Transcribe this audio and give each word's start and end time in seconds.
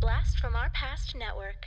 Blast 0.00 0.38
from 0.38 0.56
Our 0.56 0.70
Past 0.70 1.14
network. 1.14 1.66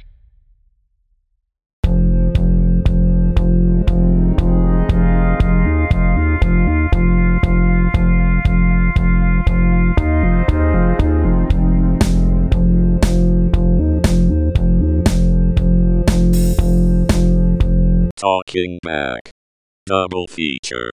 Talking 18.15 18.79
Back. 18.81 19.29
Double 19.85 20.25
feature. 20.27 20.89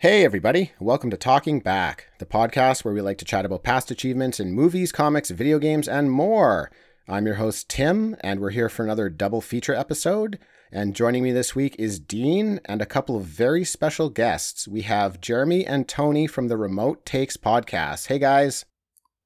Hey, 0.00 0.24
everybody. 0.24 0.72
Welcome 0.80 1.10
to 1.10 1.18
Talking 1.18 1.60
Back, 1.60 2.06
the 2.20 2.24
podcast 2.24 2.86
where 2.86 2.94
we 2.94 3.02
like 3.02 3.18
to 3.18 3.24
chat 3.26 3.44
about 3.44 3.64
past 3.64 3.90
achievements 3.90 4.40
in 4.40 4.54
movies, 4.54 4.92
comics, 4.92 5.28
video 5.28 5.58
games, 5.58 5.86
and 5.86 6.10
more. 6.10 6.70
I'm 7.06 7.26
your 7.26 7.34
host, 7.34 7.68
Tim, 7.68 8.16
and 8.20 8.40
we're 8.40 8.48
here 8.48 8.70
for 8.70 8.82
another 8.82 9.10
double 9.10 9.42
feature 9.42 9.74
episode. 9.74 10.38
And 10.72 10.96
joining 10.96 11.22
me 11.22 11.32
this 11.32 11.54
week 11.54 11.76
is 11.78 12.00
Dean 12.00 12.60
and 12.64 12.80
a 12.80 12.86
couple 12.86 13.14
of 13.14 13.24
very 13.24 13.62
special 13.62 14.08
guests. 14.08 14.66
We 14.66 14.80
have 14.80 15.20
Jeremy 15.20 15.66
and 15.66 15.86
Tony 15.86 16.26
from 16.26 16.48
the 16.48 16.56
Remote 16.56 17.04
Takes 17.04 17.36
podcast. 17.36 18.06
Hey, 18.06 18.18
guys. 18.18 18.64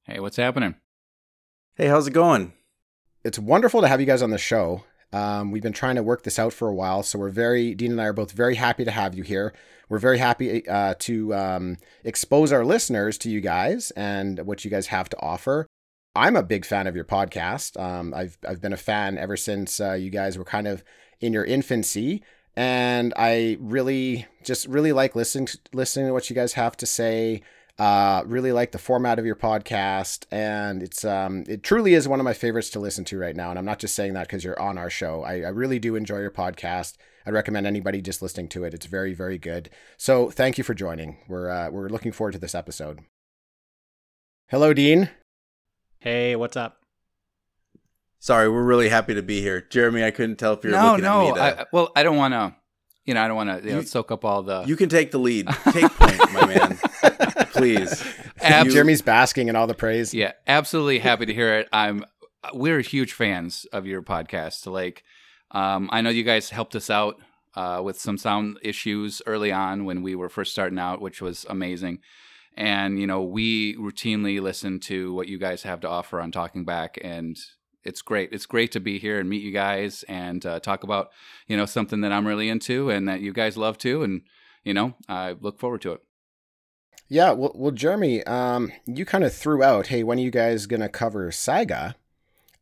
Hey, 0.03 0.19
what's 0.19 0.35
happening? 0.35 0.75
Hey, 1.75 1.87
how's 1.87 2.07
it 2.07 2.11
going? 2.11 2.51
It's 3.23 3.39
wonderful 3.39 3.79
to 3.79 3.87
have 3.87 4.01
you 4.01 4.05
guys 4.05 4.21
on 4.21 4.31
the 4.31 4.37
show. 4.37 4.83
Um, 5.15 5.51
we've 5.51 5.63
been 5.63 5.71
trying 5.71 5.95
to 5.95 6.03
work 6.03 6.23
this 6.23 6.37
out 6.37 6.51
for 6.51 6.67
a 6.67 6.75
while, 6.75 7.01
so 7.01 7.17
we're 7.17 7.29
very, 7.29 7.73
Dean 7.73 7.91
and 7.91 8.01
I 8.01 8.07
are 8.07 8.13
both 8.13 8.33
very 8.33 8.55
happy 8.55 8.83
to 8.83 8.91
have 8.91 9.15
you 9.15 9.23
here. 9.23 9.53
We're 9.87 9.97
very 9.97 10.17
happy 10.17 10.67
uh, 10.67 10.95
to 10.99 11.33
um, 11.33 11.77
expose 12.03 12.51
our 12.51 12.65
listeners 12.65 13.17
to 13.19 13.29
you 13.29 13.39
guys 13.39 13.91
and 13.91 14.39
what 14.45 14.65
you 14.65 14.71
guys 14.71 14.87
have 14.87 15.07
to 15.09 15.21
offer. 15.21 15.67
I'm 16.15 16.35
a 16.35 16.43
big 16.43 16.65
fan 16.65 16.85
of 16.85 16.97
your 16.97 17.05
podcast. 17.05 17.79
Um, 17.79 18.13
I've 18.13 18.37
I've 18.45 18.61
been 18.61 18.73
a 18.73 18.77
fan 18.77 19.17
ever 19.17 19.37
since 19.37 19.79
uh, 19.79 19.93
you 19.93 20.09
guys 20.09 20.37
were 20.37 20.43
kind 20.43 20.67
of 20.67 20.83
in 21.21 21.31
your 21.31 21.45
infancy, 21.45 22.21
and 22.55 23.13
I 23.15 23.57
really 23.61 24.25
just 24.43 24.67
really 24.67 24.91
like 24.91 25.15
listening 25.15 25.47
listening 25.73 26.07
to 26.07 26.13
what 26.13 26.29
you 26.29 26.35
guys 26.35 26.53
have 26.53 26.75
to 26.77 26.85
say. 26.85 27.41
Uh, 27.77 28.23
really 28.25 28.53
like 28.53 28.71
the 28.71 28.77
format 28.77 29.19
of 29.19 29.25
your 29.25 29.35
podcast, 29.35 30.25
and 30.31 30.81
it's 30.81 31.03
um, 31.03 31.43
it 31.45 31.61
truly 31.61 31.93
is 31.93 32.07
one 32.07 32.21
of 32.21 32.23
my 32.23 32.33
favorites 32.33 32.69
to 32.69 32.79
listen 32.79 33.03
to 33.03 33.19
right 33.19 33.35
now. 33.35 33.49
And 33.49 33.59
I'm 33.59 33.65
not 33.65 33.79
just 33.79 33.95
saying 33.95 34.13
that 34.13 34.27
because 34.27 34.45
you're 34.45 34.59
on 34.59 34.77
our 34.77 34.89
show. 34.89 35.23
I, 35.23 35.41
I 35.41 35.49
really 35.49 35.77
do 35.77 35.97
enjoy 35.97 36.19
your 36.19 36.31
podcast. 36.31 36.93
I'd 37.25 37.33
recommend 37.33 37.67
anybody 37.67 38.01
just 38.01 38.21
listening 38.21 38.47
to 38.49 38.63
it. 38.63 38.73
It's 38.73 38.85
very, 38.85 39.13
very 39.13 39.37
good. 39.37 39.69
So 39.97 40.29
thank 40.29 40.57
you 40.57 40.63
for 40.63 40.73
joining. 40.73 41.17
We're 41.27 41.49
uh, 41.49 41.69
we're 41.69 41.89
looking 41.89 42.13
forward 42.13 42.31
to 42.31 42.39
this 42.39 42.55
episode. 42.55 43.01
Hello, 44.47 44.73
Dean. 44.73 45.09
Hey, 45.99 46.37
what's 46.37 46.55
up? 46.55 46.81
Sorry, 48.19 48.47
we're 48.47 48.63
really 48.63 48.89
happy 48.89 49.13
to 49.13 49.21
be 49.21 49.41
here, 49.41 49.59
Jeremy. 49.59 50.03
I 50.03 50.11
couldn't 50.11 50.37
tell 50.37 50.53
if 50.53 50.63
you're 50.63 50.71
no, 50.71 50.91
looking 50.91 51.03
no. 51.03 51.27
at 51.27 51.27
me. 51.27 51.33
To... 51.33 51.61
I, 51.61 51.65
well, 51.73 51.91
I 51.95 52.03
don't 52.03 52.15
want 52.15 52.33
to. 52.33 52.55
You 53.05 53.13
know, 53.13 53.21
I 53.23 53.27
don't 53.27 53.37
want 53.37 53.61
to 53.63 53.67
you 53.69 53.75
know, 53.75 53.81
soak 53.83 54.11
up 54.11 54.25
all 54.25 54.41
the. 54.43 54.63
You 54.65 54.75
can 54.75 54.89
take 54.89 55.11
the 55.11 55.19
lead. 55.19 55.47
Take 55.71 55.91
point, 55.91 56.33
my 56.33 56.45
man. 56.47 56.77
Please. 57.51 58.03
Ab- 58.41 58.65
You- 58.65 58.71
Jeremy's 58.73 59.01
basking 59.01 59.47
in 59.47 59.55
all 59.55 59.67
the 59.67 59.73
praise. 59.75 60.13
yeah, 60.13 60.31
absolutely 60.47 60.99
happy 60.99 61.25
to 61.25 61.33
hear 61.33 61.55
it. 61.59 61.69
I'm. 61.71 62.05
We're 62.53 62.81
huge 62.81 63.13
fans 63.13 63.65
of 63.73 63.87
your 63.87 64.03
podcast. 64.03 64.65
Like, 64.71 65.03
um, 65.51 65.89
I 65.91 66.01
know 66.01 66.09
you 66.11 66.23
guys 66.23 66.49
helped 66.51 66.75
us 66.75 66.89
out 66.91 67.15
uh, 67.55 67.81
with 67.83 67.99
some 67.99 68.17
sound 68.19 68.59
issues 68.61 69.21
early 69.25 69.51
on 69.51 69.85
when 69.85 70.03
we 70.03 70.15
were 70.15 70.29
first 70.29 70.51
starting 70.51 70.77
out, 70.77 71.01
which 71.01 71.21
was 71.21 71.45
amazing. 71.49 71.99
And 72.57 72.99
you 72.99 73.07
know, 73.07 73.21
we 73.23 73.75
routinely 73.77 74.39
listen 74.41 74.79
to 74.81 75.13
what 75.13 75.27
you 75.27 75.37
guys 75.39 75.63
have 75.63 75.79
to 75.81 75.89
offer 75.89 76.21
on 76.21 76.31
Talking 76.31 76.65
Back, 76.65 76.97
and 77.03 77.35
it's 77.85 78.01
great. 78.01 78.29
It's 78.31 78.45
great 78.45 78.71
to 78.73 78.79
be 78.79 78.97
here 78.99 79.19
and 79.19 79.29
meet 79.29 79.43
you 79.43 79.51
guys 79.51 80.03
and 80.07 80.45
uh, 80.45 80.59
talk 80.59 80.83
about 80.83 81.11
you 81.47 81.55
know 81.55 81.65
something 81.65 82.01
that 82.01 82.11
I'm 82.11 82.27
really 82.27 82.49
into 82.49 82.89
and 82.89 83.07
that 83.07 83.21
you 83.21 83.31
guys 83.31 83.57
love 83.57 83.77
too. 83.77 84.03
And 84.03 84.21
you 84.63 84.73
know, 84.73 84.95
I 85.07 85.35
look 85.39 85.59
forward 85.59 85.81
to 85.83 85.93
it. 85.93 86.01
Yeah, 87.07 87.31
well, 87.31 87.51
well 87.55 87.71
Jeremy, 87.71 88.23
um, 88.23 88.71
you 88.85 89.05
kind 89.05 89.23
of 89.23 89.33
threw 89.33 89.63
out, 89.63 89.87
hey, 89.87 90.03
when 90.03 90.17
are 90.17 90.23
you 90.23 90.31
guys 90.31 90.65
to 90.65 90.89
cover 90.89 91.31
Saga? 91.31 91.95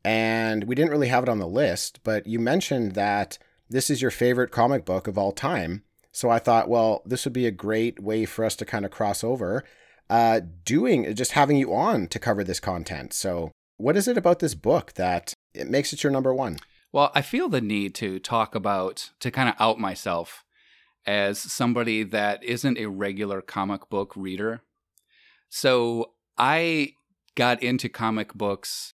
And 0.03 0.65
we 0.65 0.75
didn't 0.75 0.91
really 0.91 1.07
have 1.07 1.23
it 1.23 1.29
on 1.29 1.39
the 1.39 1.47
list, 1.47 2.01
but 2.03 2.27
you 2.27 2.39
mentioned 2.39 2.91
that 2.93 3.37
this 3.69 3.89
is 3.89 4.01
your 4.01 4.11
favorite 4.11 4.51
comic 4.51 4.83
book 4.83 5.07
of 5.07 5.17
all 5.17 5.31
time. 5.31 5.83
So 6.11 6.29
I 6.29 6.39
thought, 6.39 6.67
well, 6.67 7.01
this 7.05 7.23
would 7.25 7.33
be 7.33 7.47
a 7.47 7.51
great 7.51 8.01
way 8.01 8.25
for 8.25 8.43
us 8.43 8.55
to 8.57 8.65
kind 8.65 8.83
of 8.83 8.91
cross 8.91 9.23
over, 9.23 9.63
uh, 10.09 10.41
doing 10.65 11.15
just 11.15 11.31
having 11.31 11.57
you 11.57 11.73
on 11.73 12.07
to 12.07 12.19
cover 12.19 12.43
this 12.43 12.59
content. 12.59 13.13
So, 13.13 13.51
what 13.77 13.97
is 13.97 14.07
it 14.07 14.17
about 14.17 14.39
this 14.39 14.55
book 14.55 14.93
that 14.93 15.33
it 15.53 15.69
makes 15.69 15.93
it 15.93 16.03
your 16.03 16.11
number 16.11 16.33
one? 16.33 16.57
Well, 16.91 17.11
I 17.15 17.21
feel 17.21 17.49
the 17.49 17.61
need 17.61 17.95
to 17.95 18.19
talk 18.19 18.53
about, 18.53 19.11
to 19.19 19.31
kind 19.31 19.49
of 19.49 19.55
out 19.59 19.79
myself 19.79 20.43
as 21.05 21.39
somebody 21.39 22.03
that 22.03 22.43
isn't 22.43 22.77
a 22.77 22.89
regular 22.89 23.41
comic 23.41 23.89
book 23.89 24.13
reader. 24.15 24.61
So 25.49 26.13
I 26.37 26.93
got 27.35 27.61
into 27.61 27.89
comic 27.89 28.33
books 28.33 28.93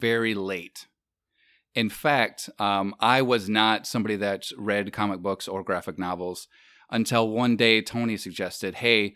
very 0.00 0.34
late. 0.34 0.86
In 1.74 1.90
fact, 1.90 2.48
um, 2.58 2.94
I 3.00 3.20
was 3.20 3.48
not 3.50 3.86
somebody 3.86 4.16
that 4.16 4.50
read 4.56 4.92
comic 4.92 5.20
books 5.20 5.46
or 5.46 5.62
graphic 5.62 5.98
novels 5.98 6.48
until 6.90 7.28
one 7.28 7.56
day 7.56 7.82
Tony 7.82 8.16
suggested, 8.16 8.76
hey, 8.76 9.14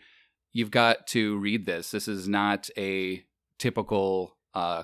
you've 0.53 0.71
got 0.71 1.07
to 1.07 1.37
read 1.37 1.65
this. 1.65 1.91
This 1.91 2.07
is 2.07 2.27
not 2.27 2.69
a 2.77 3.23
typical 3.57 4.37
uh, 4.53 4.83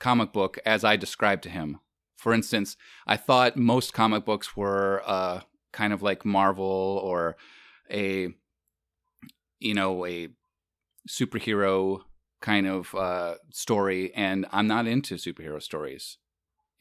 comic 0.00 0.32
book 0.32 0.58
as 0.64 0.84
I 0.84 0.96
described 0.96 1.42
to 1.44 1.50
him. 1.50 1.80
For 2.16 2.32
instance, 2.32 2.76
I 3.06 3.16
thought 3.16 3.56
most 3.56 3.92
comic 3.92 4.24
books 4.24 4.56
were 4.56 5.02
uh, 5.06 5.40
kind 5.72 5.92
of 5.92 6.02
like 6.02 6.24
Marvel 6.24 7.00
or 7.02 7.36
a, 7.90 8.34
you 9.58 9.74
know, 9.74 10.06
a 10.06 10.28
superhero 11.08 12.00
kind 12.40 12.66
of 12.66 12.94
uh, 12.94 13.34
story, 13.52 14.12
and 14.14 14.46
I'm 14.52 14.66
not 14.66 14.86
into 14.86 15.16
superhero 15.16 15.62
stories. 15.62 16.18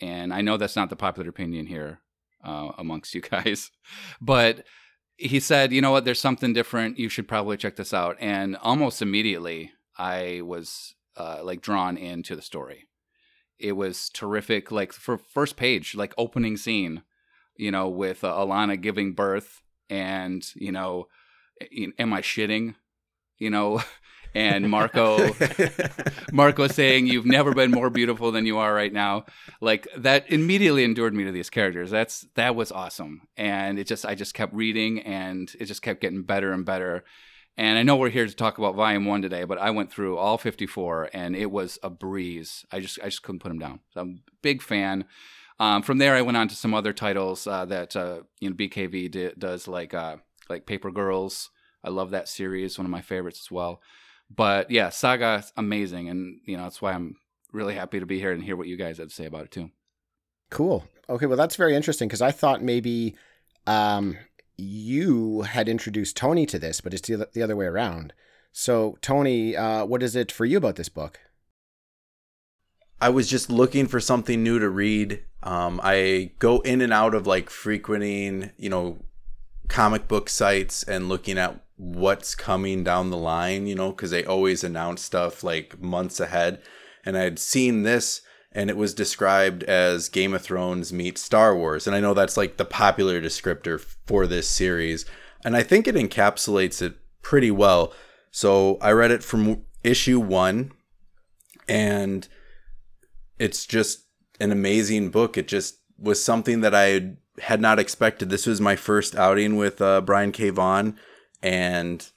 And 0.02 0.34
I 0.34 0.42
know 0.42 0.58
that's 0.58 0.76
not 0.76 0.90
the 0.90 0.96
popular 0.96 1.30
opinion 1.30 1.68
here 1.68 2.00
uh, 2.44 2.72
amongst 2.78 3.14
you 3.14 3.22
guys, 3.36 3.72
but 4.20 4.66
he 5.18 5.40
said, 5.40 5.72
you 5.72 5.82
know 5.82 5.92
what, 5.92 6.06
there's 6.06 6.20
something 6.20 6.54
different. 6.54 7.00
You 7.00 7.08
should 7.10 7.28
probably 7.28 7.58
check 7.58 7.78
this 7.78 7.94
out. 7.94 8.18
And 8.20 8.58
almost 8.58 9.02
immediately, 9.02 9.72
I 9.98 10.42
was 10.44 10.94
uh, 11.16 11.40
like 11.44 11.62
drawn 11.62 11.98
into 11.98 12.36
the 12.36 12.42
story. 12.42 12.88
It 13.60 13.74
was 13.74 14.10
terrific. 14.10 14.72
Like 14.72 14.94
for 14.94 15.18
first 15.18 15.56
page, 15.56 15.96
like 15.96 16.14
opening 16.18 16.58
scene, 16.58 17.04
you 17.56 17.72
know, 17.72 17.88
with 17.88 18.24
uh, 18.24 18.34
Alana 18.34 18.80
giving 18.80 19.14
birth, 19.14 19.62
and 19.90 20.46
you 20.56 20.72
know, 20.72 21.08
am 22.00 22.14
I 22.14 22.22
shitting? 22.22 22.76
You 23.38 23.50
know, 23.50 23.82
and 24.36 24.70
Marco 24.70 25.34
Marco 26.32 26.68
saying 26.68 27.08
you've 27.08 27.26
never 27.26 27.54
been 27.54 27.72
more 27.72 27.90
beautiful 27.90 28.32
than 28.32 28.46
you 28.46 28.58
are 28.58 28.74
right 28.74 28.94
now. 28.94 29.26
Like 29.62 29.88
that 29.98 30.30
immediately 30.30 30.84
endured 30.84 31.14
me 31.14 31.24
to 31.24 31.32
these 31.32 31.50
characters. 31.50 31.90
That's 31.90 32.28
that 32.36 32.56
was 32.56 32.72
awesome. 32.72 33.22
And 33.38 33.80
it 33.80 33.88
just 33.88 34.06
I 34.06 34.16
just 34.16 34.34
kept 34.34 34.54
reading 34.54 35.00
and 35.02 35.52
it 35.60 35.66
just 35.66 35.82
kept 35.82 36.02
getting 36.02 36.24
better 36.24 36.52
and 36.52 36.66
better. 36.66 37.06
And 37.58 37.78
I 37.78 37.84
know 37.84 37.96
we're 37.96 38.10
here 38.10 38.28
to 38.28 38.36
talk 38.36 38.58
about 38.58 38.76
volume 38.76 39.06
1 39.06 39.22
today, 39.22 39.46
but 39.46 39.58
I 39.58 39.72
went 39.72 39.92
through 39.92 40.18
all 40.18 40.38
54 40.38 41.10
and 41.14 41.36
it 41.36 41.50
was 41.50 41.80
a 41.82 41.90
breeze. 41.90 42.66
I 42.72 42.80
just 42.82 43.00
I 43.02 43.06
just 43.06 43.24
couldn't 43.24 43.40
put 43.40 43.50
them 43.50 43.60
down. 43.60 43.80
So 43.94 44.02
I'm 44.02 44.22
a 44.28 44.32
big 44.42 44.62
fan. 44.62 45.06
Um, 45.58 45.82
from 45.82 46.00
there 46.00 46.16
I 46.16 46.22
went 46.22 46.38
on 46.38 46.50
to 46.50 46.56
some 46.56 46.74
other 46.74 46.92
titles 46.92 47.48
uh, 47.48 47.66
that 47.66 47.96
uh, 47.96 48.22
you 48.42 48.50
know 48.50 48.56
BKV 48.56 49.12
di- 49.12 49.32
does 49.38 49.68
like 49.68 49.94
uh, 49.94 50.18
like 50.50 50.66
Paper 50.66 50.92
Girls. 50.92 51.50
I 51.84 51.90
love 51.90 52.12
that 52.12 52.28
series, 52.28 52.78
one 52.78 52.86
of 52.86 52.92
my 52.92 53.02
favorites 53.02 53.42
as 53.46 53.52
well 53.52 53.82
but 54.34 54.72
yeah, 54.72 54.90
Saga 54.90 55.44
amazing, 55.58 56.10
and 56.10 56.40
you 56.46 56.58
know 56.58 56.64
that's 56.64 56.82
why 56.82 56.94
I'm 56.94 57.16
really 57.52 57.76
happy 57.76 58.00
to 58.00 58.06
be 58.06 58.20
here 58.20 58.32
and 58.32 58.44
hear 58.44 58.56
what 58.56 58.68
you 58.68 58.78
guys 58.78 58.98
have 58.98 59.10
to 59.10 59.14
say 59.14 59.26
about 59.26 59.46
it 59.46 59.52
too. 59.52 59.70
Cool. 60.50 60.86
Okay, 61.10 61.26
well 61.26 61.38
that's 61.38 61.56
very 61.56 61.76
interesting 61.76 62.08
because 62.08 62.22
I 62.22 62.32
thought 62.32 62.62
maybe 62.64 63.16
um, 63.68 64.18
you 64.58 65.42
had 65.42 65.68
introduced 65.70 66.18
Tony 66.18 66.46
to 66.46 66.60
this, 66.60 66.82
but 66.82 66.94
it's 66.94 67.08
the, 67.08 67.28
the 67.34 67.42
other 67.42 67.56
way 67.56 67.66
around. 67.66 68.14
So, 68.52 68.98
Tony, 69.02 69.56
uh, 69.56 69.86
what 69.86 70.02
is 70.02 70.16
it 70.16 70.32
for 70.32 70.46
you 70.46 70.58
about 70.58 70.76
this 70.76 70.90
book? 70.90 71.20
I 73.02 73.10
was 73.10 73.30
just 73.30 73.50
looking 73.50 73.88
for 73.88 74.00
something 74.00 74.42
new 74.42 74.60
to 74.60 74.70
read. 74.70 75.24
Um, 75.44 75.82
I 75.84 76.32
go 76.40 76.60
in 76.62 76.82
and 76.82 76.94
out 76.94 77.14
of 77.14 77.28
like 77.28 77.50
frequenting, 77.50 78.52
you 78.58 78.70
know, 78.70 79.00
comic 79.68 80.08
book 80.08 80.30
sites 80.30 80.84
and 80.84 81.10
looking 81.10 81.38
at 81.38 81.62
what's 81.76 82.36
coming 82.36 82.84
down 82.84 83.10
the 83.10 83.18
line, 83.18 83.68
you 83.68 83.76
know, 83.76 83.90
because 83.90 84.12
they 84.12 84.24
always 84.24 84.64
announce 84.64 85.02
stuff 85.02 85.44
like 85.44 85.82
months 85.82 86.20
ahead. 86.20 86.62
And 87.04 87.18
I 87.18 87.22
had 87.22 87.38
seen 87.38 87.84
this 87.84 88.22
and 88.56 88.70
it 88.70 88.78
was 88.78 88.94
described 88.94 89.64
as 89.64 90.10
Game 90.10 90.34
of 90.34 90.42
Thrones 90.42 90.92
meets 90.92 91.22
Star 91.22 91.56
Wars. 91.56 91.86
And 91.86 91.96
I 91.96 92.00
know 92.00 92.14
that's 92.14 92.38
like 92.38 92.58
the 92.58 92.66
popular 92.66 93.22
descriptor 93.22 93.80
for 94.08 94.26
this 94.26 94.50
series. 94.50 95.06
And 95.44 95.56
I 95.56 95.62
think 95.62 95.88
it 95.88 95.96
encapsulates 95.96 96.82
it 96.82 96.98
pretty 97.22 97.52
well. 97.52 97.94
So 98.32 98.78
I 98.82 98.92
read 98.92 99.12
it 99.12 99.24
from 99.24 99.64
issue 99.84 100.20
one 100.20 100.72
and 101.68 102.28
it's 103.38 103.66
just 103.66 104.06
an 104.40 104.52
amazing 104.52 105.10
book. 105.10 105.38
It 105.38 105.48
just 105.48 105.80
was 105.98 106.24
something 106.24 106.62
that 106.62 106.74
I 106.74 107.16
had 107.40 107.62
not 107.62 107.80
expected. 107.80 108.30
This 108.30 108.46
was 108.46 108.62
my 108.62 108.76
first 108.76 109.16
outing 109.16 109.58
with 109.58 109.82
uh, 109.82 110.02
Brian 110.02 110.32
K. 110.32 110.50
Vaughan, 110.50 110.98
and 111.42 112.10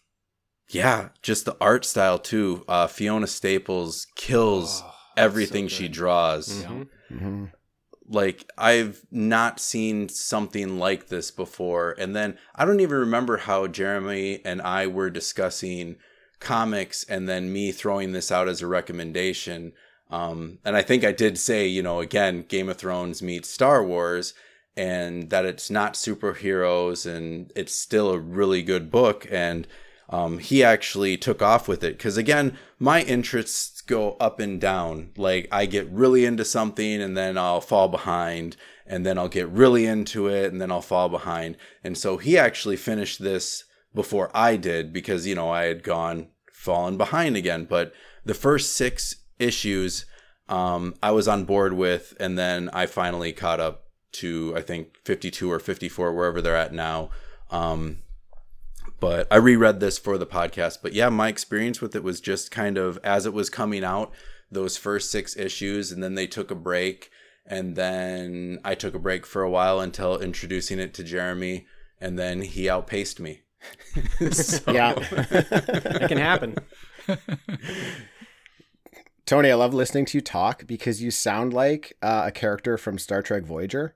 yeah, 0.70 1.08
just 1.22 1.44
the 1.44 1.56
art 1.60 1.84
style 1.84 2.18
too. 2.18 2.64
Uh, 2.68 2.86
Fiona 2.86 3.26
Staples 3.26 4.06
kills 4.14 4.82
Oh, 4.84 4.94
everything 5.18 5.68
so 5.68 5.74
she 5.76 5.84
good. 5.84 5.92
draws. 5.92 6.64
Mhm. 6.64 6.88
hmm 7.08 7.44
Like 8.10 8.50
I've 8.56 9.02
not 9.10 9.60
seen 9.60 10.08
something 10.08 10.78
like 10.78 11.08
this 11.08 11.30
before. 11.30 11.94
And 11.98 12.16
then 12.16 12.38
I 12.54 12.64
don't 12.64 12.80
even 12.80 12.98
remember 12.98 13.36
how 13.38 13.66
Jeremy 13.66 14.40
and 14.44 14.62
I 14.62 14.86
were 14.86 15.10
discussing 15.10 15.96
comics 16.40 17.04
and 17.04 17.28
then 17.28 17.52
me 17.52 17.70
throwing 17.72 18.12
this 18.12 18.32
out 18.32 18.48
as 18.48 18.62
a 18.62 18.66
recommendation. 18.66 19.72
Um, 20.10 20.58
and 20.64 20.74
I 20.74 20.82
think 20.82 21.04
I 21.04 21.12
did 21.12 21.38
say, 21.38 21.66
you 21.66 21.82
know, 21.82 22.00
again, 22.00 22.44
Game 22.48 22.68
of 22.70 22.78
Thrones 22.78 23.22
meets 23.22 23.50
Star 23.50 23.84
Wars 23.84 24.32
and 24.76 25.28
that 25.30 25.44
it's 25.44 25.68
not 25.68 25.94
superheroes 25.94 27.04
and 27.04 27.52
it's 27.54 27.74
still 27.74 28.10
a 28.10 28.18
really 28.18 28.62
good 28.62 28.90
book. 28.90 29.26
And 29.30 29.66
um, 30.08 30.38
he 30.38 30.64
actually 30.64 31.18
took 31.18 31.42
off 31.42 31.68
with 31.68 31.84
it 31.84 31.98
because, 31.98 32.16
again, 32.16 32.56
my 32.78 33.02
interests 33.02 33.77
go 33.88 34.16
up 34.20 34.38
and 34.38 34.60
down. 34.60 35.10
Like, 35.16 35.48
I 35.50 35.66
get 35.66 35.90
really 35.90 36.24
into 36.24 36.44
something 36.44 37.02
and 37.02 37.16
then 37.16 37.36
I'll 37.36 37.60
fall 37.60 37.88
behind, 37.88 38.56
and 38.86 39.04
then 39.04 39.18
I'll 39.18 39.28
get 39.28 39.48
really 39.48 39.86
into 39.86 40.28
it 40.28 40.52
and 40.52 40.60
then 40.60 40.70
I'll 40.70 40.80
fall 40.80 41.08
behind. 41.08 41.56
And 41.82 41.98
so 41.98 42.18
he 42.18 42.38
actually 42.38 42.76
finished 42.76 43.20
this 43.20 43.64
before 43.92 44.30
I 44.32 44.56
did 44.56 44.92
because, 44.92 45.26
you 45.26 45.34
know, 45.34 45.50
I 45.50 45.64
had 45.64 45.82
gone 45.82 46.28
fallen 46.52 46.96
behind 46.96 47.36
again. 47.36 47.64
But 47.64 47.92
the 48.24 48.34
first 48.34 48.74
six 48.74 49.16
issues 49.40 50.06
um, 50.48 50.94
I 51.02 51.10
was 51.10 51.28
on 51.28 51.44
board 51.44 51.74
with, 51.74 52.14
and 52.18 52.38
then 52.38 52.70
I 52.72 52.86
finally 52.86 53.32
caught 53.32 53.60
up 53.60 53.84
to 54.12 54.54
I 54.56 54.62
think 54.62 54.96
52 55.04 55.50
or 55.50 55.58
54, 55.58 56.14
wherever 56.14 56.40
they're 56.40 56.56
at 56.56 56.72
now. 56.72 57.10
Um, 57.50 57.98
but 59.00 59.26
I 59.30 59.36
reread 59.36 59.80
this 59.80 59.98
for 59.98 60.18
the 60.18 60.26
podcast. 60.26 60.78
But 60.82 60.92
yeah, 60.92 61.08
my 61.08 61.28
experience 61.28 61.80
with 61.80 61.94
it 61.96 62.02
was 62.02 62.20
just 62.20 62.50
kind 62.50 62.76
of 62.78 62.98
as 63.04 63.26
it 63.26 63.32
was 63.32 63.50
coming 63.50 63.84
out, 63.84 64.12
those 64.50 64.76
first 64.76 65.10
six 65.10 65.36
issues, 65.36 65.92
and 65.92 66.02
then 66.02 66.14
they 66.14 66.26
took 66.26 66.50
a 66.50 66.54
break, 66.54 67.10
and 67.46 67.76
then 67.76 68.58
I 68.64 68.74
took 68.74 68.94
a 68.94 68.98
break 68.98 69.26
for 69.26 69.42
a 69.42 69.50
while 69.50 69.80
until 69.80 70.18
introducing 70.18 70.78
it 70.78 70.94
to 70.94 71.04
Jeremy, 71.04 71.66
and 72.00 72.18
then 72.18 72.42
he 72.42 72.68
outpaced 72.68 73.20
me. 73.20 73.42
So- 74.32 74.72
Yeah. 74.72 74.94
It 74.96 76.08
can 76.08 76.18
happen. 76.18 76.56
Tony, 79.26 79.50
I 79.50 79.54
love 79.54 79.74
listening 79.74 80.06
to 80.06 80.18
you 80.18 80.22
talk 80.22 80.66
because 80.66 81.02
you 81.02 81.10
sound 81.10 81.52
like 81.52 81.96
uh, 82.00 82.22
a 82.26 82.30
character 82.30 82.78
from 82.78 82.96
Star 82.98 83.20
Trek 83.22 83.44
Voyager. 83.44 83.94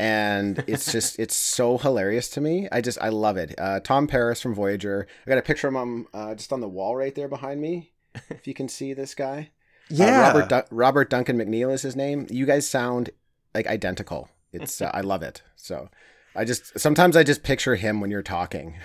And 0.00 0.64
it's 0.66 0.90
just, 0.96 1.18
it's 1.18 1.36
so 1.36 1.76
hilarious 1.76 2.30
to 2.30 2.40
me. 2.40 2.68
I 2.72 2.80
just, 2.80 2.98
I 3.02 3.10
love 3.10 3.36
it. 3.36 3.54
Uh, 3.58 3.80
Tom 3.80 4.06
Paris 4.06 4.40
from 4.40 4.54
Voyager. 4.54 5.06
I 5.26 5.28
got 5.28 5.36
a 5.38 5.42
picture 5.42 5.68
of 5.68 5.74
him 5.74 6.06
uh, 6.14 6.34
just 6.34 6.52
on 6.52 6.60
the 6.60 6.68
wall 6.68 6.96
right 6.96 7.14
there 7.14 7.28
behind 7.28 7.60
me. 7.60 7.92
If 8.30 8.46
you 8.48 8.54
can 8.54 8.68
see 8.68 8.94
this 8.94 9.14
guy. 9.14 9.50
Uh, 9.90 9.94
yeah. 9.96 10.20
Robert, 10.28 10.48
Dun- 10.48 10.64
Robert 10.70 11.10
Duncan 11.10 11.36
McNeill 11.36 11.72
is 11.72 11.82
his 11.82 11.94
name. 11.96 12.26
You 12.30 12.46
guys 12.46 12.66
sound 12.68 13.10
like 13.54 13.66
identical. 13.66 14.30
It's, 14.52 14.80
uh, 14.80 14.90
I 14.94 15.02
love 15.02 15.22
it. 15.22 15.42
So 15.56 15.90
I 16.34 16.44
just, 16.44 16.78
sometimes 16.80 17.14
I 17.16 17.22
just 17.22 17.42
picture 17.42 17.74
him 17.76 18.00
when 18.00 18.10
you're 18.10 18.22
talking. 18.22 18.76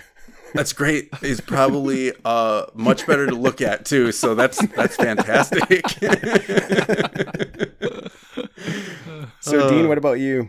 That's 0.54 0.72
great. 0.72 1.08
He's 1.22 1.40
probably 1.40 2.12
uh, 2.24 2.66
much 2.74 3.06
better 3.06 3.26
to 3.26 3.34
look 3.34 3.60
at 3.62 3.84
too. 3.84 4.12
So 4.12 4.34
that's 4.34 4.64
that's 4.68 4.96
fantastic. 4.96 5.82
So, 9.40 9.60
Uh, 9.60 9.70
Dean, 9.70 9.88
what 9.88 9.98
about 9.98 10.18
you? 10.18 10.48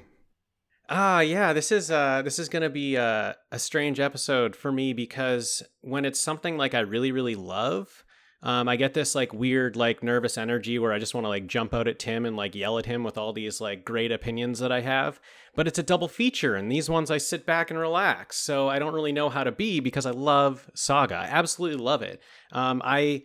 Ah, 0.90 1.20
yeah, 1.20 1.52
this 1.52 1.72
is 1.72 1.92
uh 1.92 2.22
this 2.22 2.40
is 2.40 2.48
gonna 2.48 2.70
be 2.70 2.96
a, 2.96 3.36
a 3.52 3.60
strange 3.60 4.00
episode 4.00 4.56
for 4.56 4.72
me 4.72 4.94
because 4.94 5.62
when 5.82 6.06
it's 6.06 6.20
something 6.20 6.58
like 6.58 6.74
I 6.74 6.80
really, 6.80 7.12
really 7.12 7.36
love, 7.36 8.06
um, 8.42 8.70
I 8.70 8.78
get 8.78 8.94
this 8.94 9.16
like 9.16 9.34
weird, 9.34 9.76
like 9.76 10.02
nervous 10.04 10.38
energy 10.38 10.80
where 10.80 10.94
I 10.94 11.00
just 11.00 11.14
want 11.14 11.26
to 11.26 11.30
like 11.30 11.48
jump 11.48 11.74
out 11.74 11.88
at 11.88 12.00
Tim 12.00 12.26
and 12.26 12.38
like 12.38 12.56
yell 12.56 12.78
at 12.78 12.86
him 12.86 13.04
with 13.04 13.18
all 13.18 13.34
these 13.34 13.60
like 13.60 13.84
great 13.84 14.12
opinions 14.12 14.60
that 14.60 14.72
I 14.72 14.82
have. 14.82 15.20
But 15.56 15.68
it's 15.68 15.80
a 15.80 15.84
double 15.84 16.08
feature, 16.08 16.56
and 16.56 16.72
these 16.72 16.90
ones 16.90 17.10
I 17.12 17.18
sit 17.18 17.46
back 17.46 17.72
and 17.72 17.80
relax. 17.80 18.38
So 18.38 18.70
I 18.70 18.80
don't 18.80 18.94
really 18.94 19.12
know 19.12 19.30
how 19.30 19.44
to 19.44 19.52
be 19.52 19.80
because 19.80 20.06
I 20.06 20.12
love 20.12 20.70
Saga. 20.76 21.16
I 21.16 21.26
absolutely 21.26 21.84
love 21.84 22.02
it. 22.04 22.22
Um, 22.52 22.82
I 22.86 23.24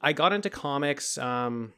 I 0.00 0.12
got 0.12 0.32
into 0.32 0.50
comics. 0.50 1.18
Um, 1.18 1.74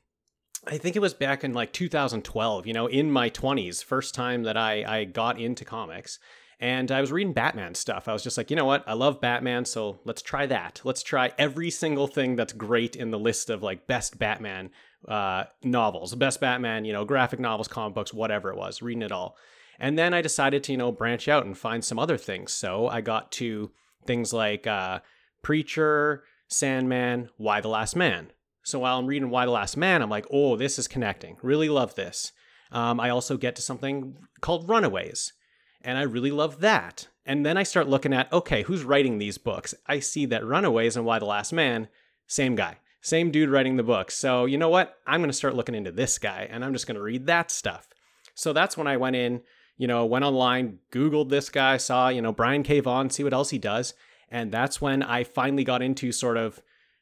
I 0.69 0.79
think 0.79 0.97
it 0.97 1.01
was 1.01 1.15
back 1.15 1.45
in 1.45 1.55
like 1.55 1.73
2012, 1.73 2.67
you 2.67 2.73
know, 2.73 2.87
in 2.87 3.11
my 3.11 3.31
20s, 3.31 3.83
first 3.83 4.15
time 4.15 4.43
that 4.43 4.57
I, 4.57 4.85
I 5.01 5.05
got 5.05 5.41
into 5.41 5.65
comics. 5.65 6.19
And 6.61 6.91
I 6.91 7.01
was 7.01 7.13
reading 7.13 7.33
Batman 7.33 7.75
stuff. 7.75 8.09
I 8.09 8.13
was 8.13 8.23
just 8.23 8.37
like, 8.37 8.51
you 8.51 8.57
know 8.57 8.65
what? 8.65 8.83
I 8.87 8.95
love 8.95 9.21
Batman, 9.21 9.65
so 9.65 10.01
let's 10.05 10.23
try 10.23 10.45
that. 10.47 10.81
Let's 10.85 11.05
try 11.05 11.33
every 11.39 11.71
single 11.71 12.09
thing 12.09 12.35
that's 12.35 12.53
great 12.53 12.97
in 12.97 13.11
the 13.11 13.19
list 13.19 13.49
of 13.49 13.63
like 13.63 13.87
best 13.87 14.19
Batman 14.19 14.71
uh, 15.07 15.45
novels, 15.63 16.15
best 16.17 16.41
Batman, 16.41 16.85
you 16.85 16.93
know, 16.93 17.05
graphic 17.05 17.39
novels, 17.39 17.69
comic 17.69 17.95
books, 17.95 18.13
whatever 18.13 18.51
it 18.51 18.57
was, 18.57 18.83
reading 18.83 19.03
it 19.03 19.13
all. 19.13 19.37
And 19.79 19.97
then 19.97 20.13
I 20.13 20.21
decided 20.21 20.65
to, 20.65 20.73
you 20.73 20.79
know, 20.79 20.91
branch 20.91 21.29
out 21.29 21.47
and 21.47 21.57
find 21.57 21.85
some 21.85 21.99
other 21.99 22.17
things. 22.17 22.53
So 22.53 22.89
I 22.89 23.01
got 23.01 23.31
to 23.33 23.71
things 24.05 24.33
like 24.33 24.67
uh, 24.67 24.99
Preacher, 25.43 26.25
Sandman, 26.49 27.31
Y: 27.39 27.61
The 27.61 27.69
Last 27.69 27.95
Man. 27.95 28.33
So 28.69 28.81
while 28.81 28.99
I'm 28.99 29.07
reading 29.07 29.31
Y: 29.31 29.47
The 29.47 29.51
Last 29.51 29.79
Man, 29.79 30.03
I'm 30.03 30.11
like, 30.11 30.27
oh, 30.31 30.55
this 30.55 30.79
is 30.79 30.87
connecting. 30.87 31.39
Really 31.43 31.71
love 31.71 31.95
this. 31.95 32.33
Um, 32.71 33.01
I 33.01 33.09
also 33.09 33.39
get 33.39 33.57
to 33.57 33.63
something 33.63 34.15
called 34.43 34.69
Runaways, 34.69 35.33
and 35.81 35.97
I 35.97 36.03
really 36.03 36.31
love 36.31 36.61
that. 36.61 37.09
And 37.25 37.47
then 37.47 37.57
I 37.57 37.63
start 37.63 37.89
looking 37.89 38.13
at, 38.13 38.31
okay, 38.31 38.65
who's 38.65 38.85
writing 38.85 39.17
these 39.17 39.39
books? 39.39 39.75
I 39.87 40.01
see 40.01 40.27
that 40.27 40.45
Runaways 40.45 40.99
and 40.99 41.07
Y: 41.07 41.19
The 41.19 41.25
Last 41.25 41.51
Man, 41.51 41.89
same 42.27 42.57
guy, 42.57 42.77
same 43.01 43.31
dude 43.31 43.49
writing 43.49 43.79
the 43.79 43.83
books. 43.83 44.15
So 44.15 44.45
you 44.45 44.59
know 44.59 44.69
what? 44.69 44.99
I'm 45.07 45.21
going 45.21 45.31
to 45.31 45.37
start 45.37 45.55
looking 45.55 45.75
into 45.75 45.91
this 45.91 46.19
guy, 46.19 46.47
and 46.51 46.63
I'm 46.63 46.75
just 46.75 46.87
going 46.87 46.97
to 46.97 47.03
read 47.03 47.25
that 47.25 47.51
stuff. 47.51 47.89
So 48.35 48.53
that's 48.53 48.77
when 48.77 48.87
I 48.87 48.99
went 48.99 49.17
in, 49.17 49.41
you 49.79 49.87
know, 49.87 50.05
went 50.05 50.27
online, 50.27 50.81
Googled 50.93 51.31
this 51.31 51.49
guy, 51.49 51.79
saw, 51.79 52.11
you 52.11 52.21
know, 52.21 52.33
Brian 52.33 52.63
K. 52.65 52.83
See 53.09 53.25
what 53.25 53.33
else 53.33 53.49
he 53.49 53.59
does. 53.59 53.95
And 54.31 54.53
that's 54.53 54.79
when 54.79 55.03
I 55.03 55.25
finally 55.25 55.65
got 55.65 55.81
into 55.81 56.13
sort 56.13 56.37
of 56.37 56.61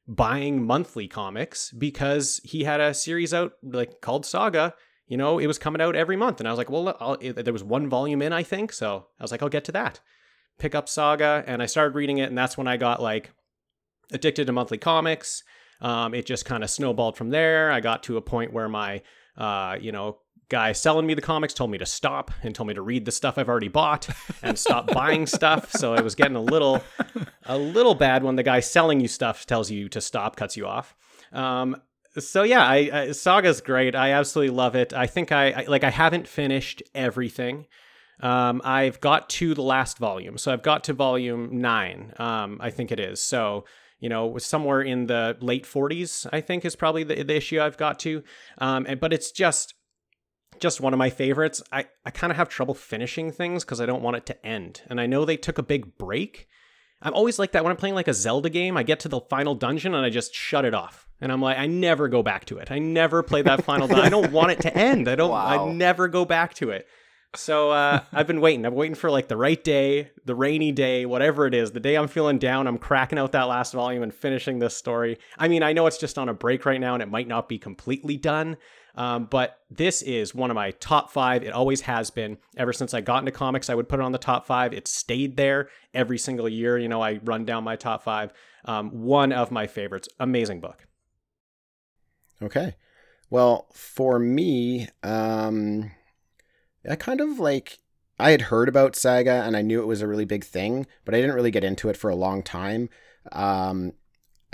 buying 0.08 0.64
monthly 0.64 1.08
comics 1.08 1.72
because 1.72 2.40
he 2.44 2.64
had 2.64 2.80
a 2.80 2.94
series 2.94 3.34
out 3.34 3.52
like 3.62 4.00
called 4.00 4.24
Saga. 4.26 4.74
You 5.08 5.16
know, 5.16 5.38
it 5.38 5.46
was 5.46 5.58
coming 5.58 5.80
out 5.80 5.94
every 5.94 6.16
month, 6.16 6.40
and 6.40 6.48
I 6.48 6.50
was 6.50 6.58
like, 6.58 6.70
well, 6.70 6.96
I'll, 6.98 7.16
there 7.16 7.52
was 7.52 7.62
one 7.62 7.88
volume 7.88 8.22
in, 8.22 8.32
I 8.32 8.42
think, 8.42 8.72
so 8.72 9.06
I 9.20 9.22
was 9.22 9.30
like, 9.30 9.40
I'll 9.40 9.48
get 9.48 9.64
to 9.66 9.72
that. 9.72 10.00
Pick 10.58 10.74
up 10.74 10.88
Saga, 10.88 11.44
and 11.46 11.62
I 11.62 11.66
started 11.66 11.94
reading 11.94 12.18
it, 12.18 12.28
and 12.28 12.36
that's 12.36 12.58
when 12.58 12.66
I 12.66 12.76
got 12.76 13.00
like 13.00 13.30
addicted 14.12 14.46
to 14.46 14.52
monthly 14.52 14.78
comics. 14.78 15.44
Um, 15.80 16.14
it 16.14 16.26
just 16.26 16.44
kind 16.44 16.64
of 16.64 16.70
snowballed 16.70 17.16
from 17.16 17.30
there. 17.30 17.70
I 17.70 17.80
got 17.80 18.02
to 18.04 18.16
a 18.16 18.22
point 18.22 18.52
where 18.52 18.68
my, 18.68 19.02
uh, 19.36 19.76
you 19.80 19.92
know, 19.92 20.18
guy 20.48 20.72
selling 20.72 21.06
me 21.06 21.14
the 21.14 21.22
comics 21.22 21.54
told 21.54 21.70
me 21.70 21.78
to 21.78 21.86
stop 21.86 22.30
and 22.42 22.54
told 22.54 22.68
me 22.68 22.74
to 22.74 22.82
read 22.82 23.04
the 23.04 23.12
stuff 23.12 23.38
I've 23.38 23.48
already 23.48 23.68
bought 23.68 24.08
and 24.42 24.58
stop 24.58 24.86
buying 24.92 25.26
stuff. 25.26 25.72
So 25.72 25.94
it 25.94 26.04
was 26.04 26.14
getting 26.14 26.36
a 26.36 26.40
little, 26.40 26.82
a 27.44 27.58
little 27.58 27.94
bad 27.94 28.22
when 28.22 28.36
the 28.36 28.42
guy 28.42 28.60
selling 28.60 29.00
you 29.00 29.08
stuff 29.08 29.46
tells 29.46 29.70
you 29.70 29.88
to 29.88 30.00
stop, 30.00 30.36
cuts 30.36 30.56
you 30.56 30.66
off. 30.66 30.94
Um, 31.32 31.76
so 32.18 32.44
yeah, 32.44 32.64
I, 32.64 32.90
I 32.92 33.12
Saga's 33.12 33.60
great. 33.60 33.94
I 33.94 34.12
absolutely 34.12 34.54
love 34.54 34.74
it. 34.74 34.92
I 34.92 35.06
think 35.06 35.32
I, 35.32 35.50
I 35.50 35.64
like. 35.68 35.84
I 35.84 35.90
haven't 35.90 36.26
finished 36.26 36.82
everything. 36.94 37.66
Um, 38.20 38.62
I've 38.64 39.00
got 39.02 39.28
to 39.30 39.52
the 39.52 39.62
last 39.62 39.98
volume, 39.98 40.38
so 40.38 40.50
I've 40.50 40.62
got 40.62 40.84
to 40.84 40.94
volume 40.94 41.60
nine. 41.60 42.14
Um, 42.18 42.58
I 42.60 42.70
think 42.70 42.90
it 42.90 42.98
is. 42.98 43.22
So 43.22 43.66
you 43.98 44.08
know, 44.08 44.36
somewhere 44.38 44.82
in 44.82 45.06
the 45.06 45.36
late 45.40 45.64
40s, 45.64 46.26
I 46.32 46.40
think 46.40 46.64
is 46.64 46.76
probably 46.76 47.02
the, 47.02 47.22
the 47.22 47.36
issue 47.36 47.60
I've 47.60 47.78
got 47.78 47.98
to. 48.00 48.22
Um, 48.58 48.84
and, 48.86 49.00
but 49.00 49.12
it's 49.12 49.32
just 49.32 49.74
just 50.60 50.80
one 50.80 50.92
of 50.92 50.98
my 50.98 51.10
favorites. 51.10 51.62
I, 51.72 51.86
I 52.04 52.10
kind 52.10 52.30
of 52.30 52.36
have 52.36 52.48
trouble 52.48 52.74
finishing 52.74 53.30
things 53.32 53.64
because 53.64 53.80
I 53.80 53.86
don't 53.86 54.02
want 54.02 54.16
it 54.16 54.26
to 54.26 54.46
end. 54.46 54.82
And 54.88 55.00
I 55.00 55.06
know 55.06 55.24
they 55.24 55.36
took 55.36 55.58
a 55.58 55.62
big 55.62 55.96
break. 55.98 56.48
I'm 57.02 57.14
always 57.14 57.38
like 57.38 57.52
that 57.52 57.62
when 57.62 57.70
I'm 57.70 57.76
playing 57.76 57.94
like 57.94 58.08
a 58.08 58.14
Zelda 58.14 58.48
game. 58.50 58.76
I 58.76 58.82
get 58.82 59.00
to 59.00 59.08
the 59.08 59.20
final 59.20 59.54
dungeon 59.54 59.94
and 59.94 60.04
I 60.04 60.10
just 60.10 60.34
shut 60.34 60.64
it 60.64 60.74
off. 60.74 61.06
And 61.20 61.30
I'm 61.32 61.40
like, 61.40 61.58
I 61.58 61.66
never 61.66 62.08
go 62.08 62.22
back 62.22 62.44
to 62.46 62.58
it. 62.58 62.70
I 62.70 62.78
never 62.78 63.22
play 63.22 63.42
that 63.42 63.64
final 63.64 63.86
dungeon. 63.86 64.04
I 64.04 64.08
don't 64.10 64.32
want 64.32 64.52
it 64.52 64.60
to 64.62 64.74
end. 64.76 65.08
I 65.08 65.14
don't, 65.14 65.30
Wow. 65.30 65.68
I 65.68 65.72
never 65.72 66.08
go 66.08 66.24
back 66.24 66.54
to 66.54 66.70
it. 66.70 66.86
So 67.34 67.70
uh, 67.70 68.00
I've 68.12 68.26
been 68.26 68.40
waiting. 68.40 68.64
I'm 68.64 68.74
waiting 68.74 68.94
for 68.94 69.10
like 69.10 69.28
the 69.28 69.36
right 69.36 69.62
day, 69.62 70.10
the 70.24 70.34
rainy 70.34 70.72
day, 70.72 71.04
whatever 71.04 71.46
it 71.46 71.54
is. 71.54 71.72
The 71.72 71.80
day 71.80 71.96
I'm 71.96 72.08
feeling 72.08 72.38
down, 72.38 72.66
I'm 72.66 72.78
cracking 72.78 73.18
out 73.18 73.32
that 73.32 73.44
last 73.44 73.74
volume 73.74 74.02
and 74.02 74.14
finishing 74.14 74.58
this 74.58 74.74
story. 74.76 75.18
I 75.36 75.48
mean, 75.48 75.62
I 75.62 75.74
know 75.74 75.86
it's 75.86 75.98
just 75.98 76.16
on 76.18 76.28
a 76.30 76.34
break 76.34 76.64
right 76.64 76.80
now 76.80 76.94
and 76.94 77.02
it 77.02 77.10
might 77.10 77.28
not 77.28 77.48
be 77.48 77.58
completely 77.58 78.16
done, 78.16 78.56
um, 78.96 79.26
but 79.26 79.60
this 79.70 80.02
is 80.02 80.34
one 80.34 80.50
of 80.50 80.54
my 80.54 80.70
top 80.72 81.10
five. 81.10 81.42
It 81.42 81.52
always 81.52 81.82
has 81.82 82.10
been. 82.10 82.38
Ever 82.56 82.72
since 82.72 82.94
I 82.94 83.00
got 83.00 83.18
into 83.18 83.32
comics, 83.32 83.68
I 83.68 83.74
would 83.74 83.88
put 83.88 84.00
it 84.00 84.02
on 84.02 84.12
the 84.12 84.18
top 84.18 84.46
five. 84.46 84.72
It 84.72 84.88
stayed 84.88 85.36
there 85.36 85.68
every 85.92 86.18
single 86.18 86.48
year. 86.48 86.78
You 86.78 86.88
know, 86.88 87.02
I 87.02 87.20
run 87.24 87.44
down 87.44 87.64
my 87.64 87.76
top 87.76 88.02
five. 88.02 88.32
Um, 88.64 88.90
one 88.90 89.32
of 89.32 89.50
my 89.50 89.66
favorites. 89.66 90.08
Amazing 90.18 90.60
book. 90.60 90.86
Okay. 92.42 92.74
Well, 93.28 93.66
for 93.72 94.18
me, 94.18 94.88
um, 95.02 95.90
I 96.88 96.96
kind 96.96 97.20
of 97.20 97.38
like 97.38 97.78
I 98.18 98.30
had 98.30 98.42
heard 98.42 98.68
about 98.68 98.96
Saga 98.96 99.42
and 99.44 99.56
I 99.56 99.62
knew 99.62 99.80
it 99.80 99.86
was 99.86 100.00
a 100.00 100.08
really 100.08 100.24
big 100.24 100.44
thing, 100.44 100.86
but 101.04 101.14
I 101.14 101.20
didn't 101.20 101.34
really 101.34 101.50
get 101.50 101.64
into 101.64 101.88
it 101.88 101.96
for 101.96 102.08
a 102.08 102.16
long 102.16 102.42
time. 102.42 102.88
Um, 103.32 103.92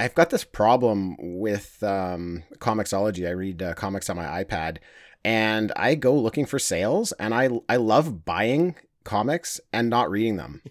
I've 0.03 0.17
got 0.17 0.31
this 0.31 0.43
problem 0.43 1.15
with 1.21 1.81
um, 1.85 2.43
Comixology. 2.59 3.29
I 3.29 3.31
read 3.31 3.63
uh, 3.63 3.75
comics 3.75 4.11
on 4.11 4.17
my 4.17 4.43
iPad, 4.43 4.79
and 5.25 5.71
I 5.77 5.95
go 5.95 6.13
looking 6.13 6.45
for 6.45 6.59
sales, 6.59 7.13
and 7.21 7.33
I 7.33 7.51
I 7.69 7.77
love 7.77 8.25
buying 8.25 8.75
comics 9.05 9.61
and 9.73 9.89
not 9.91 10.11
reading 10.11 10.37
them. 10.37 10.63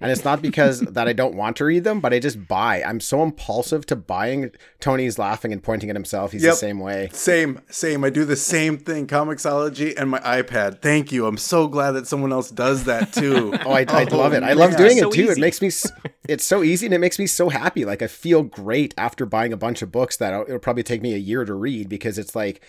And 0.00 0.10
it's 0.10 0.24
not 0.24 0.40
because 0.42 0.80
that 0.80 1.08
I 1.08 1.12
don't 1.12 1.34
want 1.34 1.56
to 1.56 1.64
read 1.64 1.84
them, 1.84 2.00
but 2.00 2.12
I 2.12 2.18
just 2.18 2.46
buy. 2.48 2.82
I'm 2.82 3.00
so 3.00 3.22
impulsive 3.22 3.86
to 3.86 3.96
buying. 3.96 4.50
Tony's 4.80 5.18
laughing 5.18 5.52
and 5.52 5.62
pointing 5.62 5.90
at 5.90 5.96
himself. 5.96 6.32
He's 6.32 6.42
Yep. 6.42 6.52
the 6.52 6.56
same 6.56 6.80
way. 6.80 7.08
Same, 7.12 7.60
same. 7.70 8.04
I 8.04 8.10
do 8.10 8.24
the 8.24 8.36
same 8.36 8.78
thing. 8.78 9.06
Comixology 9.06 9.94
and 9.96 10.10
my 10.10 10.20
iPad. 10.20 10.82
Thank 10.82 11.12
you. 11.12 11.26
I'm 11.26 11.36
so 11.36 11.68
glad 11.68 11.92
that 11.92 12.06
someone 12.06 12.32
else 12.32 12.50
does 12.50 12.84
that 12.84 13.12
too. 13.12 13.54
Oh, 13.64 13.72
I, 13.72 13.84
I 13.88 14.06
Oh, 14.10 14.16
love 14.16 14.32
it. 14.32 14.42
I 14.42 14.52
oh, 14.52 14.56
love 14.56 14.70
man. 14.70 14.78
doing 14.78 14.98
So 14.98 15.08
it 15.10 15.14
too. 15.14 15.28
It 15.30 15.38
makes 15.38 15.60
me, 15.60 15.68
s- 15.68 15.90
it's 16.28 16.44
so 16.44 16.62
easy 16.62 16.86
and 16.86 16.94
it 16.94 16.98
makes 16.98 17.18
me 17.18 17.26
so 17.26 17.48
happy. 17.50 17.84
Like 17.84 18.00
I 18.02 18.06
feel 18.06 18.42
great 18.42 18.94
after 18.96 19.26
buying 19.26 19.52
a 19.52 19.56
bunch 19.56 19.82
of 19.82 19.92
books 19.92 20.16
that 20.16 20.32
it'll 20.32 20.58
probably 20.58 20.82
take 20.82 21.02
me 21.02 21.14
a 21.14 21.18
year 21.18 21.44
to 21.44 21.54
read 21.54 21.88
because 21.88 22.18
it's 22.18 22.34
like 22.34 22.62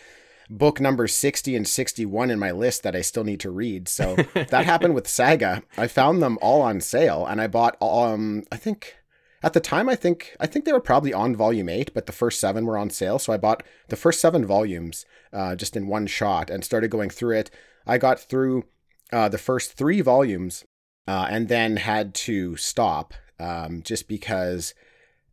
book 0.51 0.81
number 0.81 1.07
60 1.07 1.55
and 1.55 1.67
61 1.67 2.29
in 2.29 2.37
my 2.37 2.51
list 2.51 2.83
that 2.83 2.95
I 2.95 3.01
still 3.01 3.23
need 3.23 3.39
to 3.39 3.49
read. 3.49 3.87
So 3.87 4.15
that 4.33 4.65
happened 4.65 4.93
with 4.93 5.07
Saga. 5.07 5.63
I 5.77 5.87
found 5.87 6.21
them 6.21 6.37
all 6.41 6.61
on 6.61 6.81
sale 6.81 7.25
and 7.25 7.41
I 7.41 7.47
bought, 7.47 7.81
um, 7.81 8.43
I 8.51 8.57
think 8.57 8.95
at 9.41 9.53
the 9.53 9.61
time, 9.61 9.87
I 9.87 9.95
think, 9.95 10.35
I 10.39 10.47
think 10.47 10.65
they 10.65 10.73
were 10.73 10.81
probably 10.81 11.13
on 11.13 11.35
volume 11.35 11.69
eight, 11.69 11.93
but 11.93 12.05
the 12.05 12.11
first 12.11 12.39
seven 12.39 12.65
were 12.65 12.77
on 12.77 12.89
sale. 12.89 13.17
So 13.17 13.31
I 13.31 13.37
bought 13.37 13.63
the 13.87 13.95
first 13.95 14.19
seven 14.19 14.45
volumes, 14.45 15.05
uh, 15.31 15.55
just 15.55 15.75
in 15.75 15.87
one 15.87 16.05
shot 16.05 16.49
and 16.49 16.63
started 16.63 16.91
going 16.91 17.09
through 17.09 17.37
it. 17.37 17.51
I 17.87 17.97
got 17.97 18.19
through, 18.19 18.65
uh, 19.13 19.29
the 19.29 19.37
first 19.37 19.73
three 19.73 20.01
volumes 20.01 20.65
uh, 21.07 21.27
and 21.29 21.47
then 21.47 21.77
had 21.77 22.13
to 22.13 22.57
stop 22.57 23.13
um, 23.39 23.81
just 23.83 24.07
because 24.07 24.73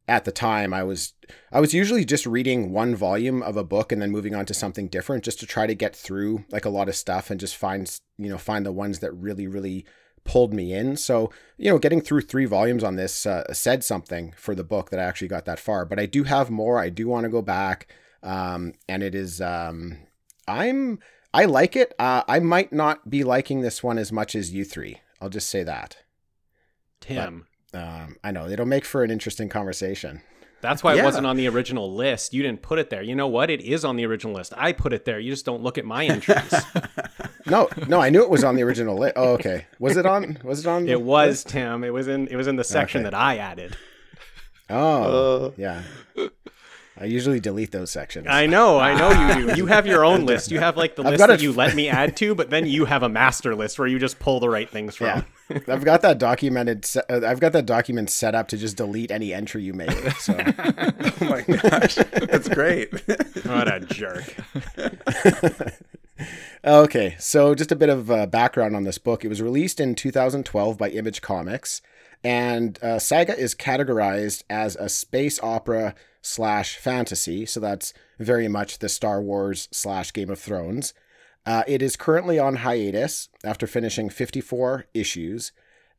at 0.09 0.25
the 0.25 0.33
time 0.33 0.73
I 0.73 0.83
was 0.83 1.13
I 1.53 1.61
was 1.61 1.75
usually 1.75 2.05
just 2.05 2.27
reading 2.27 2.73
one 2.73 2.97
volume 2.97 3.43
of 3.43 3.57
a 3.57 3.65
book 3.65 3.93
and 3.93 4.01
then 4.01 4.11
moving 4.11 4.35
on 4.35 4.47
to 4.47 4.55
something 4.55 4.89
different 4.89 5.23
just 5.23 5.39
to 5.41 5.47
try 5.47 5.67
to 5.67 5.75
get 5.75 5.95
through 5.95 6.45
like 6.51 6.65
a 6.65 6.71
lot 6.71 6.89
of 6.89 6.97
stuff 6.97 7.31
and 7.31 7.39
just 7.39 7.57
find 7.57 8.01
you 8.17 8.29
know 8.29 8.39
find 8.39 8.65
the 8.65 8.73
ones 8.73 9.01
that 9.01 9.13
really 9.13 9.47
really 9.47 9.85
pulled 10.25 10.53
me 10.53 10.73
in. 10.73 10.97
So 10.97 11.31
you 11.59 11.71
know 11.71 11.79
getting 11.79 12.01
through 12.01 12.23
three 12.23 12.47
volumes 12.47 12.83
on 12.83 12.97
this 12.97 13.27
uh, 13.27 13.53
said 13.53 13.85
something 13.85 14.35
for 14.37 14.55
the 14.55 14.65
book 14.65 14.91
that 14.91 14.99
I 14.99 15.05
actually 15.05 15.29
got 15.29 15.45
that 15.45 15.61
far. 15.61 15.85
But 15.85 16.01
I 16.01 16.07
do 16.07 16.25
have 16.25 16.51
more. 16.51 16.79
I 16.79 16.89
do 16.89 17.07
want 17.07 17.25
to 17.25 17.31
go 17.31 17.43
back, 17.43 17.93
um, 18.23 18.73
and 18.89 19.03
it 19.03 19.15
is 19.15 19.41
um, 19.41 19.99
I'm 20.47 21.01
I 21.35 21.45
like 21.45 21.77
it. 21.77 21.95
Uh, 21.99 22.23
I 22.27 22.41
might 22.41 22.73
not 22.73 23.11
be 23.11 23.25
liking 23.25 23.61
this 23.61 23.83
one 23.83 23.99
as 23.99 24.11
much 24.11 24.35
as 24.35 24.53
you 24.53 24.65
three. 24.65 25.01
I'll 25.21 25.29
just 25.29 25.51
say 25.51 25.63
that. 25.65 25.99
Tim. 27.01 27.47
Um, 27.75 28.17
I 28.25 28.31
know 28.31 28.49
it'll 28.49 28.67
make 28.67 28.85
for 28.85 29.03
an 29.05 29.11
interesting 29.11 29.49
conversation. 29.49 30.23
That's 30.61 30.83
why 30.83 30.95
Yeah. 30.95 31.03
it 31.03 31.05
wasn't 31.05 31.27
on 31.27 31.37
the 31.37 31.49
original 31.49 31.95
list. 31.95 32.35
You 32.35 32.43
didn't 32.43 32.63
put 32.63 32.79
it 32.81 32.91
there. 32.91 33.03
You 33.03 33.15
know 33.15 33.29
what? 33.29 33.49
It 33.51 33.61
is 33.61 33.85
on 33.85 33.95
the 33.97 34.05
original 34.07 34.35
list. 34.35 34.53
I 34.57 34.73
put 34.73 34.93
it 34.93 35.05
there. 35.05 35.21
You 35.21 35.31
just 35.31 35.45
don't 35.47 35.63
look 35.63 35.79
at 35.79 35.85
my 35.85 36.05
entries. 36.07 36.55
No, 37.47 37.67
no, 37.87 37.99
I 37.99 38.11
knew 38.11 38.23
it 38.23 38.29
was 38.29 38.45
on 38.45 38.57
the 38.57 38.63
original 38.63 38.99
list. 38.99 39.15
Oh, 39.17 39.33
okay. 39.35 39.65
Was 39.79 39.97
it 39.97 40.05
on? 40.05 40.37
Was 40.45 40.61
it 40.61 40.67
on? 40.67 40.85
the 40.85 40.93
it 40.93 41.01
was 41.01 41.29
list? 41.29 41.49
Tim. 41.49 41.83
It 41.83 41.89
was 41.95 42.07
in. 42.07 42.29
It 42.29 42.37
was 42.37 42.47
in 42.47 42.57
the 42.57 42.65
section 42.65 43.01
Okay. 43.01 43.05
that 43.11 43.15
I 43.15 43.39
added. 43.39 43.75
Oh, 44.69 45.47
Uh. 45.47 45.51
yeah. 45.57 45.83
I 47.01 47.05
usually 47.05 47.39
delete 47.39 47.71
those 47.71 47.91
sections. 47.91 48.27
I 48.29 48.47
know. 48.47 48.79
I 48.79 48.95
know 48.99 49.11
you 49.39 49.47
do. 49.51 49.57
You 49.57 49.67
have 49.67 49.87
your 49.87 50.05
own 50.05 50.27
list. 50.27 50.51
You 50.51 50.59
have 50.59 50.77
like 50.77 50.97
the 50.97 51.03
I've 51.05 51.11
list 51.13 51.19
got 51.19 51.27
that 51.29 51.41
it- 51.41 51.43
you 51.43 51.53
let 51.53 51.75
me 51.77 51.89
add 51.89 52.17
to, 52.19 52.35
but 52.35 52.51
then 52.51 52.67
you 52.67 52.87
have 52.87 53.03
a 53.05 53.09
master 53.09 53.55
list 53.55 53.79
where 53.79 53.87
you 53.87 53.99
just 53.99 54.19
pull 54.19 54.41
the 54.41 54.49
right 54.49 54.69
things 54.69 54.97
from. 54.97 55.07
yeah, 55.49 55.59
I've 55.69 55.85
got 55.85 56.03
that 56.03 56.19
documented. 56.19 56.85
se- 56.85 57.03
uh, 57.09 57.21
I've 57.27 57.41
got 57.41 57.53
that 57.53 57.67
document 57.67 58.11
set 58.11 58.35
up 58.35 58.49
to 58.49 58.57
just 58.57 58.77
delete 58.77 59.11
any 59.11 59.33
entry 59.33 59.63
you 59.63 59.75
make. 59.75 59.91
So 60.21 60.35
oh 60.59 61.13
my 61.21 61.43
gosh, 61.43 61.95
that's 61.95 62.49
great. 62.49 62.93
What 63.47 63.73
a 63.73 63.81
jerk. 63.81 64.35
Okay, 66.65 67.15
so 67.21 67.55
just 67.55 67.71
a 67.71 67.77
bit 67.77 67.89
of 67.89 68.11
uh, 68.11 68.27
background 68.27 68.75
on 68.75 68.83
this 68.83 68.99
book. 68.99 69.25
It 69.25 69.29
was 69.29 69.41
released 69.41 69.79
in 69.79 69.95
2012 69.95 70.77
by 70.77 70.89
Image 70.91 71.23
Comics, 71.23 71.81
and 72.25 72.77
uh, 72.83 72.99
Saga 72.99 73.39
is 73.39 73.55
categorized 73.55 74.43
as 74.51 74.75
a 74.75 74.89
space 74.89 75.39
opera 75.41 75.95
slash 76.29 76.77
fantasy. 76.77 77.47
So 77.47 77.59
that's 77.59 77.95
very 78.19 78.49
much 78.49 78.79
the 78.79 78.89
Star 78.89 79.21
Wars 79.21 79.69
slash 79.73 80.13
Game 80.13 80.31
of 80.31 80.39
Thrones. 80.39 80.93
Uh, 81.47 81.63
it 81.67 81.81
is 81.81 81.97
currently 81.97 82.39
on 82.39 82.57
hiatus 82.57 83.31
after 83.43 83.67
finishing 83.67 84.11
54 84.11 84.87
issues, 84.93 85.53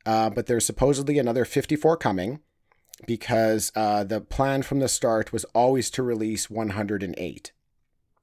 uh, 0.06 0.30
but 0.30 0.46
there's 0.46 0.66
supposedly 0.66 1.18
another 1.18 1.46
54 1.46 1.98
coming 1.98 2.40
because 3.08 3.72
uh, 3.76 4.04
the 4.04 4.22
plan 4.22 4.62
from 4.62 4.80
the 4.80 4.88
start 4.88 5.34
was 5.34 5.46
always 5.56 5.90
to 5.90 6.04
release 6.04 6.50
108. 6.50 7.52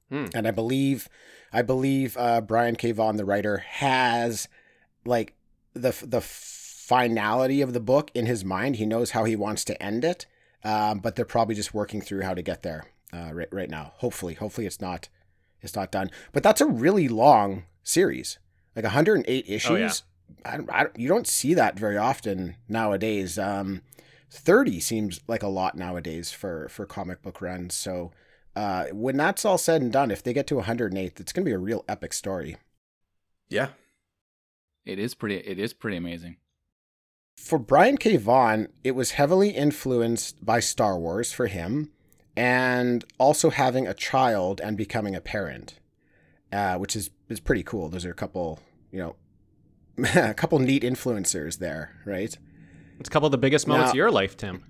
Hmm. 0.09 0.27
And 0.33 0.47
I 0.47 0.53
believe, 0.53 1.09
I 1.53 1.63
believe 1.63 2.17
uh, 2.17 2.41
Brian 2.41 2.77
K. 2.77 2.93
Vaughan, 2.93 3.17
the 3.17 3.25
writer, 3.25 3.59
has 3.59 4.47
like 5.05 5.35
the 5.75 5.93
the 6.05 6.21
finality 6.21 7.61
of 7.61 7.73
the 7.73 7.81
book 7.81 8.13
in 8.15 8.27
his 8.27 8.45
mind. 8.45 8.77
He 8.77 8.87
knows 8.87 9.11
how 9.11 9.25
he 9.25 9.35
wants 9.35 9.65
to 9.65 9.83
end 9.83 10.05
it, 10.05 10.27
um, 10.67 10.99
but 10.99 11.15
they're 11.17 11.25
probably 11.25 11.55
just 11.55 11.73
working 11.73 12.01
through 12.01 12.23
how 12.23 12.35
to 12.35 12.43
get 12.43 12.63
there 12.63 12.87
uh, 13.13 13.31
right 13.33 13.49
right 13.53 13.71
now. 13.71 13.93
Hopefully, 13.97 14.35
hopefully 14.35 14.67
it's 14.67 14.81
not 14.81 15.09
it's 15.63 15.75
not 15.77 15.91
done. 15.93 16.11
But 16.33 16.43
that's 16.43 16.61
a 16.61 16.67
really 16.67 17.09
long 17.09 17.65
series, 17.83 18.39
like 18.75 18.85
108 18.85 19.45
issues. 19.49 19.71
Oh, 19.71 19.77
yeah. 19.77 19.93
I, 20.45 20.57
don't- 20.57 20.71
I, 20.73 20.83
don't- 20.85 20.99
you 20.99 21.09
don't 21.09 21.27
see 21.27 21.55
that 21.55 21.79
very 21.79 21.97
often 21.97 22.57
nowadays. 22.69 23.39
Um, 23.39 23.83
30 24.31 24.81
seems 24.81 25.21
like 25.29 25.43
a 25.43 25.49
lot 25.49 25.77
nowadays 25.77 26.31
for 26.33 26.69
for 26.69 26.85
comic 26.85 27.23
book 27.23 27.41
runs. 27.41 27.75
So 27.75 28.11
uh, 28.57 28.87
when 28.93 29.17
that's 29.17 29.45
all 29.45 29.59
said 29.59 29.83
and 29.83 29.93
done, 29.93 30.11
if 30.11 30.23
they 30.23 30.33
get 30.33 30.47
to 30.49 30.57
108, 30.57 31.21
it's 31.21 31.33
going 31.33 31.45
to 31.45 31.49
be 31.49 31.55
a 31.55 31.59
real 31.59 31.85
epic 31.89 32.13
story. 32.13 32.57
yeah, 33.49 33.69
It 34.85 34.99
is 34.99 35.15
pretty. 35.15 35.37
It 35.37 35.59
is 35.59 35.73
pretty 35.73 35.97
amazing. 35.97 36.37
For 37.37 37.59
Brian 37.59 37.97
K. 37.99 38.17
Vaughan, 38.17 38.69
it 38.83 38.93
was 38.93 39.13
heavily 39.13 39.51
influenced 39.51 40.45
by 40.45 40.59
Star 40.61 40.99
Wars 40.99 41.33
for 41.33 41.47
him, 41.47 41.91
and 42.37 43.05
also 43.19 43.51
having 43.51 43.87
a 43.87 43.95
child 43.95 44.61
and 44.61 44.77
becoming 44.77 45.15
a 45.15 45.21
parent, 45.21 45.79
uh, 46.53 46.77
which 46.77 46.97
is 46.97 47.11
is 47.29 47.39
pretty 47.41 47.63
cool. 47.63 47.89
Those 47.89 48.05
are 48.05 48.11
a 48.11 48.15
couple, 48.15 48.61
you 48.91 48.99
know, 48.99 49.17
a 50.17 50.35
couple 50.35 50.59
neat 50.59 50.83
influencers 50.83 51.59
there, 51.59 51.93
right? 52.05 52.37
It's 52.99 53.09
a 53.09 53.13
couple 53.13 53.27
of 53.27 53.33
the 53.33 53.39
biggest 53.39 53.67
moments 53.69 53.89
Now- 53.89 53.91
of 53.91 53.97
your 53.97 54.11
life, 54.11 54.37
Tim. 54.37 54.65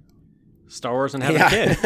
Star 0.69 0.95
Wars 0.95 1.15
and 1.15 1.23
having 1.23 1.41
a 1.41 1.49
kid. 1.49 1.79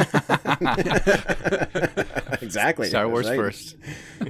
exactly. 2.42 2.88
Star 2.88 3.06
Wars 3.10 3.28
right. 3.28 3.36
first. 3.36 3.76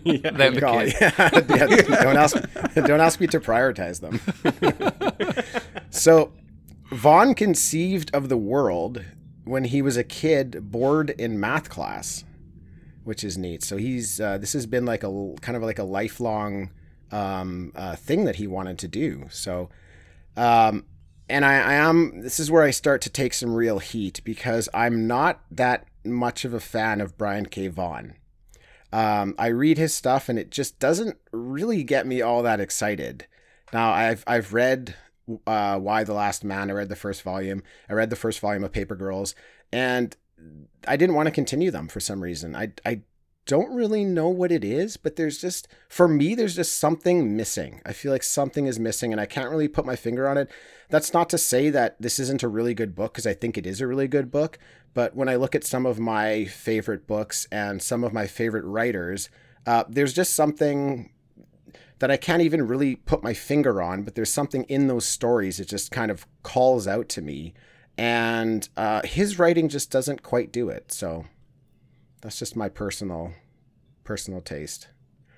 yeah. 0.02 0.28
Then 0.32 0.54
the 0.54 0.60
Call- 0.60 0.80
kid. 0.80 0.94
yeah, 0.98 1.66
yeah, 1.68 2.02
don't 2.02 2.16
ask 2.16 2.36
don't 2.74 3.00
ask 3.00 3.20
me 3.20 3.28
to 3.28 3.38
prioritize 3.38 4.00
them. 4.00 4.18
so 5.90 6.32
Vaughan 6.92 7.34
conceived 7.34 8.12
of 8.14 8.28
the 8.28 8.36
world 8.36 9.04
when 9.44 9.64
he 9.64 9.80
was 9.80 9.96
a 9.96 10.04
kid 10.04 10.70
bored 10.70 11.10
in 11.10 11.38
math 11.38 11.70
class, 11.70 12.24
which 13.04 13.22
is 13.22 13.38
neat. 13.38 13.62
So 13.62 13.76
he's 13.76 14.20
uh, 14.20 14.38
this 14.38 14.52
has 14.52 14.66
been 14.66 14.84
like 14.84 15.04
a 15.04 15.34
kind 15.40 15.56
of 15.56 15.62
like 15.62 15.78
a 15.78 15.84
lifelong 15.84 16.70
um, 17.12 17.72
uh, 17.74 17.96
thing 17.96 18.24
that 18.24 18.36
he 18.36 18.46
wanted 18.46 18.78
to 18.80 18.88
do. 18.88 19.26
So 19.30 19.70
um, 20.36 20.84
and 21.28 21.44
I, 21.44 21.60
I 21.60 21.74
am 21.74 22.22
this 22.22 22.40
is 22.40 22.50
where 22.50 22.64
I 22.64 22.70
start 22.70 23.00
to 23.02 23.10
take 23.10 23.34
some 23.34 23.54
real 23.54 23.78
heat 23.78 24.20
because 24.24 24.68
I'm 24.74 25.06
not 25.06 25.40
that 25.50 25.86
much 26.04 26.44
of 26.44 26.52
a 26.52 26.60
fan 26.60 27.00
of 27.00 27.16
Brian 27.16 27.46
K. 27.46 27.68
Vaughan. 27.68 28.14
Um, 28.92 29.36
I 29.38 29.46
read 29.46 29.78
his 29.78 29.94
stuff 29.94 30.28
and 30.28 30.38
it 30.38 30.50
just 30.50 30.80
doesn't 30.80 31.16
really 31.30 31.84
get 31.84 32.06
me 32.06 32.20
all 32.20 32.42
that 32.42 32.60
excited. 32.60 33.26
Now 33.72 33.92
I've 33.92 34.24
I've 34.26 34.52
read 34.52 34.96
uh, 35.46 35.78
Y: 35.80 36.04
The 36.04 36.14
Last 36.14 36.44
Man. 36.44 36.70
I 36.70 36.74
read 36.74 36.88
the 36.88 36.96
first 36.96 37.22
volume. 37.22 37.62
I 37.88 37.94
read 37.94 38.10
the 38.10 38.16
first 38.16 38.40
volume 38.40 38.64
of 38.64 38.72
Paper 38.72 38.96
Girls, 38.96 39.34
and 39.72 40.16
I 40.86 40.96
didn't 40.96 41.14
want 41.16 41.26
to 41.26 41.32
continue 41.32 41.70
them 41.70 41.88
for 41.88 42.00
some 42.00 42.22
reason. 42.22 42.56
I 42.56 42.72
I 42.84 43.02
don't 43.46 43.74
really 43.74 44.04
know 44.04 44.28
what 44.28 44.52
it 44.52 44.62
is, 44.62 44.96
but 44.96 45.16
there's 45.16 45.40
just 45.40 45.66
for 45.88 46.06
me 46.06 46.34
there's 46.34 46.56
just 46.56 46.76
something 46.76 47.36
missing. 47.36 47.80
I 47.84 47.92
feel 47.92 48.12
like 48.12 48.22
something 48.22 48.66
is 48.66 48.78
missing, 48.78 49.12
and 49.12 49.20
I 49.20 49.26
can't 49.26 49.50
really 49.50 49.68
put 49.68 49.86
my 49.86 49.96
finger 49.96 50.28
on 50.28 50.38
it. 50.38 50.50
That's 50.88 51.12
not 51.12 51.30
to 51.30 51.38
say 51.38 51.70
that 51.70 52.00
this 52.00 52.18
isn't 52.18 52.42
a 52.42 52.48
really 52.48 52.74
good 52.74 52.94
book 52.94 53.12
because 53.12 53.26
I 53.26 53.34
think 53.34 53.56
it 53.56 53.66
is 53.66 53.80
a 53.80 53.86
really 53.86 54.08
good 54.08 54.30
book. 54.30 54.58
But 54.94 55.14
when 55.14 55.28
I 55.28 55.36
look 55.36 55.54
at 55.54 55.64
some 55.64 55.86
of 55.86 55.98
my 55.98 56.44
favorite 56.44 57.06
books 57.06 57.46
and 57.52 57.82
some 57.82 58.04
of 58.04 58.12
my 58.12 58.26
favorite 58.26 58.64
writers, 58.64 59.30
uh, 59.66 59.84
there's 59.88 60.12
just 60.12 60.34
something 60.34 61.10
that 62.00 62.10
I 62.10 62.16
can't 62.16 62.42
even 62.42 62.66
really 62.66 62.96
put 62.96 63.22
my 63.22 63.32
finger 63.34 63.80
on, 63.80 64.02
but 64.02 64.14
there's 64.14 64.32
something 64.32 64.64
in 64.64 64.88
those 64.88 65.06
stories 65.06 65.58
that 65.58 65.68
just 65.68 65.90
kind 65.90 66.10
of 66.10 66.26
calls 66.42 66.88
out 66.88 67.08
to 67.10 67.22
me. 67.22 67.54
And 67.96 68.68
uh, 68.76 69.02
his 69.04 69.38
writing 69.38 69.68
just 69.68 69.90
doesn't 69.90 70.22
quite 70.22 70.50
do 70.50 70.70
it. 70.70 70.90
So 70.92 71.26
that's 72.22 72.38
just 72.38 72.56
my 72.56 72.68
personal 72.68 73.32
personal 74.02 74.40
taste. 74.40 74.88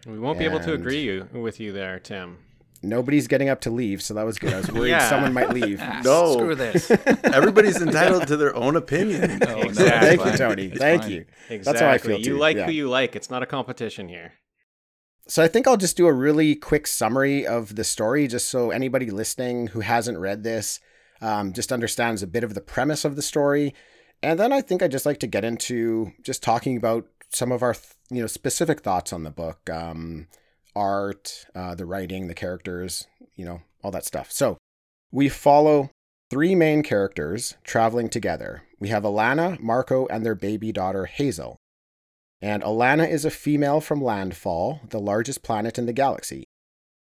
We 0.07 0.19
won't 0.19 0.39
be 0.39 0.45
able 0.45 0.61
to 0.61 0.73
agree 0.73 1.03
you, 1.03 1.29
with 1.33 1.61
you 1.61 1.73
there, 1.73 1.99
Tim. 1.99 2.39
Nobody's 2.85 3.29
getting 3.29 3.49
up 3.49 3.61
to 3.63 3.71
leave, 3.71 4.03
so 4.03 4.15
that 4.15 4.25
was 4.25 4.39
good. 4.39 4.53
I 4.53 4.57
was 4.59 4.73
worried 4.73 4.91
Yeah. 4.91 5.09
someone 5.09 5.33
might 5.33 5.51
leave. 5.51 5.81
No. 6.05 6.33
Screw 6.33 6.55
this. 6.57 6.91
Everybody's 7.25 7.81
entitled 7.81 8.27
to 8.29 8.37
their 8.37 8.55
own 8.57 8.75
opinion. 8.77 9.39
No, 9.39 9.47
no, 9.55 9.61
Exactly. 9.63 10.17
Thank 10.17 10.33
you. 10.33 10.39
Tony. 10.39 10.67
It's 10.67 10.79
Thank 10.79 11.03
fine. 11.03 11.11
you. 11.13 11.25
Exactly. 11.51 11.59
That's 11.59 11.81
how 11.81 11.89
I 11.91 11.99
feel 11.99 12.17
Too. 12.19 12.31
You 12.31 12.39
like 12.39 12.57
yeah. 12.57 12.67
who 12.67 12.73
you 12.73 12.89
like. 12.89 13.15
It's 13.15 13.31
not 13.31 13.43
a 13.43 13.47
competition 13.47 14.09
here. 14.09 14.33
So 15.33 15.43
I 15.43 15.49
think 15.49 15.67
I'll 15.67 15.79
just 15.79 15.97
do 15.97 16.09
a 16.09 16.13
really 16.13 16.55
quick 16.55 16.87
summary 16.87 17.47
of 17.47 17.75
the 17.75 17.85
story, 17.85 18.29
just 18.29 18.49
so 18.49 18.71
anybody 18.71 19.11
listening 19.11 19.69
who 19.69 19.81
hasn't 19.81 20.19
read 20.19 20.43
this 20.43 20.79
um, 21.23 21.55
just 21.55 21.73
understands 21.73 22.23
a 22.23 22.27
bit 22.27 22.45
of 22.45 22.53
the 22.53 22.61
premise 22.61 23.03
of 23.07 23.17
the 23.17 23.23
story. 23.23 23.73
And 24.23 24.39
then 24.39 24.53
I 24.53 24.61
think 24.61 24.83
I'd 24.83 24.91
just 24.91 25.07
like 25.07 25.21
to 25.21 25.27
get 25.27 25.43
into 25.43 26.13
just 26.21 26.43
talking 26.43 26.77
about 26.77 27.07
some 27.31 27.51
of 27.51 27.63
our, 27.63 27.73
th- 27.73 27.95
you 28.11 28.21
know, 28.21 28.27
specific 28.27 28.83
thoughts 28.83 29.11
on 29.11 29.23
the 29.23 29.31
book, 29.31 29.71
um, 29.71 30.27
art, 30.77 31.47
uh, 31.55 31.75
the 31.75 31.87
writing, 31.87 32.27
the 32.27 32.35
characters, 32.35 33.07
you 33.35 33.47
know, 33.47 33.63
all 33.83 33.91
that 33.91 34.05
stuff. 34.05 34.31
So 34.31 34.59
we 35.11 35.31
follow 35.31 35.89
three 36.29 36.55
main 36.55 36.83
characters 36.83 37.57
traveling 37.65 38.11
together. 38.11 38.65
We 38.79 38.91
have 38.91 39.05
Alana, 39.05 39.59
Marco, 39.61 40.07
and 40.09 40.27
their 40.27 40.35
baby 40.35 40.73
daughter 40.73 41.07
Hazel. 41.07 41.57
And 42.43 42.65
Alana 42.65 43.09
is 43.09 43.25
a 43.25 43.31
female 43.31 43.81
from 43.81 44.03
Landfall, 44.03 44.81
the 44.91 44.99
largest 44.99 45.45
planet 45.45 45.79
in 45.79 45.87
the 45.87 45.93
galaxy. 45.93 46.45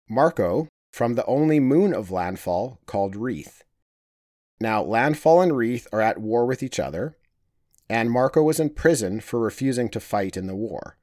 Marco 0.07 0.67
from 0.91 1.15
the 1.15 1.25
only 1.25 1.59
moon 1.59 1.93
of 1.93 2.11
Landfall 2.11 2.79
called 2.85 3.15
Wreath. 3.15 3.63
Now, 4.59 4.83
Landfall 4.83 5.41
and 5.41 5.57
Wreath 5.57 5.87
are 5.91 6.01
at 6.01 6.19
war 6.19 6.45
with 6.45 6.61
each 6.61 6.79
other, 6.79 7.17
and 7.89 8.11
Marco 8.11 8.43
was 8.43 8.59
in 8.59 8.69
prison 8.69 9.19
for 9.19 9.39
refusing 9.39 9.89
to 9.89 9.99
fight 9.99 10.37
in 10.37 10.45
the 10.45 10.55
war. 10.55 10.97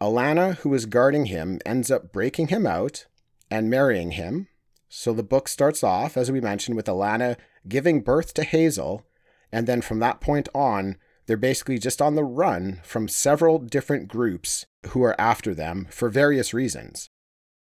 Alana, 0.00 0.56
who 0.58 0.72
is 0.72 0.86
guarding 0.86 1.26
him, 1.26 1.58
ends 1.66 1.90
up 1.90 2.12
breaking 2.12 2.48
him 2.48 2.66
out 2.66 3.06
and 3.50 3.68
marrying 3.68 4.12
him. 4.12 4.46
So 4.88 5.12
the 5.12 5.24
book 5.24 5.48
starts 5.48 5.82
off, 5.82 6.16
as 6.16 6.30
we 6.30 6.40
mentioned, 6.40 6.76
with 6.76 6.86
Alana 6.86 7.36
giving 7.66 8.02
birth 8.02 8.32
to 8.34 8.44
Hazel, 8.44 9.04
and 9.50 9.66
then 9.66 9.80
from 9.80 9.98
that 9.98 10.20
point 10.20 10.48
on, 10.54 10.98
they're 11.26 11.36
basically 11.36 11.78
just 11.78 12.00
on 12.00 12.14
the 12.14 12.24
run 12.24 12.80
from 12.84 13.08
several 13.08 13.58
different 13.58 14.08
groups 14.08 14.64
who 14.88 15.02
are 15.02 15.20
after 15.20 15.54
them 15.54 15.86
for 15.90 16.08
various 16.08 16.54
reasons. 16.54 17.08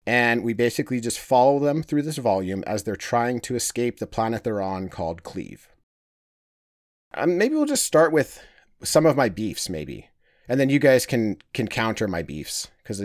And 0.05 0.43
we 0.43 0.53
basically 0.53 1.01
just 1.01 1.19
follow 1.19 1.59
them 1.59 1.83
through 1.83 2.03
this 2.03 2.17
volume 2.17 2.63
as 2.65 2.83
they're 2.83 2.95
trying 2.95 3.41
to 3.41 3.55
escape 3.55 3.99
the 3.99 4.07
planet 4.07 4.43
they're 4.43 4.61
on 4.61 4.87
called 4.87 5.23
Cleave. 5.23 5.67
Um, 7.13 7.37
maybe 7.37 7.55
we'll 7.55 7.65
just 7.65 7.85
start 7.85 8.13
with 8.13 8.41
some 8.83 9.05
of 9.05 9.17
my 9.17 9.27
beefs, 9.27 9.69
maybe, 9.69 10.09
and 10.47 10.59
then 10.59 10.69
you 10.69 10.79
guys 10.79 11.05
can 11.05 11.37
can 11.53 11.67
counter 11.67 12.07
my 12.07 12.21
beefs 12.21 12.69
because 12.83 13.01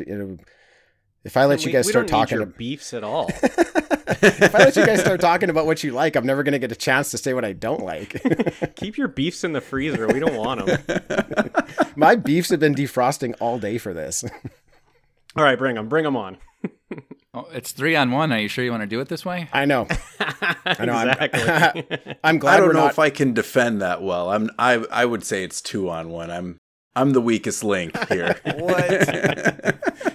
if 1.25 1.37
I 1.37 1.45
let 1.47 1.65
you 1.65 1.73
guys 1.73 1.87
we 1.87 1.93
start 1.93 2.09
don't 2.09 2.19
need 2.19 2.23
talking, 2.23 2.39
your 2.39 2.47
beefs 2.47 2.93
at 2.95 3.05
all. 3.05 3.29
if 3.43 4.55
I 4.55 4.59
let 4.59 4.77
you 4.77 4.85
guys 4.87 5.01
start 5.01 5.21
talking 5.21 5.51
about 5.51 5.67
what 5.67 5.83
you 5.85 5.93
like, 5.93 6.17
I'm 6.17 6.27
never 6.27 6.43
going 6.43 6.53
to 6.53 6.59
get 6.59 6.73
a 6.73 6.77
chance 6.77 7.11
to 7.13 7.19
say 7.19 7.35
what 7.35 7.45
I 7.45 7.53
don't 7.53 7.83
like. 7.83 8.21
Keep 8.77 8.99
your 8.99 9.09
beefs 9.09 9.45
in 9.45 9.53
the 9.53 9.61
freezer. 9.61 10.09
We 10.09 10.19
don't 10.21 10.37
want 10.37 10.67
them. 10.67 11.51
My 11.97 12.17
beefs 12.17 12.51
have 12.51 12.61
been 12.61 12.75
defrosting 12.75 13.35
all 13.41 13.59
day 13.59 13.79
for 13.79 13.95
this. 13.95 14.25
All 15.37 15.45
right, 15.45 15.59
bring 15.59 15.77
them. 15.77 15.89
Bring 15.89 16.05
them 16.05 16.17
on. 16.17 16.39
Oh, 17.35 17.49
it's 17.53 17.73
three 17.73 17.97
on 17.97 18.11
one. 18.11 18.31
Are 18.33 18.39
you 18.39 18.49
sure 18.49 18.63
you 18.63 18.71
want 18.71 18.83
to 18.83 18.87
do 18.87 19.01
it 19.01 19.09
this 19.09 19.25
way? 19.25 19.49
I 19.53 19.65
know. 19.65 19.87
I 20.67 20.85
know. 20.85 20.93
I'm- 20.93 21.09
exactly. 21.09 22.17
I'm 22.23 22.39
glad 22.39 22.55
I 22.55 22.57
don't 22.59 22.67
we're 22.69 22.73
know 22.75 22.81
not. 22.81 22.91
if 22.91 22.99
I 22.99 23.09
can 23.09 23.33
defend 23.33 23.81
that 23.81 24.03
well. 24.03 24.31
I'm 24.31 24.51
I 24.59 24.75
I 24.91 25.07
would 25.07 25.25
say 25.25 25.43
it's 25.43 25.63
two 25.63 25.89
on 25.89 26.11
one. 26.11 26.31
I'm 26.31 26.59
I'm 26.95 27.15
the 27.15 27.23
weakest 27.23 27.65
link 27.65 27.97
here. 28.11 28.39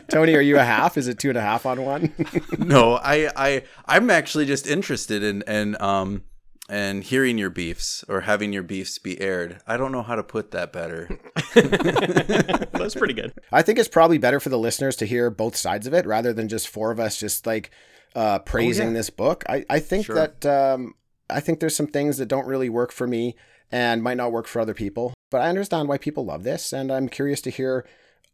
Tony, 0.10 0.36
are 0.36 0.42
you 0.42 0.58
a 0.58 0.64
half? 0.64 0.98
Is 0.98 1.08
it 1.08 1.20
two 1.20 1.30
and 1.30 1.38
a 1.38 1.42
half 1.42 1.66
on 1.66 1.84
one? 1.84 2.14
no, 2.58 2.96
I 2.96 3.30
I 3.36 3.64
I'm 3.86 4.10
actually 4.10 4.46
just 4.46 4.68
interested 4.68 5.24
in 5.24 5.44
and 5.48 5.80
um 5.82 6.24
and 6.70 7.04
hearing 7.04 7.38
your 7.38 7.50
beefs 7.50 8.04
or 8.10 8.22
having 8.22 8.52
your 8.52 8.64
beefs 8.64 8.98
be 9.00 9.20
aired. 9.22 9.62
I 9.66 9.78
don't 9.78 9.92
know 9.92 10.02
how 10.04 10.16
to 10.16 10.24
put 10.24 10.52
that 10.52 10.74
better. 10.74 11.10
That's 11.54 12.96
pretty 12.96 13.14
good. 13.14 13.34
I 13.52 13.62
think 13.62 13.80
it's 13.80 13.88
probably 13.88 14.18
better 14.18 14.40
for 14.40 14.50
the 14.50 14.60
listeners 14.60 14.96
to 14.98 15.06
hear 15.06 15.30
both 15.30 15.56
sides 15.56 15.88
of 15.88 15.94
it 15.94 16.06
rather 16.06 16.34
than 16.34 16.50
just 16.50 16.68
four 16.68 16.92
of 16.92 17.00
us 17.00 17.18
just 17.18 17.46
like 17.48 17.72
uh, 18.16 18.40
praising 18.40 18.90
yeah. 18.90 18.94
this 18.94 19.10
book. 19.10 19.44
I, 19.48 19.64
I 19.70 19.80
think 19.80 20.06
Sure. 20.08 20.16
that 20.16 20.46
um, 20.46 20.96
I 21.30 21.40
think 21.40 21.60
there's 21.62 21.76
some 21.76 21.88
things 21.88 22.18
that 22.18 22.28
don't 22.28 22.48
really 22.48 22.70
work 22.70 22.92
for 22.92 23.08
me 23.08 23.36
and 23.72 24.04
might 24.04 24.18
not 24.18 24.32
work 24.32 24.48
for 24.48 24.60
other 24.60 24.74
people. 24.74 25.14
But 25.30 25.42
I 25.42 25.50
understand 25.50 25.88
why 25.90 25.98
people 25.98 26.26
love 26.26 26.44
this, 26.44 26.72
and 26.72 26.92
I'm 26.92 27.10
curious 27.10 27.42
to 27.42 27.50
hear 27.50 27.86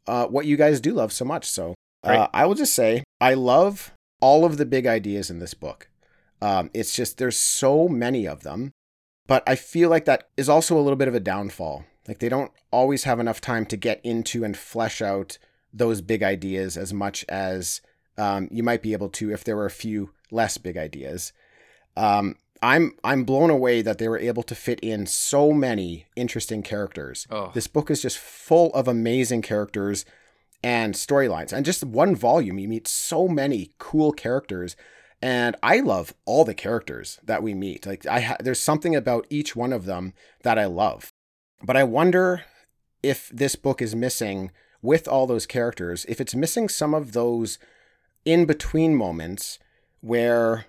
uh, 0.08 0.28
what 0.28 0.46
you 0.46 0.58
guys 0.58 0.82
do 0.82 0.94
love 0.94 1.12
so 1.12 1.26
much. 1.26 1.50
So 1.50 1.76
uh, 2.04 2.28
I 2.34 2.46
will 2.46 2.56
just 2.56 2.74
say 2.74 3.04
I 3.22 3.34
love 3.34 3.94
all 4.20 4.46
of 4.46 4.58
the 4.58 4.66
big 4.66 4.86
ideas 4.86 5.30
in 5.30 5.40
this 5.40 5.54
book. 5.54 5.90
Um, 6.42 6.70
it's 6.74 6.96
just 6.96 7.18
there's 7.18 7.38
so 7.38 7.88
many 7.88 8.28
of 8.28 8.44
them, 8.44 8.72
but 9.28 9.44
I 9.48 9.56
feel 9.56 9.90
like 9.90 10.06
that 10.06 10.28
is 10.36 10.50
also 10.50 10.78
a 10.78 10.82
little 10.82 10.98
bit 10.98 11.08
of 11.08 11.16
a 11.16 11.20
downfall. 11.20 11.86
Like 12.08 12.20
they 12.20 12.30
don't 12.30 12.52
always 12.72 13.06
have 13.06 13.20
enough 13.20 13.40
time 13.40 13.66
to 13.68 13.78
get 13.78 14.02
into 14.04 14.44
and 14.44 14.58
flesh 14.58 15.02
out 15.02 15.38
those 15.74 16.02
big 16.02 16.22
ideas 16.22 16.76
as 16.78 16.94
much 16.94 17.24
as 17.30 17.82
um, 18.18 18.50
you 18.52 18.62
might 18.62 18.82
be 18.82 18.94
able 18.94 19.10
to 19.10 19.32
if 19.32 19.44
there 19.44 19.56
were 19.56 19.66
a 19.66 19.72
few 19.72 20.12
less 20.32 20.58
big 20.58 20.78
ideas. 20.78 21.32
Um, 21.96 22.36
I'm 22.64 22.94
I'm 23.04 23.26
blown 23.26 23.50
away 23.50 23.82
that 23.82 23.98
they 23.98 24.08
were 24.08 24.18
able 24.18 24.42
to 24.44 24.56
fit 24.56 24.80
in 24.80 25.06
so 25.06 25.52
many 25.52 26.08
interesting 26.16 26.64
characters. 26.64 27.28
Oh. 27.30 27.52
This 27.54 27.68
book 27.68 27.92
is 27.92 28.02
just 28.02 28.18
full 28.18 28.74
of 28.74 28.88
amazing 28.88 29.42
characters 29.42 30.06
and 30.64 30.94
storylines. 30.94 31.52
And 31.52 31.66
just 31.66 31.84
one 31.84 32.16
volume, 32.16 32.58
you 32.58 32.70
meet 32.70 32.88
so 32.88 33.28
many 33.28 33.72
cool 33.80 34.14
characters. 34.14 34.78
And 35.22 35.58
I 35.62 35.82
love 35.82 36.14
all 36.26 36.46
the 36.46 36.54
characters 36.54 37.20
that 37.24 37.44
we 37.44 37.54
meet. 37.54 37.86
Like 37.86 38.06
I, 38.08 38.22
ha- 38.22 38.38
there's 38.40 38.62
something 38.62 38.96
about 38.96 39.28
each 39.30 39.58
one 39.58 39.74
of 39.74 39.86
them 39.86 40.14
that 40.44 40.58
I 40.58 40.66
love. 40.66 41.12
But 41.62 41.76
I 41.76 41.84
wonder 41.84 42.44
if 43.02 43.30
this 43.30 43.58
book 43.58 43.82
is 43.82 43.94
missing 43.94 44.52
with 44.82 45.06
all 45.08 45.28
those 45.28 45.46
characters, 45.46 46.06
if 46.08 46.22
it's 46.22 46.36
missing 46.36 46.70
some 46.70 46.94
of 46.94 47.12
those 47.12 47.60
in 48.24 48.46
between 48.46 48.96
moments 48.96 49.60
where 50.00 50.66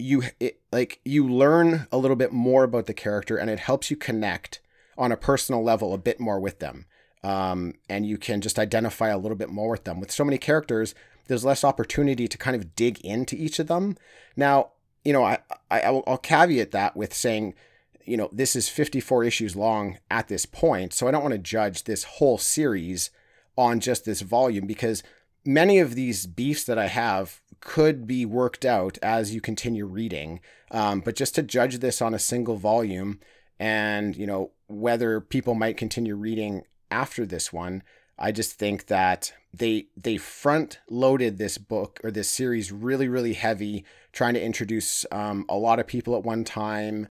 you 0.00 0.24
it, 0.38 0.60
like 0.72 1.00
you 1.04 1.28
learn 1.28 1.86
a 1.92 1.98
little 1.98 2.16
bit 2.16 2.32
more 2.32 2.64
about 2.64 2.86
the 2.86 2.94
character 2.94 3.36
and 3.36 3.50
it 3.50 3.58
helps 3.58 3.90
you 3.90 3.96
connect 3.96 4.60
on 4.98 5.12
a 5.12 5.16
personal 5.16 5.62
level 5.62 5.94
a 5.94 5.98
bit 5.98 6.20
more 6.20 6.40
with 6.40 6.58
them. 6.58 6.86
Um, 7.22 7.74
and 7.88 8.06
you 8.06 8.16
can 8.16 8.40
just 8.40 8.58
identify 8.58 9.08
a 9.08 9.18
little 9.18 9.36
bit 9.36 9.50
more 9.50 9.70
with 9.70 9.84
them. 9.84 10.00
With 10.00 10.10
so 10.10 10.24
many 10.24 10.38
characters 10.38 10.94
there's 11.26 11.44
less 11.44 11.62
opportunity 11.62 12.26
to 12.26 12.36
kind 12.36 12.56
of 12.56 12.74
dig 12.74 13.00
into 13.04 13.36
each 13.36 13.60
of 13.60 13.68
them. 13.68 13.96
Now 14.36 14.72
you 15.04 15.12
know 15.12 15.24
i, 15.24 15.38
I 15.70 15.80
i'll 15.82 16.04
I'll 16.06 16.18
caveat 16.18 16.72
that 16.72 16.96
with 16.96 17.14
saying 17.14 17.54
you 18.04 18.16
know 18.16 18.28
this 18.32 18.56
is 18.56 18.68
54 18.68 19.24
issues 19.24 19.56
long 19.56 19.98
at 20.10 20.28
this 20.28 20.46
point 20.46 20.92
so 20.92 21.06
i 21.06 21.10
don't 21.10 21.22
want 21.22 21.32
to 21.32 21.38
judge 21.38 21.84
this 21.84 22.04
whole 22.04 22.38
series 22.38 23.10
on 23.56 23.80
just 23.80 24.04
this 24.04 24.20
volume 24.20 24.66
because 24.66 25.02
many 25.44 25.78
of 25.78 25.94
these 25.94 26.26
beefs 26.26 26.64
that 26.64 26.78
I 26.78 26.88
have 26.88 27.40
could 27.60 28.06
be 28.06 28.24
worked 28.24 28.64
out 28.64 28.98
as 29.02 29.34
you 29.34 29.40
continue 29.40 29.86
reading. 29.86 30.40
Um, 30.70 31.00
but 31.00 31.16
just 31.16 31.34
to 31.34 31.42
judge 31.42 31.78
this 31.78 32.00
on 32.00 32.14
a 32.14 32.18
single 32.18 32.56
volume 32.56 33.20
and, 33.58 34.16
you 34.16 34.26
know, 34.26 34.52
whether 34.66 35.20
people 35.20 35.54
might 35.54 35.76
continue 35.76 36.14
reading 36.14 36.62
after 36.90 37.26
this 37.26 37.52
one, 37.52 37.82
I 38.18 38.32
just 38.32 38.52
think 38.52 38.86
that 38.86 39.32
they 39.52 39.86
they 39.96 40.16
front 40.16 40.78
loaded 40.88 41.38
this 41.38 41.58
book 41.58 41.98
or 42.04 42.10
this 42.10 42.28
series 42.28 42.70
really 42.70 43.08
really 43.08 43.32
heavy, 43.32 43.84
trying 44.12 44.34
to 44.34 44.42
introduce 44.42 45.06
um, 45.10 45.46
a 45.48 45.56
lot 45.56 45.78
of 45.78 45.86
people 45.86 46.14
at 46.16 46.22
one 46.22 46.44
time. 46.44 47.08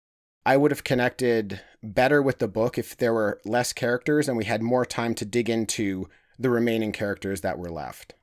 I 0.46 0.56
would 0.56 0.70
have 0.70 0.84
connected 0.84 1.60
better 1.82 2.20
with 2.20 2.38
the 2.38 2.48
book 2.48 2.76
if 2.76 2.96
there 2.96 3.12
were 3.14 3.40
less 3.44 3.72
characters 3.72 4.28
and 4.28 4.36
we 4.36 4.44
had 4.44 4.62
more 4.62 4.84
time 4.84 5.14
to 5.14 5.24
dig 5.24 5.48
into 5.48 6.08
the 6.38 6.50
remaining 6.50 6.92
characters 6.92 7.40
that 7.42 7.58
were 7.58 7.70
left. 7.70 8.14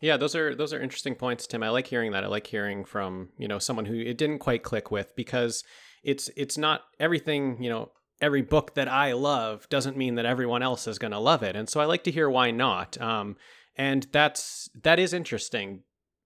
Yeah, 0.00 0.16
those 0.16 0.34
are 0.34 0.54
those 0.54 0.72
are 0.72 0.80
interesting 0.80 1.14
points, 1.14 1.46
Tim. 1.46 1.62
I 1.62 1.70
like 1.70 1.86
hearing 1.86 2.12
that. 2.12 2.24
I 2.24 2.26
like 2.26 2.46
hearing 2.46 2.84
from 2.84 3.30
you 3.38 3.48
know 3.48 3.58
someone 3.58 3.86
who 3.86 3.94
it 3.94 4.18
didn't 4.18 4.38
quite 4.40 4.62
click 4.62 4.90
with 4.90 5.14
because 5.16 5.64
it's 6.02 6.28
it's 6.36 6.58
not 6.58 6.82
everything 7.00 7.62
you 7.62 7.70
know. 7.70 7.90
Every 8.20 8.42
book 8.42 8.74
that 8.74 8.86
I 8.88 9.12
love 9.12 9.68
doesn't 9.68 9.96
mean 9.96 10.14
that 10.14 10.24
everyone 10.24 10.62
else 10.62 10.86
is 10.86 10.98
going 10.98 11.10
to 11.10 11.18
love 11.18 11.42
it, 11.42 11.56
and 11.56 11.68
so 11.68 11.80
I 11.80 11.84
like 11.84 12.04
to 12.04 12.10
hear 12.10 12.30
why 12.30 12.52
not. 12.52 13.00
Um, 13.00 13.36
and 13.76 14.06
that's 14.12 14.70
that 14.82 14.98
is 14.98 15.12
interesting 15.12 15.82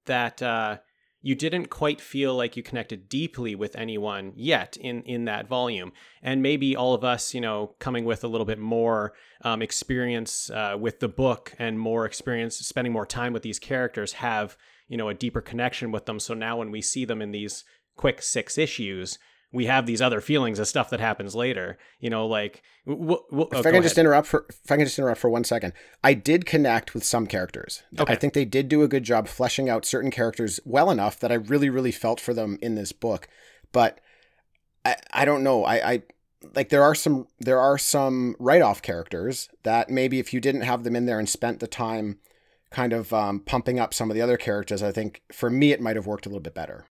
that 0.07 0.43
uh, 0.43 0.79
you 1.29 1.35
didn't 1.35 1.67
quite 1.67 2.01
feel 2.01 2.35
like 2.35 2.57
you 2.57 2.63
connected 2.63 3.07
deeply 3.07 3.55
with 3.55 3.77
anyone 3.77 4.33
yet 4.35 4.79
in 4.79 5.03
in 5.03 5.27
that 5.27 5.47
volume. 5.47 5.93
And 6.23 6.43
maybe 6.43 6.75
all 6.75 6.95
of 6.95 7.05
us 7.05 7.35
you 7.35 7.41
know 7.43 7.75
coming 7.79 8.07
with 8.07 8.25
a 8.25 8.29
little 8.29 8.47
bit 8.47 8.59
more 8.59 9.13
um, 9.43 9.61
experience 9.61 10.49
uh, 10.49 10.77
with 10.81 11.01
the 11.01 11.09
book 11.09 11.55
and 11.59 11.79
more 11.79 12.07
experience 12.07 12.57
spending 12.57 12.95
more 12.95 13.05
time 13.05 13.35
with 13.35 13.43
these 13.43 13.59
characters 13.59 14.15
have 14.15 14.57
you 14.89 14.97
know 14.97 15.11
a 15.11 15.15
deeper 15.15 15.43
connection 15.43 15.93
with 15.93 16.07
them. 16.07 16.19
So 16.19 16.33
now 16.33 16.57
when 16.57 16.71
we 16.71 16.81
see 16.81 17.05
them 17.05 17.21
in 17.21 17.31
these 17.31 17.63
quick 17.95 18.23
six 18.23 18.57
issues 18.57 19.19
we 19.53 19.67
have 19.67 19.87
these 19.87 20.03
other 20.03 20.21
feelings 20.21 20.59
of 20.59 20.69
stuff 20.69 20.91
that 20.91 21.01
happens 21.01 21.35
later. 21.35 21.79
You 22.01 22.11
know, 22.11 22.27
like 22.27 22.63
w- 22.87 23.21
w- 23.31 23.49
oh, 23.53 23.59
if 23.59 23.67
I 23.67 23.71
can 23.71 23.83
just 23.83 23.99
interrupt 23.99 24.29
for 24.29 24.47
if 24.49 24.71
I 24.71 24.77
can 24.77 24.87
just 24.87 24.99
interrupt 24.99 25.21
for 25.21 25.31
one 25.31 25.45
second, 25.45 25.73
I 26.05 26.15
did 26.15 26.47
connect 26.47 26.95
with 26.95 27.05
some 27.05 27.27
characters. 27.27 27.83
Okay. 27.99 28.13
I 28.13 28.17
think 28.17 28.35
they 28.35 28.45
did 28.45 28.69
do 28.69 28.83
a 28.83 28.89
good 28.89 29.05
job 29.05 29.29
fleshing 29.29 29.69
out 29.69 29.85
certain 29.85 30.11
characters 30.11 30.61
well 30.65 30.91
enough 30.91 31.19
that 31.21 31.33
I 31.33 31.37
really, 31.37 31.71
really 31.71 31.93
felt 31.93 32.21
for 32.21 32.35
them 32.35 32.59
in 32.61 32.75
this 32.75 32.93
book. 32.93 33.29
But 33.73 34.01
I, 34.85 34.97
I 35.13 35.25
don't 35.25 35.43
know. 35.43 35.65
I, 35.65 35.93
I 35.93 36.03
like 36.55 36.69
there 36.69 36.83
are 36.83 36.95
some 36.95 37.27
there 37.41 37.59
are 37.59 37.79
some 37.79 38.37
write 38.39 38.63
off 38.63 38.83
characters 38.83 39.49
that 39.63 39.91
maybe 39.91 40.19
if 40.19 40.33
you 40.33 40.41
didn't 40.41 40.63
have 40.63 40.85
them 40.85 40.97
in 40.97 41.07
there 41.07 41.19
and 41.19 41.29
spent 41.29 41.61
the 41.61 41.67
time 41.67 42.19
kind 42.71 42.93
of 42.93 43.13
um, 43.15 43.41
pumping 43.41 43.81
up 43.81 43.95
some 43.95 44.11
of 44.11 44.15
the 44.15 44.23
other 44.23 44.37
characters, 44.37 44.83
I 44.83 44.93
think 44.93 45.23
for 45.33 45.49
me 45.49 45.73
it 45.73 45.81
might 45.81 45.97
have 45.97 46.07
worked 46.07 46.27
a 46.27 46.29
little 46.29 46.43
bit 46.43 46.55
better. 46.55 46.87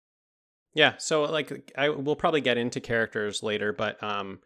Yeah, 0.75 0.95
so 0.99 1.23
like 1.25 1.73
I 1.77 1.89
will 1.89 2.17
probably 2.17 2.41
get 2.41 2.59
into 2.59 2.81
characters 2.81 3.43
later, 3.43 3.73
but 3.73 4.03
um 4.03 4.41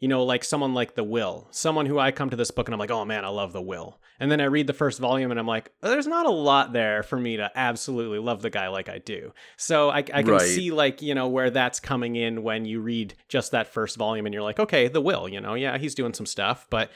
you 0.00 0.06
know, 0.06 0.22
like 0.22 0.44
someone 0.44 0.74
like 0.74 0.94
the 0.94 1.02
Will, 1.02 1.48
someone 1.50 1.84
who 1.84 1.98
I 1.98 2.12
come 2.12 2.30
to 2.30 2.36
this 2.36 2.52
book 2.52 2.68
and 2.68 2.72
I'm 2.72 2.78
like, 2.78 2.92
oh 2.92 3.04
man, 3.04 3.24
I 3.24 3.28
love 3.30 3.52
the 3.52 3.60
Will. 3.60 4.00
And 4.20 4.30
then 4.30 4.40
I 4.40 4.44
read 4.44 4.68
the 4.68 4.72
first 4.72 5.00
volume 5.00 5.32
and 5.32 5.40
I'm 5.40 5.46
like, 5.46 5.72
there's 5.82 6.06
not 6.06 6.24
a 6.24 6.30
lot 6.30 6.72
there 6.72 7.02
for 7.02 7.18
me 7.18 7.36
to 7.38 7.50
absolutely 7.56 8.20
love 8.20 8.40
the 8.40 8.48
guy 8.50 8.68
like 8.68 8.88
I 8.88 8.98
do. 8.98 9.32
So 9.56 9.90
I, 9.90 9.98
I 9.98 10.22
can 10.22 10.26
Right. 10.28 10.40
see 10.40 10.70
like, 10.70 11.02
you 11.02 11.16
know, 11.16 11.26
where 11.26 11.50
that's 11.50 11.80
coming 11.80 12.14
in 12.14 12.44
when 12.44 12.64
you 12.64 12.80
read 12.80 13.14
just 13.28 13.50
that 13.50 13.72
first 13.72 13.96
volume 13.96 14.24
and 14.26 14.32
you're 14.32 14.42
like, 14.44 14.60
okay, 14.60 14.86
the 14.86 15.00
Will, 15.00 15.28
you 15.28 15.40
know, 15.40 15.54
yeah, 15.54 15.78
he's 15.78 15.96
doing 15.96 16.14
some 16.14 16.26
stuff, 16.26 16.68
but 16.70 16.92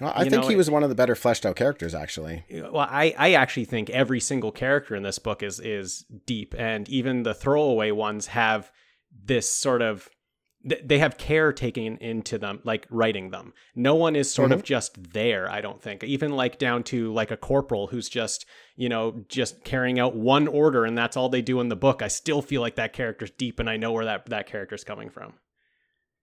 Well, 0.00 0.12
I 0.14 0.24
You 0.24 0.30
think 0.30 0.42
know, 0.42 0.48
he 0.48 0.56
was 0.56 0.70
one 0.70 0.82
of 0.82 0.88
the 0.88 0.94
better 0.94 1.14
fleshed 1.14 1.44
out 1.44 1.56
characters, 1.56 1.94
actually. 1.94 2.44
well 2.50 2.88
i 2.90 3.14
i 3.18 3.32
actually 3.32 3.64
think 3.64 3.90
every 3.90 4.20
single 4.20 4.52
character 4.52 4.94
in 4.94 5.02
this 5.02 5.18
book 5.18 5.42
is 5.42 5.60
is 5.60 6.04
deep 6.26 6.54
and 6.58 6.88
even 6.88 7.22
the 7.22 7.34
throwaway 7.34 7.90
ones 7.90 8.28
have 8.28 8.70
this 9.24 9.50
sort 9.50 9.82
of 9.82 10.08
they 10.62 10.98
have 10.98 11.16
care 11.16 11.54
taken 11.54 11.96
into 11.98 12.36
them 12.36 12.60
like 12.64 12.86
writing 12.90 13.30
them. 13.30 13.54
No 13.74 13.94
one 13.94 14.14
is 14.14 14.30
sort 14.30 14.52
of 14.52 14.58
mm-hmm. 14.58 14.66
just 14.66 15.12
there 15.14 15.50
i 15.50 15.60
don't 15.60 15.80
think. 15.80 16.04
Even 16.04 16.32
like 16.32 16.58
down 16.58 16.82
to 16.84 17.12
like 17.12 17.30
a 17.30 17.36
corporal 17.36 17.86
who's 17.86 18.08
just 18.08 18.44
you 18.76 18.88
know 18.88 19.24
just 19.28 19.64
carrying 19.64 19.98
out 19.98 20.14
one 20.14 20.46
order 20.46 20.84
and 20.84 20.96
that's 20.98 21.16
all 21.16 21.28
they 21.28 21.42
do 21.42 21.60
in 21.60 21.68
the 21.68 21.76
book. 21.76 22.02
I 22.02 22.08
still 22.08 22.42
feel 22.42 22.60
like 22.60 22.76
that 22.76 22.92
character's 22.92 23.30
deep 23.30 23.58
and 23.58 23.70
i 23.70 23.76
know 23.76 23.92
where 23.92 24.04
that 24.04 24.26
that 24.26 24.46
character's 24.46 24.84
coming 24.84 25.10
from 25.10 25.34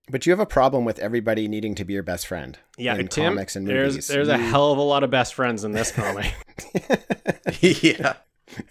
But 0.10 0.26
you 0.26 0.32
have 0.32 0.40
a 0.40 0.46
problem 0.46 0.86
with 0.86 1.00
everybody 1.00 1.48
needing 1.50 1.76
to 1.76 1.84
be 1.86 1.94
your 1.94 2.04
best 2.04 2.28
friend. 2.28 2.58
yeah 2.78 2.96
in 2.96 3.08
tim 3.08 3.34
comics 3.34 3.56
and 3.56 3.68
movies. 3.68 4.08
there's 4.08 4.30
a 4.30 4.38
You- 4.38 4.44
hell 4.46 4.72
of 4.72 4.78
a 4.78 4.82
lot 4.82 5.04
of 5.04 5.10
best 5.10 5.34
friends 5.34 5.64
in 5.64 5.72
this 5.74 5.92
comic 5.92 6.34
yeah. 7.62 8.14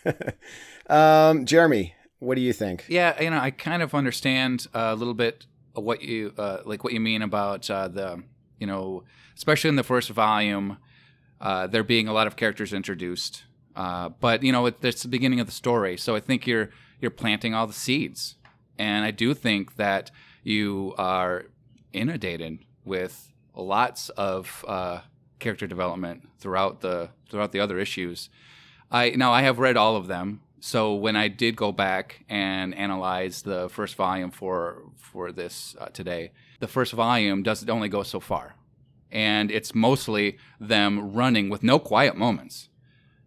um, 0.89 1.45
Jeremy, 1.45 1.95
what 2.19 2.35
do 2.37 2.41
you 2.41 2.53
think? 2.53 2.85
Yeah, 2.89 3.21
you 3.23 3.31
know, 3.31 3.39
I 3.39 3.51
kind 3.51 3.83
of 3.83 3.95
understand 3.95 4.67
uh, 4.75 4.91
a 4.93 4.95
little 4.95 5.15
bit 5.15 5.47
what 5.75 6.03
you 6.03 6.33
uh, 6.39 6.59
like 6.65 6.83
what 6.85 6.93
you 6.93 7.01
mean 7.01 7.23
about 7.23 7.69
uh, 7.71 7.89
the 7.89 8.23
you 8.59 8.67
know, 8.67 9.05
especially 9.37 9.69
in 9.69 9.77
the 9.77 9.83
first 9.85 10.09
volume, 10.11 10.79
uh, 11.41 11.67
there 11.67 11.85
being 11.85 12.09
a 12.09 12.13
lot 12.13 12.27
of 12.27 12.37
characters 12.37 12.73
introduced. 12.73 13.45
Uh, 13.75 14.09
but 14.09 14.43
you 14.43 14.51
know, 14.53 14.65
it, 14.67 14.77
it's 14.83 15.03
the 15.03 15.09
beginning 15.09 15.41
of 15.41 15.47
the 15.47 15.53
story, 15.53 15.97
so 15.99 16.15
I 16.17 16.21
think 16.21 16.47
you're 16.47 16.71
you're 17.01 17.11
planting 17.11 17.55
all 17.55 17.67
the 17.67 17.75
seeds, 17.75 18.37
and 18.79 19.05
I 19.05 19.11
do 19.11 19.35
think 19.35 19.77
that 19.77 20.11
you 20.47 20.95
are 20.97 21.47
inundated 21.93 22.61
with 22.85 23.33
lots 23.53 24.11
of 24.11 24.65
uh, 24.69 25.01
character 25.41 25.67
development 25.67 26.29
throughout 26.39 26.83
the 26.83 27.11
throughout 27.29 27.51
the 27.51 27.59
other 27.59 27.81
issues. 27.81 28.31
I 28.89 29.11
now 29.11 29.33
I 29.33 29.43
have 29.43 29.59
read 29.59 29.77
all 29.77 29.97
of 29.97 30.07
them. 30.07 30.41
So 30.61 30.95
when 30.95 31.17
I 31.17 31.27
did 31.27 31.57
go 31.57 31.73
back 31.73 32.25
and 32.29 32.75
analyze 32.77 33.43
the 33.43 33.69
first 33.69 33.97
volume 33.97 34.31
for 34.31 34.85
for 34.97 35.33
this 35.33 35.75
uh, 35.81 35.87
today, 35.87 36.31
the 36.61 36.69
first 36.69 36.93
volume 36.93 37.43
does 37.43 37.69
only 37.69 37.89
go 37.89 38.05
so 38.05 38.21
far, 38.21 38.55
and 39.11 39.51
it's 39.51 39.75
mostly 39.75 40.39
them 40.61 41.13
running 41.13 41.49
with 41.49 41.65
no 41.65 41.81
quiet 41.81 42.17
moments. 42.17 42.69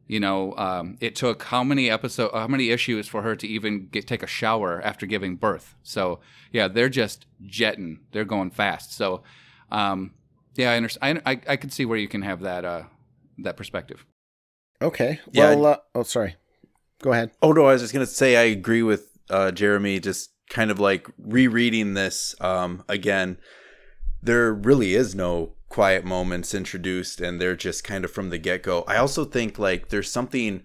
You 0.09 0.19
know, 0.19 0.55
um, 0.57 0.97
it 0.99 1.15
took 1.15 1.43
how 1.43 1.63
many 1.63 1.87
episode, 1.87 2.31
how 2.33 2.47
many 2.47 2.71
issues 2.71 3.07
for 3.07 3.21
her 3.21 3.35
to 3.35 3.47
even 3.47 3.89
get 3.89 4.07
take 4.07 4.23
a 4.23 4.27
shower 4.27 4.81
after 4.83 5.05
giving 5.05 5.35
birth. 5.35 5.75
So 5.83 6.19
yeah, 6.51 6.67
they're 6.67 6.89
just 6.89 7.27
jetting, 7.45 7.99
they're 8.11 8.25
going 8.25 8.49
fast. 8.49 8.91
So 8.91 9.21
um, 9.71 10.15
yeah, 10.55 10.71
I 10.71 10.77
understand. 10.77 11.21
I, 11.27 11.33
I 11.33 11.41
I 11.49 11.55
could 11.57 11.71
see 11.71 11.85
where 11.85 11.99
you 11.99 12.07
can 12.07 12.23
have 12.23 12.41
that 12.41 12.65
uh, 12.65 12.83
that 13.37 13.55
perspective. 13.55 14.03
Okay. 14.81 15.19
Yeah, 15.31 15.53
Well, 15.53 15.65
uh, 15.65 15.77
oh, 15.93 16.03
sorry. 16.03 16.37
Go 17.03 17.13
ahead. 17.13 17.29
Oh 17.43 17.51
no, 17.51 17.65
I 17.65 17.73
was 17.73 17.81
just 17.81 17.93
gonna 17.93 18.07
say 18.07 18.35
I 18.35 18.45
agree 18.45 18.81
with 18.81 19.15
uh, 19.29 19.51
Jeremy. 19.51 19.99
Just 19.99 20.31
kind 20.49 20.71
of 20.71 20.79
like 20.79 21.07
rereading 21.19 21.93
this 21.93 22.33
um, 22.41 22.83
again. 22.89 23.37
There 24.23 24.51
really 24.51 24.95
is 24.95 25.13
no 25.13 25.53
quiet 25.69 26.03
moments 26.03 26.53
introduced, 26.53 27.21
and 27.21 27.39
they're 27.39 27.55
just 27.55 27.83
kind 27.83 28.03
of 28.03 28.11
from 28.11 28.29
the 28.29 28.37
get 28.37 28.63
go. 28.63 28.83
I 28.87 28.97
also 28.97 29.25
think 29.25 29.57
like 29.57 29.89
there's 29.89 30.11
something 30.11 30.63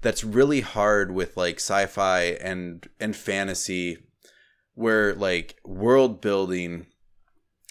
that's 0.00 0.24
really 0.24 0.62
hard 0.62 1.12
with 1.12 1.36
like 1.36 1.56
sci-fi 1.56 2.22
and 2.40 2.88
and 2.98 3.14
fantasy, 3.14 3.98
where 4.74 5.14
like 5.14 5.58
world 5.64 6.20
building, 6.20 6.86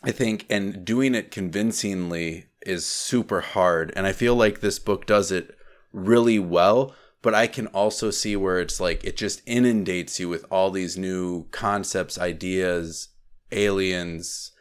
I 0.04 0.12
think, 0.12 0.46
and 0.50 0.86
doing 0.86 1.16
it 1.16 1.32
convincingly 1.32 2.46
is 2.62 2.86
super 2.86 3.42
hard. 3.42 3.92
And 3.96 4.06
I 4.06 4.14
feel 4.14 4.36
like 4.36 4.60
this 4.60 4.80
book 4.80 5.06
does 5.06 5.32
it 5.32 5.56
really 5.92 6.40
well 6.40 6.94
but 7.22 7.36
I 7.36 7.48
can 7.48 7.68
also 7.68 8.12
see 8.12 8.36
where 8.36 8.60
it's 8.60 8.80
like 8.80 9.04
it 9.04 9.18
just 9.18 9.42
inundates 9.46 10.20
you 10.20 10.30
with 10.30 10.46
all 10.50 10.72
these 10.72 10.98
new 10.98 11.48
concepts, 11.52 12.18
ideas, 12.18 13.10
aliens, 13.52 14.52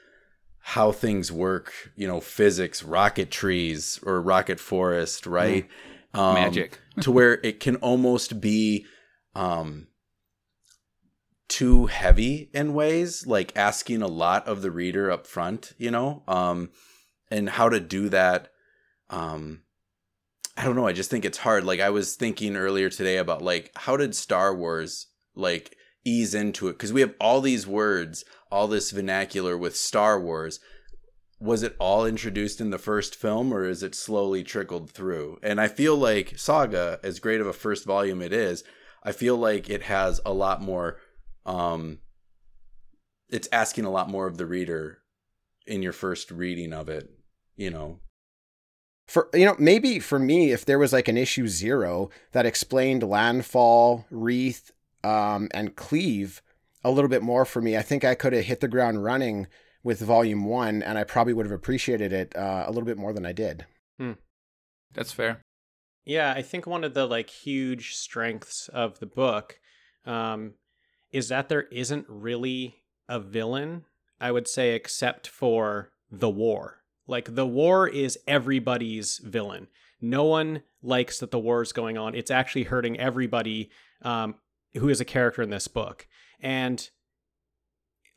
how 0.73 0.93
things 0.93 1.33
work, 1.33 1.73
you 1.97 2.07
know, 2.07 2.21
physics, 2.21 2.83
rocket 2.83 3.31
trees 3.31 3.99
or 4.03 4.21
rocket 4.21 4.61
forest, 4.61 5.27
right? 5.27 5.67
Um, 6.13 6.35
Magic. 6.35 6.79
to 7.01 7.11
where 7.11 7.41
it 7.43 7.59
can 7.59 7.77
almost 7.77 8.39
be 8.39 8.85
um 9.35 9.87
too 11.49 11.87
heavy 11.87 12.51
in 12.53 12.75
ways, 12.75 13.27
like 13.27 13.57
asking 13.57 14.03
a 14.03 14.07
lot 14.07 14.47
of 14.47 14.61
the 14.61 14.71
reader 14.71 15.11
up 15.11 15.27
front, 15.27 15.73
you 15.79 15.91
know? 15.91 16.23
Um 16.29 16.69
and 17.31 17.49
how 17.49 17.71
to 17.71 17.81
do 17.81 18.11
that 18.11 18.49
um 19.09 19.63
I 20.55 20.65
don't 20.65 20.77
know. 20.77 20.87
I 20.87 20.93
just 20.93 21.11
think 21.11 21.25
it's 21.25 21.39
hard. 21.39 21.65
Like 21.65 21.81
I 21.81 21.89
was 21.89 22.15
thinking 22.15 22.57
earlier 22.57 22.91
today 22.91 23.17
about 23.17 23.41
like 23.41 23.73
how 23.75 23.97
did 23.97 24.15
Star 24.15 24.55
Wars 24.55 25.07
like 25.35 25.79
ease 26.05 26.35
into 26.35 26.69
it 26.69 26.73
because 26.73 26.93
we 26.93 27.01
have 27.01 27.15
all 27.19 27.41
these 27.41 27.67
words, 27.67 28.25
all 28.51 28.69
this 28.69 28.91
vernacular 28.91 29.57
with 29.57 29.77
Star 29.77 30.21
Wars. 30.21 30.61
Was 31.41 31.63
it 31.63 31.77
all 31.79 32.05
introduced 32.05 32.61
in 32.61 32.71
the 32.71 32.79
first 32.79 33.15
film 33.15 33.53
or 33.53 33.65
is 33.65 33.83
it 33.83 33.95
slowly 33.95 34.43
trickled 34.43 34.91
through? 34.91 35.39
And 35.43 35.61
I 35.61 35.69
feel 35.69 35.97
like 35.97 36.37
Saga, 36.37 36.99
as 37.03 37.21
great 37.21 37.41
of 37.41 37.47
a 37.47 37.53
first 37.53 37.85
volume 37.85 38.21
it 38.21 38.33
is, 38.33 38.65
I 39.05 39.13
feel 39.13 39.37
like 39.37 39.71
it 39.71 39.85
has 39.85 40.21
a 40.27 40.33
lot 40.33 40.61
more 40.61 40.99
um 41.47 41.99
it's 43.31 43.49
asking 43.53 43.85
a 43.85 43.91
lot 43.91 44.09
more 44.09 44.27
of 44.27 44.39
the 44.39 44.47
reader 44.47 44.99
in 45.67 45.83
your 45.83 45.93
first 45.93 46.31
reading 46.31 46.73
of 46.73 46.89
it, 46.89 47.11
you 47.57 47.71
know. 47.71 48.01
For 49.07 49.29
you 49.33 49.47
know, 49.47 49.57
maybe 49.59 50.01
for 50.01 50.19
me, 50.19 50.51
if 50.53 50.65
there 50.65 50.79
was 50.79 50.93
like 50.93 51.09
an 51.09 51.17
issue 51.17 51.47
zero 51.47 52.11
that 52.33 52.47
explained 52.47 53.03
landfall, 53.03 54.07
wreath, 54.11 54.71
um, 55.05 55.49
and 55.53 55.77
cleave 55.77 56.43
a 56.85 56.91
little 56.91 57.11
bit 57.11 57.23
more 57.23 57.45
for 57.45 57.61
me, 57.61 57.77
I 57.77 57.83
think 57.83 58.05
I 58.05 58.15
could 58.15 58.33
have 58.33 58.45
hit 58.45 58.61
the 58.61 58.69
ground 58.69 59.05
running 59.05 59.47
with 59.83 60.01
volume 60.01 60.45
one, 60.45 60.83
and 60.83 60.99
I 60.99 61.05
probably 61.05 61.33
would 61.33 61.47
have 61.47 61.53
appreciated 61.53 62.13
it 62.13 62.37
uh, 62.37 62.65
a 62.67 62.71
little 62.71 62.87
bit 62.87 62.99
more 62.99 63.13
than 63.13 63.27
I 63.27 63.33
did. 63.33 63.67
That's 64.95 65.13
fair. 65.13 65.43
Yeah, 66.05 66.33
I 66.35 66.43
think 66.43 66.67
one 66.67 66.85
of 66.85 66.95
the 66.95 67.07
like 67.07 67.31
huge 67.31 67.95
strengths 67.95 68.69
of 68.69 68.99
the 68.99 69.07
book 69.07 69.61
um, 70.07 70.55
is 71.13 71.29
that 71.29 71.49
there 71.49 71.65
isn't 71.71 72.07
really 72.09 72.77
a 73.09 73.21
villain, 73.21 73.85
I 74.21 74.33
would 74.33 74.49
say, 74.49 74.75
except 74.75 75.29
for 75.29 75.91
the 76.11 76.31
war. 76.31 76.83
Like 77.07 77.35
the 77.35 77.47
war 77.47 77.87
is 77.89 78.19
everybody's 78.27 79.19
villain. 79.19 79.69
No 80.01 80.25
one 80.25 80.63
likes 80.83 81.19
that 81.21 81.31
the 81.31 81.39
war 81.39 81.63
is 81.63 81.73
going 81.73 81.99
on. 81.99 82.15
It's 82.15 82.31
actually 82.31 82.65
hurting 82.65 82.99
everybody 82.99 83.71
um, 84.03 84.37
who 84.75 84.89
is 84.89 85.01
a 85.01 85.05
character 85.05 85.43
in 85.43 85.51
this 85.51 85.69
book. 85.69 86.07
And 86.41 86.89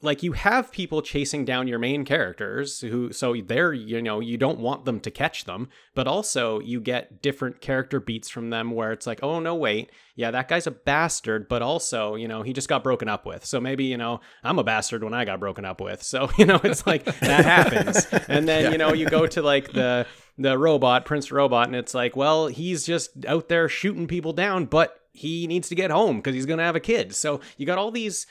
like 0.02 0.24
you 0.24 0.32
have 0.34 0.72
people 0.72 1.02
chasing 1.02 1.46
down 1.46 1.68
your 1.68 1.80
main 1.80 2.06
characters 2.06 2.82
who 2.82 3.12
so 3.12 3.36
they're 3.46 3.74
you 3.74 4.02
know 4.02 4.20
you 4.20 4.38
don't 4.38 4.60
want 4.60 4.86
them 4.86 5.00
to 5.00 5.12
catch 5.12 5.46
them 5.46 5.70
but 5.94 6.08
also 6.08 6.60
you 6.60 6.80
get 6.80 7.22
different 7.22 7.62
character 7.62 8.00
beats 8.00 8.30
from 8.30 8.50
them 8.50 8.72
where 8.72 8.92
it's 8.92 9.08
like 9.08 9.20
oh 9.24 9.40
no 9.40 9.56
wait. 9.56 9.92
Yeah 10.16 10.32
that 10.32 10.48
guy's 10.48 10.68
a 10.68 10.72
bastard 10.72 11.48
but 11.48 11.62
also 11.62 12.16
you 12.16 12.28
know 12.28 12.42
he 12.42 12.54
just 12.54 12.70
got 12.70 12.84
broken 12.84 13.08
up 13.08 13.26
with. 13.26 13.46
So 13.46 13.60
maybe 13.60 13.86
you 13.86 13.98
know 13.98 14.20
i'm 14.44 14.60
a 14.60 14.64
bastard 14.64 15.04
when 15.04 15.14
i 15.14 15.26
got 15.26 15.40
broken 15.40 15.66
up 15.66 15.82
with. 15.82 16.04
So 16.04 16.30
you 16.38 16.46
know 16.46 16.60
it's 16.64 16.86
like 16.86 17.06
that 17.06 17.46
happens. 17.46 18.06
And 18.28 18.48
then 18.48 18.72
you 18.72 18.78
know 18.78 18.94
you 18.94 19.08
go 19.08 19.28
to 19.28 19.42
like 19.42 19.72
the 19.74 20.08
the 20.38 20.58
robot 20.58 21.06
prince 21.06 21.32
robot 21.32 21.68
and 21.68 21.76
it's 21.76 21.94
like 21.94 22.16
well 22.16 22.48
he's 22.48 22.86
just 22.86 23.26
out 23.26 23.48
there 23.50 23.70
shooting 23.70 24.08
people 24.08 24.34
down 24.34 24.66
but 24.66 25.01
he 25.12 25.48
needs 25.48 25.68
to 25.70 25.76
get 25.76 25.92
home 25.92 26.18
because 26.18 26.34
he's 26.34 26.46
going 26.46 26.60
to 26.60 26.64
have 26.64 26.76
a 26.76 26.80
kid 26.80 27.14
so 27.16 27.40
you 27.58 27.66
got 27.66 27.78
all 27.78 27.92
these 27.92 28.26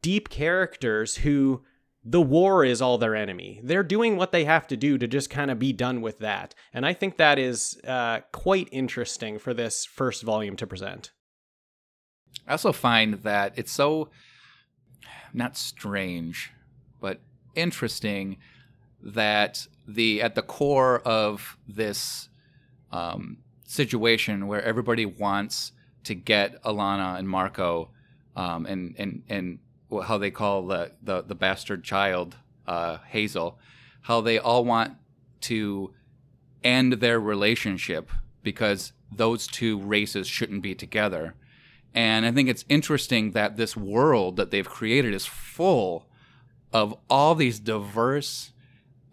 deep 0.00 0.28
characters 0.28 1.16
who 1.16 1.62
the 2.04 2.20
war 2.20 2.64
is 2.64 2.82
all 2.82 2.98
their 2.98 3.14
enemy. 3.14 3.60
They're 3.62 3.84
doing 3.84 4.16
what 4.16 4.32
they 4.32 4.44
have 4.44 4.66
to 4.68 4.76
do 4.76 4.98
to 4.98 5.06
just 5.06 5.30
kind 5.30 5.50
of 5.50 5.58
be 5.58 5.72
done 5.72 6.00
with 6.00 6.18
that. 6.18 6.54
And 6.72 6.84
I 6.84 6.94
think 6.94 7.16
that 7.16 7.38
is 7.38 7.80
uh, 7.86 8.20
quite 8.32 8.68
interesting 8.72 9.38
for 9.38 9.54
this 9.54 9.84
first 9.84 10.22
volume 10.22 10.56
to 10.56 10.66
present. 10.66 11.12
I 12.46 12.52
also 12.52 12.72
find 12.72 13.14
that 13.22 13.52
it's 13.56 13.70
so 13.70 14.10
not 15.32 15.56
strange, 15.56 16.52
but 17.00 17.20
interesting 17.54 18.38
that 19.00 19.66
the 19.86 20.22
at 20.22 20.34
the 20.34 20.42
core 20.42 21.00
of 21.00 21.56
this 21.68 22.28
um, 22.90 23.38
situation 23.64 24.46
where 24.46 24.62
everybody 24.62 25.06
wants 25.06 25.72
to 26.04 26.14
get 26.14 26.62
Alana 26.62 27.18
and 27.18 27.28
Marco, 27.28 27.90
um, 28.36 28.66
and 28.66 28.94
and 28.98 29.22
and 29.28 29.58
how 30.06 30.18
they 30.18 30.30
call 30.30 30.66
the 30.66 30.92
the, 31.02 31.22
the 31.22 31.34
bastard 31.34 31.84
child 31.84 32.36
uh, 32.66 32.98
Hazel, 33.08 33.58
how 34.02 34.20
they 34.20 34.38
all 34.38 34.64
want 34.64 34.94
to 35.42 35.92
end 36.64 36.94
their 36.94 37.20
relationship 37.20 38.10
because 38.42 38.92
those 39.10 39.46
two 39.46 39.78
races 39.78 40.26
shouldn't 40.26 40.62
be 40.62 40.74
together. 40.74 41.34
And 41.94 42.24
I 42.24 42.32
think 42.32 42.48
it's 42.48 42.64
interesting 42.68 43.32
that 43.32 43.56
this 43.56 43.76
world 43.76 44.36
that 44.36 44.50
they've 44.50 44.68
created 44.68 45.12
is 45.12 45.26
full 45.26 46.06
of 46.72 46.96
all 47.10 47.34
these 47.34 47.58
diverse 47.58 48.52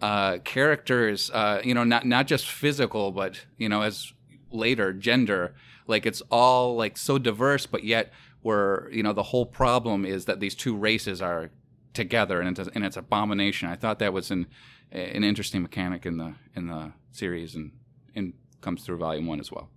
uh, 0.01 0.37
characters. 0.39 1.29
Uh, 1.31 1.61
you 1.63 1.73
know, 1.73 1.83
not 1.83 2.05
not 2.05 2.27
just 2.27 2.47
physical, 2.47 3.11
but 3.11 3.45
you 3.57 3.67
know, 3.67 3.81
as 3.81 4.13
later 4.51 4.93
gender. 4.93 5.53
Like 5.89 6.05
it's 6.05 6.21
all 6.31 6.75
like 6.75 6.97
so 6.97 7.17
diverse, 7.17 7.65
but 7.65 7.83
yet 7.83 8.13
where 8.41 8.89
you 8.91 9.03
know 9.03 9.13
the 9.13 9.23
whole 9.23 9.45
problem 9.45 10.05
is 10.05 10.25
that 10.25 10.39
these 10.39 10.55
two 10.55 10.75
races 10.75 11.21
are 11.21 11.49
together 11.93 12.39
and 12.39 12.57
it's, 12.57 12.69
and 12.73 12.85
it's 12.85 12.95
abomination. 12.95 13.67
I 13.69 13.75
thought 13.75 13.99
that 13.99 14.13
was 14.13 14.31
an 14.31 14.47
an 14.91 15.23
interesting 15.23 15.61
mechanic 15.61 16.05
in 16.05 16.17
the 16.17 16.35
in 16.55 16.67
the 16.67 16.93
series 17.11 17.55
and 17.55 17.71
and 18.15 18.33
comes 18.61 18.83
through 18.85 18.97
volume 18.97 19.27
one 19.27 19.39
as 19.39 19.51
well. 19.51 19.69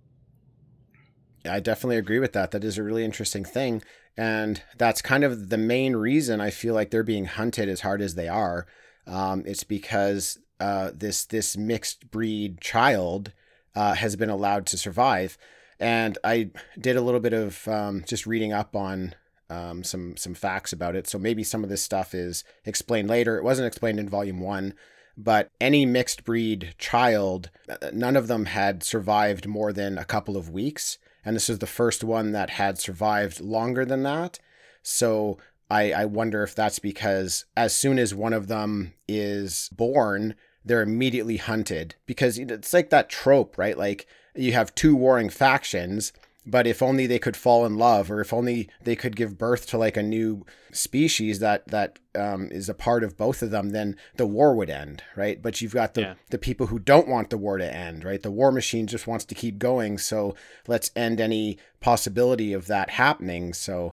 I 1.45 1.59
definitely 1.59 1.97
agree 1.97 2.19
with 2.19 2.33
that. 2.33 2.51
That 2.51 2.63
is 2.63 2.77
a 2.77 2.83
really 2.83 3.03
interesting 3.03 3.43
thing. 3.43 3.81
And 4.15 4.61
that's 4.77 5.01
kind 5.01 5.23
of 5.23 5.49
the 5.49 5.57
main 5.57 5.95
reason 5.95 6.39
I 6.39 6.51
feel 6.51 6.73
like 6.73 6.91
they're 6.91 7.03
being 7.03 7.25
hunted 7.25 7.67
as 7.67 7.81
hard 7.81 8.01
as 8.01 8.15
they 8.15 8.27
are. 8.27 8.67
Um, 9.07 9.43
it's 9.45 9.63
because 9.63 10.39
uh, 10.59 10.91
this 10.93 11.25
this 11.25 11.57
mixed 11.57 12.11
breed 12.11 12.61
child 12.61 13.33
uh, 13.75 13.95
has 13.95 14.15
been 14.15 14.29
allowed 14.29 14.65
to 14.67 14.77
survive. 14.77 15.37
And 15.79 16.17
I 16.23 16.51
did 16.79 16.95
a 16.95 17.01
little 17.01 17.19
bit 17.19 17.33
of 17.33 17.67
um, 17.67 18.03
just 18.07 18.25
reading 18.25 18.53
up 18.53 18.75
on 18.75 19.15
um, 19.49 19.83
some 19.83 20.17
some 20.17 20.33
facts 20.33 20.73
about 20.73 20.95
it. 20.95 21.07
So 21.07 21.19
maybe 21.19 21.43
some 21.43 21.63
of 21.63 21.69
this 21.69 21.81
stuff 21.81 22.13
is 22.13 22.43
explained 22.65 23.09
later. 23.09 23.37
It 23.37 23.43
wasn't 23.43 23.67
explained 23.67 23.99
in 23.99 24.09
volume 24.09 24.39
one, 24.39 24.73
but 25.17 25.49
any 25.59 25.85
mixed 25.85 26.23
breed 26.23 26.75
child, 26.77 27.49
uh, 27.69 27.91
none 27.93 28.15
of 28.15 28.27
them 28.27 28.45
had 28.45 28.83
survived 28.83 29.47
more 29.47 29.73
than 29.73 29.97
a 29.97 30.05
couple 30.05 30.37
of 30.37 30.49
weeks 30.49 30.97
and 31.25 31.35
this 31.35 31.49
is 31.49 31.59
the 31.59 31.67
first 31.67 32.03
one 32.03 32.31
that 32.31 32.51
had 32.51 32.79
survived 32.79 33.39
longer 33.39 33.85
than 33.85 34.03
that. 34.03 34.39
So 34.81 35.37
I, 35.69 35.91
I 35.93 36.05
wonder 36.05 36.43
if 36.43 36.53
that's 36.53 36.79
because 36.79 37.45
as 37.55 37.75
soon 37.75 37.97
as 37.97 38.13
one 38.13 38.33
of 38.33 38.47
them 38.47 38.93
is 39.07 39.69
born, 39.71 40.35
they're 40.65 40.81
immediately 40.81 41.37
hunted 41.37 41.95
because 42.05 42.37
it's 42.37 42.73
like 42.73 42.89
that 42.89 43.09
trope, 43.09 43.57
right? 43.57 43.77
Like 43.77 44.07
you 44.35 44.53
have 44.53 44.75
two 44.75 44.95
warring 44.95 45.29
factions 45.29 46.13
but 46.45 46.67
if 46.67 46.81
only 46.81 47.07
they 47.07 47.19
could 47.19 47.37
fall 47.37 47.65
in 47.65 47.77
love 47.77 48.11
or 48.11 48.19
if 48.19 48.33
only 48.33 48.69
they 48.83 48.95
could 48.95 49.15
give 49.15 49.37
birth 49.37 49.65
to 49.67 49.77
like 49.77 49.95
a 49.95 50.03
new 50.03 50.45
species 50.71 51.39
that 51.39 51.67
that 51.67 51.99
um, 52.15 52.49
is 52.51 52.69
a 52.69 52.73
part 52.73 53.03
of 53.03 53.17
both 53.17 53.41
of 53.41 53.51
them 53.51 53.69
then 53.69 53.95
the 54.17 54.25
war 54.25 54.55
would 54.55 54.69
end 54.69 55.03
right 55.15 55.41
but 55.41 55.61
you've 55.61 55.73
got 55.73 55.93
the 55.93 56.01
yeah. 56.01 56.13
the 56.29 56.37
people 56.37 56.67
who 56.67 56.79
don't 56.79 57.07
want 57.07 57.29
the 57.29 57.37
war 57.37 57.57
to 57.57 57.75
end 57.75 58.03
right 58.03 58.23
the 58.23 58.31
war 58.31 58.51
machine 58.51 58.87
just 58.87 59.07
wants 59.07 59.25
to 59.25 59.35
keep 59.35 59.57
going 59.57 59.97
so 59.97 60.35
let's 60.67 60.91
end 60.95 61.21
any 61.21 61.57
possibility 61.79 62.53
of 62.53 62.67
that 62.67 62.91
happening 62.91 63.53
so 63.53 63.91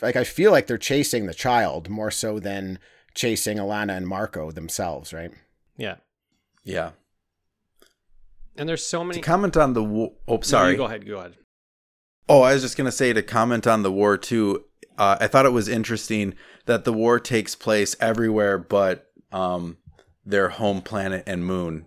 like 0.00 0.16
i 0.16 0.24
feel 0.24 0.50
like 0.50 0.66
they're 0.66 0.78
chasing 0.78 1.26
the 1.26 1.34
child 1.34 1.88
more 1.88 2.10
so 2.10 2.38
than 2.38 2.78
chasing 3.14 3.58
alana 3.58 3.96
and 3.96 4.06
marco 4.06 4.50
themselves 4.50 5.12
right 5.12 5.32
yeah 5.76 5.96
yeah 6.64 6.90
and 8.56 8.68
there's 8.68 8.84
so 8.84 9.02
many 9.02 9.20
to 9.20 9.26
comment 9.26 9.56
on 9.56 9.72
the 9.72 9.82
wo- 9.82 10.14
oh 10.28 10.40
sorry 10.42 10.72
no, 10.72 10.78
go 10.78 10.84
ahead 10.84 11.06
go 11.06 11.18
ahead 11.18 11.36
Oh, 12.28 12.42
I 12.42 12.54
was 12.54 12.62
just 12.62 12.76
going 12.76 12.86
to 12.86 12.92
say 12.92 13.12
to 13.12 13.22
comment 13.22 13.66
on 13.66 13.82
the 13.82 13.90
war 13.90 14.16
too. 14.16 14.64
Uh, 14.96 15.16
I 15.20 15.26
thought 15.26 15.44
it 15.44 15.52
was 15.52 15.68
interesting 15.68 16.34
that 16.66 16.84
the 16.84 16.92
war 16.92 17.18
takes 17.18 17.54
place 17.56 17.96
everywhere 18.00 18.58
but 18.58 19.08
um, 19.32 19.78
their 20.24 20.50
home 20.50 20.82
planet 20.82 21.24
and 21.26 21.44
moon. 21.44 21.86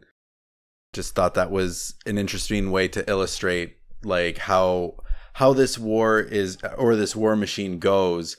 Just 0.93 1.15
thought 1.15 1.35
that 1.35 1.51
was 1.51 1.95
an 2.05 2.17
interesting 2.17 2.69
way 2.69 2.87
to 2.89 3.09
illustrate 3.09 3.77
like 4.03 4.37
how 4.39 4.95
how 5.33 5.53
this 5.53 5.79
war 5.79 6.19
is 6.19 6.57
or 6.77 6.95
this 6.95 7.15
war 7.15 7.35
machine 7.35 7.79
goes, 7.79 8.37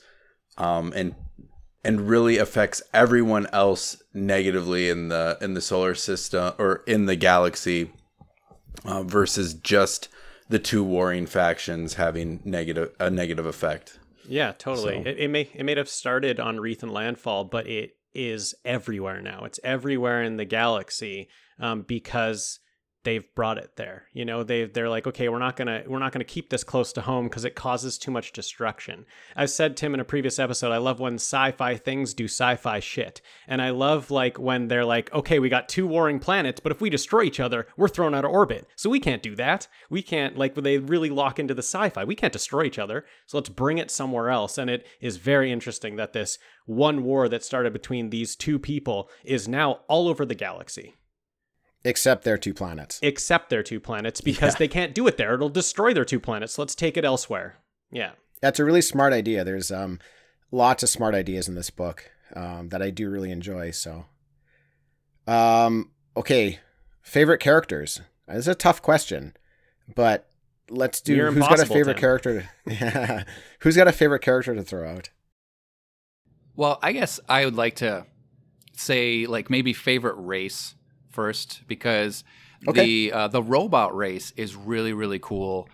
um, 0.57 0.93
and 0.95 1.15
and 1.87 2.09
really 2.09 2.37
affects 2.37 2.81
everyone 2.93 3.47
else 3.53 4.03
negatively 4.13 4.89
in 4.89 5.07
the 5.07 5.37
in 5.39 5.53
the 5.53 5.61
solar 5.61 5.95
system 5.95 6.53
or 6.59 6.83
in 6.85 7.05
the 7.05 7.15
galaxy 7.15 7.93
uh, 8.83 9.03
versus 9.03 9.53
just 9.53 10.09
the 10.49 10.59
two 10.59 10.83
warring 10.83 11.25
factions 11.25 11.93
having 11.93 12.41
negative 12.43 12.93
a 12.99 13.09
negative 13.09 13.45
effect. 13.45 13.99
Yeah, 14.27 14.51
totally. 14.57 15.01
So. 15.01 15.09
It, 15.09 15.17
it 15.17 15.27
may 15.29 15.49
it 15.53 15.63
may 15.63 15.75
have 15.77 15.87
started 15.87 16.41
on 16.41 16.59
Wreath 16.59 16.83
and 16.83 16.91
Landfall, 16.91 17.45
but 17.45 17.67
it 17.67 17.95
is 18.13 18.53
everywhere 18.65 19.21
now. 19.21 19.45
It's 19.45 19.59
everywhere 19.63 20.21
in 20.21 20.35
the 20.35 20.45
galaxy 20.45 21.29
um, 21.57 21.83
because 21.83 22.59
they've 23.07 23.33
brought 23.35 23.57
it 23.57 23.77
there. 23.77 24.03
You 24.11 24.25
know, 24.25 24.43
they 24.43 24.65
they're 24.65 24.89
like, 24.89 25.07
okay, 25.07 25.29
we're 25.29 25.39
not 25.39 25.55
gonna 25.55 25.83
we're 25.87 25.97
not 25.97 26.11
gonna 26.11 26.25
keep 26.25 26.49
this 26.49 26.65
close 26.65 26.91
to 26.91 27.01
home 27.01 27.29
because 27.29 27.45
it 27.45 27.55
causes 27.55 27.97
too 27.97 28.11
much 28.11 28.33
destruction. 28.33 29.05
I've 29.33 29.49
said 29.49 29.77
Tim 29.77 29.93
in 29.93 30.01
a 30.01 30.05
previous 30.05 30.39
episode, 30.39 30.73
I 30.73 30.77
love 30.77 30.99
when 30.99 31.13
sci-fi 31.13 31.77
things 31.77 32.13
do 32.13 32.25
sci-fi 32.25 32.81
shit, 32.81 33.21
and 33.47 33.61
I 33.61 33.69
love 33.69 34.11
like 34.11 34.37
when 34.37 34.67
they're 34.67 34.83
like, 34.83 35.13
okay, 35.13 35.39
we 35.39 35.47
got 35.47 35.69
two 35.69 35.87
warring 35.87 36.19
planets, 36.19 36.59
but 36.59 36.73
if 36.73 36.81
we 36.81 36.89
destroy 36.89 37.23
each 37.23 37.39
other, 37.39 37.67
we're 37.77 37.87
thrown 37.87 38.13
out 38.13 38.25
of 38.25 38.31
orbit, 38.31 38.67
so 38.75 38.89
we 38.89 38.99
can't 38.99 39.23
do 39.23 39.37
that. 39.37 39.69
We 39.89 40.01
can't 40.01 40.37
like 40.37 40.55
they 40.55 40.77
really 40.77 41.09
lock 41.09 41.39
into 41.39 41.53
the 41.53 41.63
sci-fi. 41.63 42.03
We 42.03 42.15
can't 42.15 42.33
destroy 42.33 42.63
each 42.63 42.77
other, 42.77 43.05
so 43.25 43.37
let's 43.37 43.47
bring 43.47 43.77
it 43.77 43.89
somewhere 43.89 44.29
else. 44.29 44.57
And 44.57 44.69
it 44.69 44.85
is 44.99 45.15
very 45.15 45.49
interesting 45.49 45.95
that 45.95 46.11
this 46.11 46.39
one 46.65 47.05
war 47.05 47.29
that 47.29 47.45
started 47.45 47.71
between 47.71 48.09
these 48.09 48.35
two 48.35 48.59
people 48.59 49.09
is 49.23 49.47
now 49.47 49.79
all 49.87 50.09
over 50.09 50.25
the 50.25 50.35
galaxy. 50.35 50.95
Except 51.87 52.25
their 52.25 52.37
two 52.37 52.53
planets. 52.53 52.99
Except 53.01 53.49
their 53.49 53.63
two 53.63 53.79
planets 53.79 54.19
because 54.19 54.55
yeah. 54.55 54.59
they 54.59 54.67
can't 54.67 54.93
do 54.93 55.07
it 55.07 55.15
there. 55.15 55.33
It'll 55.33 55.47
destroy 55.47 55.93
their 55.93 56.03
two 56.03 56.19
planets. 56.19 56.57
Let's 56.57 56.75
take 56.75 56.97
it 56.97 57.05
elsewhere. 57.05 57.59
Yeah. 57.91 58.11
That's 58.41 58.59
a 58.59 58.65
really 58.65 58.81
smart 58.81 59.13
idea. 59.13 59.45
There's 59.45 59.71
um, 59.71 59.99
lots 60.51 60.83
of 60.83 60.89
smart 60.89 61.15
ideas 61.15 61.47
in 61.47 61.55
this 61.55 61.69
book 61.69 62.11
um, 62.35 62.67
that 62.69 62.81
I 62.81 62.89
do 62.89 63.09
really 63.09 63.31
enjoy. 63.31 63.71
So, 63.71 64.03
um, 65.27 65.91
okay, 66.17 66.59
favorite 67.01 67.39
characters. 67.39 68.01
This 68.27 68.39
is 68.39 68.47
a 68.49 68.55
tough 68.55 68.81
question, 68.81 69.37
but 69.95 70.29
let's 70.69 70.99
do. 70.99 71.15
You're 71.15 71.31
who's 71.31 71.47
got 71.47 71.61
a 71.61 71.65
favorite 71.65 71.93
Tim. 71.93 72.01
character? 72.01 72.49
To, 72.67 73.25
who's 73.59 73.77
got 73.77 73.87
a 73.87 73.93
favorite 73.93 74.21
character 74.21 74.53
to 74.53 74.61
throw 74.61 74.89
out? 74.89 75.09
Well, 76.57 76.79
I 76.83 76.91
guess 76.91 77.21
I 77.29 77.45
would 77.45 77.55
like 77.55 77.77
to 77.77 78.05
say 78.73 79.25
like 79.25 79.49
maybe 79.49 79.71
favorite 79.71 80.15
race 80.17 80.75
first 81.17 81.63
because 81.67 82.23
okay. 82.67 82.85
the 82.85 83.11
uh, 83.11 83.27
the 83.27 83.41
robot 83.41 83.95
race 83.97 84.33
is 84.37 84.55
really 84.55 84.93
really 84.93 85.17
cool 85.17 85.67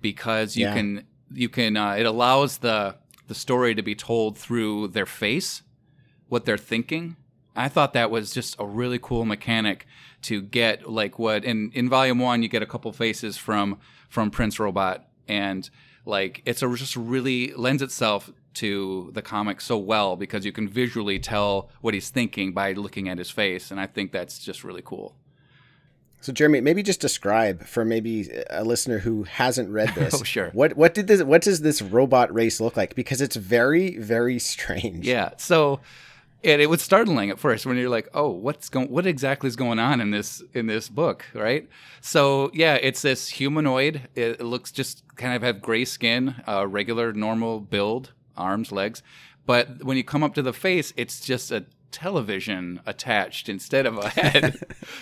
because 0.00 0.56
you 0.56 0.66
yeah. 0.66 0.74
can 0.74 1.04
you 1.32 1.48
can 1.48 1.76
uh, 1.76 1.94
it 1.94 2.06
allows 2.06 2.58
the 2.58 2.94
the 3.26 3.34
story 3.34 3.74
to 3.74 3.82
be 3.82 3.96
told 3.96 4.38
through 4.38 4.88
their 4.88 5.06
face, 5.06 5.62
what 6.28 6.44
they're 6.44 6.56
thinking. 6.56 7.16
I 7.56 7.68
thought 7.68 7.92
that 7.94 8.10
was 8.10 8.32
just 8.32 8.54
a 8.60 8.66
really 8.66 9.00
cool 9.00 9.24
mechanic 9.24 9.86
to 10.22 10.40
get 10.40 10.88
like 10.88 11.18
what 11.18 11.44
in 11.44 11.72
in 11.74 11.88
volume 11.88 12.20
one 12.20 12.44
you 12.44 12.48
get 12.48 12.62
a 12.62 12.66
couple 12.66 12.92
faces 12.92 13.36
from 13.36 13.78
from 14.08 14.30
Prince 14.30 14.60
Robot 14.60 15.08
and 15.26 15.68
like 16.04 16.40
it's 16.46 16.62
a 16.62 16.76
just 16.76 16.94
really 16.94 17.52
lends 17.54 17.82
itself 17.82 18.30
to 18.54 19.10
the 19.12 19.22
comic 19.22 19.60
so 19.60 19.76
well 19.76 20.16
because 20.16 20.44
you 20.44 20.52
can 20.52 20.68
visually 20.68 21.18
tell 21.18 21.70
what 21.80 21.94
he's 21.94 22.10
thinking 22.10 22.52
by 22.52 22.72
looking 22.72 23.08
at 23.08 23.18
his 23.18 23.30
face, 23.30 23.70
and 23.70 23.80
I 23.80 23.86
think 23.86 24.12
that's 24.12 24.38
just 24.38 24.64
really 24.64 24.82
cool. 24.84 25.16
So, 26.24 26.32
Jeremy, 26.32 26.62
maybe 26.62 26.82
just 26.82 27.02
describe 27.02 27.66
for 27.66 27.84
maybe 27.84 28.30
a 28.48 28.64
listener 28.64 28.98
who 28.98 29.24
hasn't 29.24 29.68
read 29.68 29.90
this. 29.94 30.14
oh, 30.14 30.24
sure. 30.24 30.48
What 30.54 30.74
what 30.74 30.94
did 30.94 31.06
this? 31.06 31.22
What 31.22 31.42
does 31.42 31.60
this 31.60 31.82
robot 31.82 32.32
race 32.32 32.62
look 32.62 32.78
like? 32.78 32.94
Because 32.94 33.20
it's 33.20 33.36
very 33.36 33.98
very 33.98 34.38
strange. 34.38 35.06
Yeah. 35.06 35.32
So. 35.36 35.80
It, 36.42 36.60
it 36.60 36.68
was 36.68 36.82
startling 36.82 37.30
at 37.30 37.38
first 37.38 37.64
when 37.64 37.78
you're 37.78 37.88
like, 37.88 38.06
oh, 38.12 38.28
what's 38.28 38.68
going, 38.68 38.90
what 38.90 39.06
exactly 39.06 39.48
is 39.48 39.56
going 39.56 39.78
on 39.78 39.98
in 40.02 40.10
this 40.10 40.42
in 40.52 40.66
this 40.66 40.90
book, 40.90 41.24
right? 41.32 41.66
So 42.02 42.50
yeah, 42.52 42.74
it's 42.74 43.00
this 43.00 43.30
humanoid. 43.30 44.10
It, 44.14 44.40
it 44.40 44.42
looks 44.42 44.70
just 44.70 45.04
kind 45.16 45.34
of 45.34 45.40
have 45.40 45.62
gray 45.62 45.86
skin, 45.86 46.34
uh, 46.46 46.66
regular 46.68 47.14
normal 47.14 47.60
build, 47.60 48.12
arms, 48.36 48.72
legs, 48.72 49.02
But 49.46 49.84
when 49.84 49.96
you 49.96 50.04
come 50.04 50.22
up 50.22 50.34
to 50.34 50.42
the 50.42 50.52
face, 50.52 50.92
it's 50.96 51.20
just 51.20 51.50
a 51.52 51.66
television 51.90 52.80
attached 52.86 53.48
instead 53.48 53.86
of 53.86 53.98
a 53.98 54.08
head. 54.08 54.54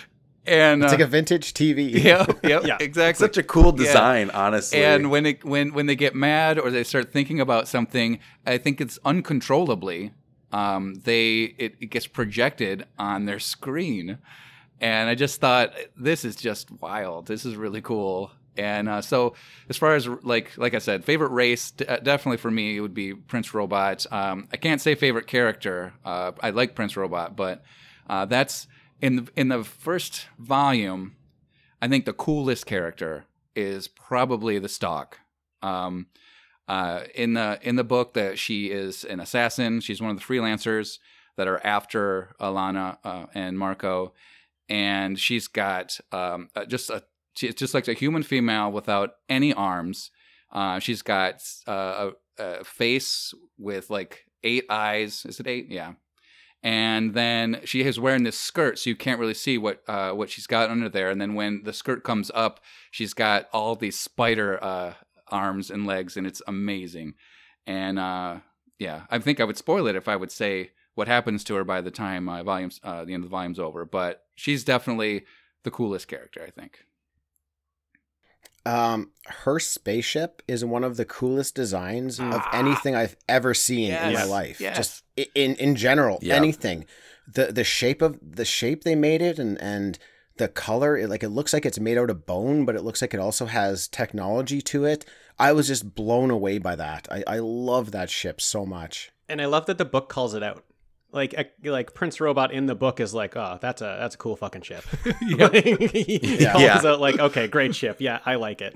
and 0.45 0.83
It's 0.83 0.91
uh, 0.91 0.95
like 0.95 1.05
a 1.05 1.07
vintage 1.07 1.53
TV. 1.53 1.91
yeah, 2.03 2.25
yep, 2.43 2.65
Yeah. 2.65 2.77
exactly. 2.79 3.25
Such 3.25 3.37
a 3.37 3.43
cool 3.43 3.71
Yeah. 3.77 3.85
design, 3.85 4.29
honestly. 4.31 4.83
And 4.83 5.09
when 5.09 5.25
it 5.25 5.43
when 5.45 5.73
when 5.73 5.85
they 5.85 5.95
get 5.95 6.13
mad 6.15 6.59
or 6.59 6.69
they 6.71 6.83
start 6.83 7.11
thinking 7.13 7.39
about 7.39 7.67
something, 7.67 8.19
I 8.45 8.57
think 8.57 8.79
it's 8.81 8.99
uncontrollably. 9.05 10.11
Um, 10.51 10.95
they 11.03 11.55
it, 11.57 11.75
it 11.79 11.87
gets 11.87 12.05
projected 12.07 12.85
on 12.99 13.25
their 13.25 13.39
screen, 13.39 14.19
and 14.79 15.09
I 15.09 15.15
just 15.15 15.39
thought 15.41 15.73
this 15.97 16.23
is 16.25 16.35
just 16.35 16.69
wild. 16.81 17.25
This 17.27 17.43
is 17.45 17.55
really 17.55 17.81
cool. 17.81 18.31
And 18.57 18.87
uh, 18.87 19.01
so, 19.01 19.35
as 19.69 19.77
far 19.77 19.95
as 19.95 20.07
like 20.07 20.57
like 20.57 20.73
I 20.73 20.79
said, 20.79 21.03
favorite 21.03 21.31
race 21.31 21.71
d- 21.71 21.85
uh, 21.85 21.97
definitely 21.97 22.37
for 22.37 22.51
me 22.51 22.77
it 22.77 22.81
would 22.81 22.93
be 22.93 23.13
Prince 23.13 23.53
Robot. 23.53 24.05
Um, 24.11 24.47
I 24.51 24.57
can't 24.57 24.81
say 24.81 24.95
favorite 24.95 25.27
character. 25.27 25.93
Uh, 26.05 26.33
I 26.41 26.51
like 26.51 26.75
Prince 26.75 26.95
Robot, 26.95 27.35
but 27.35 27.63
uh, 28.07 28.25
that's 28.25 28.67
in 29.01 29.15
the, 29.17 29.27
in 29.35 29.47
the 29.49 29.63
first 29.63 30.27
volume. 30.37 31.15
I 31.81 31.87
think 31.87 32.05
the 32.05 32.13
coolest 32.13 32.65
character 32.65 33.25
is 33.55 33.87
probably 33.87 34.59
the 34.59 34.69
Stalk. 34.69 35.19
Um, 35.61 36.07
uh, 36.67 37.01
in 37.13 37.33
the 37.33 37.59
in 37.61 37.75
the 37.75 37.83
book, 37.83 38.13
that 38.13 38.39
she 38.39 38.67
is 38.67 39.03
an 39.03 39.19
assassin. 39.19 39.81
She's 39.81 40.01
one 40.01 40.11
of 40.11 40.17
the 40.17 40.23
freelancers 40.23 40.99
that 41.35 41.47
are 41.47 41.65
after 41.65 42.35
Alana 42.39 42.97
uh, 43.03 43.25
and 43.33 43.57
Marco, 43.57 44.13
and 44.69 45.19
she's 45.19 45.47
got 45.47 45.99
um, 46.11 46.49
just 46.67 46.89
a 46.89 47.03
she's 47.33 47.55
just 47.55 47.73
like 47.73 47.87
a 47.87 47.93
human 47.93 48.23
female 48.23 48.71
without 48.71 49.11
any 49.29 49.53
arms. 49.53 50.11
Uh, 50.51 50.79
she's 50.79 51.01
got 51.01 51.41
uh, 51.67 52.11
a, 52.39 52.43
a 52.43 52.63
face 52.63 53.33
with 53.57 53.89
like 53.89 54.25
eight 54.43 54.65
eyes. 54.69 55.25
Is 55.25 55.39
it 55.39 55.47
eight? 55.47 55.67
Yeah. 55.69 55.93
And 56.61 57.13
then 57.13 57.59
she 57.65 57.81
is 57.81 57.99
wearing 57.99 58.23
this 58.23 58.39
skirt, 58.39 58.79
so 58.79 58.89
you 58.89 58.95
can't 58.95 59.19
really 59.19 59.33
see 59.33 59.57
what 59.57 59.83
uh, 59.87 60.11
what 60.11 60.29
she's 60.29 60.47
got 60.47 60.69
under 60.69 60.87
there. 60.87 61.09
And 61.09 61.19
then 61.19 61.33
when 61.33 61.63
the 61.63 61.73
skirt 61.73 62.05
comes 62.05 62.31
up, 62.33 62.61
she's 62.89 63.13
got 63.13 63.49
all 63.51 63.75
these 63.75 63.99
spider 63.99 64.63
uh, 64.63 64.93
arms 65.27 65.69
and 65.69 65.85
legs, 65.85 66.15
and 66.15 66.25
it's 66.25 66.41
amazing. 66.47 67.15
And 67.67 67.99
uh, 67.99 68.37
yeah, 68.79 69.01
I 69.09 69.19
think 69.19 69.41
I 69.41 69.43
would 69.43 69.57
spoil 69.57 69.87
it 69.87 69.97
if 69.97 70.07
I 70.07 70.15
would 70.15 70.31
say 70.31 70.71
what 70.95 71.09
happens 71.09 71.43
to 71.45 71.55
her 71.55 71.65
by 71.65 71.81
the 71.81 71.91
time 71.91 72.29
uh, 72.29 72.43
volumes 72.43 72.79
the 72.81 72.89
end 72.89 73.15
of 73.15 73.23
the 73.23 73.27
volume's 73.27 73.59
over. 73.59 73.83
But 73.83 74.21
she's 74.35 74.63
definitely 74.63 75.25
the 75.63 75.71
coolest 75.71 76.07
character, 76.07 76.41
I 76.47 76.49
think. 76.49 76.79
Um, 78.65 79.11
her 79.25 79.59
spaceship 79.59 80.41
is 80.47 80.63
one 80.63 80.83
of 80.83 80.95
the 80.97 81.05
coolest 81.05 81.53
designs 81.55 82.19
of 82.19 82.33
Ah. 82.33 82.49
anything 82.53 82.95
I've 82.95 83.17
ever 83.27 83.53
seen 83.53 83.91
in 83.93 84.13
my 84.13 84.23
life. 84.23 84.61
yes. 84.61 84.77
Just 84.77 85.03
in 85.35 85.55
in 85.55 85.75
general, 85.75 86.19
Yeah. 86.21 86.35
anything. 86.35 86.85
The 87.27 87.51
the 87.51 87.63
shape 87.65 88.01
of 88.01 88.17
the 88.21 88.45
shape 88.45 88.83
they 88.83 88.95
made 88.95 89.21
it 89.21 89.37
and 89.39 89.59
and 89.61 89.99
the 90.37 90.47
color, 90.47 90.97
it, 90.97 91.09
like 91.09 91.23
it 91.23 91.29
looks 91.29 91.53
like 91.53 91.65
it's 91.65 91.79
made 91.79 91.97
out 91.97 92.09
of 92.09 92.25
bone, 92.25 92.65
but 92.65 92.75
it 92.75 92.83
looks 92.83 93.01
like 93.01 93.13
it 93.13 93.19
also 93.19 93.45
has 93.45 93.87
technology 93.87 94.61
to 94.61 94.85
it. 94.85 95.05
I 95.37 95.51
was 95.51 95.67
just 95.67 95.93
blown 95.93 96.31
away 96.31 96.57
by 96.57 96.75
that. 96.75 97.07
I 97.11 97.23
I 97.27 97.39
love 97.39 97.91
that 97.91 98.09
ship 98.09 98.39
so 98.41 98.65
much. 98.65 99.11
And 99.29 99.41
I 99.41 99.45
love 99.45 99.65
that 99.67 99.77
the 99.77 99.85
book 99.85 100.09
calls 100.09 100.33
it 100.33 100.41
out. 100.43 100.63
Like 101.13 101.33
ec- 101.35 101.53
like 101.63 101.93
Prince 101.93 102.19
Robot 102.19 102.51
in 102.51 102.65
the 102.65 102.73
book 102.75 102.99
is 102.99 103.13
like, 103.13 103.35
oh, 103.37 103.59
that's 103.61 103.81
a 103.81 103.97
that's 103.99 104.15
a 104.15 104.17
cool 104.17 104.35
fucking 104.35 104.63
ship. 104.63 104.83
Yep. 105.21 105.53
he 105.53 106.39
Yeah. 106.41 106.51
calls 106.53 106.63
Yeah. 106.63 106.81
out 106.91 106.99
like, 106.99 107.19
okay, 107.19 107.47
great 107.47 107.75
ship. 107.75 107.97
Yeah, 107.99 108.19
I 108.25 108.35
like 108.35 108.61
it. 108.61 108.75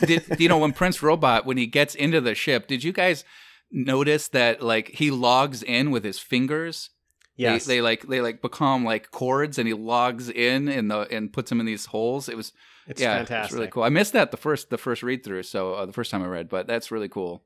did 0.06 0.40
you 0.40 0.48
know 0.48 0.58
when 0.58 0.72
Prince 0.72 1.02
Robot 1.02 1.46
when 1.46 1.56
he 1.58 1.66
gets 1.66 1.94
into 1.94 2.20
the 2.20 2.34
ship? 2.34 2.66
Did 2.66 2.82
you 2.82 2.92
guys 2.92 3.24
notice 3.70 4.28
that 4.28 4.62
like 4.62 4.88
he 4.88 5.10
logs 5.10 5.62
in 5.62 5.90
with 5.90 6.04
his 6.04 6.18
fingers? 6.18 6.90
yes. 7.36 7.66
They, 7.66 7.76
they 7.76 7.80
like 7.82 8.02
they 8.08 8.20
like 8.20 8.42
become 8.42 8.84
like 8.84 9.10
cords, 9.10 9.58
and 9.58 9.68
he 9.68 9.74
logs 9.74 10.28
in 10.30 10.68
in 10.68 10.88
the 10.88 11.00
and 11.10 11.32
puts 11.32 11.50
them 11.50 11.60
in 11.60 11.66
these 11.66 11.86
holes. 11.86 12.28
It 12.28 12.36
was 12.36 12.52
it's 12.86 13.00
yeah, 13.02 13.18
fantastic. 13.18 13.44
it's 13.50 13.54
really 13.54 13.70
cool. 13.70 13.82
I 13.82 13.90
missed 13.90 14.14
that 14.14 14.30
the 14.30 14.36
first 14.38 14.70
the 14.70 14.78
first 14.78 15.02
read 15.02 15.24
through, 15.24 15.42
so 15.42 15.74
uh, 15.74 15.86
the 15.86 15.92
first 15.92 16.10
time 16.10 16.22
I 16.22 16.26
read, 16.26 16.48
but 16.48 16.66
that's 16.66 16.90
really 16.90 17.08
cool. 17.08 17.44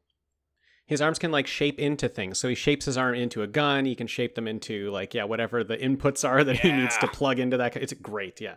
His 0.93 1.03
arms 1.03 1.19
can 1.19 1.33
like 1.33 1.47
shape 1.49 1.79
into 1.81 2.09
things. 2.09 2.39
So 2.39 2.49
he 2.49 2.55
shapes 2.55 2.85
his 2.85 2.97
arm 2.97 3.17
into 3.17 3.43
a 3.43 3.47
gun. 3.49 3.85
He 3.85 3.97
can 3.97 4.07
shape 4.07 4.37
them 4.37 4.47
into 4.47 4.91
like 4.91 5.15
yeah, 5.15 5.25
whatever 5.25 5.65
the 5.65 5.77
inputs 5.77 6.27
are 6.29 6.45
that 6.45 6.61
he 6.61 6.71
needs 6.71 6.97
to 6.99 7.09
plug 7.09 7.39
into 7.41 7.57
that. 7.57 7.77
It's 7.77 7.93
great. 7.95 8.41
Yeah. 8.41 8.55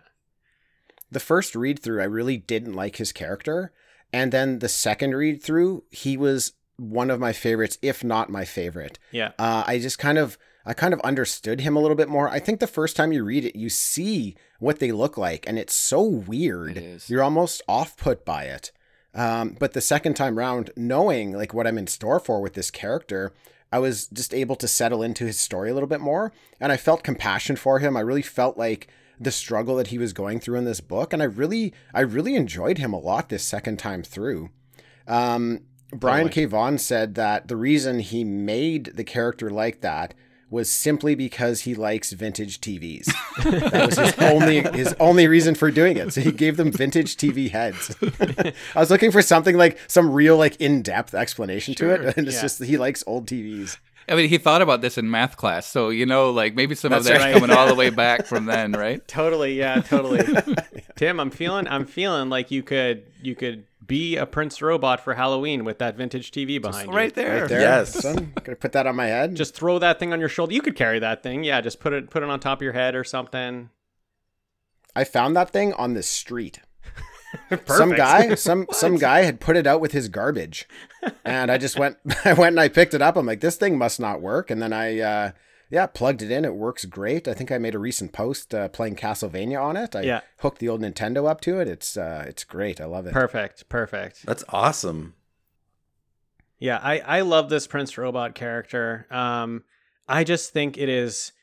the 1.11 1.19
first 1.19 1.55
read 1.55 1.79
through, 1.79 2.01
I 2.01 2.05
really 2.05 2.37
didn't 2.37 2.73
like 2.73 2.97
his 2.97 3.11
character. 3.11 3.71
And 4.13 4.31
then 4.31 4.59
the 4.59 4.69
second 4.69 5.15
read 5.15 5.41
through, 5.41 5.83
he 5.89 6.15
was 6.17 6.53
one 6.77 7.09
of 7.09 7.19
my 7.19 7.33
favorites, 7.33 7.77
if 7.81 8.03
not 8.03 8.29
my 8.29 8.45
favorite. 8.45 8.99
Yeah. 9.11 9.31
Uh, 9.39 9.63
I 9.65 9.79
just 9.79 9.97
kind 9.97 10.17
of, 10.17 10.37
I 10.65 10.73
kind 10.73 10.93
of 10.93 10.99
understood 11.01 11.61
him 11.61 11.75
a 11.75 11.79
little 11.81 11.95
bit 11.95 12.09
more. 12.09 12.29
I 12.29 12.39
think 12.39 12.59
the 12.59 12.67
first 12.67 12.95
time 12.95 13.11
you 13.13 13.23
read 13.23 13.45
it, 13.45 13.55
you 13.57 13.69
see 13.69 14.35
what 14.59 14.79
they 14.79 14.91
look 14.91 15.17
like, 15.17 15.47
and 15.47 15.57
it's 15.59 15.73
so 15.73 16.01
weird. 16.01 16.77
It 16.77 16.83
is. 16.83 17.09
You're 17.09 17.23
almost 17.23 17.61
off 17.67 17.97
put 17.97 18.25
by 18.25 18.43
it. 18.45 18.71
Um, 19.15 19.55
but 19.57 19.73
the 19.73 19.81
second 19.81 20.15
time 20.15 20.37
round, 20.37 20.71
knowing 20.75 21.31
like 21.31 21.53
what 21.53 21.65
I'm 21.65 21.77
in 21.77 21.87
store 21.87 22.19
for 22.19 22.41
with 22.41 22.53
this 22.53 22.69
character, 22.69 23.33
I 23.71 23.79
was 23.79 24.07
just 24.07 24.33
able 24.33 24.55
to 24.57 24.67
settle 24.67 25.01
into 25.01 25.25
his 25.25 25.39
story 25.39 25.69
a 25.69 25.73
little 25.73 25.87
bit 25.87 26.01
more, 26.01 26.31
and 26.59 26.71
I 26.71 26.77
felt 26.77 27.03
compassion 27.03 27.55
for 27.55 27.79
him. 27.79 27.97
I 27.97 28.01
really 28.01 28.21
felt 28.21 28.57
like 28.57 28.87
the 29.19 29.31
struggle 29.31 29.77
that 29.77 29.87
he 29.87 29.97
was 29.97 30.13
going 30.13 30.39
through 30.39 30.57
in 30.57 30.65
this 30.65 30.81
book, 30.81 31.13
and 31.13 31.21
I 31.21 31.25
really, 31.25 31.73
I 31.93 32.01
really 32.01 32.35
enjoyed 32.35 32.77
him 32.77 32.93
a 32.93 32.99
lot 32.99 33.29
this 33.29 33.43
second 33.43 33.79
time 33.79 34.03
through. 34.03 34.49
Um, 35.07 35.61
Brian 35.93 36.29
K. 36.29 36.45
Vaughan 36.45 36.77
said 36.77 37.15
that 37.15 37.47
the 37.47 37.55
reason 37.55 37.99
he 37.99 38.23
made 38.23 38.91
the 38.95 39.03
character 39.03 39.49
like 39.49 39.81
that 39.81 40.13
was 40.49 40.69
simply 40.69 41.15
because 41.15 41.61
he 41.61 41.75
likes 41.75 42.11
vintage 42.11 42.61
TVs. 42.61 43.05
that 43.43 43.87
was 43.87 43.97
his 43.97 44.17
only 44.19 44.61
his 44.61 44.95
only 44.99 45.27
reason 45.27 45.55
for 45.55 45.71
doing 45.71 45.97
it. 45.97 46.13
So 46.13 46.21
he 46.21 46.31
gave 46.31 46.57
them 46.57 46.71
vintage 46.71 47.17
TV 47.17 47.49
heads. 47.49 47.95
I 48.75 48.79
was 48.79 48.91
looking 48.91 49.11
for 49.11 49.21
something 49.21 49.57
like 49.57 49.79
some 49.87 50.11
real 50.11 50.37
like 50.37 50.59
in-depth 50.61 51.13
explanation 51.13 51.73
to 51.75 51.89
it, 51.89 52.17
and 52.17 52.27
it's 52.27 52.37
yeah. 52.37 52.41
just 52.41 52.63
he 52.63 52.77
likes 52.77 53.03
old 53.07 53.27
TVs. 53.27 53.77
I 54.07 54.15
mean, 54.15 54.29
he 54.29 54.37
thought 54.37 54.61
about 54.61 54.81
this 54.81 54.97
in 54.97 55.09
math 55.09 55.35
class, 55.35 55.65
so 55.65 55.89
you 55.89 56.05
know, 56.05 56.29
like 56.29 56.53
maybe 56.53 56.75
some 56.75 56.93
of 56.93 57.03
That's 57.03 57.19
that's 57.19 57.33
right. 57.33 57.33
coming 57.33 57.55
all 57.55 57.67
the 57.67 57.75
way 57.75 57.89
back 57.89 58.25
from 58.25 58.45
then, 58.45 58.71
right? 58.73 59.05
Totally, 59.07 59.55
yeah, 59.55 59.81
totally. 59.81 60.23
Tim, 60.95 61.19
I'm 61.19 61.31
feeling 61.31 61.67
I'm 61.67 61.85
feeling 61.85 62.29
like 62.29 62.51
you 62.51 62.61
could 62.61 63.03
you 63.21 63.35
could 63.35 63.65
be 63.85 64.17
a 64.17 64.25
Prince 64.25 64.61
Robot 64.61 64.99
for 64.99 65.13
Halloween 65.13 65.63
with 65.63 65.79
that 65.79 65.95
vintage 65.95 66.31
TV 66.31 66.61
behind 66.61 66.89
you. 66.89 66.95
Right 66.95 67.13
there. 67.13 67.41
Right 67.41 67.49
there. 67.49 67.61
Yes. 67.61 67.93
Son, 67.93 68.33
gonna 68.43 68.55
put 68.55 68.71
that 68.71 68.87
on 68.87 68.95
my 68.95 69.07
head. 69.07 69.35
Just 69.35 69.55
throw 69.55 69.79
that 69.79 69.99
thing 69.99 70.13
on 70.13 70.19
your 70.19 70.29
shoulder. 70.29 70.53
You 70.53 70.61
could 70.61 70.75
carry 70.75 70.99
that 70.99 71.23
thing. 71.23 71.43
Yeah, 71.43 71.61
just 71.61 71.79
put 71.79 71.93
it 71.93 72.09
put 72.09 72.23
it 72.23 72.29
on 72.29 72.39
top 72.39 72.59
of 72.59 72.63
your 72.63 72.73
head 72.73 72.95
or 72.95 73.03
something. 73.03 73.69
I 74.95 75.03
found 75.03 75.35
that 75.35 75.49
thing 75.49 75.73
on 75.73 75.93
the 75.93 76.03
street. 76.03 76.61
Some 77.65 77.91
guy, 77.91 78.35
some 78.35 78.65
some 78.71 78.95
guy 78.95 79.23
had 79.23 79.39
put 79.39 79.57
it 79.57 79.67
out 79.67 79.81
with 79.81 79.91
his 79.91 80.07
garbage, 80.07 80.69
and 81.25 81.51
I 81.51 81.57
just 81.57 81.77
went, 81.77 81.97
I 82.25 82.33
went 82.33 82.53
and 82.53 82.59
I 82.59 82.69
picked 82.69 82.93
it 82.93 83.01
up. 83.01 83.17
I'm 83.17 83.25
like, 83.25 83.41
this 83.41 83.57
thing 83.57 83.77
must 83.77 83.99
not 83.99 84.21
work, 84.21 84.49
and 84.49 84.61
then 84.61 84.71
I, 84.71 84.99
uh, 84.99 85.31
yeah, 85.69 85.85
plugged 85.87 86.21
it 86.21 86.31
in. 86.31 86.45
It 86.45 86.55
works 86.55 86.85
great. 86.85 87.27
I 87.27 87.33
think 87.33 87.51
I 87.51 87.57
made 87.57 87.75
a 87.75 87.79
recent 87.79 88.13
post 88.13 88.53
uh, 88.53 88.67
playing 88.69 88.95
Castlevania 88.95 89.61
on 89.61 89.77
it. 89.77 89.95
I 89.95 90.01
Yeah. 90.01 90.21
hooked 90.39 90.59
the 90.59 90.69
old 90.69 90.81
Nintendo 90.81 91.27
up 91.29 91.41
to 91.41 91.59
it. 91.59 91.67
It's, 91.67 91.97
uh, 91.97 92.25
it's 92.27 92.43
great. 92.43 92.79
I 92.79 92.85
love 92.85 93.05
it. 93.07 93.13
Perfect. 93.13 93.67
Perfect. 93.69 94.25
That's 94.25 94.43
awesome. 94.49 95.15
Yeah, 96.57 96.79
I 96.81 96.99
I 96.99 97.21
love 97.21 97.49
this 97.49 97.67
Prince 97.67 97.97
Robot 97.97 98.33
character. 98.33 99.07
Um, 99.11 99.63
I 100.07 100.23
just 100.23 100.53
think 100.53 100.77
it 100.77 100.87
is. 100.87 101.33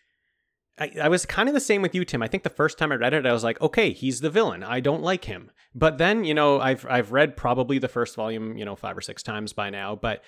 I, 0.79 0.91
I 1.03 1.09
was 1.09 1.27
kind 1.27 1.49
of 1.51 1.55
the 1.55 1.61
same 1.61 1.83
with 1.83 1.95
you, 1.95 2.05
Tim. 2.05 2.23
I 2.23 2.29
think 2.29 2.45
the 2.45 2.49
first 2.51 2.79
time 2.79 2.91
I 2.93 2.95
read 2.95 3.13
it, 3.13 3.27
I 3.27 3.33
was 3.33 3.45
like, 3.45 3.61
okay, 3.61 3.93
he's 3.93 4.21
the 4.23 4.31
villain. 4.31 4.63
I 4.65 4.81
don't 4.81 5.03
like 5.03 5.27
him. 5.27 5.51
But 5.75 5.99
then, 5.99 6.25
you 6.25 6.33
know, 6.33 6.61
I've 6.61 6.87
I've 6.89 7.13
read 7.13 7.37
probably 7.37 7.79
the 7.79 7.89
first 7.89 8.17
volume, 8.17 8.57
you 8.57 8.65
know, 8.65 8.75
five 8.75 8.97
or 8.97 9.03
six 9.03 9.23
times 9.23 9.53
by 9.53 9.69
now. 9.69 9.95
But 9.97 10.23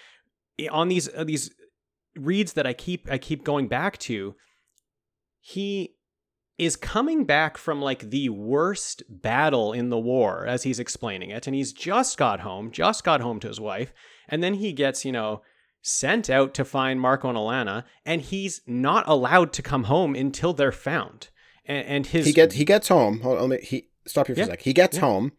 on 0.70 0.88
these 0.88 1.08
uh, 1.14 1.24
these 1.24 1.50
reads 2.16 2.52
that 2.54 2.66
I 2.66 2.72
keep 2.72 3.08
I 3.10 3.18
keep 3.18 3.44
going 3.44 3.68
back 3.68 3.98
to, 3.98 4.34
he 5.40 5.94
is 6.58 6.76
coming 6.76 7.24
back 7.24 7.58
from 7.58 7.82
like 7.82 8.10
the 8.10 8.28
worst 8.28 9.02
battle 9.08 9.72
in 9.72 9.90
the 9.90 9.98
war 9.98 10.46
as 10.46 10.62
he's 10.62 10.78
explaining 10.78 11.30
it 11.30 11.46
and 11.48 11.56
he's 11.56 11.72
just 11.72 12.16
got 12.16 12.40
home 12.40 12.70
just 12.70 13.02
got 13.02 13.20
home 13.20 13.40
to 13.40 13.48
his 13.48 13.58
wife 13.58 13.92
and 14.28 14.40
then 14.40 14.54
he 14.54 14.72
gets 14.72 15.04
you 15.04 15.10
know 15.10 15.42
sent 15.82 16.30
out 16.30 16.54
to 16.54 16.64
find 16.64 17.00
marco 17.00 17.28
and 17.28 17.36
alana 17.36 17.82
and 18.06 18.20
he's 18.22 18.60
not 18.68 19.02
allowed 19.08 19.52
to 19.52 19.62
come 19.62 19.84
home 19.84 20.14
until 20.14 20.52
they're 20.52 20.70
found 20.70 21.28
and, 21.66 21.84
and 21.88 22.06
his 22.06 22.24
He 22.26 22.32
get 22.32 22.52
he 22.52 22.64
gets 22.64 22.86
home. 22.88 23.20
Hold 23.22 23.38
on, 23.52 23.58
he 23.60 23.88
stop 24.06 24.28
here 24.28 24.36
for 24.36 24.40
Yeah. 24.42 24.46
a 24.46 24.50
sec. 24.50 24.62
He 24.62 24.72
gets 24.72 24.96
Yeah. 24.98 25.00
home. 25.02 25.32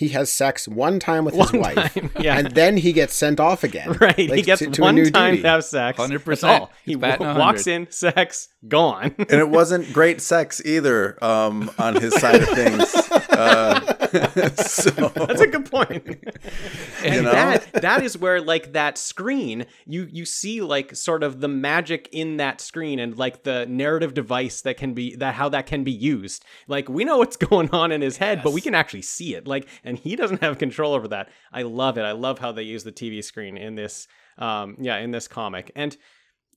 He 0.00 0.08
has 0.08 0.32
sex 0.32 0.66
one 0.66 0.98
time 0.98 1.26
with 1.26 1.34
his 1.34 1.52
One 1.52 1.60
wife, 1.60 1.92
time, 1.94 2.10
yeah. 2.20 2.38
and 2.38 2.52
then 2.52 2.78
he 2.78 2.92
gets 2.94 3.14
sent 3.14 3.38
off 3.38 3.62
again. 3.62 3.92
Right, 4.00 4.16
he 4.16 4.40
gets 4.40 4.60
to- 4.60 4.70
to 4.70 4.80
a 4.82 4.84
one 4.86 4.94
new 4.94 5.10
time 5.10 5.32
duty. 5.32 5.42
to 5.42 5.48
have 5.50 5.64
sex. 5.64 5.98
100%. 5.98 6.68
He 6.86 6.94
w- 6.94 7.38
walks 7.38 7.66
in, 7.66 7.86
sex, 7.90 8.48
gone. 8.66 9.14
and 9.18 9.32
it 9.32 9.50
wasn't 9.50 9.92
great 9.92 10.22
sex 10.22 10.62
either 10.64 11.22
um, 11.22 11.70
on 11.78 11.96
his 11.96 12.14
side 12.14 12.42
of 12.42 12.48
things. 12.48 12.94
Uh, 13.40 13.80
so 14.56 14.90
That's 14.90 15.40
a 15.40 15.46
good 15.46 15.70
point. 15.70 16.06
and 17.04 17.14
You 17.14 17.22
know? 17.22 17.32
that 17.32 17.72
that 17.80 18.02
is 18.02 18.18
where 18.18 18.40
like 18.42 18.72
that 18.72 18.98
screen, 18.98 19.64
you 19.86 20.06
you 20.10 20.26
see 20.26 20.60
like 20.60 20.94
sort 20.94 21.22
of 21.22 21.40
the 21.40 21.48
magic 21.48 22.08
in 22.12 22.36
that 22.36 22.60
screen 22.60 22.98
and 22.98 23.16
like 23.16 23.44
the 23.44 23.64
narrative 23.66 24.12
device 24.12 24.60
that 24.62 24.76
can 24.76 24.92
be 24.92 25.16
that 25.16 25.34
how 25.34 25.48
that 25.50 25.64
can 25.66 25.84
be 25.84 25.92
used. 25.92 26.44
Like 26.68 26.88
we 26.90 27.04
know 27.04 27.16
what's 27.18 27.36
going 27.36 27.70
on 27.70 27.92
in 27.92 28.02
his 28.02 28.18
head, 28.18 28.42
but 28.42 28.52
we 28.52 28.60
can 28.60 28.74
actually 28.74 29.02
see 29.02 29.34
it. 29.34 29.46
Like 29.46 29.66
and 29.90 29.98
he 29.98 30.16
doesn't 30.16 30.40
have 30.42 30.56
control 30.56 30.94
over 30.94 31.08
that. 31.08 31.28
I 31.52 31.62
love 31.62 31.98
it. 31.98 32.02
I 32.02 32.12
love 32.12 32.38
how 32.38 32.52
they 32.52 32.62
use 32.62 32.84
the 32.84 32.92
TV 32.92 33.22
screen 33.22 33.58
in 33.58 33.74
this 33.74 34.08
um 34.38 34.76
yeah, 34.80 34.96
in 34.96 35.10
this 35.10 35.28
comic. 35.28 35.70
And 35.76 35.96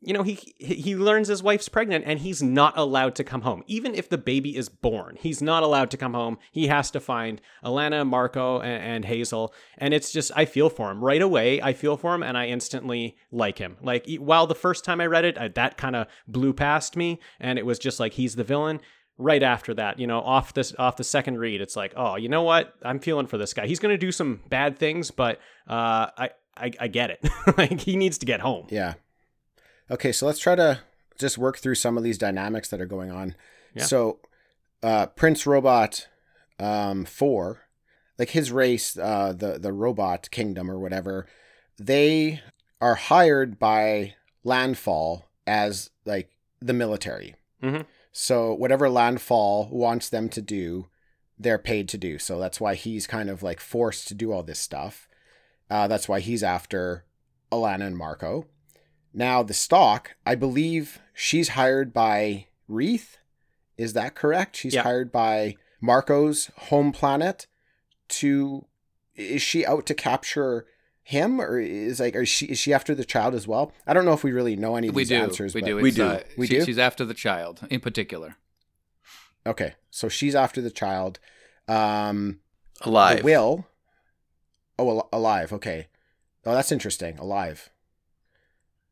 you 0.05 0.13
know 0.13 0.23
he 0.23 0.37
he 0.59 0.95
learns 0.95 1.29
his 1.29 1.41
wife's 1.41 1.69
pregnant 1.69 2.03
and 2.05 2.19
he's 2.19 2.43
not 2.43 2.77
allowed 2.77 3.15
to 3.15 3.23
come 3.23 3.41
home 3.41 3.63
even 3.67 3.95
if 3.95 4.09
the 4.09 4.17
baby 4.17 4.55
is 4.55 4.67
born 4.67 5.17
he's 5.19 5.41
not 5.41 5.63
allowed 5.63 5.89
to 5.89 5.97
come 5.97 6.13
home 6.13 6.37
he 6.51 6.67
has 6.67 6.91
to 6.91 6.99
find 6.99 7.39
alana 7.63 8.05
marco 8.05 8.59
and, 8.59 8.83
and 8.83 9.05
hazel 9.05 9.53
and 9.77 9.93
it's 9.93 10.11
just 10.11 10.29
i 10.35 10.43
feel 10.43 10.69
for 10.69 10.91
him 10.91 11.01
right 11.01 11.21
away 11.21 11.61
i 11.61 11.71
feel 11.71 11.95
for 11.95 12.13
him 12.13 12.21
and 12.21 12.37
i 12.37 12.47
instantly 12.47 13.15
like 13.31 13.57
him 13.59 13.77
like 13.81 14.05
while 14.19 14.45
the 14.45 14.53
first 14.53 14.83
time 14.83 14.99
i 14.99 15.05
read 15.05 15.23
it 15.23 15.37
I, 15.37 15.47
that 15.47 15.77
kind 15.77 15.95
of 15.95 16.07
blew 16.27 16.53
past 16.53 16.97
me 16.97 17.19
and 17.39 17.57
it 17.57 17.65
was 17.65 17.79
just 17.79 17.99
like 17.99 18.13
he's 18.13 18.35
the 18.35 18.43
villain 18.43 18.81
right 19.17 19.43
after 19.43 19.73
that 19.73 19.99
you 19.99 20.07
know 20.07 20.19
off 20.19 20.53
this 20.53 20.73
off 20.79 20.97
the 20.97 21.03
second 21.03 21.37
read 21.37 21.61
it's 21.61 21.75
like 21.75 21.93
oh 21.95 22.15
you 22.15 22.27
know 22.27 22.41
what 22.41 22.73
i'm 22.83 22.99
feeling 22.99 23.27
for 23.27 23.37
this 23.37 23.53
guy 23.53 23.67
he's 23.67 23.79
going 23.79 23.93
to 23.93 23.97
do 23.97 24.11
some 24.11 24.41
bad 24.49 24.77
things 24.79 25.11
but 25.11 25.37
uh 25.69 26.07
i 26.17 26.29
I, 26.55 26.71
I 26.79 26.87
get 26.87 27.09
it. 27.09 27.27
like 27.57 27.79
he 27.79 27.95
needs 27.95 28.17
to 28.19 28.25
get 28.25 28.41
home. 28.41 28.67
Yeah. 28.69 28.93
Okay, 29.89 30.11
so 30.11 30.25
let's 30.25 30.39
try 30.39 30.55
to 30.55 30.81
just 31.19 31.37
work 31.37 31.57
through 31.57 31.75
some 31.75 31.97
of 31.97 32.03
these 32.03 32.17
dynamics 32.17 32.69
that 32.69 32.81
are 32.81 32.85
going 32.85 33.11
on. 33.11 33.35
Yeah. 33.73 33.85
So, 33.85 34.19
uh, 34.81 35.07
Prince 35.07 35.45
Robot 35.45 36.07
um, 36.59 37.05
4, 37.05 37.61
like 38.19 38.31
his 38.31 38.51
race, 38.51 38.97
uh, 38.97 39.33
the, 39.35 39.57
the 39.59 39.73
robot 39.73 40.29
kingdom 40.31 40.69
or 40.69 40.77
whatever, 40.79 41.27
they 41.79 42.41
are 42.79 42.95
hired 42.95 43.57
by 43.59 44.15
Landfall 44.43 45.25
as 45.47 45.89
like 46.05 46.29
the 46.61 46.73
military. 46.73 47.35
Mhm. 47.61 47.85
So, 48.15 48.53
whatever 48.53 48.89
Landfall 48.89 49.67
wants 49.71 50.07
them 50.07 50.29
to 50.29 50.41
do, 50.41 50.87
they're 51.37 51.57
paid 51.57 51.89
to 51.89 51.97
do. 51.97 52.19
So, 52.19 52.39
that's 52.39 52.61
why 52.61 52.75
he's 52.75 53.07
kind 53.07 53.29
of 53.29 53.41
like 53.43 53.59
forced 53.59 54.07
to 54.09 54.13
do 54.13 54.31
all 54.31 54.43
this 54.43 54.59
stuff. 54.59 55.09
Uh, 55.69 55.87
that's 55.87 56.07
why 56.07 56.19
he's 56.19 56.43
after 56.43 57.03
Alana 57.51 57.87
and 57.87 57.97
Marco. 57.97 58.45
Now, 59.13 59.41
the 59.43 59.53
Stalk, 59.53 60.15
I 60.25 60.35
believe 60.35 60.99
she's 61.13 61.49
hired 61.49 61.91
by 61.93 62.47
Wreath. 62.67 63.17
Is 63.77 63.93
that 63.93 64.13
correct? 64.15 64.55
She's 64.57 64.75
Yeah. 64.75 64.83
hired 64.83 65.11
by 65.11 65.55
Marco's 65.81 66.51
home 66.69 66.91
planet 66.91 67.47
to. 68.09 68.65
Is 69.15 69.41
she 69.43 69.63
out 69.65 69.85
to 69.87 69.93
capture 69.93 70.65
him, 71.03 71.39
or 71.41 71.59
is 71.59 71.99
like, 71.99 72.15
is 72.15 72.29
she 72.29 72.45
is 72.47 72.57
she 72.59 72.73
after 72.73 72.95
the 72.95 73.03
child 73.05 73.35
as 73.35 73.47
well? 73.47 73.71
I 73.85 73.93
don't 73.93 74.05
know 74.05 74.13
if 74.13 74.23
we 74.23 74.31
really 74.31 74.55
know 74.55 74.75
any 74.75 74.87
of 74.87 74.95
we 74.95 75.01
these 75.03 75.09
do. 75.09 75.15
answers. 75.15 75.53
we 75.53 75.61
but- 75.61 75.67
do. 75.67 75.75
We 75.77 75.91
do. 75.91 76.03
Uh, 76.05 76.19
We 76.37 76.47
she- 76.47 76.59
do? 76.59 76.65
She's 76.65 76.77
after 76.77 77.03
the 77.05 77.13
child 77.13 77.65
in 77.69 77.79
particular. 77.79 78.37
Okay, 79.45 79.73
so 79.91 80.07
she's 80.07 80.35
after 80.35 80.61
the 80.61 80.71
child. 80.71 81.19
Um, 81.67 82.39
alive. 82.81 83.17
The 83.17 83.23
will. 83.23 83.67
Oh, 84.79 84.89
al- 84.89 85.09
alive. 85.11 85.51
Okay. 85.53 85.87
Oh, 86.45 86.53
that's 86.53 86.71
interesting. 86.71 87.17
Alive. 87.19 87.69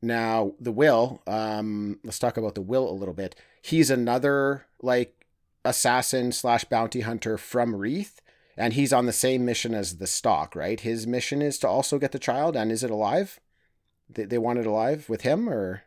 Now, 0.02 0.54
the 0.60 0.72
will. 0.72 1.22
Um, 1.28 2.00
let's 2.04 2.20
talk 2.20 2.38
about 2.38 2.56
the 2.56 2.62
will 2.62 2.90
a 2.90 2.94
little 2.94 3.14
bit. 3.14 3.36
He's 3.62 3.90
another 3.90 4.66
like 4.82 5.26
assassin 5.64 6.32
slash 6.32 6.64
bounty 6.66 7.02
hunter 7.02 7.38
from 7.38 7.76
Wreath, 7.76 8.20
and 8.58 8.74
he's 8.74 8.92
on 8.94 9.06
the 9.06 9.14
same 9.14 9.46
mission 9.46 9.74
as 9.74 9.98
the 9.98 10.08
Stalk. 10.08 10.56
Right. 10.56 10.80
His 10.80 11.06
mission 11.08 11.42
is 11.42 11.58
to 11.60 11.68
also 11.68 11.98
get 12.00 12.12
the 12.12 12.20
child. 12.20 12.56
And 12.56 12.72
is 12.72 12.84
it 12.84 12.92
alive? 12.92 13.40
They, 14.10 14.26
they 14.26 14.38
want 14.38 14.60
it 14.60 14.66
alive 14.66 15.08
with 15.10 15.22
him, 15.22 15.50
or 15.50 15.84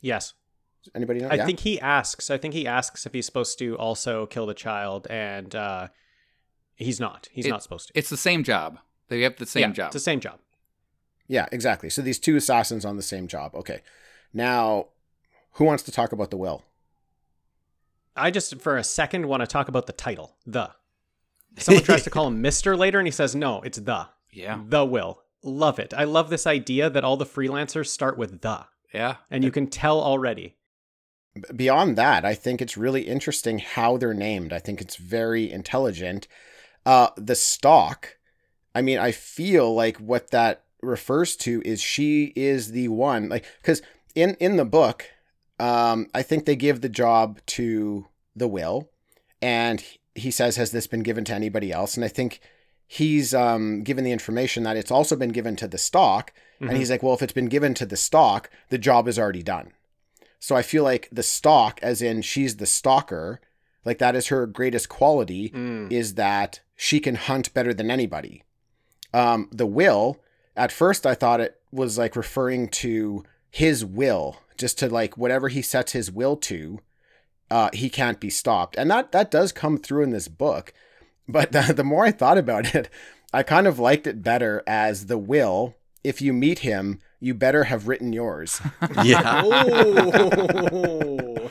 Yes. 0.00 0.34
anybody 0.94 1.20
know? 1.20 1.28
I 1.28 1.34
yeah? 1.34 1.46
think 1.46 1.60
he 1.60 1.80
asks. 1.80 2.30
I 2.30 2.38
think 2.38 2.54
he 2.54 2.66
asks 2.66 3.06
if 3.06 3.12
he's 3.12 3.26
supposed 3.26 3.58
to 3.58 3.76
also 3.76 4.26
kill 4.26 4.46
the 4.46 4.54
child, 4.54 5.06
and 5.10 5.54
uh, 5.54 5.88
he's 6.76 7.00
not. 7.00 7.28
He's 7.32 7.46
It- 7.46 7.50
not 7.50 7.62
supposed 7.62 7.88
to. 7.88 7.98
It's 7.98 8.08
the 8.10 8.16
same 8.16 8.44
job. 8.44 8.78
They 9.08 9.22
have 9.22 9.36
the 9.36 9.46
same 9.46 9.62
Yeah, 9.70 9.72
job. 9.72 9.86
It's 9.88 9.94
the 9.94 10.00
same 10.00 10.20
job. 10.20 10.38
Yeah, 11.28 11.46
exactly. 11.50 11.90
So 11.90 12.02
these 12.02 12.20
two 12.20 12.36
assassins 12.36 12.84
on 12.84 12.96
the 12.96 13.02
same 13.02 13.26
job. 13.26 13.54
Okay. 13.54 13.82
Now, 14.32 14.88
who 15.52 15.64
wants 15.64 15.82
to 15.84 15.90
talk 15.92 16.12
about 16.12 16.30
the 16.30 16.36
will? 16.36 16.62
I 18.14 18.30
just, 18.30 18.60
for 18.60 18.76
a 18.76 18.84
second, 18.84 19.26
want 19.26 19.40
to 19.42 19.46
talk 19.46 19.68
about 19.68 19.86
the 19.86 19.92
title, 19.92 20.36
the. 20.46 20.70
Someone 21.56 21.84
tries 21.90 22.02
to 22.04 22.10
call 22.10 22.26
him 22.28 22.40
Mister 22.42 22.76
later, 22.76 22.98
and 22.98 23.06
he 23.06 23.12
says, 23.12 23.34
"No, 23.34 23.60
it's 23.62 23.78
the, 23.78 24.08
yeah. 24.32 24.60
the 24.66 24.84
will." 24.84 25.22
Love 25.42 25.78
it. 25.78 25.94
I 25.96 26.04
love 26.04 26.28
this 26.28 26.46
idea 26.46 26.90
that 26.90 27.04
all 27.04 27.16
the 27.16 27.24
freelancers 27.26 27.86
start 27.86 28.18
with 28.18 28.40
the, 28.40 28.64
Yeah. 28.92 29.16
and 29.30 29.44
you 29.44 29.52
can 29.52 29.68
tell 29.68 30.00
already. 30.00 30.56
Beyond 31.54 31.96
that, 31.96 32.24
I 32.24 32.34
think 32.34 32.60
it's 32.60 32.76
really 32.76 33.02
interesting 33.02 33.58
how 33.60 33.96
they're 33.96 34.14
named. 34.14 34.52
I 34.52 34.58
think 34.58 34.80
it's 34.80 34.96
very 34.96 35.48
intelligent. 35.52 36.26
Uh, 36.84 37.10
the 37.16 37.34
Stalk, 37.36 38.16
I 38.74 38.82
mean, 38.82 38.98
I 38.98 39.12
feel 39.12 39.72
like 39.72 39.98
what 39.98 40.30
that 40.32 40.64
refers 40.82 41.36
to 41.36 41.62
is 41.64 41.80
she 41.80 42.32
is 42.34 42.72
the 42.72 42.88
one, 42.88 43.28
like, 43.28 43.44
because 43.60 43.82
in 44.16 44.34
in 44.40 44.56
the 44.56 44.64
book, 44.64 45.04
um, 45.60 46.08
I 46.14 46.22
think 46.22 46.44
they 46.44 46.56
give 46.56 46.80
the 46.80 46.88
job 46.88 47.38
to 47.46 48.06
the 48.34 48.48
will, 48.48 48.90
and 49.40 49.84
he 50.16 50.30
says, 50.30 50.56
"Has 50.56 50.70
this 50.72 50.86
been 50.86 51.02
given 51.02 51.24
to 51.26 51.34
anybody 51.34 51.70
else?" 51.72 51.96
And 51.96 52.04
I 52.04 52.08
think 52.08 52.40
he's 52.86 53.34
um, 53.34 53.82
given 53.82 54.04
the 54.04 54.12
information 54.12 54.62
that 54.64 54.76
it's 54.76 54.90
also 54.90 55.16
been 55.16 55.30
given 55.32 55.56
to 55.56 55.68
the 55.68 55.78
Stalk, 55.78 56.32
Mhm. 56.60 56.68
and 56.68 56.78
he's 56.78 56.90
like, 56.90 57.02
"Well, 57.02 57.14
if 57.14 57.22
it's 57.22 57.32
been 57.32 57.48
given 57.48 57.74
to 57.74 57.86
the 57.86 57.96
Stalk, 57.96 58.48
the 58.70 58.78
job 58.78 59.08
is 59.08 59.18
already 59.18 59.42
done." 59.42 59.72
So 60.38 60.54
I 60.56 60.62
feel 60.62 60.84
like 60.84 61.08
the 61.10 61.22
Stalk, 61.22 61.80
as 61.82 62.00
in 62.02 62.22
she's 62.22 62.56
the 62.56 62.66
stalker, 62.66 63.40
like 63.84 63.98
that 63.98 64.14
is 64.16 64.28
her 64.28 64.46
greatest 64.46 64.88
quality, 64.88 65.50
Mm. 65.50 65.90
is 65.92 66.14
that 66.14 66.60
she 66.76 67.00
can 67.00 67.14
hunt 67.16 67.52
better 67.54 67.72
than 67.74 67.90
anybody. 67.90 68.42
Um, 69.14 69.48
the 69.52 69.66
will, 69.66 70.20
at 70.56 70.72
first 70.72 71.06
I 71.06 71.14
thought 71.14 71.40
it 71.40 71.58
was 71.72 71.96
like 71.98 72.16
referring 72.16 72.68
to 72.68 73.24
his 73.50 73.84
will, 73.84 74.36
just 74.56 74.78
to 74.78 74.88
like 74.88 75.16
whatever 75.16 75.48
he 75.48 75.62
sets 75.62 75.92
his 75.92 76.10
will 76.10 76.36
to, 76.36 76.80
uh, 77.50 77.70
he 77.72 77.88
can't 77.88 78.20
be 78.20 78.30
stopped. 78.30 78.76
And 78.76 78.90
that 78.90 79.12
that 79.12 79.30
does 79.30 79.52
come 79.52 79.78
through 79.78 80.04
in 80.04 80.10
this 80.10 80.28
book. 80.28 80.72
But 81.28 81.52
the, 81.56 81.72
the 81.74 81.84
more 81.84 82.04
I 82.04 82.12
thought 82.12 82.38
about 82.38 82.74
it, 82.74 82.88
I 83.32 83.42
kind 83.42 83.66
of 83.66 83.78
liked 83.78 84.06
it 84.06 84.22
better 84.22 84.62
as 84.66 85.06
the 85.06 85.18
will. 85.18 85.74
If 86.04 86.22
you 86.22 86.32
meet 86.32 86.60
him, 86.60 87.00
you 87.18 87.34
better 87.34 87.64
have 87.64 87.88
written 87.88 88.12
yours. 88.12 88.60
Yeah. 89.02 89.42
Oh. 89.44 91.50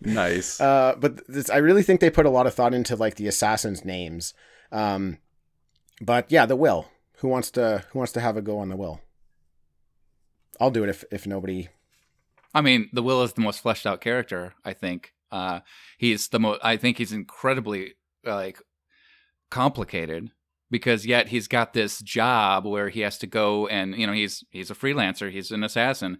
nice. 0.00 0.60
Uh, 0.60 0.94
but 0.98 1.26
this, 1.26 1.50
I 1.50 1.58
really 1.58 1.82
think 1.82 2.00
they 2.00 2.10
put 2.10 2.26
a 2.26 2.30
lot 2.30 2.46
of 2.46 2.54
thought 2.54 2.74
into 2.74 2.96
like 2.96 3.16
the 3.16 3.28
assassins' 3.28 3.84
names. 3.84 4.34
Um, 4.72 5.18
but 6.00 6.30
yeah, 6.30 6.46
the 6.46 6.56
will. 6.56 6.88
Who 7.18 7.28
wants 7.28 7.50
to 7.52 7.84
Who 7.90 7.98
wants 7.98 8.12
to 8.12 8.20
have 8.20 8.36
a 8.36 8.42
go 8.42 8.58
on 8.58 8.68
the 8.68 8.76
will? 8.76 9.00
I'll 10.60 10.70
do 10.70 10.84
it 10.84 10.90
if 10.90 11.04
if 11.10 11.26
nobody. 11.26 11.68
I 12.56 12.62
mean, 12.62 12.88
the 12.90 13.02
Will 13.02 13.22
is 13.22 13.34
the 13.34 13.42
most 13.42 13.60
fleshed 13.60 13.84
out 13.84 14.00
character. 14.00 14.54
I 14.64 14.72
think 14.72 15.12
uh, 15.30 15.60
he's 15.98 16.28
the 16.28 16.40
most. 16.40 16.60
I 16.64 16.78
think 16.78 16.96
he's 16.96 17.12
incredibly 17.12 17.96
like 18.24 18.58
complicated 19.50 20.30
because 20.70 21.04
yet 21.04 21.28
he's 21.28 21.48
got 21.48 21.74
this 21.74 22.00
job 22.00 22.64
where 22.64 22.88
he 22.88 23.00
has 23.00 23.18
to 23.18 23.26
go 23.26 23.66
and 23.66 23.94
you 23.94 24.06
know 24.06 24.14
he's 24.14 24.42
he's 24.48 24.70
a 24.70 24.74
freelancer. 24.74 25.30
He's 25.30 25.50
an 25.50 25.64
assassin, 25.64 26.16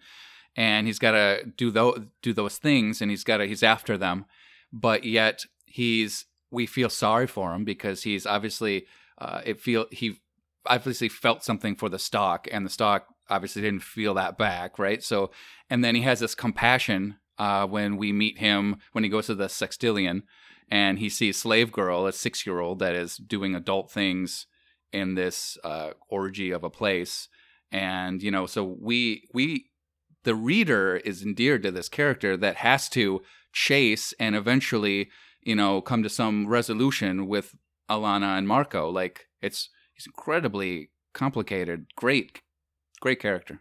and 0.55 0.87
he's 0.87 0.99
got 0.99 1.13
to 1.13 1.47
do 1.57 1.71
those 1.71 2.01
do 2.21 2.35
those 2.35 2.59
things, 2.59 3.01
and 3.01 3.11
he's 3.11 3.25
got 3.25 3.39
to 3.39 3.47
he's 3.47 3.63
after 3.63 3.97
them, 3.97 4.27
but 4.71 5.05
yet 5.05 5.47
he's 5.65 6.27
we 6.51 6.67
feel 6.67 6.91
sorry 6.91 7.27
for 7.27 7.55
him 7.55 7.65
because 7.65 8.03
he's 8.03 8.27
obviously 8.27 8.85
uh, 9.17 9.41
it 9.47 9.59
feel 9.59 9.87
he 9.91 10.21
obviously 10.67 11.09
felt 11.09 11.43
something 11.43 11.77
for 11.77 11.89
the 11.89 11.99
Stalk, 11.99 12.47
and 12.53 12.67
the 12.67 12.71
Stalk 12.71 13.07
obviously 13.29 13.63
didn't 13.63 13.83
feel 13.83 14.15
that 14.15 14.39
back, 14.39 14.79
right? 14.79 15.03
So, 15.03 15.31
and 15.69 15.85
then 15.85 15.95
he 15.95 16.03
has 16.03 16.21
this 16.21 16.35
compassion 16.35 17.17
uh, 17.39 17.67
when 17.67 17.97
we 17.97 18.13
meet 18.13 18.39
him 18.39 18.77
when 18.93 19.05
he 19.05 19.11
goes 19.11 19.27
to 19.27 19.35
the 19.35 19.47
sextillion, 19.47 20.23
and 20.71 20.99
he 20.99 21.09
sees 21.09 21.39
slave 21.39 21.73
girl, 21.73 22.07
a 22.07 22.13
six 22.13 22.47
year 22.47 22.61
old 22.61 22.79
that 22.79 22.95
is 22.95 23.17
doing 23.17 23.55
adult 23.55 23.91
things 23.91 24.47
in 24.93 25.15
this 25.15 25.59
uh, 25.65 25.91
orgy 26.09 26.51
of 26.51 26.65
a 26.65 26.71
place, 26.71 27.29
and 27.71 28.23
you 28.23 28.31
know, 28.31 28.47
so 28.47 28.65
we 28.65 29.29
we 29.33 29.71
the 30.25 30.35
reader 30.35 30.97
is 30.97 31.23
endeared 31.23 31.63
to 31.63 31.71
this 31.71 31.89
character 31.89 32.37
that 32.37 32.57
has 32.57 32.89
to 32.91 33.23
chase 33.53 34.13
and 34.19 34.35
eventually 34.35 35.09
you 35.41 35.55
know 35.55 35.81
come 35.81 36.03
to 36.03 36.11
some 36.11 36.47
resolution 36.47 37.27
with 37.27 37.55
Alana 37.91 38.37
and 38.37 38.49
Marco. 38.49 38.91
Like 38.91 39.27
it's 39.41 39.71
he's 39.95 40.07
incredibly 40.07 40.91
complicated. 41.13 41.87
Great, 41.97 42.41
great 43.01 43.21
character. 43.21 43.61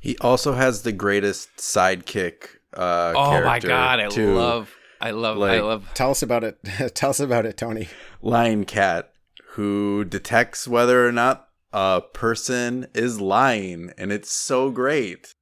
He 0.00 0.16
also 0.18 0.52
has 0.54 0.82
the 0.82 0.92
greatest 0.92 1.56
sidekick. 1.58 2.44
Uh, 2.74 3.12
oh 3.16 3.44
my 3.44 3.58
god, 3.58 4.00
I 4.00 4.08
too. 4.08 4.34
love, 4.34 4.72
I 5.00 5.10
love, 5.10 5.36
I 5.36 5.40
Like- 5.40 5.62
love. 5.62 5.88
Tell 5.94 6.10
us 6.10 6.22
about 6.22 6.44
it. 6.44 6.58
Tell 6.94 7.10
us 7.10 7.20
about 7.20 7.46
it, 7.46 7.56
Tony. 7.56 7.88
Lying 8.22 8.64
Cat, 8.64 9.12
who 9.52 10.04
detects 10.04 10.66
whether 10.68 11.06
or 11.06 11.12
not 11.12 11.48
a 11.72 12.00
person 12.14 12.86
is 12.94 13.20
lying, 13.20 13.92
and 13.98 14.10
it's 14.12 14.30
so 14.32 14.70
great. 14.70 15.34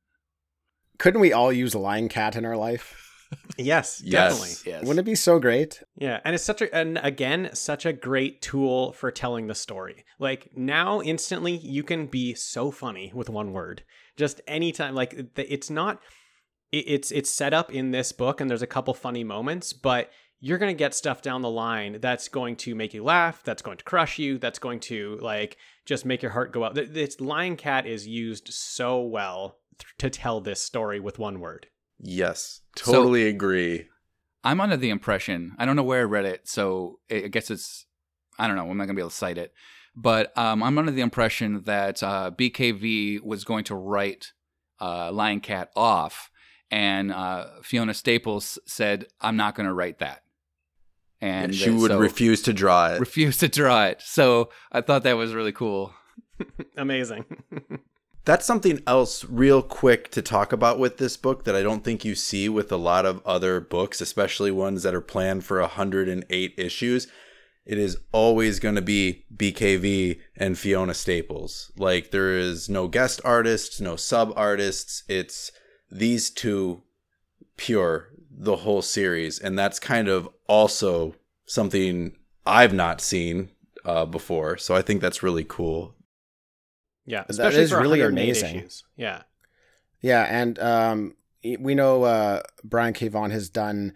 Couldn't 0.99 1.20
we 1.20 1.33
all 1.33 1.53
use 1.53 1.74
a 1.74 1.79
lying 1.79 2.09
cat 2.09 2.35
in 2.35 2.45
our 2.45 2.57
life? 2.57 3.08
Yes, 3.57 4.01
Yes. 4.05 4.33
definitely. 4.33 4.72
Yes. 4.72 4.81
Wouldn't 4.83 5.01
it 5.07 5.11
be 5.11 5.14
so 5.14 5.39
great? 5.39 5.83
Yeah, 5.97 6.20
and 6.24 6.35
it's 6.35 6.45
such 6.45 6.62
a 6.62 6.74
and 6.74 6.99
again 7.03 7.51
such 7.55 7.85
a 7.87 7.93
great 7.93 8.41
tool 8.43 8.93
for 8.93 9.11
telling 9.11 9.47
the 9.47 9.55
story. 9.55 10.05
Like 10.18 10.51
now 10.57 11.01
instantly 11.03 11.57
you 11.57 11.83
can 11.83 12.07
be 12.07 12.35
so 12.35 12.70
funny 12.70 13.12
with 13.14 13.29
one 13.29 13.53
word. 13.53 13.83
Just 14.16 14.41
anytime 14.47 14.95
like 14.95 15.35
the- 15.35 15.53
it's 15.53 15.70
not 15.70 16.01
it's 16.72 17.11
it's 17.11 17.31
set 17.31 17.55
up 17.55 17.72
in 17.72 17.91
this 17.93 18.12
book 18.12 18.41
and 18.41 18.49
there's 18.51 18.62
a 18.62 18.66
couple 18.66 18.93
funny 18.95 19.24
moments, 19.24 19.72
but 19.72 20.11
you're 20.41 20.59
going 20.59 20.72
to 20.72 20.79
get 20.79 20.95
stuff 20.95 21.20
down 21.20 21.43
the 21.43 21.51
line 21.51 21.99
that's 22.01 22.29
going 22.29 22.55
to 22.55 22.74
make 22.74 22.95
you 22.95 23.03
laugh, 23.03 23.43
that's 23.43 23.62
going 23.62 23.76
to 23.76 23.83
crush 23.85 24.18
you, 24.20 24.39
that's 24.39 24.59
going 24.61 24.79
to 24.79 25.18
like 25.20 25.57
just 25.85 26.05
make 26.05 26.22
your 26.22 26.31
heart 26.31 26.53
go 26.53 26.62
out. 26.62 26.74
Th- 26.76 26.89
This 26.91 27.20
Lying 27.20 27.57
Cat 27.57 27.87
is 27.87 28.07
used 28.07 28.49
so 28.53 29.01
well 29.01 29.59
to 29.99 30.09
tell 30.11 30.41
this 30.41 30.62
story 30.62 31.01
with 31.01 31.18
one 31.18 31.41
word. 31.41 31.66
Yes, 32.01 32.61
So- 32.77 32.93
totally 32.93 33.27
agree. 33.29 33.87
I'm 34.45 34.61
under 34.61 34.77
the 34.77 34.91
impression 34.91 35.55
I 35.59 35.67
don't 35.67 35.75
know 35.77 35.83
where 35.83 36.01
I 36.01 36.05
read 36.05 36.25
it, 36.25 36.49
so 36.49 37.01
I 37.11 37.17
I 37.25 37.29
guess 37.29 37.51
it's 37.51 37.87
I 38.39 38.47
don't 38.47 38.57
know. 38.57 38.71
I'm 38.71 38.77
not 38.77 38.85
gonna 38.85 38.95
be 38.95 39.03
able 39.03 39.11
to 39.11 39.17
cite 39.17 39.37
it, 39.37 39.53
but 39.97 40.37
um, 40.39 40.63
I'm 40.63 40.79
under 40.79 40.93
the 40.93 41.01
impression 41.01 41.63
that 41.65 42.03
uh, 42.05 42.31
BKV 42.31 43.21
was 43.23 43.43
going 43.45 43.65
to 43.65 43.75
write 43.75 44.33
uh, 44.81 45.11
Lying 45.11 45.41
Cat 45.41 45.71
off, 45.75 46.31
and 46.71 47.13
uh, 47.13 47.47
Fiona 47.65 47.95
Staples 47.95 48.61
said, 48.65 49.07
"I'm 49.21 49.37
not 49.37 49.57
going 49.57 49.67
to 49.67 49.75
write 49.75 49.99
that," 49.99 50.23
and 51.21 51.53
she 51.53 51.71
would 51.71 51.91
so- 51.91 51.99
refuse 51.99 52.43
to 52.43 52.53
draw 52.53 52.93
it. 52.93 53.01
refuse 53.01 53.39
to 53.39 53.49
draw 53.49 53.87
it. 53.87 54.01
So 54.03 54.51
I 54.71 54.83
thought 54.83 55.03
that 55.03 55.17
was 55.17 55.35
really 55.35 55.53
cool. 55.53 55.93
Amazing. 56.77 57.25
That's 58.29 58.45
something 58.45 58.83
else, 58.87 59.24
real 59.24 59.62
quick, 59.62 60.11
to 60.11 60.20
talk 60.20 60.53
about 60.53 60.79
with 60.79 60.99
this 60.99 61.16
book 61.16 61.45
that 61.45 61.57
I 61.57 61.62
don't 61.62 61.83
think 61.83 62.05
you 62.05 62.14
see 62.14 62.47
with 62.47 62.70
a 62.70 62.76
lot 62.76 63.07
of 63.07 63.26
other 63.26 63.59
books, 63.59 64.03
especially 64.03 64.51
ones 64.51 64.83
that 64.83 64.95
are 64.95 65.01
planned 65.01 65.47
for 65.47 65.59
108 65.62 66.55
issues. 66.59 67.07
It 67.64 67.79
is 67.79 67.97
always 68.12 68.61
going 68.61 68.74
to 68.74 68.83
be 68.83 69.24
BKV 69.35 70.20
and 70.37 70.59
Fiona 70.59 70.93
Staples. 70.93 71.72
Like, 71.79 72.11
there 72.11 72.37
is 72.37 72.68
no 72.68 72.87
guest 72.87 73.22
artists, 73.24 73.81
no 73.81 73.97
sub 73.97 74.35
artists. 74.37 75.05
It's 75.09 75.51
these 75.91 76.29
two 76.29 76.83
pure 77.57 78.11
the 78.31 78.57
whole 78.57 78.83
series. 78.83 79.39
And 79.39 79.59
that's 79.59 79.81
kind 79.81 80.07
of 80.07 80.29
also 80.47 81.14
something 81.47 82.14
I've 82.45 82.74
not 82.74 83.01
seen 83.01 83.53
uh, 83.87 84.05
before. 84.05 84.59
So 84.59 84.74
I 84.74 84.83
think 84.83 85.01
that's 85.01 85.22
really 85.22 85.45
cool. 85.45 85.95
Yeah, 87.09 87.25
That 87.29 87.55
is 87.55 87.73
really 87.73 88.03
amazing. 88.03 88.57
Issues. 88.57 88.85
Yeah. 88.97 89.23
Yeah, 90.01 90.27
and 90.29 90.59
um, 90.59 91.17
we 91.59 91.75
know 91.75 92.05
uh, 92.05 92.43
Brian 92.63 92.93
K. 92.93 93.09
Vaughan 93.09 93.31
has 93.31 93.49
done 93.49 93.95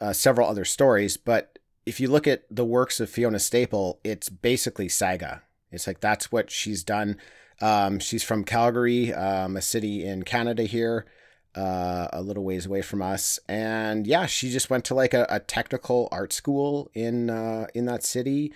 uh, 0.00 0.12
several 0.12 0.48
other 0.48 0.64
stories, 0.64 1.16
but 1.16 1.58
if 1.86 2.00
you 2.00 2.08
look 2.08 2.26
at 2.26 2.44
the 2.50 2.64
works 2.64 3.00
of 3.00 3.10
Fiona 3.10 3.38
Staple, 3.38 4.00
it's 4.02 4.28
basically 4.28 4.88
saga. 4.88 5.42
It's 5.70 5.86
like 5.86 6.00
that's 6.00 6.32
what 6.32 6.50
she's 6.50 6.82
done. 6.82 7.18
Um, 7.60 7.98
she's 7.98 8.24
from 8.24 8.44
Calgary, 8.44 9.12
um, 9.12 9.56
a 9.56 9.62
city 9.62 10.04
in 10.04 10.22
Canada 10.22 10.64
here, 10.64 11.06
uh, 11.54 12.08
a 12.12 12.22
little 12.22 12.44
ways 12.44 12.66
away 12.66 12.82
from 12.82 13.02
us, 13.02 13.38
and 13.48 14.06
yeah, 14.06 14.26
she 14.26 14.50
just 14.50 14.70
went 14.70 14.84
to 14.86 14.94
like 14.94 15.14
a, 15.14 15.26
a 15.28 15.38
technical 15.38 16.08
art 16.10 16.32
school 16.32 16.90
in 16.94 17.30
uh, 17.30 17.66
in 17.74 17.84
that 17.84 18.02
city. 18.02 18.52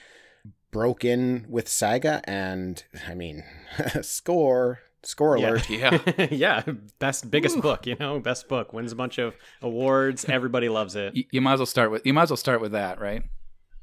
Broke 0.70 1.04
in 1.04 1.46
with 1.48 1.68
Saga, 1.68 2.20
and 2.24 2.82
I 3.08 3.14
mean, 3.14 3.44
score, 4.02 4.80
score 5.02 5.36
alert. 5.36 5.68
Yeah. 5.70 5.98
yeah, 6.30 6.62
best 6.98 7.30
biggest 7.30 7.60
book, 7.60 7.86
you 7.86 7.96
know, 7.98 8.20
best 8.20 8.48
book 8.48 8.72
wins 8.72 8.92
a 8.92 8.96
bunch 8.96 9.18
of 9.18 9.34
awards. 9.62 10.24
Everybody 10.26 10.68
loves 10.68 10.94
it. 10.96 11.16
you, 11.16 11.24
you 11.30 11.40
might 11.40 11.54
as 11.54 11.60
well 11.60 11.66
start 11.66 11.90
with 11.90 12.04
you 12.04 12.12
might 12.12 12.24
as 12.24 12.30
well 12.30 12.36
start 12.36 12.60
with 12.60 12.72
that, 12.72 13.00
right? 13.00 13.22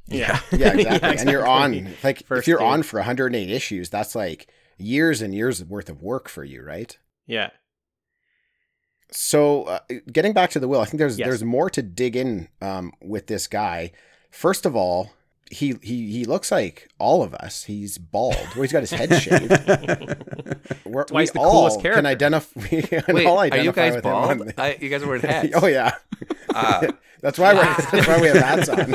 Yeah, 0.08 0.40
Yeah, 0.52 0.74
exactly. 0.78 1.18
And 1.18 1.30
you're 1.32 1.48
on 1.48 1.74
exactly. 1.74 1.98
like 2.04 2.40
if 2.40 2.48
you're 2.48 2.60
game. 2.60 2.68
on 2.68 2.84
for 2.84 2.98
108 3.00 3.50
issues, 3.50 3.90
that's 3.90 4.14
like 4.14 4.48
years 4.78 5.22
and 5.24 5.34
years 5.34 5.64
worth 5.64 5.90
of 5.90 6.04
work 6.04 6.30
for 6.30 6.44
you, 6.44 6.62
right? 6.62 6.96
Yeah, 7.26 7.50
So, 9.12 9.64
uh, 9.64 9.80
getting 10.12 10.34
back 10.34 10.50
to 10.52 10.60
the 10.60 10.68
will, 10.68 10.82
I 10.82 10.86
think 10.86 11.00
there's 11.00 11.18
Yes. 11.18 11.28
there's 11.28 11.44
more 11.44 11.70
to 11.72 11.82
dig 11.82 12.16
in 12.16 12.50
um, 12.62 12.92
with 13.02 13.26
this 13.28 13.48
guy. 13.48 13.92
First 14.30 14.66
of 14.66 14.76
all, 14.76 15.12
he 15.56 15.76
he 15.82 16.12
he 16.12 16.26
looks 16.26 16.52
like 16.52 16.90
all 17.00 17.24
of 17.24 17.34
us. 17.36 17.64
He's 17.64 17.98
bald. 17.98 18.36
Well, 18.56 18.62
he's 18.64 18.72
got 18.72 18.82
his 18.82 18.92
head 18.92 19.10
shaved. 19.22 19.50
We're, 20.86 21.02
That's 21.02 21.12
why 21.12 21.22
he's 21.22 21.34
we 21.34 21.40
the 21.40 21.40
all 21.40 21.52
coolest 21.52 21.82
can 21.82 21.92
character. 22.04 22.08
identify. 22.08 22.62
We 22.72 22.82
can 22.82 23.04
Wait, 23.16 23.26
all 23.26 23.40
are 23.40 23.46
you 23.48 23.52
identify 23.72 23.82
guys 23.82 23.96
with 23.96 24.06
him 24.06 24.12
on 24.14 24.38
bald? 24.40 24.54
I, 24.58 24.78
you 24.80 24.90
guys 24.90 25.02
are 25.04 25.08
wearing 25.08 25.22
hats. 25.26 25.50
oh 25.56 25.68
yeah, 25.68 25.92
Ah. 26.54 26.82
that's 27.22 27.40
why 27.40 27.54
we're 27.54 27.64
that's 27.64 28.08
why 28.08 28.22
we 28.22 28.28
have 28.28 28.38
hats 28.38 28.70
on. 28.70 28.94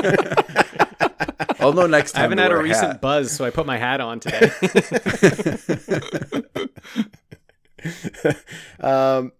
I'll 1.59 1.73
know 1.73 1.85
next 1.87 2.13
time. 2.13 2.19
I 2.19 2.23
haven't 2.23 2.37
had 2.39 2.51
a 2.51 2.55
wear 2.55 2.63
recent 2.63 2.87
hat. 2.93 3.01
buzz, 3.01 3.31
so 3.31 3.45
I 3.45 3.49
put 3.51 3.65
my 3.65 3.77
hat 3.77 4.01
on 4.01 4.19
today. 4.19 4.49
um, 8.79 9.31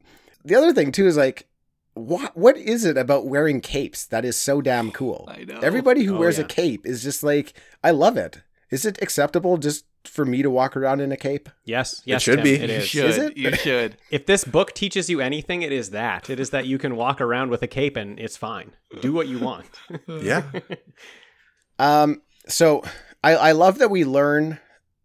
the 0.43 0.55
other 0.55 0.73
thing 0.73 0.91
too 0.91 1.07
is 1.07 1.17
like, 1.17 1.47
what 1.93 2.35
what 2.37 2.57
is 2.57 2.85
it 2.85 2.97
about 2.97 3.27
wearing 3.27 3.61
capes 3.61 4.05
that 4.05 4.23
is 4.25 4.37
so 4.37 4.61
damn 4.61 4.91
cool? 4.91 5.27
I 5.31 5.43
know. 5.43 5.59
Everybody 5.59 6.03
who 6.03 6.15
Oh, 6.15 6.19
wears 6.19 6.37
yeah. 6.37 6.45
a 6.45 6.47
cape 6.47 6.85
is 6.85 7.03
just 7.03 7.23
like, 7.23 7.53
I 7.83 7.91
love 7.91 8.17
it. 8.17 8.41
Is 8.69 8.85
it 8.85 9.01
acceptable 9.01 9.57
just 9.57 9.85
for 10.05 10.25
me 10.25 10.41
to 10.41 10.49
walk 10.49 10.75
around 10.77 10.99
in 11.01 11.11
a 11.11 11.17
cape? 11.17 11.49
yes, 11.65 12.01
yes, 12.05 12.21
it 12.21 12.23
should 12.23 12.35
Tim, 12.37 12.43
be. 12.43 12.53
It 12.55 12.69
You 12.69 12.81
should. 12.81 13.09
Is 13.09 13.17
it? 13.17 13.37
You 13.37 13.55
should. 13.55 13.97
If 14.09 14.25
this 14.25 14.43
book 14.45 14.73
teaches 14.73 15.09
you 15.09 15.19
anything, 15.21 15.61
it 15.61 15.71
is 15.71 15.89
that. 15.91 16.29
It 16.29 16.39
is 16.39 16.49
that 16.51 16.65
you 16.65 16.77
can 16.77 16.95
walk 16.95 17.19
around 17.21 17.49
with 17.51 17.61
a 17.61 17.67
cape 17.67 17.97
and 17.97 18.17
it's 18.19 18.37
fine. 18.37 18.71
Do 19.01 19.11
what 19.13 19.27
you 19.27 19.39
want. 19.39 19.67
Yeah. 20.07 20.43
Um, 21.79 22.21
so 22.47 22.83
I, 23.23 23.35
I 23.35 23.51
love 23.53 23.79
that 23.79 23.89
we 23.89 24.03
learn, 24.05 24.59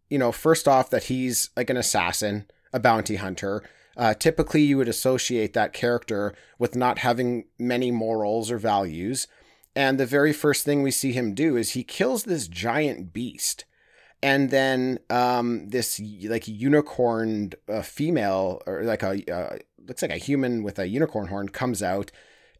you 0.09 0.17
know, 0.17 0.31
first 0.31 0.67
off 0.67 0.89
that 0.91 1.05
he's 1.05 1.49
like 1.57 1.69
an 1.69 1.77
assassin, 1.77 2.45
a 2.71 2.79
bounty 2.79 3.15
hunter. 3.15 3.63
Uh, 3.97 4.13
typically, 4.13 4.61
you 4.61 4.77
would 4.77 4.87
associate 4.87 5.53
that 5.53 5.73
character 5.73 6.33
with 6.59 6.75
not 6.75 6.99
having 6.99 7.45
many 7.57 7.89
morals 7.91 8.51
or 8.51 8.59
values. 8.59 9.27
And 9.75 9.99
the 9.99 10.05
very 10.05 10.33
first 10.33 10.63
thing 10.63 10.83
we 10.83 10.91
see 10.91 11.11
him 11.13 11.33
do 11.33 11.57
is 11.57 11.71
he 11.71 11.83
kills 11.83 12.23
this 12.23 12.47
giant 12.47 13.11
beast. 13.11 13.65
And 14.23 14.49
then 14.51 14.99
um, 15.09 15.69
this 15.69 15.99
like 16.23 16.47
unicorned 16.47 17.55
uh, 17.67 17.81
female, 17.81 18.61
or 18.65 18.83
like 18.83 19.03
a 19.03 19.21
uh, 19.31 19.57
looks 19.87 20.01
like 20.01 20.11
a 20.11 20.17
human 20.17 20.63
with 20.63 20.79
a 20.79 20.87
unicorn 20.87 21.27
horn, 21.27 21.49
comes 21.49 21.83
out 21.83 22.11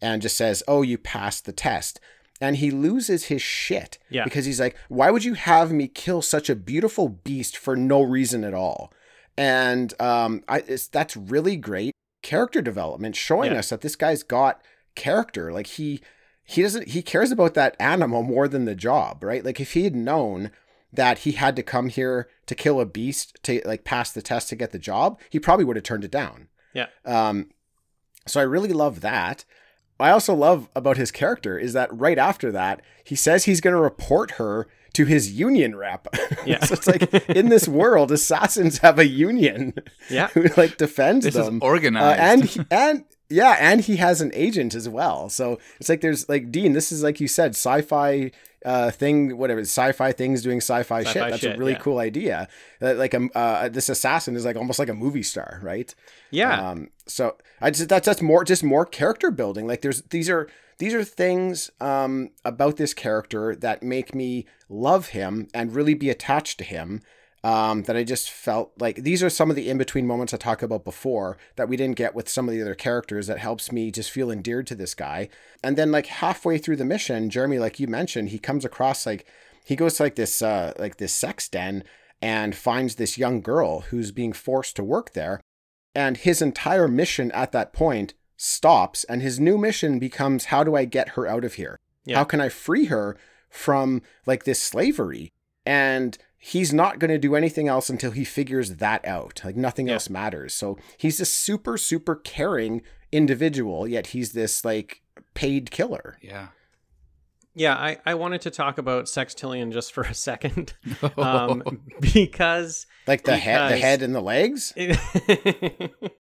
and 0.02 0.22
just 0.22 0.38
says, 0.38 0.62
"Oh, 0.68 0.82
you 0.84 0.98
passed 1.00 1.46
the 1.46 1.52
test." 1.54 2.00
And 2.40 2.58
he 2.58 2.70
loses 2.70 3.26
his 3.26 3.42
shit 3.42 3.98
Yeah. 4.12 4.24
because 4.24 4.46
he's 4.46 4.60
like, 4.60 4.76
"Why 4.90 5.10
would 5.10 5.24
you 5.24 5.34
have 5.34 5.72
me 5.72 5.88
kill 5.88 6.22
such 6.22 6.48
a 6.52 6.56
beautiful 6.56 7.10
beast 7.10 7.58
for 7.58 7.76
no 7.76 8.04
reason 8.04 8.44
at 8.44 8.54
all?" 8.54 8.94
And 9.38 9.94
um, 10.02 10.44
I 10.48 10.60
it's, 10.68 10.88
that's 10.88 11.16
really 11.16 11.56
great 11.56 11.94
character 12.24 12.62
development, 12.62 13.16
showing 13.16 13.52
Yeah. 13.52 13.60
us 13.60 13.70
that 13.70 13.82
this 13.82 13.96
guy's 13.96 14.24
got 14.24 14.62
character. 14.96 15.52
Like 15.54 15.68
he 15.68 16.02
he 16.44 16.62
doesn't 16.62 16.90
he 16.90 17.02
cares 17.02 17.32
about 17.32 17.54
that 17.54 17.76
animal 17.80 18.24
more 18.24 18.48
than 18.48 18.66
the 18.66 18.76
job, 18.76 19.24
right? 19.24 19.44
Like 19.46 19.60
if 19.60 19.74
he 19.74 19.84
had 19.84 19.96
known 19.96 20.52
that 20.92 21.20
he 21.20 21.34
had 21.34 21.56
to 21.58 21.64
come 21.64 21.90
here 21.90 22.28
to 22.48 22.56
kill 22.56 22.80
a 22.80 22.86
beast 22.86 23.38
to 23.44 23.62
like 23.66 23.84
pass 23.84 24.12
the 24.12 24.22
test 24.22 24.50
to 24.50 24.56
get 24.56 24.72
the 24.72 24.80
job, 24.80 25.20
he 25.30 25.40
probably 25.40 25.66
would 25.66 25.76
have 25.76 25.84
turned 25.84 26.06
it 26.06 26.12
down. 26.12 26.48
Yeah. 26.74 26.88
Um, 27.06 27.52
so 28.26 28.40
I 28.40 28.44
really 28.44 28.74
love 28.74 29.02
that. 29.02 29.46
I 30.00 30.10
also 30.12 30.34
love 30.34 30.70
about 30.76 30.98
his 30.98 31.12
character 31.12 31.58
is 31.58 31.74
that 31.74 31.96
right 31.96 32.18
after 32.18 32.52
that, 32.52 32.82
he 33.04 33.16
says 33.16 33.44
he's 33.46 33.62
going 33.62 33.76
to 33.76 33.82
report 33.82 34.32
her 34.32 34.68
to 34.98 35.06
his 35.06 35.32
union 35.32 35.76
rep. 35.76 36.08
Yeah. 36.46 36.60
so 36.66 36.74
it's 36.74 36.88
like 36.88 37.14
in 37.30 37.50
this 37.50 37.68
world, 37.68 38.12
assassins 38.12 38.80
have 38.80 38.98
a 39.00 39.08
union 39.08 39.74
Yeah. 40.10 40.28
who 40.34 40.44
like 40.58 40.78
defends 40.78 41.26
This 41.26 41.36
them. 41.36 41.58
is 41.58 41.62
Uh, 41.62 41.66
organized. 41.66 42.20
and 42.20 42.44
he- 42.52 42.62
and 42.72 43.04
yeah, 43.30 43.56
and 43.60 43.82
he 43.82 43.98
has 43.98 44.22
an 44.22 44.32
agent 44.34 44.74
as 44.74 44.88
well. 44.88 45.30
So 45.30 45.60
it's 45.80 45.90
like 45.90 46.02
there's 46.02 46.28
like 46.30 46.50
Dean. 46.52 46.72
This 46.74 46.92
is 46.92 47.04
like 47.04 47.20
you 47.20 47.28
said, 47.28 47.52
sci-fi 47.52 48.32
uh, 48.68 48.92
thing, 48.92 49.38
whatever, 49.38 49.62
sci-fi 49.62 50.12
things 50.12 50.42
doing 50.42 50.58
sci-fi, 50.58 51.04
Sci-fi 51.04 51.14
shit. 51.14 51.32
That's 51.32 51.44
a 51.46 51.58
really 51.58 51.72
yeah. 51.72 51.80
cool 51.80 52.00
idea. 52.00 52.50
Uh, 52.82 52.96
like 52.96 53.16
um, 53.16 53.32
uh, 53.34 53.70
this 53.70 53.88
assassin 53.88 54.36
is 54.36 54.44
like 54.44 54.58
almost 54.58 54.78
like 54.78 54.90
a 54.90 54.94
movie 54.94 55.24
star, 55.24 55.62
right? 55.64 55.96
Yeah. 56.32 56.72
Um, 56.72 56.90
so 57.06 57.38
I 57.62 57.72
just 57.72 57.88
that's 57.88 58.06
that's 58.06 58.22
more 58.22 58.44
just 58.44 58.66
more 58.66 58.86
character 58.86 59.32
building. 59.32 59.68
Like 59.68 59.84
there's 59.84 60.02
these 60.02 60.30
are 60.30 60.50
these 60.80 60.94
are 60.94 61.06
things 61.06 61.72
um, 61.80 62.32
about 62.44 62.76
this 62.76 62.94
character 62.94 63.56
that 63.56 63.84
make 63.84 64.14
me 64.14 64.46
love 64.68 65.08
him 65.08 65.48
and 65.54 65.74
really 65.74 65.94
be 65.94 66.10
attached 66.10 66.58
to 66.58 66.66
him. 66.66 67.02
Um, 67.44 67.84
that 67.84 67.96
I 67.96 68.04
just 68.04 68.30
felt 68.32 68.74
like 68.80 68.98
these 69.04 69.22
are 69.24 69.30
some 69.30 69.50
of 69.50 69.56
the 69.56 69.70
in 69.70 69.78
between 69.78 70.08
moments 70.08 70.34
I 70.34 70.38
talked 70.38 70.64
about 70.64 70.84
before 70.84 71.38
that 71.56 71.70
we 71.70 71.78
didn't 71.78 71.96
get 71.96 72.16
with 72.16 72.28
some 72.28 72.50
of 72.50 72.54
the 72.54 72.62
other 72.62 72.74
characters 72.76 73.28
that 73.28 73.38
helps 73.38 73.72
me 73.72 73.92
just 73.92 74.10
feel 74.12 74.32
endeared 74.32 74.66
to 74.68 74.76
this 74.76 74.96
guy. 74.96 75.30
And 75.64 75.78
then 75.78 75.92
like 75.92 76.08
halfway 76.08 76.58
through 76.58 76.78
the 76.78 76.84
mission, 76.84 77.30
Jeremy, 77.30 77.60
like 77.60 77.80
you 77.80 77.88
mentioned, 77.88 78.30
he 78.30 78.40
comes 78.40 78.66
across 78.66 79.06
like 79.06 79.26
he 79.64 79.76
goes 79.76 79.96
to 79.98 80.04
like 80.04 80.16
this 80.16 80.42
uh 80.42 80.74
like 80.80 80.98
this 80.98 81.14
sex 81.14 81.48
den 81.48 81.84
and 82.22 82.56
finds 82.56 82.96
this 82.96 83.18
young 83.18 83.42
girl 83.42 83.82
who's 83.82 84.12
being 84.12 84.34
forced 84.34 84.76
to 84.76 84.84
work 84.84 85.14
there 85.14 85.40
and 85.94 86.18
his 86.18 86.42
entire 86.42 86.88
mission 86.88 87.32
at 87.34 87.52
that 87.52 87.72
point 87.74 88.14
stops 88.36 89.04
and 89.06 89.22
his 89.22 89.40
new 89.40 89.58
mission 89.58 90.00
becomes 90.00 90.46
how 90.46 90.64
do 90.64 90.76
i 90.76 90.86
get 90.86 91.10
her 91.10 91.28
out 91.28 91.44
of 91.46 91.56
here 91.56 91.78
Yeah. 92.06 92.18
how 92.18 92.24
can 92.24 92.42
i 92.42 92.50
free 92.50 92.86
her 92.86 93.18
from 93.50 94.02
like 94.26 94.46
this 94.46 94.62
slavery 94.62 95.32
and 95.66 96.18
he's 96.52 96.74
not 96.74 97.00
going 97.00 97.12
to 97.12 97.18
do 97.18 97.36
anything 97.36 97.68
else 97.68 97.90
until 97.90 98.12
he 98.12 98.24
figures 98.24 98.76
that 98.76 99.06
out 99.06 99.42
like 99.44 99.56
nothing 99.56 99.88
Yeah. 99.88 99.94
else 99.96 100.10
matters 100.10 100.54
so 100.54 100.78
he's 100.98 101.20
a 101.20 101.26
super 101.26 101.78
super 101.78 102.16
caring 102.16 102.82
individual 103.12 103.88
yet 103.88 104.08
he's 104.08 104.32
this 104.34 104.64
like 104.66 105.02
paid 105.34 105.72
killer 105.72 106.18
Yeah. 106.22 106.48
Yeah, 107.60 107.74
I, 107.74 107.98
I 108.06 108.14
wanted 108.14 108.42
to 108.42 108.52
talk 108.52 108.78
about 108.78 109.06
Sextillion 109.06 109.74
just 109.74 109.92
for 109.92 110.04
a 110.04 110.14
second. 110.14 110.76
Um, 111.18 111.64
because 112.00 112.86
like 113.08 113.24
the 113.24 113.36
head 113.36 113.72
the 113.72 113.78
head 113.78 114.04
and 114.04 114.14
the 114.14 114.22
legs 114.22 114.74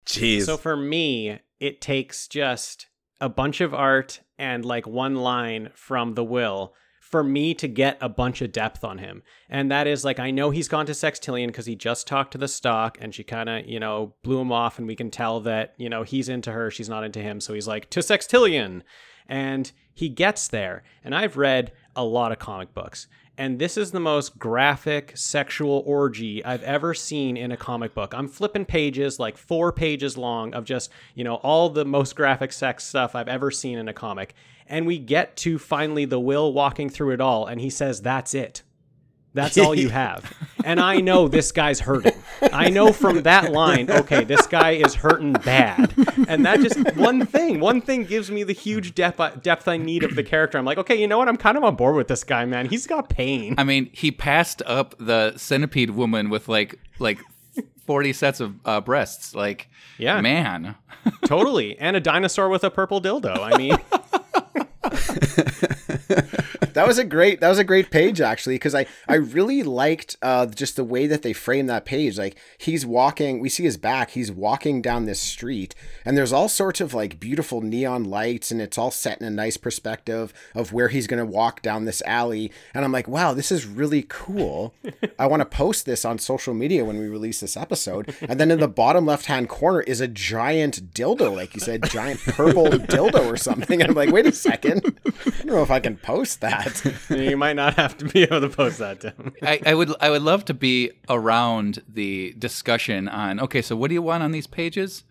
Jeez. 0.06 0.44
So 0.46 0.56
for 0.56 0.76
me, 0.76 1.38
it 1.60 1.80
takes 1.82 2.26
just 2.28 2.86
a 3.20 3.28
bunch 3.28 3.60
of 3.60 3.74
art 3.74 4.20
and 4.38 4.64
like 4.64 4.86
one 4.86 5.16
line 5.16 5.70
from 5.74 6.14
the 6.14 6.24
will 6.24 6.72
for 7.08 7.22
me 7.22 7.54
to 7.54 7.68
get 7.68 7.96
a 8.00 8.08
bunch 8.08 8.42
of 8.42 8.50
depth 8.50 8.82
on 8.82 8.98
him. 8.98 9.22
And 9.48 9.70
that 9.70 9.86
is 9.86 10.04
like 10.04 10.18
I 10.18 10.32
know 10.32 10.50
he's 10.50 10.66
gone 10.66 10.86
to 10.86 10.92
Sextillion 10.92 11.46
because 11.46 11.66
he 11.66 11.76
just 11.76 12.08
talked 12.08 12.32
to 12.32 12.38
the 12.38 12.48
Stalk 12.48 12.98
and 13.00 13.14
she 13.14 13.22
kind 13.22 13.48
of, 13.48 13.64
you 13.64 13.78
know, 13.78 14.14
blew 14.24 14.40
him 14.40 14.50
off 14.50 14.80
and 14.80 14.88
we 14.88 14.96
can 14.96 15.12
tell 15.12 15.38
that, 15.42 15.74
you 15.76 15.88
know, 15.88 16.02
he's 16.02 16.28
into 16.28 16.50
her, 16.50 16.68
she's 16.68 16.88
not 16.88 17.04
into 17.04 17.20
him. 17.20 17.40
So 17.40 17.54
he's 17.54 17.68
like, 17.68 17.88
to 17.90 18.00
Sextillion. 18.00 18.82
And 19.28 19.70
he 19.94 20.08
gets 20.08 20.48
there. 20.48 20.82
And 21.04 21.14
I've 21.14 21.36
read 21.36 21.70
a 21.94 22.04
lot 22.04 22.32
of 22.32 22.40
comic 22.40 22.74
books. 22.74 23.06
And 23.38 23.58
this 23.58 23.76
is 23.76 23.90
the 23.90 24.00
most 24.00 24.38
graphic 24.38 25.12
sexual 25.14 25.82
orgy 25.84 26.42
I've 26.42 26.62
ever 26.62 26.94
seen 26.94 27.36
in 27.36 27.52
a 27.52 27.56
comic 27.56 27.92
book. 27.92 28.14
I'm 28.14 28.28
flipping 28.28 28.64
pages 28.64 29.18
like 29.18 29.36
four 29.36 29.72
pages 29.72 30.16
long 30.16 30.54
of 30.54 30.64
just, 30.64 30.90
you 31.14 31.22
know, 31.22 31.34
all 31.36 31.68
the 31.68 31.84
most 31.84 32.16
graphic 32.16 32.52
sex 32.52 32.84
stuff 32.84 33.14
I've 33.14 33.28
ever 33.28 33.50
seen 33.50 33.76
in 33.76 33.88
a 33.88 33.92
comic. 33.92 34.34
And 34.66 34.86
we 34.86 34.98
get 34.98 35.36
to 35.38 35.58
finally 35.58 36.06
the 36.06 36.18
Will 36.18 36.52
walking 36.52 36.88
through 36.88 37.12
it 37.12 37.20
all, 37.20 37.46
and 37.46 37.60
he 37.60 37.70
says, 37.70 38.00
That's 38.00 38.32
it. 38.34 38.62
That's 39.36 39.58
all 39.58 39.74
you 39.74 39.88
have. 39.90 40.32
And 40.64 40.80
I 40.80 40.96
know 41.00 41.28
this 41.28 41.52
guy's 41.52 41.78
hurting. 41.80 42.14
I 42.52 42.70
know 42.70 42.92
from 42.92 43.22
that 43.22 43.52
line, 43.52 43.88
okay, 43.90 44.24
this 44.24 44.46
guy 44.48 44.72
is 44.72 44.94
hurting 44.94 45.34
bad. 45.34 45.92
And 46.26 46.44
that 46.44 46.60
just 46.60 46.96
one 46.96 47.24
thing, 47.24 47.60
one 47.60 47.80
thing 47.80 48.04
gives 48.04 48.30
me 48.30 48.42
the 48.42 48.52
huge 48.52 48.94
depth 48.94 49.42
depth 49.42 49.68
I 49.68 49.76
need 49.76 50.02
of 50.02 50.16
the 50.16 50.24
character. 50.24 50.58
I'm 50.58 50.64
like, 50.64 50.78
okay, 50.78 51.00
you 51.00 51.06
know 51.06 51.18
what? 51.18 51.28
I'm 51.28 51.36
kind 51.36 51.56
of 51.56 51.62
on 51.62 51.76
board 51.76 51.94
with 51.94 52.08
this 52.08 52.24
guy, 52.24 52.44
man. 52.46 52.68
He's 52.68 52.86
got 52.86 53.08
pain. 53.08 53.54
I 53.58 53.64
mean, 53.64 53.90
he 53.92 54.10
passed 54.10 54.60
up 54.66 54.96
the 54.98 55.36
centipede 55.36 55.90
woman 55.90 56.30
with 56.30 56.48
like 56.48 56.78
like 56.98 57.20
forty 57.86 58.12
sets 58.12 58.40
of 58.40 58.54
uh, 58.64 58.80
breasts. 58.80 59.34
Like, 59.34 59.68
Yeah. 59.98 60.20
man. 60.20 60.74
totally. 61.26 61.78
And 61.78 61.96
a 61.96 62.00
dinosaur 62.00 62.48
with 62.48 62.64
a 62.64 62.70
purple 62.70 63.00
dildo. 63.00 63.38
I 63.38 63.56
mean, 63.56 63.76
that 66.72 66.86
was 66.86 66.98
a 66.98 67.04
great 67.04 67.40
that 67.40 67.48
was 67.48 67.58
a 67.58 67.64
great 67.64 67.90
page 67.90 68.20
actually 68.20 68.54
because 68.54 68.74
I 68.74 68.86
I 69.08 69.14
really 69.14 69.64
liked 69.64 70.16
uh 70.22 70.46
just 70.46 70.76
the 70.76 70.84
way 70.84 71.08
that 71.08 71.22
they 71.22 71.32
framed 71.32 71.68
that 71.68 71.84
page. 71.84 72.16
Like 72.16 72.36
he's 72.58 72.86
walking 72.86 73.40
we 73.40 73.48
see 73.48 73.64
his 73.64 73.76
back 73.76 74.10
he's 74.10 74.30
walking 74.30 74.82
down 74.82 75.04
this 75.04 75.20
street 75.20 75.74
and 76.04 76.16
there's 76.16 76.32
all 76.32 76.48
sorts 76.48 76.80
of 76.80 76.94
like 76.94 77.18
beautiful 77.18 77.60
neon 77.60 78.04
lights 78.04 78.52
and 78.52 78.60
it's 78.60 78.78
all 78.78 78.92
set 78.92 79.20
in 79.20 79.26
a 79.26 79.30
nice 79.30 79.56
perspective 79.56 80.32
of 80.54 80.72
where 80.72 80.88
he's 80.88 81.08
going 81.08 81.18
to 81.18 81.30
walk 81.30 81.60
down 81.60 81.86
this 81.86 82.02
alley 82.06 82.52
and 82.72 82.84
I'm 82.84 82.92
like 82.92 83.08
wow 83.08 83.34
this 83.34 83.50
is 83.50 83.66
really 83.66 84.04
cool. 84.08 84.72
I 85.18 85.26
want 85.26 85.40
to 85.40 85.46
post 85.46 85.86
this 85.86 86.04
on 86.04 86.18
social 86.18 86.54
media 86.54 86.84
when 86.84 86.98
we 86.98 87.08
release 87.08 87.40
this 87.40 87.56
episode. 87.56 88.14
And 88.28 88.38
then 88.38 88.52
in 88.52 88.60
the 88.60 88.68
bottom 88.68 89.06
left 89.06 89.26
hand 89.26 89.48
corner 89.48 89.80
is 89.80 90.00
a 90.00 90.08
giant 90.08 90.94
dildo 90.94 91.34
like 91.34 91.54
you 91.54 91.60
said 91.60 91.90
giant 91.90 92.20
purple 92.20 92.66
dildo 92.66 93.26
or 93.26 93.36
something 93.36 93.80
and 93.80 93.90
I'm 93.90 93.96
like 93.96 94.12
wait 94.12 94.26
a 94.26 94.32
second. 94.32 94.82
I 95.04 95.30
don't 95.30 95.46
know 95.46 95.62
if 95.62 95.70
I 95.70 95.80
can 95.80 95.95
post 95.96 96.40
that 96.40 96.82
you 97.10 97.36
might 97.36 97.56
not 97.56 97.74
have 97.74 97.96
to 97.98 98.04
be 98.04 98.22
able 98.22 98.40
to 98.40 98.48
post 98.48 98.78
that, 98.78 99.00
Tim. 99.00 99.32
I, 99.42 99.60
I 99.64 99.74
would 99.74 99.92
I 100.00 100.10
would 100.10 100.22
love 100.22 100.44
to 100.46 100.54
be 100.54 100.92
around 101.08 101.82
the 101.88 102.34
discussion 102.38 103.08
on 103.08 103.40
okay, 103.40 103.62
so 103.62 103.76
what 103.76 103.88
do 103.88 103.94
you 103.94 104.02
want 104.02 104.22
on 104.22 104.32
these 104.32 104.46
pages? 104.46 105.04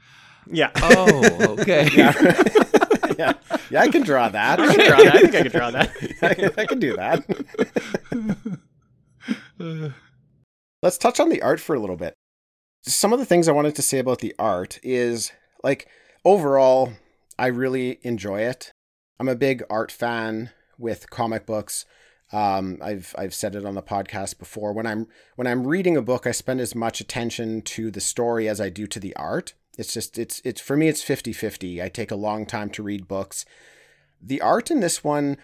Yeah. 0.47 0.71
Oh, 0.75 1.55
okay. 1.59 1.89
yeah, 3.17 3.33
yeah, 3.69 3.81
I 3.81 3.89
can 3.89 4.03
draw 4.03 4.29
that. 4.29 4.59
I 4.59 4.75
can 4.75 4.87
draw 4.87 4.97
that. 5.03 5.15
I 5.15 5.21
think 5.21 5.35
I 5.35 5.41
can 5.41 5.51
draw 5.51 5.71
that. 5.71 5.91
I, 6.21 6.61
I 6.61 6.65
can 6.65 6.79
do 6.79 6.95
that. 6.95 7.23
Let's 10.81 10.97
touch 10.97 11.19
on 11.19 11.29
the 11.29 11.41
art 11.41 11.59
for 11.59 11.75
a 11.75 11.79
little 11.79 11.97
bit. 11.97 12.13
Some 12.83 13.13
of 13.13 13.19
the 13.19 13.25
things 13.25 13.47
I 13.47 13.53
wanted 13.53 13.75
to 13.75 13.81
say 13.81 13.97
about 13.97 14.19
the 14.19 14.35
art 14.37 14.79
is 14.83 15.31
like 15.63 15.87
overall, 16.23 16.93
I 17.39 17.47
really 17.47 17.99
enjoy 18.03 18.41
it. 18.41 18.71
I'm 19.19 19.29
a 19.29 19.35
big 19.35 19.63
art 19.69 19.91
fan 19.91 20.51
with 20.77 21.09
comic 21.09 21.45
books. 21.45 21.85
Um, 22.31 22.79
I've 22.81 23.13
I've 23.17 23.33
said 23.33 23.55
it 23.55 23.65
on 23.65 23.75
the 23.75 23.83
podcast 23.83 24.39
before. 24.39 24.73
When 24.73 24.87
I'm 24.87 25.07
when 25.35 25.47
I'm 25.47 25.67
reading 25.67 25.95
a 25.95 26.01
book, 26.01 26.25
I 26.25 26.31
spend 26.31 26.59
as 26.59 26.73
much 26.75 26.99
attention 26.99 27.61
to 27.63 27.91
the 27.91 28.01
story 28.01 28.49
as 28.49 28.59
I 28.59 28.69
do 28.69 28.87
to 28.87 28.99
the 28.99 29.15
art. 29.15 29.53
It's 29.77 29.93
just 29.93 30.17
it's 30.17 30.41
it's 30.43 30.61
for 30.61 30.75
me 30.75 30.87
it's 30.87 31.03
50-50. 31.03 31.83
I 31.83 31.89
take 31.89 32.11
a 32.11 32.15
long 32.15 32.45
time 32.45 32.69
to 32.71 32.83
read 32.83 33.07
books. 33.07 33.45
The 34.21 34.41
art 34.41 34.71
in 34.71 34.79
this 34.79 35.03
one 35.03 35.37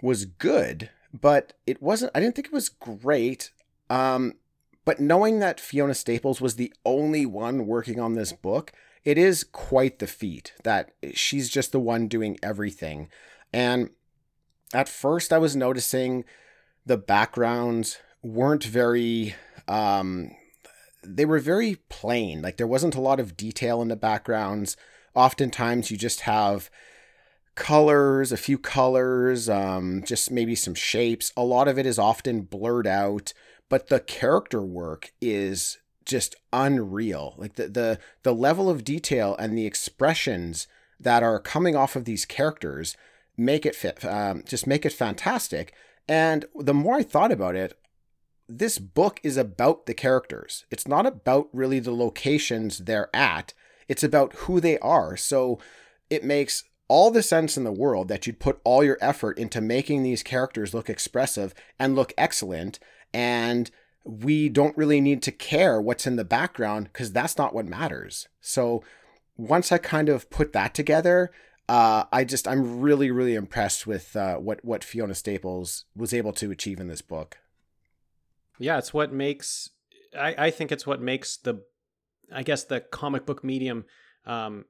was 0.00 0.24
good, 0.24 0.90
but 1.12 1.52
it 1.66 1.82
wasn't 1.82 2.12
I 2.14 2.20
didn't 2.20 2.34
think 2.34 2.48
it 2.48 2.52
was 2.52 2.68
great. 2.68 3.50
Um, 3.90 4.34
but 4.84 5.00
knowing 5.00 5.40
that 5.40 5.60
Fiona 5.60 5.94
Staples 5.94 6.40
was 6.40 6.56
the 6.56 6.72
only 6.84 7.26
one 7.26 7.66
working 7.66 8.00
on 8.00 8.14
this 8.14 8.32
book, 8.32 8.72
it 9.04 9.18
is 9.18 9.44
quite 9.44 9.98
the 9.98 10.06
feat 10.06 10.54
that 10.64 10.92
she's 11.14 11.50
just 11.50 11.72
the 11.72 11.80
one 11.80 12.08
doing 12.08 12.38
everything. 12.42 13.08
And 13.52 13.90
at 14.72 14.88
first 14.88 15.32
I 15.32 15.38
was 15.38 15.56
noticing 15.56 16.24
the 16.84 16.96
backgrounds 16.96 17.98
weren't 18.22 18.64
very 18.64 19.34
um 19.68 20.30
they 21.06 21.24
were 21.24 21.38
very 21.38 21.76
plain. 21.88 22.42
Like 22.42 22.56
there 22.56 22.66
wasn't 22.66 22.94
a 22.94 23.00
lot 23.00 23.20
of 23.20 23.36
detail 23.36 23.80
in 23.80 23.88
the 23.88 23.96
backgrounds. 23.96 24.76
Oftentimes 25.14 25.90
you 25.90 25.96
just 25.96 26.22
have 26.22 26.68
colors, 27.54 28.32
a 28.32 28.36
few 28.36 28.58
colors, 28.58 29.48
um, 29.48 30.02
just 30.04 30.30
maybe 30.30 30.54
some 30.54 30.74
shapes. 30.74 31.32
A 31.36 31.44
lot 31.44 31.68
of 31.68 31.78
it 31.78 31.86
is 31.86 31.98
often 31.98 32.42
blurred 32.42 32.86
out, 32.86 33.32
but 33.68 33.88
the 33.88 34.00
character 34.00 34.60
work 34.62 35.12
is 35.20 35.78
just 36.04 36.36
unreal. 36.52 37.34
Like 37.36 37.54
the 37.54 37.68
the 37.68 37.98
the 38.22 38.34
level 38.34 38.68
of 38.68 38.84
detail 38.84 39.34
and 39.38 39.56
the 39.56 39.66
expressions 39.66 40.68
that 41.00 41.22
are 41.22 41.40
coming 41.40 41.76
off 41.76 41.96
of 41.96 42.04
these 42.04 42.24
characters 42.24 42.96
make 43.36 43.66
it 43.66 43.74
fit, 43.74 44.04
um, 44.04 44.42
just 44.46 44.66
make 44.66 44.86
it 44.86 44.92
fantastic. 44.92 45.74
And 46.08 46.44
the 46.54 46.74
more 46.74 46.96
I 46.96 47.02
thought 47.02 47.32
about 47.32 47.56
it, 47.56 47.78
this 48.48 48.78
book 48.78 49.18
is 49.22 49.36
about 49.36 49.86
the 49.86 49.94
characters. 49.94 50.64
It's 50.70 50.86
not 50.86 51.06
about 51.06 51.48
really 51.52 51.80
the 51.80 51.94
locations 51.94 52.78
they're 52.78 53.14
at. 53.14 53.52
It's 53.88 54.04
about 54.04 54.34
who 54.34 54.60
they 54.60 54.78
are. 54.78 55.16
So 55.16 55.58
it 56.10 56.24
makes 56.24 56.64
all 56.88 57.10
the 57.10 57.22
sense 57.22 57.56
in 57.56 57.64
the 57.64 57.72
world 57.72 58.08
that 58.08 58.26
you'd 58.26 58.38
put 58.38 58.60
all 58.62 58.84
your 58.84 58.98
effort 59.00 59.38
into 59.38 59.60
making 59.60 60.02
these 60.02 60.22
characters 60.22 60.72
look 60.72 60.88
expressive 60.88 61.52
and 61.78 61.96
look 61.96 62.12
excellent. 62.16 62.78
And 63.12 63.70
we 64.04 64.48
don't 64.48 64.76
really 64.76 65.00
need 65.00 65.22
to 65.24 65.32
care 65.32 65.80
what's 65.80 66.06
in 66.06 66.14
the 66.14 66.24
background 66.24 66.90
because 66.92 67.12
that's 67.12 67.36
not 67.36 67.54
what 67.54 67.66
matters. 67.66 68.28
So 68.40 68.84
once 69.36 69.72
I 69.72 69.78
kind 69.78 70.08
of 70.08 70.30
put 70.30 70.52
that 70.52 70.74
together, 70.74 71.32
uh, 71.68 72.04
I 72.12 72.24
just 72.24 72.46
I'm 72.46 72.80
really 72.80 73.10
really 73.10 73.34
impressed 73.34 73.86
with 73.86 74.14
uh, 74.16 74.36
what 74.36 74.64
what 74.64 74.84
Fiona 74.84 75.14
Staples 75.14 75.84
was 75.94 76.14
able 76.14 76.32
to 76.34 76.50
achieve 76.50 76.80
in 76.80 76.88
this 76.88 77.02
book. 77.02 77.38
Yeah, 78.58 78.78
it's 78.78 78.94
what 78.94 79.12
makes. 79.12 79.70
I, 80.18 80.34
I 80.38 80.50
think 80.50 80.72
it's 80.72 80.86
what 80.86 81.00
makes 81.00 81.36
the, 81.36 81.62
I 82.32 82.42
guess 82.42 82.64
the 82.64 82.80
comic 82.80 83.26
book 83.26 83.44
medium, 83.44 83.84
um, 84.24 84.64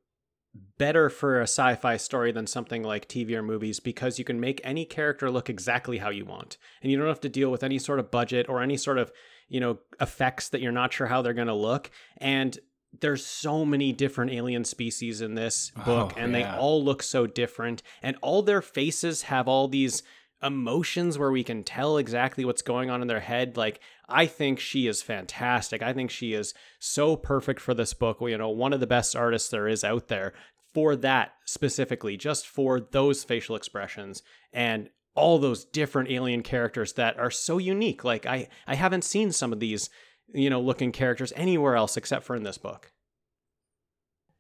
better 0.79 1.09
for 1.11 1.41
a 1.41 1.45
sci-fi 1.45 1.97
story 1.97 2.33
than 2.33 2.47
something 2.47 2.83
like 2.83 3.09
TV 3.09 3.33
or 3.33 3.43
movies 3.43 3.79
because 3.79 4.19
you 4.19 4.25
can 4.25 4.41
make 4.41 4.61
any 4.65 4.85
character 4.85 5.31
look 5.31 5.49
exactly 5.51 5.99
how 5.99 6.11
you 6.11 6.25
want. 6.25 6.57
And 6.83 6.91
you 6.91 6.99
don't 6.99 7.09
have 7.09 7.21
to 7.21 7.29
deal 7.29 7.51
with 7.51 7.63
any 7.63 7.79
sort 7.79 7.99
of 7.99 8.11
budget 8.11 8.49
or 8.49 8.63
any 8.63 8.77
sort 8.77 8.99
of, 8.99 9.13
you 9.49 9.61
know, 9.61 9.79
effects 10.01 10.49
that 10.49 10.61
you're 10.61 10.73
not 10.73 10.93
sure 10.93 11.07
how 11.07 11.23
they're 11.23 11.35
going 11.35 11.47
to 11.47 11.55
look. 11.55 11.91
And 12.17 12.59
there's 13.01 13.25
so 13.25 13.65
many 13.65 13.93
different 13.93 14.33
alien 14.33 14.65
species 14.65 15.21
in 15.21 15.35
this 15.35 15.73
oh, 15.77 15.85
book 15.85 16.13
Oh, 16.17 16.21
and 16.21 16.35
they 16.35 16.45
all 16.45 16.83
look 16.83 17.03
so 17.03 17.27
different 17.27 17.83
and 18.03 18.17
all 18.23 18.43
their 18.43 18.63
faces 18.63 19.23
have 19.23 19.49
all 19.49 19.69
these 19.69 20.03
emotions 20.43 21.19
where 21.19 21.31
we 21.31 21.43
can 21.43 21.65
tell 21.65 21.97
exactly 21.97 22.45
what's 22.45 22.63
going 22.63 22.91
on 22.91 23.01
in 23.03 23.09
their 23.09 23.21
head. 23.21 23.57
Like 23.57 23.81
i 24.09 24.27
think 24.27 24.61
she 24.61 24.87
is 24.87 25.03
fantastic. 25.03 25.83
I 25.83 25.93
think 25.93 26.11
she 26.11 26.33
is 26.33 26.55
so 26.79 27.17
perfect 27.17 27.61
for 27.61 27.75
this 27.75 27.95
book. 27.95 28.19
You 28.21 28.39
know 28.39 28.51
one 28.51 28.73
of 28.73 28.81
the 28.81 28.87
best 28.87 29.17
artists 29.17 29.49
there 29.49 29.69
is 29.69 29.85
out 29.85 30.09
there 30.09 30.33
for 30.75 30.95
that 30.97 31.33
specifically 31.45 32.17
just 32.17 32.47
for 32.47 32.81
those 32.81 33.25
facial 33.25 33.57
expressions 33.57 34.23
and 34.53 34.91
all 35.15 35.39
those 35.39 35.65
different 35.65 36.11
alien 36.11 36.43
characters 36.43 36.93
that 36.93 37.19
are 37.19 37.31
so 37.31 37.59
unique. 37.59 38.05
Like 38.05 38.27
i 38.27 38.49
i 38.67 38.75
haven't 38.75 39.05
seen 39.05 39.33
some 39.33 39.53
of 39.53 39.61
these 39.61 39.89
you 40.33 40.51
know 40.51 40.61
looking 40.61 40.93
characters 40.93 41.33
anywhere 41.37 41.77
else 41.77 41.97
except 41.97 42.25
for 42.25 42.37
in 42.37 42.43
this 42.43 42.59
book 42.59 42.93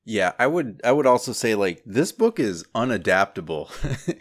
Yeah, 0.04 0.32
I 0.38 0.46
would 0.46 0.80
I 0.84 0.92
would 0.92 1.06
also 1.06 1.32
say 1.32 1.54
like 1.56 1.82
this 1.84 2.12
book 2.12 2.38
is 2.38 2.64
unadaptable. 2.74 3.68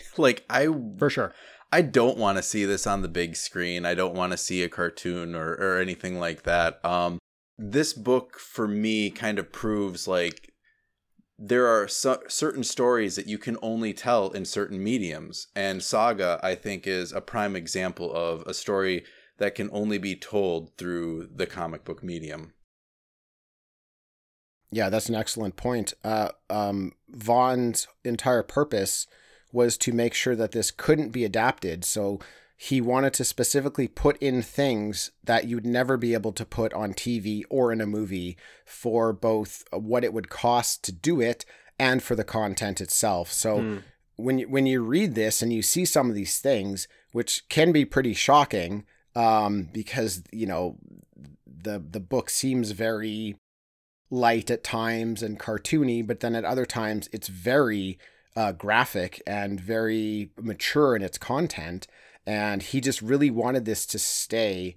like 0.18 0.44
I 0.50 0.68
for 0.98 1.10
sure 1.12 1.34
I 1.72 1.82
don't 1.84 2.18
want 2.18 2.38
to 2.38 2.44
see 2.44 2.66
this 2.66 2.88
on 2.88 3.02
the 3.02 3.08
big 3.08 3.36
screen. 3.36 3.86
I 3.86 3.94
don't 3.94 4.16
want 4.16 4.32
to 4.32 4.38
see 4.38 4.64
a 4.64 4.70
cartoon 4.70 5.36
or 5.36 5.54
or 5.54 5.78
anything 5.80 6.20
like 6.20 6.42
that. 6.44 6.84
Um 6.84 7.20
this 7.58 7.94
book 7.94 8.40
for 8.40 8.68
me 8.68 9.12
kind 9.12 9.38
of 9.38 9.52
proves 9.52 10.08
like 10.08 10.52
there 11.38 11.68
are 11.68 11.88
so- 11.88 12.24
certain 12.28 12.64
stories 12.64 13.16
that 13.16 13.28
you 13.28 13.38
can 13.38 13.58
only 13.62 13.94
tell 13.94 14.32
in 14.32 14.46
certain 14.46 14.84
mediums 14.84 15.48
and 15.56 15.84
Saga 15.84 16.40
I 16.42 16.56
think 16.56 16.88
is 16.88 17.12
a 17.12 17.22
prime 17.22 17.56
example 17.56 18.12
of 18.12 18.42
a 18.48 18.54
story 18.54 19.04
that 19.38 19.56
can 19.56 19.70
only 19.72 19.98
be 19.98 20.16
told 20.16 20.76
through 20.78 21.30
the 21.34 21.46
comic 21.46 21.84
book 21.84 22.04
medium. 22.04 22.54
Yeah, 24.72 24.90
that's 24.90 25.10
an 25.10 25.16
excellent 25.16 25.56
point. 25.56 25.94
Uh, 26.04 26.30
um, 26.50 26.94
Vaughan's 27.10 27.88
entire 28.04 28.44
purpose 28.44 29.08
was 29.52 29.78
to 29.78 29.94
make 29.94 30.14
sure 30.14 30.36
that 30.36 30.52
this 30.52 30.72
couldn't 30.72 31.10
be 31.10 31.24
adapted. 31.24 31.86
So 31.86 32.20
he 32.58 32.82
wanted 32.82 33.14
to 33.14 33.24
specifically 33.24 33.88
put 33.88 34.18
in 34.18 34.42
things 34.42 35.12
that 35.24 35.46
you'd 35.46 35.66
never 35.66 35.98
be 35.98 36.14
able 36.14 36.34
to 36.34 36.46
put 36.46 36.74
on 36.74 36.94
TV 36.94 37.44
or 37.50 37.72
in 37.72 37.80
a 37.80 37.86
movie 37.86 38.38
for 38.66 39.14
both 39.14 39.64
what 39.72 40.04
it 40.04 40.14
would 40.14 40.30
cost 40.30 40.84
to 40.86 40.92
do 40.92 41.22
it 41.22 41.46
and 41.78 42.02
for 42.02 42.16
the 42.16 42.24
content 42.24 42.82
itself. 42.82 43.32
So 43.32 43.60
Mm. 43.60 43.84
when 44.16 44.40
you, 44.40 44.50
when 44.50 44.66
you 44.66 44.82
read 44.82 45.16
this 45.16 45.42
and 45.42 45.52
you 45.54 45.62
see 45.62 45.86
some 45.86 46.10
of 46.10 46.16
these 46.16 46.40
things, 46.40 46.88
which 47.12 47.48
can 47.50 47.72
be 47.72 47.86
pretty 47.86 48.14
shocking, 48.14 48.86
um, 49.16 49.70
because 49.74 50.24
you 50.32 50.46
know 50.46 50.78
the 51.46 51.84
the 51.90 52.00
book 52.00 52.30
seems 52.30 52.72
very 52.72 53.36
light 54.10 54.52
at 54.52 54.64
times 54.64 55.24
and 55.24 55.40
cartoony, 55.40 56.06
but 56.06 56.20
then 56.20 56.36
at 56.36 56.46
other 56.46 56.66
times 56.66 57.10
it's 57.12 57.28
very 57.28 57.98
uh, 58.36 58.52
graphic 58.52 59.22
and 59.26 59.60
very 59.60 60.32
mature 60.42 60.96
in 60.96 61.02
its 61.02 61.18
content. 61.18 61.88
And 62.26 62.62
he 62.62 62.82
just 62.82 63.02
really 63.02 63.30
wanted 63.30 63.66
this 63.66 63.86
to 63.88 64.00
stay 64.00 64.76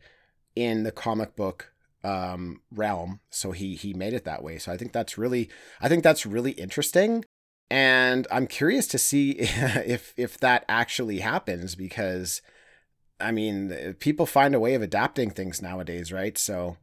in 0.55 0.83
the 0.83 0.93
comic 0.93 1.35
book 1.37 1.73
um, 2.05 2.63
realm, 2.71 3.21
so 3.31 3.53
he 3.53 3.75
he 3.75 3.93
made 3.93 4.13
it 4.13 4.25
that 4.25 4.43
way. 4.43 4.59
So 4.59 4.73
I 4.73 4.77
think 4.77 4.93
that's 4.93 5.19
really 5.19 5.49
I 5.81 5.89
think 5.89 6.05
that's 6.05 6.27
really 6.27 6.53
interesting, 6.53 7.25
and 7.71 8.27
I'm 8.31 8.47
curious 8.47 8.87
to 8.89 8.99
see 8.99 9.31
if 9.39 10.15
if 10.17 10.39
that 10.39 10.65
actually 10.69 11.21
happens 11.21 11.75
because. 11.75 12.43
I 13.21 13.33
mean, 13.33 13.95
people 13.99 14.27
find 14.27 14.55
a 14.55 14.61
way 14.61 14.75
of 14.75 14.83
adapting 14.83 15.31
things 15.31 15.61
nowadays, 15.61 16.13
right? 16.13 16.37
So, 16.39 16.77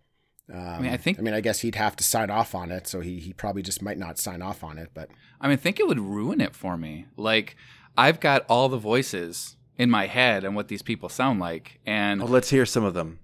um, 0.54 0.84
mean, 0.84 0.92
I 0.92 0.98
think- 0.98 1.18
I 1.18 1.22
mean, 1.22 1.34
I 1.34 1.42
guess 1.42 1.60
he'd 1.62 1.76
have 1.76 1.96
to 1.96 2.04
sign 2.04 2.30
off 2.30 2.54
on 2.54 2.72
it, 2.72 2.88
so 2.88 3.00
he 3.00 3.20
he 3.20 3.34
probably 3.34 3.62
just 3.62 3.82
might 3.82 3.98
not 3.98 4.20
sign 4.20 4.42
off 4.42 4.64
on 4.64 4.78
it. 4.78 4.90
But 4.94 5.10
I 5.40 5.48
mean, 5.48 5.54
I 5.54 5.58
think 5.58 5.80
it 5.80 5.88
would 5.88 6.00
ruin 6.00 6.42
it 6.42 6.56
for 6.56 6.78
me. 6.78 7.06
Like, 7.18 7.56
I've 7.98 8.20
got 8.20 8.46
all 8.50 8.68
the 8.70 8.78
voices 8.78 9.56
in 9.78 9.90
my 9.90 10.08
head 10.08 10.44
and 10.44 10.56
what 10.56 10.68
these 10.68 10.82
people 10.82 11.10
sound 11.10 11.40
like, 11.40 11.80
and 11.86 12.22
Oh, 12.22 12.26
let's 12.26 12.50
hear 12.50 12.66
some 12.66 12.84
of 12.84 12.94
them. 12.94 13.20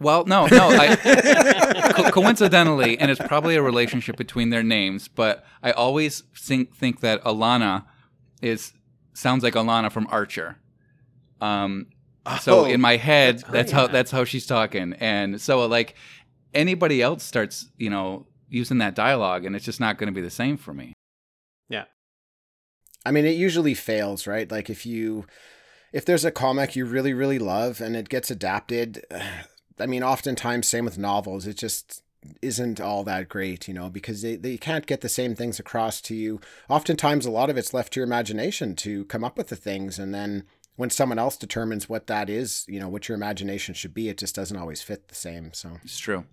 well, 0.00 0.24
no, 0.24 0.46
no, 0.46 0.68
I, 0.70 0.96
co- 1.96 2.10
coincidentally, 2.10 2.98
and 2.98 3.10
it's 3.10 3.20
probably 3.26 3.54
a 3.56 3.62
relationship 3.62 4.16
between 4.16 4.50
their 4.50 4.62
names, 4.64 5.06
but 5.08 5.44
I 5.62 5.70
always 5.72 6.22
think 6.36 6.74
think 6.76 7.00
that 7.00 7.22
Alana 7.24 7.84
is 8.40 8.72
sounds 9.14 9.42
like 9.44 9.54
Alana 9.54 9.92
from 9.92 10.06
Archer. 10.10 10.56
Um, 11.40 11.86
so 12.40 12.60
Oh, 12.60 12.64
in 12.64 12.80
my 12.80 12.96
head, 12.96 13.38
that's- 13.38 13.52
that's, 13.52 13.72
oh, 13.72 13.76
how 13.76 13.86
that's 13.88 14.10
how 14.10 14.24
she's 14.24 14.46
talking, 14.46 14.94
and 15.00 15.40
so 15.40 15.66
like 15.66 15.94
anybody 16.54 17.02
else 17.02 17.22
starts, 17.24 17.68
you 17.78 17.90
know, 17.90 18.26
using 18.48 18.78
that 18.78 18.94
dialogue, 18.94 19.44
and 19.44 19.56
it's 19.56 19.64
just 19.64 19.80
not 19.80 19.98
going 19.98 20.06
to 20.08 20.14
be 20.14 20.20
the 20.20 20.30
same 20.30 20.56
for 20.56 20.72
me. 20.74 20.92
Yeah, 21.68 21.84
I 23.04 23.10
mean, 23.10 23.24
it 23.24 23.36
usually 23.36 23.74
fails, 23.74 24.26
right? 24.26 24.50
Like 24.50 24.70
if 24.70 24.86
you 24.86 25.26
if 25.92 26.04
there's 26.04 26.24
a 26.24 26.30
comic 26.30 26.74
you 26.76 26.84
really 26.84 27.12
really 27.14 27.38
love 27.38 27.80
and 27.80 27.96
it 27.96 28.08
gets 28.08 28.30
adapted, 28.30 29.04
I 29.80 29.86
mean, 29.86 30.02
oftentimes 30.02 30.68
same 30.68 30.84
with 30.84 30.98
novels, 30.98 31.46
it 31.46 31.56
just 31.56 32.02
isn't 32.40 32.80
all 32.80 33.02
that 33.02 33.28
great, 33.28 33.66
you 33.66 33.74
know, 33.74 33.90
because 33.90 34.22
they, 34.22 34.36
they 34.36 34.56
can't 34.56 34.86
get 34.86 35.00
the 35.00 35.08
same 35.08 35.34
things 35.34 35.58
across 35.58 36.00
to 36.02 36.14
you. 36.14 36.40
Oftentimes, 36.68 37.26
a 37.26 37.30
lot 37.32 37.50
of 37.50 37.56
it's 37.56 37.74
left 37.74 37.94
to 37.94 38.00
your 38.00 38.06
imagination 38.06 38.76
to 38.76 39.04
come 39.06 39.24
up 39.24 39.36
with 39.36 39.48
the 39.48 39.56
things, 39.56 39.98
and 39.98 40.14
then 40.14 40.44
when 40.76 40.90
someone 40.90 41.18
else 41.18 41.36
determines 41.36 41.88
what 41.88 42.06
that 42.06 42.30
is, 42.30 42.64
you 42.68 42.80
know, 42.80 42.88
what 42.88 43.08
your 43.08 43.16
imagination 43.16 43.74
should 43.74 43.94
be, 43.94 44.08
it 44.08 44.18
just 44.18 44.34
doesn't 44.34 44.56
always 44.56 44.82
fit 44.82 45.08
the 45.08 45.14
same. 45.14 45.52
So 45.52 45.78
It's 45.84 45.98
true. 45.98 46.24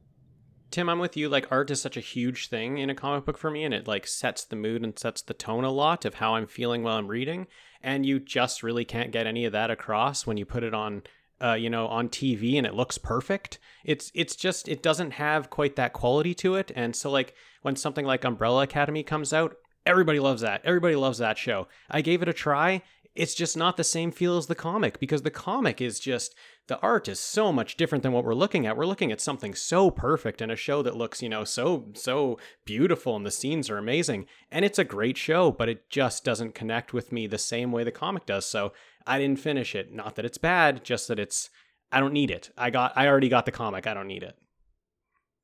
Tim, 0.72 0.88
I'm 0.88 1.00
with 1.00 1.18
you. 1.18 1.30
Like 1.30 1.52
art 1.52 1.72
is 1.72 1.82
such 1.82 1.98
a 1.98 2.02
huge 2.02 2.48
thing 2.48 2.78
in 2.78 2.90
a 2.90 2.96
comic 2.96 3.26
book 3.26 3.38
for 3.38 3.50
me, 3.50 3.64
and 3.64 3.74
it 3.74 3.88
like 3.88 4.06
sets 4.06 4.44
the 4.46 4.56
mood 4.56 4.84
and 4.84 4.98
sets 4.98 5.22
the 5.22 5.34
tone 5.34 5.64
a 5.64 5.72
lot 5.72 6.06
of 6.06 6.16
how 6.16 6.36
I'm 6.36 6.46
feeling 6.46 6.84
while 6.84 6.98
I'm 6.98 7.08
reading. 7.08 7.48
And 7.82 8.06
you 8.06 8.20
just 8.20 8.62
really 8.62 8.86
can't 8.86 9.12
get 9.12 9.26
any 9.26 9.46
of 9.46 9.54
that 9.54 9.72
across 9.72 10.28
when 10.28 10.38
you 10.38 10.46
put 10.46 10.64
it 10.64 10.74
on, 10.74 11.04
uh, 11.42 11.54
you 11.54 11.70
know, 11.70 11.88
on 11.88 12.10
TV 12.10 12.58
and 12.58 12.68
it 12.68 12.76
looks 12.76 12.98
perfect. 13.00 13.58
It's 13.84 14.12
it's 14.14 14.36
just 14.36 14.68
it 14.68 14.84
doesn't 14.84 15.12
have 15.12 15.50
quite 15.50 15.76
that 15.78 15.94
quality 15.94 16.36
to 16.36 16.56
it. 16.56 16.72
And 16.76 16.96
so 16.96 17.10
like 17.10 17.34
when 17.64 17.76
something 17.76 18.06
like 18.06 18.24
Umbrella 18.24 18.64
Academy 18.64 19.02
comes 19.02 19.34
out, 19.34 19.56
everybody 19.88 20.20
loves 20.20 20.42
that. 20.44 20.62
Everybody 20.64 20.96
loves 20.96 21.18
that 21.18 21.38
show. 21.38 21.68
I 21.90 22.02
gave 22.02 22.22
it 22.22 22.30
a 22.30 22.34
try. 22.34 22.84
It's 23.16 23.34
just 23.34 23.58
not 23.58 23.76
the 23.76 23.84
same 23.84 24.12
feel 24.12 24.38
as 24.38 24.48
the 24.48 24.56
comic 24.56 25.00
because 25.00 25.24
the 25.24 25.32
comic 25.32 25.82
is 25.82 26.00
just 26.00 26.36
the 26.68 26.80
art 26.80 27.08
is 27.08 27.20
so 27.20 27.52
much 27.52 27.76
different 27.76 28.04
than 28.04 28.12
what 28.12 28.24
we're 28.24 28.34
looking 28.36 28.66
at. 28.66 28.78
We're 28.78 28.86
looking 28.86 29.12
at 29.12 29.20
something 29.20 29.56
so 29.56 29.90
perfect 29.90 30.42
in 30.42 30.52
a 30.52 30.56
show 30.56 30.82
that 30.84 30.96
looks, 30.96 31.22
you 31.22 31.28
know, 31.28 31.44
so 31.44 31.90
so 31.96 32.38
beautiful 32.66 33.16
and 33.16 33.26
the 33.26 33.32
scenes 33.32 33.70
are 33.70 33.78
amazing. 33.78 34.28
And 34.52 34.64
it's 34.64 34.80
a 34.80 34.84
great 34.84 35.18
show, 35.18 35.52
but 35.52 35.68
it 35.70 35.90
just 35.90 36.24
doesn't 36.24 36.56
connect 36.56 36.94
with 36.94 37.12
me 37.12 37.26
the 37.28 37.38
same 37.40 37.72
way 37.72 37.84
the 37.84 37.92
comic 37.92 38.26
does. 38.26 38.46
So 38.46 38.74
I 39.08 39.18
didn't 39.18 39.40
finish 39.40 39.74
it. 39.76 39.92
Not 39.92 40.16
that 40.16 40.26
it's 40.26 40.38
bad, 40.38 40.84
just 40.84 41.08
that 41.08 41.20
it's 41.20 41.50
I 41.92 42.00
don't 42.00 42.14
need 42.14 42.30
it. 42.32 42.52
I 42.58 42.70
got 42.70 42.94
I 42.96 43.08
already 43.08 43.30
got 43.30 43.46
the 43.46 43.52
comic. 43.52 43.88
I 43.88 43.94
don't 43.96 44.08
need 44.08 44.24
it. 44.24 44.38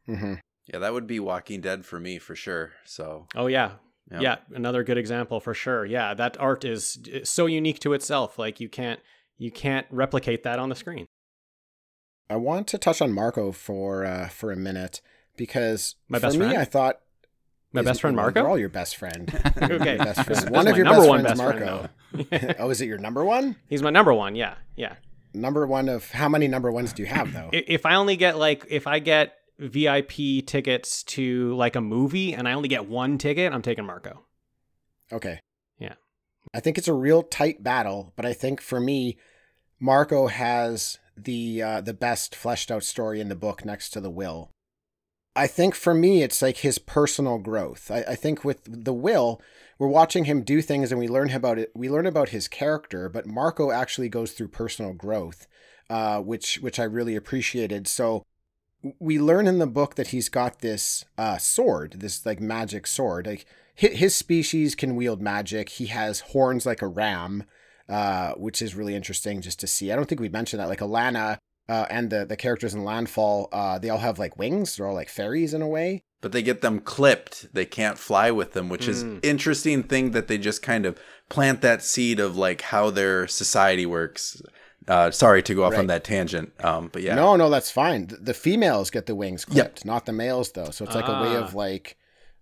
hmm 0.05 0.35
Yeah, 0.71 0.79
that 0.79 0.93
would 0.93 1.07
be 1.07 1.19
Walking 1.19 1.61
Dead 1.61 1.85
for 1.85 1.99
me 1.99 2.19
for 2.19 2.35
sure. 2.35 2.73
So 2.85 3.25
Oh 3.35 3.47
yeah. 3.47 3.71
Yep. 4.11 4.21
Yeah, 4.21 4.35
another 4.53 4.83
good 4.83 4.97
example 4.97 5.39
for 5.39 5.53
sure. 5.53 5.85
Yeah, 5.85 6.13
that 6.13 6.39
art 6.39 6.63
is 6.63 6.99
is 7.07 7.29
so 7.29 7.47
unique 7.47 7.79
to 7.79 7.93
itself. 7.93 8.37
Like 8.37 8.59
you 8.59 8.69
can't 8.69 8.99
you 9.37 9.51
can't 9.51 9.87
replicate 9.89 10.43
that 10.43 10.59
on 10.59 10.69
the 10.69 10.75
screen. 10.75 11.07
I 12.29 12.35
want 12.37 12.67
to 12.69 12.77
touch 12.77 13.01
on 13.01 13.11
Marco 13.11 13.51
for 13.51 14.05
uh, 14.05 14.27
for 14.29 14.51
a 14.51 14.55
minute 14.55 15.01
because 15.37 15.95
My 16.07 16.19
for 16.19 16.27
best 16.27 16.37
me, 16.37 16.45
friend? 16.45 16.57
I 16.59 16.65
thought 16.65 16.99
My 17.71 17.81
best 17.81 18.01
friend 18.01 18.15
Marco? 18.15 18.33
They're 18.41 18.47
all 18.49 18.57
your 18.59 18.69
best 18.69 18.95
friend. 18.95 19.31
Okay. 19.61 19.97
Best 19.97 20.23
friend. 20.25 20.41
this 20.41 20.49
One 20.49 20.67
is 20.67 20.71
of 20.71 20.77
your 20.77 20.85
number 20.85 20.99
best 21.01 21.09
one 21.09 21.21
friends, 21.23 21.39
best 21.39 21.49
friend, 21.49 21.65
Marco. 21.65 21.89
though. 22.29 22.55
oh, 22.59 22.69
is 22.69 22.81
it 22.81 22.85
your 22.87 22.97
number 22.99 23.25
one? 23.25 23.55
He's 23.67 23.81
my 23.81 23.89
number 23.89 24.13
one. 24.13 24.35
Yeah, 24.35 24.55
yeah. 24.75 24.95
Number 25.33 25.65
one 25.67 25.89
of 25.89 26.11
how 26.11 26.29
many 26.29 26.47
number 26.47 26.71
ones 26.71 26.93
do 26.93 27.01
you 27.03 27.07
have 27.07 27.33
though? 27.33 27.49
If 27.51 27.85
I 27.85 27.95
only 27.95 28.15
get 28.17 28.37
like 28.37 28.65
if 28.69 28.85
I 28.87 28.99
get 28.99 29.33
VIP 29.57 30.45
tickets 30.45 31.03
to 31.03 31.55
like 31.55 31.75
a 31.75 31.81
movie 31.81 32.33
and 32.33 32.47
I 32.47 32.53
only 32.53 32.69
get 32.69 32.87
one 32.87 33.17
ticket, 33.17 33.53
I'm 33.53 33.61
taking 33.61 33.85
Marco. 33.85 34.25
Okay. 35.11 35.39
Yeah. 35.77 35.95
I 36.53 36.59
think 36.59 36.77
it's 36.77 36.87
a 36.87 36.93
real 36.93 37.23
tight 37.23 37.63
battle, 37.63 38.13
but 38.15 38.25
I 38.25 38.33
think 38.33 38.61
for 38.61 38.79
me, 38.79 39.17
Marco 39.79 40.27
has 40.27 40.99
the 41.17 41.61
uh, 41.61 41.81
the 41.81 41.93
best 41.93 42.35
fleshed 42.35 42.71
out 42.71 42.83
story 42.83 43.21
in 43.21 43.29
the 43.29 43.35
book 43.35 43.63
next 43.65 43.89
to 43.91 44.01
the 44.01 44.09
will. 44.09 44.51
I 45.35 45.47
think 45.47 45.75
for 45.75 45.93
me, 45.93 46.23
it's 46.23 46.41
like 46.41 46.57
his 46.57 46.77
personal 46.77 47.39
growth. 47.39 47.91
I, 47.91 48.03
I 48.09 48.15
think 48.15 48.45
with 48.45 48.85
the 48.85 48.93
will, 48.93 49.41
we're 49.77 49.87
watching 49.87 50.25
him 50.25 50.43
do 50.43 50.61
things 50.61 50.91
and 50.91 50.99
we 50.99 51.09
learn 51.09 51.31
about 51.31 51.59
it. 51.59 51.71
We 51.75 51.89
learn 51.89 52.05
about 52.05 52.29
his 52.29 52.47
character, 52.47 53.09
but 53.09 53.25
Marco 53.25 53.71
actually 53.71 54.09
goes 54.09 54.31
through 54.31 54.47
personal 54.49 54.93
growth, 54.93 55.47
uh, 55.89 56.21
which 56.21 56.59
which 56.59 56.79
I 56.79 56.83
really 56.83 57.15
appreciated. 57.15 57.87
So 57.87 58.23
we 58.99 59.19
learn 59.19 59.47
in 59.47 59.59
the 59.59 59.67
book 59.67 59.95
that 59.95 60.07
he's 60.07 60.29
got 60.29 60.59
this 60.59 61.05
uh, 61.17 61.37
sword, 61.37 61.95
this 61.99 62.25
like 62.25 62.39
magic 62.39 62.87
sword. 62.87 63.27
Like 63.27 63.45
his, 63.73 63.91
his 63.99 64.15
species 64.15 64.75
can 64.75 64.95
wield 64.95 65.21
magic. 65.21 65.69
He 65.69 65.87
has 65.87 66.19
horns 66.21 66.65
like 66.65 66.81
a 66.81 66.87
ram, 66.87 67.43
uh, 67.89 68.33
which 68.33 68.61
is 68.61 68.75
really 68.75 68.95
interesting 68.95 69.41
just 69.41 69.59
to 69.61 69.67
see. 69.67 69.91
I 69.91 69.95
don't 69.95 70.07
think 70.07 70.21
we 70.21 70.29
mentioned 70.29 70.59
that. 70.61 70.69
Like 70.69 70.79
Alana 70.79 71.37
uh, 71.67 71.85
and 71.89 72.09
the 72.09 72.25
the 72.25 72.35
characters 72.37 72.73
in 72.73 72.83
Landfall, 72.83 73.49
uh, 73.51 73.79
they 73.79 73.89
all 73.89 73.97
have 73.99 74.19
like 74.19 74.37
wings. 74.37 74.75
They're 74.75 74.87
all 74.87 74.93
like 74.95 75.09
fairies 75.09 75.53
in 75.53 75.61
a 75.61 75.67
way. 75.67 76.03
but 76.21 76.31
they 76.31 76.41
get 76.41 76.61
them 76.61 76.79
clipped. 76.79 77.53
They 77.53 77.65
can't 77.65 77.99
fly 77.99 78.31
with 78.31 78.53
them, 78.53 78.67
which 78.69 78.87
is 78.87 79.03
Mm. 79.03 79.19
interesting 79.23 79.83
thing 79.83 80.11
that 80.11 80.27
they 80.27 80.39
just 80.39 80.63
kind 80.63 80.85
of 80.87 80.97
plant 81.29 81.61
that 81.61 81.83
seed 81.83 82.19
of 82.19 82.35
like 82.35 82.61
how 82.61 82.89
their 82.89 83.27
society 83.27 83.85
works. 83.85 84.41
Uh, 84.87 85.09
sorry 85.11 85.41
to 85.43 85.55
go 85.55 85.63
off 85.63 85.75
on 85.75 85.87
that 85.87 86.03
tangent, 86.03 86.51
um, 86.63 86.89
but 86.93 87.01
yeah, 87.01 87.15
No, 87.15 87.35
no, 87.35 87.49
that's 87.49 87.71
fine. 87.71 88.07
The, 88.07 88.17
the 88.17 88.33
females 88.35 88.89
get 88.91 89.07
the 89.07 89.15
wings 89.15 89.45
Yep. 89.49 89.53
clipped, 89.53 89.85
not 89.85 90.05
the 90.05 90.13
males 90.13 90.51
though. 90.51 90.69
So 90.69 90.85
it's 90.85 90.93
like 90.95 91.07
a 91.07 91.21
way 91.23 91.35
Ah. 91.37 91.43
of 91.43 91.55
like 91.55 91.97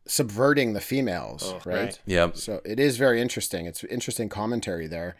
subverting 0.05 0.73
the 0.73 0.81
females, 0.81 1.43
Oh, 1.45 1.61
right? 1.65 1.75
right. 1.85 1.99
yep. 2.05 2.35
So 2.37 2.61
it 2.65 2.79
is 2.79 2.97
very 2.97 3.21
interesting. 3.21 3.65
It's 3.65 3.83
interesting 3.85 4.27
commentary 4.29 4.87
there. 4.87 5.15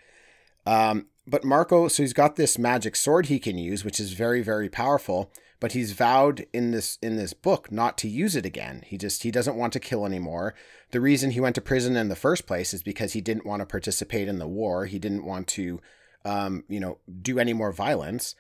Um, 0.66 1.08
but 1.26 1.44
Marco, 1.46 1.88
so 1.88 2.04
he's 2.04 2.12
got 2.14 2.36
this 2.36 2.58
magic 2.58 2.96
sword 2.98 3.28
he 3.28 3.40
can 3.40 3.58
use, 3.58 3.86
which 3.86 4.00
is 4.00 4.12
very, 4.14 4.42
very 4.42 4.68
powerful. 4.70 5.32
But 5.62 5.72
he's 5.72 5.94
vowed 5.94 6.46
in 6.52 6.72
this 6.72 6.98
in 7.02 7.16
this 7.16 7.32
book 7.32 7.72
not 7.72 7.98
to 8.00 8.10
use 8.10 8.36
it 8.36 8.46
again. 8.46 8.84
He 8.86 8.98
just 8.98 9.24
he 9.24 9.32
doesn't 9.32 9.56
want 9.56 9.72
to 9.72 9.80
kill 9.80 10.06
anymore. 10.06 10.54
The 10.92 11.00
reason 11.00 11.32
he 11.32 11.40
went 11.40 11.56
to 11.56 11.62
prison 11.62 11.96
in 11.96 12.10
the 12.10 12.18
first 12.18 12.46
place 12.46 12.74
is 12.74 12.84
because 12.84 13.14
he 13.14 13.22
didn't 13.22 13.46
want 13.46 13.62
to 13.62 13.66
participate 13.66 14.28
in 14.28 14.40
the 14.40 14.48
war. 14.48 14.88
He 14.88 15.00
didn't 15.00 15.24
want 15.24 15.48
to, 15.50 15.80
um, 16.26 16.64
you 16.68 16.80
know, 16.80 16.98
do 17.22 17.40
any 17.40 17.54
more 17.54 17.72
violence. 17.72 18.36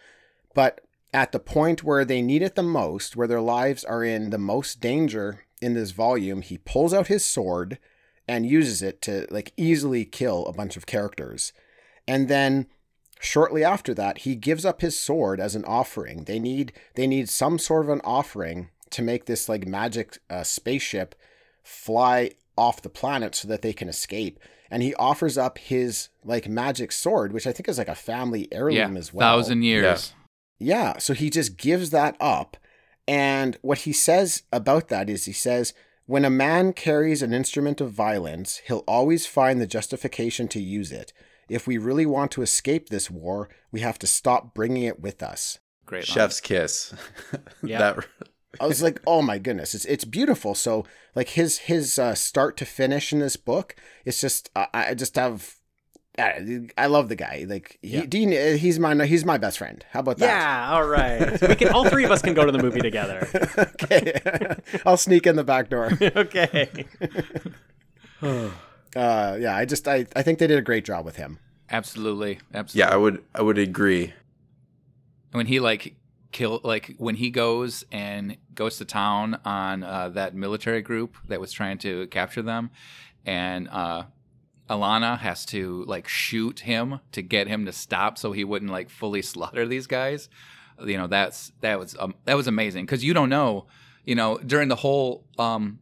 But 0.53 0.81
at 1.13 1.31
the 1.31 1.39
point 1.39 1.83
where 1.83 2.03
they 2.05 2.21
need 2.21 2.41
it 2.41 2.55
the 2.55 2.63
most, 2.63 3.15
where 3.15 3.27
their 3.27 3.41
lives 3.41 3.83
are 3.83 4.03
in 4.03 4.29
the 4.29 4.37
most 4.37 4.79
danger 4.79 5.45
in 5.61 5.73
this 5.73 5.91
volume, 5.91 6.41
he 6.41 6.57
pulls 6.57 6.93
out 6.93 7.07
his 7.07 7.23
sword 7.23 7.77
and 8.27 8.45
uses 8.45 8.81
it 8.81 9.01
to 9.03 9.27
like 9.29 9.53
easily 9.57 10.05
kill 10.05 10.45
a 10.45 10.53
bunch 10.53 10.77
of 10.77 10.85
characters. 10.85 11.53
And 12.07 12.27
then 12.27 12.67
shortly 13.19 13.63
after 13.63 13.93
that, 13.93 14.19
he 14.19 14.35
gives 14.35 14.65
up 14.65 14.81
his 14.81 14.99
sword 14.99 15.39
as 15.39 15.55
an 15.55 15.65
offering. 15.65 16.23
They 16.25 16.39
need 16.39 16.73
they 16.95 17.07
need 17.07 17.29
some 17.29 17.59
sort 17.59 17.85
of 17.85 17.89
an 17.89 18.01
offering 18.03 18.69
to 18.91 19.01
make 19.01 19.25
this 19.25 19.49
like 19.49 19.67
magic 19.67 20.17
uh, 20.29 20.43
spaceship 20.43 21.15
fly 21.63 22.31
off 22.57 22.81
the 22.81 22.89
planet 22.89 23.35
so 23.35 23.47
that 23.47 23.61
they 23.61 23.73
can 23.73 23.89
escape. 23.89 24.39
And 24.69 24.81
he 24.81 24.95
offers 24.95 25.37
up 25.37 25.57
his 25.57 26.09
like 26.23 26.47
magic 26.47 26.91
sword, 26.91 27.31
which 27.33 27.45
I 27.45 27.51
think 27.51 27.69
is 27.69 27.77
like 27.77 27.87
a 27.87 27.95
family 27.95 28.47
heirloom 28.51 28.93
yeah, 28.93 28.99
as 28.99 29.13
well. 29.13 29.37
thousand 29.37 29.63
years. 29.63 30.13
Yeah, 30.59 30.97
so 30.97 31.13
he 31.13 31.29
just 31.29 31.57
gives 31.57 31.89
that 31.91 32.15
up. 32.19 32.57
And 33.07 33.57
what 33.61 33.79
he 33.79 33.93
says 33.93 34.43
about 34.51 34.87
that 34.87 35.09
is 35.09 35.25
he 35.25 35.33
says, 35.33 35.73
when 36.05 36.25
a 36.25 36.29
man 36.29 36.73
carries 36.73 37.21
an 37.21 37.33
instrument 37.33 37.81
of 37.81 37.91
violence, 37.91 38.61
he'll 38.67 38.83
always 38.87 39.25
find 39.25 39.61
the 39.61 39.67
justification 39.67 40.47
to 40.49 40.59
use 40.61 40.91
it. 40.91 41.13
If 41.49 41.67
we 41.67 41.77
really 41.77 42.05
want 42.05 42.31
to 42.31 42.41
escape 42.41 42.89
this 42.89 43.09
war, 43.09 43.49
we 43.71 43.81
have 43.81 43.99
to 43.99 44.07
stop 44.07 44.53
bringing 44.53 44.83
it 44.83 44.99
with 44.99 45.21
us. 45.21 45.59
Great. 45.85 46.07
line. 46.07 46.15
Chef's 46.15 46.41
kiss. 46.41 46.93
Yeah. 47.63 47.79
that 47.79 48.05
I 48.59 48.67
was 48.67 48.81
like, 48.83 49.01
oh 49.07 49.21
my 49.21 49.37
goodness, 49.39 49.73
it's 49.73 49.85
it's 49.85 50.05
beautiful. 50.05 50.53
So 50.55 50.85
like 51.15 51.29
his 51.29 51.59
his 51.59 51.97
uh, 51.97 52.15
start 52.15 52.57
to 52.57 52.65
finish 52.65 53.11
in 53.11 53.19
this 53.19 53.35
book, 53.35 53.75
it's 54.05 54.21
just 54.21 54.49
I, 54.55 54.67
I 54.73 54.93
just 54.93 55.15
have. 55.15 55.55
I 56.19 56.67
I 56.77 56.85
love 56.85 57.09
the 57.09 57.15
guy. 57.15 57.45
Like 57.49 57.79
he, 57.81 57.89
Yeah. 57.97 58.05
Dean, 58.05 58.31
uh, 58.33 58.55
he's 58.57 58.77
my 58.77 58.93
he's 59.05 59.25
my 59.25 59.39
best 59.39 59.57
friend. 59.57 59.83
How 59.91 60.01
about 60.01 60.17
that? 60.19 60.27
Yeah, 60.27 60.71
all 60.71 60.85
right. 60.87 61.41
We 61.41 61.55
can 61.55 61.69
all 61.69 61.89
three 61.89 62.03
of 62.05 62.11
us 62.11 62.21
can 62.21 62.35
go 62.35 62.45
to 62.45 62.51
the 62.51 62.61
movie 62.61 62.81
together. 62.81 63.27
okay, 63.81 64.21
I'll 64.85 64.97
sneak 64.97 65.25
in 65.25 65.35
the 65.35 65.43
back 65.43 65.69
door. 65.69 65.91
okay. 66.01 66.85
Uh, 68.21 68.51
yeah, 69.39 69.55
I 69.55 69.65
just 69.65 69.87
I, 69.87 70.05
I 70.15 70.21
think 70.21 70.37
they 70.39 70.47
did 70.47 70.57
a 70.59 70.61
great 70.61 70.85
job 70.85 71.03
with 71.03 71.15
him. 71.15 71.39
Absolutely, 71.71 72.39
absolutely. 72.53 72.87
yeah. 72.87 72.93
I 72.93 72.97
would 72.97 73.23
I 73.33 73.41
would 73.41 73.57
agree. 73.57 74.13
when 75.31 75.47
he 75.47 75.59
like 75.59 75.95
kill 76.33 76.59
like 76.63 76.95
when 76.97 77.15
he 77.15 77.29
goes 77.29 77.85
and 77.91 78.37
goes 78.53 78.77
to 78.77 78.85
town 78.85 79.39
on 79.45 79.83
uh, 79.83 80.09
that 80.09 80.35
military 80.35 80.81
group 80.81 81.15
that 81.27 81.39
was 81.39 81.51
trying 81.51 81.77
to 81.77 82.07
capture 82.07 82.41
them 82.41 82.71
and 83.25 83.69
uh 83.69 84.03
Alana 84.69 85.19
has 85.19 85.45
to 85.47 85.83
like 85.87 86.07
shoot 86.07 86.61
him 86.61 86.99
to 87.11 87.21
get 87.21 87.47
him 87.47 87.65
to 87.65 87.71
stop 87.71 88.17
so 88.17 88.31
he 88.31 88.43
wouldn't 88.43 88.71
like 88.71 88.89
fully 88.89 89.21
slaughter 89.33 89.67
these 89.67 89.87
guys. 89.87 90.29
You 90.83 90.97
know 90.97 91.07
that's 91.07 91.51
that 91.61 91.79
was 91.79 91.95
um, 91.99 92.15
that 92.25 92.35
was 92.35 92.47
amazing 92.47 92.85
because 92.85 93.03
you 93.03 93.13
don't 93.13 93.29
know 93.29 93.67
you 94.05 94.15
know 94.15 94.39
during 94.39 94.69
the 94.69 94.75
whole 94.75 95.25
um 95.37 95.79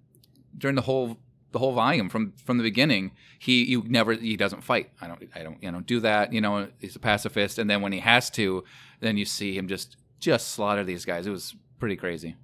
during 0.58 0.76
the 0.76 0.82
whole 0.82 1.18
the 1.52 1.60
whole 1.60 1.74
volume 1.74 2.10
from 2.10 2.34
from 2.43 2.58
the 2.58 2.64
beginning 2.64 3.12
he 3.39 3.64
you 3.64 3.84
never 3.88 4.14
he 4.14 4.36
doesn't 4.36 4.64
fight. 4.64 4.89
I 4.99 5.08
don't 5.08 5.22
i 5.34 5.43
don't 5.43 5.62
you 5.64 5.72
know 5.72 5.80
do 5.80 6.02
that 6.02 6.34
you 6.34 6.41
know 6.41 6.68
he's 6.80 6.95
a 6.95 6.99
pacifist 6.99 7.58
and 7.58 7.70
then 7.70 7.82
when 7.82 7.93
he 7.93 7.99
has 7.99 8.30
to 8.32 8.64
then 8.99 9.16
you 9.16 9.26
see 9.26 9.56
him 9.56 9.68
just 9.68 9.95
just 10.22 10.47
slaughter 10.47 10.86
these 10.86 11.03
guys 11.03 11.28
it 11.28 11.32
was 11.32 11.53
pretty 11.80 11.97
crazy 11.97 12.38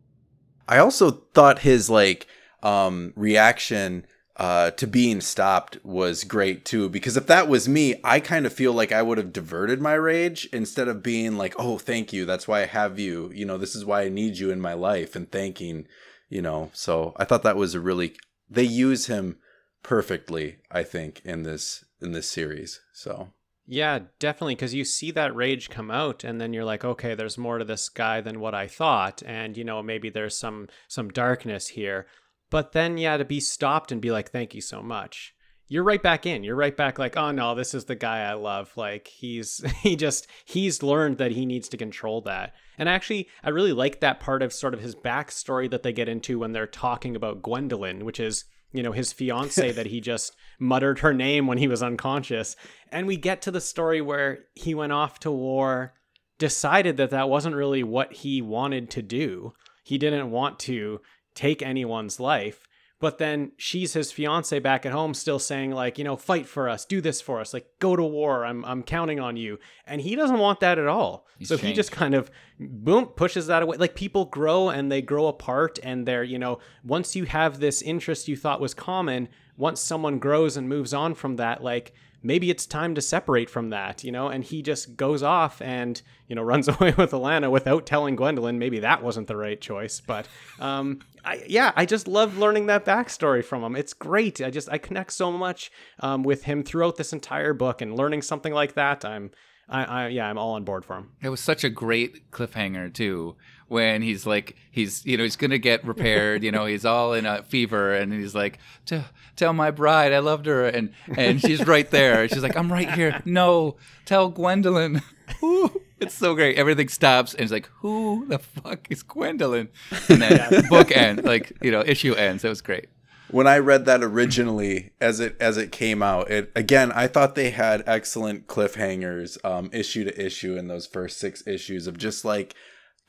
I 0.67 0.80
also 0.80 1.11
thought 1.11 1.59
his 1.59 1.89
like 1.89 2.28
um 2.61 3.13
reaction 3.15 4.05
uh 4.36 4.71
to 4.71 4.86
being 4.88 5.21
stopped 5.21 5.78
was 5.86 6.23
great 6.23 6.65
too 6.65 6.89
because 6.89 7.15
if 7.15 7.28
that 7.28 7.47
was 7.47 7.69
me, 7.69 7.95
I 8.03 8.19
kind 8.19 8.45
of 8.45 8.53
feel 8.53 8.73
like 8.73 8.91
I 8.91 9.01
would 9.01 9.17
have 9.17 9.32
diverted 9.32 9.82
my 9.82 9.93
rage 9.93 10.49
instead 10.51 10.88
of 10.88 11.01
being 11.01 11.38
like, 11.38 11.55
"Oh, 11.57 11.78
thank 11.78 12.11
you. 12.11 12.25
That's 12.25 12.47
why 12.47 12.61
I 12.63 12.65
have 12.65 12.99
you. 12.99 13.32
You 13.34 13.45
know, 13.45 13.57
this 13.57 13.75
is 13.75 13.86
why 13.86 14.01
I 14.03 14.09
need 14.09 14.38
you 14.38 14.51
in 14.51 14.59
my 14.59 14.73
life." 14.73 15.15
And 15.15 15.32
thanking, 15.32 15.88
you 16.30 16.41
know. 16.41 16.69
So, 16.73 17.13
I 17.17 17.25
thought 17.25 17.43
that 17.43 17.55
was 17.57 17.73
a 17.73 17.80
really 17.80 18.15
they 18.49 18.63
use 18.63 19.07
him 19.07 19.38
perfectly, 19.84 20.57
I 20.69 20.84
think, 20.84 21.21
in 21.23 21.43
this 21.43 21.86
in 22.01 22.11
this 22.11 22.30
series. 22.30 22.82
So, 22.93 23.30
Yeah, 23.70 23.99
definitely. 24.20 24.55
Because 24.55 24.74
you 24.74 24.86
see 24.86 25.11
that 25.11 25.36
rage 25.36 25.70
come 25.70 25.91
out, 25.91 26.24
and 26.24 26.39
then 26.39 26.53
you're 26.53 26.63
like, 26.63 26.86
okay, 26.86 27.13
there's 27.15 27.38
more 27.38 27.57
to 27.57 27.65
this 27.65 27.89
guy 27.89 28.22
than 28.22 28.39
what 28.39 28.55
I 28.55 28.68
thought, 28.68 29.22
and 29.26 29.57
you 29.57 29.65
know 29.65 29.84
maybe 29.84 30.09
there's 30.09 30.38
some 30.38 30.70
some 30.88 31.09
darkness 31.09 31.68
here. 31.68 32.07
But 32.49 32.72
then, 32.72 32.97
yeah, 32.97 33.18
to 33.18 33.26
be 33.26 33.41
stopped 33.41 33.91
and 33.91 34.01
be 34.01 34.09
like, 34.09 34.32
thank 34.32 34.55
you 34.55 34.61
so 34.61 34.82
much. 34.82 35.36
You're 35.68 35.84
right 35.84 36.01
back 36.01 36.26
in. 36.26 36.45
You're 36.45 36.55
right 36.55 36.78
back 36.78 36.97
like, 36.97 37.18
oh 37.18 37.32
no, 37.32 37.55
this 37.55 37.74
is 37.74 37.86
the 37.86 37.95
guy 37.95 38.20
I 38.20 38.36
love. 38.36 38.72
Like 38.78 39.07
he's 39.07 39.61
he 39.82 39.97
just 39.97 40.28
he's 40.45 40.82
learned 40.82 41.18
that 41.18 41.32
he 41.32 41.45
needs 41.45 41.68
to 41.70 41.78
control 41.78 42.22
that. 42.22 42.53
And 42.78 42.88
actually, 42.88 43.28
I 43.43 43.49
really 43.49 43.74
like 43.74 43.99
that 43.99 44.22
part 44.22 44.41
of 44.41 44.53
sort 44.53 44.76
of 44.76 44.80
his 44.80 44.95
backstory 44.95 45.70
that 45.72 45.84
they 45.84 45.91
get 45.91 46.07
into 46.07 46.39
when 46.39 46.53
they're 46.53 46.68
talking 46.68 47.18
about 47.18 47.41
Gwendolyn, 47.41 48.05
which 48.05 48.22
is 48.22 48.45
you 48.72 48.84
know 48.84 48.91
his 48.91 49.13
fiance 49.13 49.72
that 49.72 49.88
he 49.88 50.01
just 50.01 50.36
muttered 50.59 50.99
her 50.99 51.13
name 51.13 51.47
when 51.47 51.57
he 51.57 51.68
was 51.68 51.84
unconscious. 51.84 52.55
And 52.91 53.07
we 53.07 53.18
get 53.18 53.41
to 53.43 53.51
the 53.51 53.61
story 53.61 54.01
where 54.01 54.39
he 54.55 54.74
went 54.76 54.91
off 54.91 55.20
to 55.22 55.32
war 55.32 55.93
decided 56.38 56.97
that 56.97 57.09
that 57.09 57.30
wasn't 57.30 57.55
really 57.55 57.84
what 57.84 58.13
he 58.13 58.41
wanted 58.41 58.89
to 58.91 59.01
do. 59.01 59.53
He 59.84 59.97
didn't 59.97 60.32
want 60.32 60.59
to 60.59 61.01
take 61.34 61.61
anyone's 61.61 62.20
life 62.20 62.66
but 62.99 63.17
then 63.17 63.51
she's 63.57 63.93
his 63.93 64.11
fiance 64.11 64.57
back 64.59 64.85
at 64.85 64.91
home 64.91 65.13
still 65.13 65.39
saying 65.39 65.71
like 65.71 65.97
you 65.97 66.03
know 66.03 66.15
fight 66.15 66.47
for 66.47 66.67
us 66.67 66.85
do 66.85 66.99
this 67.01 67.21
for 67.21 67.39
us 67.39 67.53
like 67.53 67.67
go 67.79 67.95
to 67.95 68.03
war 68.03 68.45
i'm 68.45 68.63
i'm 68.65 68.83
counting 68.83 69.19
on 69.19 69.37
you. 69.37 69.59
And 69.85 70.01
he 70.01 70.15
doesn't 70.15 70.39
want 70.39 70.59
that 70.61 70.79
at 70.79 70.87
all. 70.87 71.27
He's 71.37 71.49
so 71.49 71.57
he 71.57 71.73
just 71.73 71.91
kind 71.91 72.15
of 72.15 72.31
boom 72.59 73.05
pushes 73.05 73.47
that 73.47 73.63
away. 73.63 73.77
Like 73.77 73.95
people 73.95 74.25
grow 74.25 74.69
and 74.69 74.91
they 74.91 75.01
grow 75.01 75.27
apart 75.27 75.79
and 75.83 76.07
they're 76.07 76.23
you 76.23 76.39
know 76.39 76.59
once 76.83 77.15
you 77.15 77.25
have 77.25 77.59
this 77.59 77.81
interest 77.81 78.27
you 78.27 78.35
thought 78.35 78.59
was 78.59 78.73
common 78.73 79.29
once 79.55 79.79
someone 79.79 80.19
grows 80.19 80.57
and 80.57 80.67
moves 80.67 80.93
on 80.93 81.13
from 81.15 81.35
that 81.37 81.63
like 81.63 81.93
maybe 82.23 82.49
it's 82.49 82.65
time 82.65 82.95
to 82.95 83.01
separate 83.01 83.49
from 83.49 83.69
that 83.69 84.03
you 84.03 84.11
know? 84.11 84.27
And 84.27 84.43
he 84.43 84.61
just 84.61 84.97
goes 84.97 85.21
off 85.23 85.61
and 85.61 86.01
you 86.27 86.35
know 86.35 86.41
runs 86.53 86.67
away 86.67 86.93
with 86.97 87.11
alana 87.11 87.51
without 87.51 87.85
telling 87.85 88.15
gwendolyn. 88.15 88.59
Maybe 88.59 88.79
that 88.79 89.03
wasn't 89.03 89.27
the 89.27 89.37
right 89.37 89.59
choice 89.59 90.01
but 90.01 90.27
um 90.59 90.99
I, 91.28 91.43
yeah 91.47 91.71
i 91.75 91.86
just 91.86 92.07
love 92.07 92.38
learning 92.38 92.67
that 92.67 92.86
backstory 92.86 93.43
from 93.43 93.63
him 93.63 93.75
it's 93.75 93.93
great 93.93 94.41
i 94.41 94.49
just 94.49 94.69
i 94.71 94.78
connect 94.78 95.11
so 95.13 95.32
much 95.32 95.71
um, 95.99 96.23
with 96.23 96.43
him 96.43 96.63
throughout 96.63 96.95
this 96.95 97.11
entire 97.13 97.53
book 97.53 97.82
and 97.82 97.95
learning 97.97 98.21
something 98.21 98.53
like 98.53 98.73
that 98.75 99.03
i'm 99.03 99.32
I, 99.69 99.84
I 99.84 100.07
yeah 100.07 100.30
i'm 100.30 100.38
all 100.38 100.53
on 100.53 100.63
board 100.63 100.86
for 100.86 100.95
him 100.95 101.11
It 101.21 101.30
was 101.30 101.41
such 101.41 101.63
a 101.65 101.69
great 101.69 102.32
cliffhanger 102.32 102.93
too, 102.93 103.36
when 103.67 104.01
he's 104.01 104.25
like, 104.25 104.55
he's 104.71 105.05
you 105.05 105.17
know 105.17 105.23
he's 105.23 105.36
gonna 105.36 105.57
get 105.57 105.86
repaired, 105.86 106.41
you 106.41 106.51
know 106.51 106.65
he's 106.65 106.86
all 106.86 107.11
in 107.13 107.25
a 107.25 107.43
fever, 107.43 107.93
and 107.93 108.13
he's 108.13 108.34
like, 108.34 108.59
"Tell- 108.86 109.53
my 109.53 109.71
bride 109.71 110.13
I 110.13 110.19
loved 110.19 110.45
her, 110.45 110.65
and 110.67 110.93
and 111.17 111.41
she's 111.41 111.67
right 111.67 111.89
there. 111.91 112.30
She's 112.30 112.43
like, 112.43 112.55
I'm 112.55 112.71
right 112.71 112.89
here. 112.89 113.21
No, 113.25 113.75
tell 114.05 114.30
Gwendolyn. 114.30 115.01
Ooh, 116.01 116.05
it's 116.05 116.13
so 116.13 116.35
great. 116.35 116.57
Everything 116.57 116.87
stops, 116.89 117.33
and 117.33 117.41
it's 117.41 117.51
like, 117.51 117.69
who 117.79 118.25
the 118.27 118.39
fuck 118.39 118.87
is 118.89 119.03
Gwendolyn? 119.03 119.69
And 120.09 120.21
then 120.21 120.67
book 120.69 120.91
end, 120.91 121.23
like 121.23 121.51
you 121.61 121.71
know 121.71 121.83
issue 121.85 122.13
ends. 122.13 122.43
It 122.43 122.49
was 122.49 122.61
great. 122.61 122.87
when 123.29 123.47
I 123.47 123.57
read 123.57 123.85
that 123.85 124.03
originally 124.03 124.91
as 125.01 125.19
it 125.19 125.35
as 125.39 125.57
it 125.57 125.71
came 125.71 126.01
out, 126.01 126.31
it 126.31 126.51
again 126.55 126.91
I 126.91 127.07
thought 127.07 127.35
they 127.35 127.49
had 127.49 127.83
excellent 127.87 128.47
cliffhangers 128.47 129.37
um 129.43 129.69
issue 129.73 130.03
to 130.05 130.25
issue 130.25 130.55
in 130.55 130.67
those 130.67 130.87
first 130.87 131.19
6 131.19 131.45
issues 131.47 131.87
of 131.87 131.97
just 131.97 132.23
like 132.23 132.55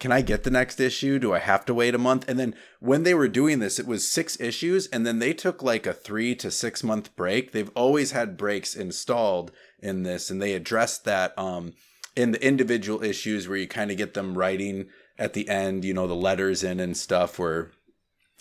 can 0.00 0.12
I 0.12 0.20
get 0.20 0.44
the 0.44 0.50
next 0.50 0.78
issue? 0.78 1.18
Do 1.18 1.34
I 1.34 1.40
have 1.40 1.64
to 1.64 1.74
wait 1.74 1.94
a 1.94 1.98
month? 1.98 2.24
And 2.28 2.38
then 2.38 2.54
when 2.78 3.02
they 3.02 3.14
were 3.14 3.26
doing 3.28 3.58
this, 3.58 3.80
it 3.80 3.86
was 3.86 4.06
six 4.06 4.38
issues, 4.40 4.86
and 4.86 5.04
then 5.04 5.18
they 5.18 5.32
took 5.32 5.60
like 5.60 5.86
a 5.86 5.92
three 5.92 6.36
to 6.36 6.52
six 6.52 6.84
month 6.84 7.14
break. 7.16 7.50
They've 7.50 7.70
always 7.74 8.12
had 8.12 8.36
breaks 8.36 8.76
installed 8.76 9.50
in 9.80 10.04
this, 10.04 10.30
and 10.30 10.40
they 10.40 10.52
addressed 10.52 11.04
that 11.04 11.36
um, 11.36 11.72
in 12.18 12.32
the 12.32 12.44
individual 12.44 13.04
issues 13.04 13.46
where 13.46 13.56
you 13.56 13.68
kind 13.68 13.92
of 13.92 13.96
get 13.96 14.14
them 14.14 14.36
writing 14.36 14.88
at 15.20 15.34
the 15.34 15.48
end, 15.48 15.84
you 15.84 15.94
know, 15.94 16.08
the 16.08 16.14
letters 16.14 16.64
in 16.64 16.80
and 16.80 16.96
stuff, 16.96 17.38
where 17.38 17.70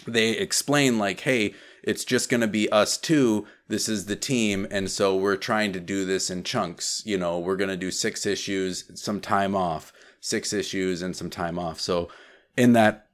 they 0.07 0.31
explain 0.31 0.97
like, 0.97 1.19
hey, 1.19 1.53
it's 1.83 2.03
just 2.03 2.27
going 2.27 2.41
to 2.41 2.47
be 2.47 2.67
us 2.71 2.97
two. 2.97 3.45
This 3.67 3.87
is 3.87 4.07
the 4.07 4.15
team. 4.15 4.65
And 4.71 4.89
so 4.89 5.15
we're 5.15 5.35
trying 5.35 5.73
to 5.73 5.79
do 5.79 6.05
this 6.05 6.31
in 6.31 6.43
chunks. 6.43 7.03
You 7.05 7.19
know, 7.19 7.37
we're 7.37 7.55
going 7.55 7.69
to 7.69 7.77
do 7.77 7.91
six 7.91 8.25
issues, 8.25 8.99
some 8.99 9.21
time 9.21 9.55
off, 9.55 9.93
six 10.19 10.53
issues 10.53 11.03
and 11.03 11.15
some 11.15 11.29
time 11.29 11.59
off. 11.59 11.79
So 11.79 12.09
in 12.57 12.73
that, 12.73 13.09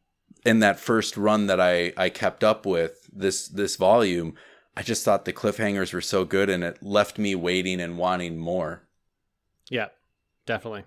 in 0.46 0.60
that 0.60 0.80
first 0.80 1.18
run 1.18 1.48
that 1.48 1.60
I, 1.60 1.92
I 1.98 2.08
kept 2.08 2.42
up 2.42 2.66
with 2.66 3.10
this, 3.12 3.50
this 3.50 3.76
volume, 3.76 4.36
I 4.78 4.82
just 4.82 5.04
thought 5.04 5.26
the 5.26 5.34
cliffhangers 5.34 5.94
were 5.94 6.00
so 6.00 6.24
good 6.24 6.50
and 6.50 6.64
it 6.64 6.82
left 6.82 7.18
me 7.18 7.36
waiting 7.36 7.82
and 7.82 7.98
wanting 7.98 8.38
more. 8.38 8.84
Yeah, 9.70 9.90
definitely. 10.46 10.84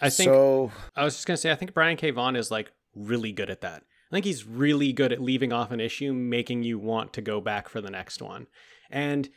I 0.00 0.10
think 0.10 0.28
so. 0.28 0.72
I 0.96 1.04
was 1.04 1.14
just 1.14 1.26
gonna 1.26 1.36
say 1.36 1.50
I 1.50 1.54
think 1.54 1.74
Brian 1.74 1.96
K. 1.96 2.10
Vaughan 2.10 2.36
is 2.36 2.50
like 2.50 2.72
really 2.94 3.32
good 3.32 3.50
at 3.50 3.60
that. 3.60 3.82
I 4.10 4.16
think 4.16 4.24
he's 4.24 4.46
really 4.46 4.92
good 4.92 5.12
at 5.12 5.20
leaving 5.20 5.52
off 5.52 5.70
an 5.70 5.80
issue, 5.80 6.12
making 6.12 6.64
you 6.64 6.78
want 6.78 7.12
to 7.12 7.22
go 7.22 7.40
back 7.40 7.68
for 7.68 7.80
the 7.80 7.90
next 7.90 8.20
one. 8.20 8.48
And 8.90 9.28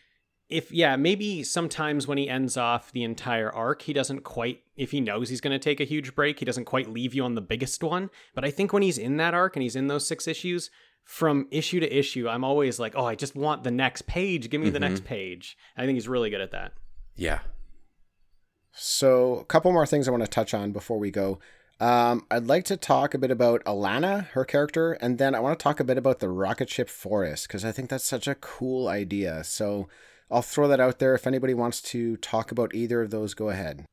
if 0.50 0.72
yeah, 0.72 0.96
maybe 0.96 1.44
sometimes 1.44 2.08
when 2.08 2.18
he 2.18 2.28
ends 2.28 2.58
off 2.58 2.92
the 2.92 3.04
entire 3.04 3.52
arc, 3.52 3.84
he 3.84 3.94
doesn't 3.94 4.22
quite 4.22 4.62
if 4.76 4.92
he 4.92 5.00
knows 5.00 5.30
he's 5.30 5.42
going 5.42 5.58
to 5.58 5.64
take 5.64 5.80
a 5.80 5.86
huge 5.86 6.16
break, 6.16 6.40
he 6.40 6.46
doesn't 6.46 6.66
quite 6.66 6.90
leave 6.90 7.14
you 7.14 7.24
on 7.24 7.36
the 7.36 7.42
biggest 7.42 7.84
one. 7.84 8.10
But 8.34 8.46
I 8.46 8.52
think 8.52 8.74
when 8.74 8.84
he's 8.84 8.98
in 8.98 9.18
that 9.18 9.34
arc 9.34 9.56
and 9.56 9.64
he's 9.64 9.76
in 9.76 9.88
those 9.88 10.08
six 10.08 10.28
issues, 10.28 10.72
from 11.04 11.48
issue 11.52 11.80
to 11.80 11.98
issue, 11.98 12.28
I'm 12.28 12.44
always 12.44 12.80
like, 12.80 12.94
"Oh, 12.96 13.06
I 13.06 13.16
just 13.16 13.36
want 13.36 13.64
the 13.64 13.72
next 13.72 14.08
page. 14.08 14.50
Give 14.50 14.62
me 14.62 14.70
the 14.70 14.80
next 14.80 15.02
mm-hmm. 15.02 15.10
page." 15.10 15.58
I 15.78 15.86
think 15.86 15.96
he's 15.96 16.08
really 16.08 16.30
good 16.30 16.42
at 16.42 16.52
that. 16.52 16.74
Yeah. 17.16 17.40
So, 18.76 19.38
a 19.38 19.46
couple 19.46 19.72
more 19.72 19.86
things 19.86 20.08
I 20.08 20.12
want 20.12 20.24
to 20.24 20.30
touch 20.30 20.54
on 20.54 20.72
before 20.72 20.98
we 20.98 21.12
go. 21.12 21.40
Um, 21.80 22.26
I'd 22.32 22.48
like 22.48 22.66
to 22.66 22.78
talk 22.78 23.14
a 23.14 23.18
bit 23.18 23.32
about 23.32 23.64
Alana, 23.66 24.28
her 24.30 24.46
character, 24.46 24.94
and 24.94 25.18
then 25.18 25.36
I 25.36 25.40
want 25.40 25.58
to 25.58 25.64
talk 25.64 25.80
a 25.80 25.84
bit 25.84 25.98
about 25.98 26.20
the 26.20 26.30
rocket 26.30 26.70
ship 26.70 26.90
forest 26.90 27.48
because 27.48 27.64
I 27.64 27.72
think 27.72 27.90
that's 27.90 28.04
such 28.04 28.28
a 28.28 28.36
cool 28.36 28.88
idea. 28.88 29.44
So, 29.44 29.88
I'll 30.32 30.42
throw 30.42 30.68
that 30.68 30.80
out 30.80 31.00
there. 31.00 31.14
If 31.14 31.28
anybody 31.28 31.54
wants 31.54 31.82
to 31.84 32.18
talk 32.18 32.52
about 32.52 32.74
either 32.74 33.02
of 33.02 33.12
those, 33.12 33.34
go 33.34 33.50
ahead. 33.50 33.86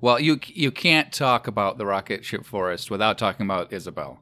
Well, 0.00 0.20
you 0.20 0.40
you 0.46 0.70
can't 0.70 1.12
talk 1.12 1.46
about 1.46 1.76
the 1.76 1.84
rocket 1.84 2.24
ship 2.24 2.46
forest 2.46 2.90
without 2.90 3.18
talking 3.18 3.44
about 3.44 3.70
Izabel. 3.70 4.18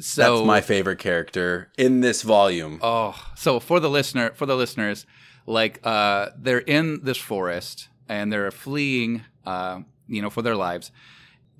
So 0.00 0.36
That's 0.36 0.46
my 0.46 0.60
favorite 0.60 0.98
character 0.98 1.70
in 1.76 2.00
this 2.00 2.22
volume. 2.22 2.78
Oh, 2.82 3.14
so 3.36 3.60
for 3.60 3.80
the 3.80 3.90
listener, 3.90 4.30
for 4.34 4.46
the 4.46 4.56
listeners, 4.56 5.06
like 5.48 5.80
uh, 5.82 6.28
they're 6.36 6.58
in 6.58 7.00
this 7.02 7.16
forest 7.16 7.88
and 8.08 8.32
they're 8.32 8.50
fleeing, 8.50 9.24
uh, 9.46 9.80
you 10.06 10.22
know, 10.22 10.30
for 10.30 10.42
their 10.42 10.56
lives. 10.56 10.92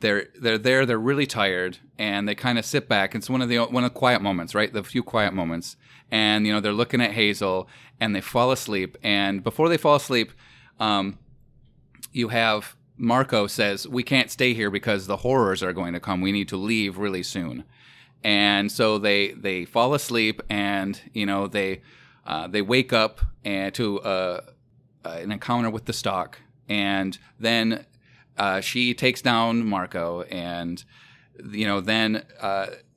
They're 0.00 0.28
they're 0.40 0.58
there. 0.58 0.86
They're 0.86 0.98
really 0.98 1.26
tired, 1.26 1.78
and 1.98 2.28
they 2.28 2.36
kind 2.36 2.58
of 2.58 2.64
sit 2.64 2.88
back. 2.88 3.16
It's 3.16 3.28
one 3.28 3.42
of 3.42 3.48
the 3.48 3.58
one 3.58 3.82
of 3.82 3.92
the 3.92 3.98
quiet 3.98 4.22
moments, 4.22 4.54
right? 4.54 4.72
The 4.72 4.84
few 4.84 5.02
quiet 5.02 5.34
moments, 5.34 5.76
and 6.10 6.46
you 6.46 6.52
know 6.52 6.60
they're 6.60 6.72
looking 6.72 7.00
at 7.00 7.12
Hazel, 7.12 7.68
and 7.98 8.14
they 8.14 8.20
fall 8.20 8.52
asleep. 8.52 8.96
And 9.02 9.42
before 9.42 9.68
they 9.68 9.76
fall 9.76 9.96
asleep, 9.96 10.30
um, 10.78 11.18
you 12.12 12.28
have 12.28 12.76
Marco 12.96 13.48
says, 13.48 13.88
"We 13.88 14.04
can't 14.04 14.30
stay 14.30 14.54
here 14.54 14.70
because 14.70 15.08
the 15.08 15.16
horrors 15.16 15.64
are 15.64 15.72
going 15.72 15.94
to 15.94 16.00
come. 16.00 16.20
We 16.20 16.30
need 16.30 16.48
to 16.48 16.56
leave 16.56 16.98
really 16.98 17.24
soon." 17.24 17.64
and 18.24 18.72
so 18.72 18.98
they 18.98 19.30
they 19.32 19.64
fall 19.64 19.94
asleep 19.94 20.42
and 20.50 21.00
you 21.12 21.24
know 21.24 21.46
they 21.46 21.80
uh, 22.28 22.46
they 22.46 22.62
wake 22.62 22.92
up 22.92 23.20
and 23.44 23.74
to 23.74 24.00
uh, 24.00 24.40
uh, 25.04 25.08
an 25.08 25.32
encounter 25.32 25.70
with 25.70 25.86
the 25.86 25.92
Stalk, 25.92 26.38
and 26.68 27.18
then 27.40 27.86
uh, 28.36 28.60
she 28.60 28.94
takes 28.94 29.20
down 29.20 29.66
Marco 29.66 30.22
and 30.22 30.84
you 31.50 31.66
know 31.66 31.80
then 31.80 32.24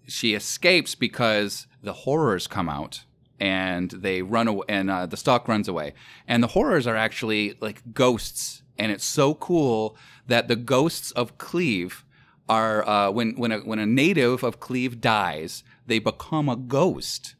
she 0.07 0.33
escapes 0.35 0.93
because 0.93 1.67
the 1.81 1.93
horrors 1.93 2.45
come 2.45 2.67
out 2.69 3.05
and 3.39 3.89
they 3.91 4.21
run 4.21 4.47
away 4.47 4.65
and 4.69 4.91
uh, 4.91 5.05
the 5.05 5.17
Stalk 5.17 5.47
runs 5.47 5.67
away. 5.67 5.93
And 6.27 6.43
the 6.43 6.47
horrors 6.47 6.85
are 6.85 6.95
actually 6.95 7.57
like 7.59 7.93
ghosts 7.93 8.61
and 8.77 8.91
it's 8.91 9.05
so 9.05 9.35
cool 9.35 9.95
that 10.27 10.47
the 10.47 10.55
ghosts 10.55 11.11
of 11.11 11.37
Cleave 11.37 12.03
are 12.49 12.87
uh, 12.87 13.11
when 13.11 13.31
when 13.37 13.51
a, 13.51 13.59
when 13.59 13.79
a 13.79 13.85
native 13.85 14.43
of 14.43 14.59
Cleave 14.59 14.99
dies, 14.99 15.63
they 15.85 15.99
become 15.99 16.49
a 16.49 16.55
ghost, 16.55 17.35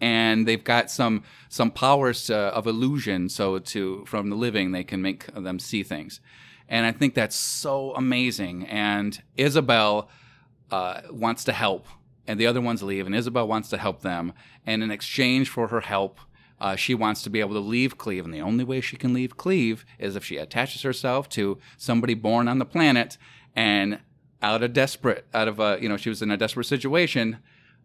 and 0.00 0.46
they've 0.46 0.64
got 0.64 0.90
some 0.90 1.22
some 1.48 1.70
powers 1.70 2.26
to, 2.26 2.36
of 2.36 2.66
illusion. 2.66 3.28
So 3.28 3.58
to 3.58 4.04
from 4.06 4.30
the 4.30 4.36
living, 4.36 4.72
they 4.72 4.84
can 4.84 5.02
make 5.02 5.26
them 5.34 5.58
see 5.58 5.82
things, 5.82 6.20
and 6.68 6.86
I 6.86 6.92
think 6.92 7.14
that's 7.14 7.36
so 7.36 7.94
amazing. 7.94 8.66
And 8.66 9.20
Izabel 9.36 10.08
uh, 10.70 11.02
wants 11.10 11.44
to 11.44 11.52
help, 11.52 11.86
and 12.26 12.38
the 12.38 12.46
other 12.46 12.60
ones 12.60 12.82
leave, 12.82 13.06
and 13.06 13.14
Izabel 13.14 13.46
wants 13.46 13.68
to 13.70 13.78
help 13.78 14.02
them, 14.02 14.32
and 14.66 14.82
in 14.82 14.90
exchange 14.90 15.48
for 15.48 15.68
her 15.68 15.80
help. 15.80 16.20
Uh, 16.60 16.74
she 16.74 16.92
wants 16.92 17.22
to 17.22 17.30
be 17.30 17.38
able 17.38 17.54
to 17.54 17.60
leave 17.60 17.98
Cleave, 17.98 18.24
and 18.24 18.34
the 18.34 18.40
only 18.40 18.64
way 18.64 18.80
she 18.80 18.96
can 18.96 19.14
leave 19.14 19.36
Cleave 19.36 19.86
is 19.96 20.16
if 20.16 20.24
she 20.24 20.38
attaches 20.38 20.82
herself 20.82 21.28
to 21.28 21.56
somebody 21.76 22.14
born 22.14 22.48
on 22.48 22.58
the 22.58 22.64
planet 22.64 23.16
and 23.54 24.00
out 24.42 24.62
of 24.62 24.72
desperate, 24.72 25.24
out 25.32 25.46
of 25.46 25.60
a, 25.60 25.78
you 25.80 25.88
know, 25.88 25.96
she 25.96 26.08
was 26.08 26.20
in 26.20 26.32
a 26.32 26.36
desperate 26.36 26.66
situation. 26.66 27.38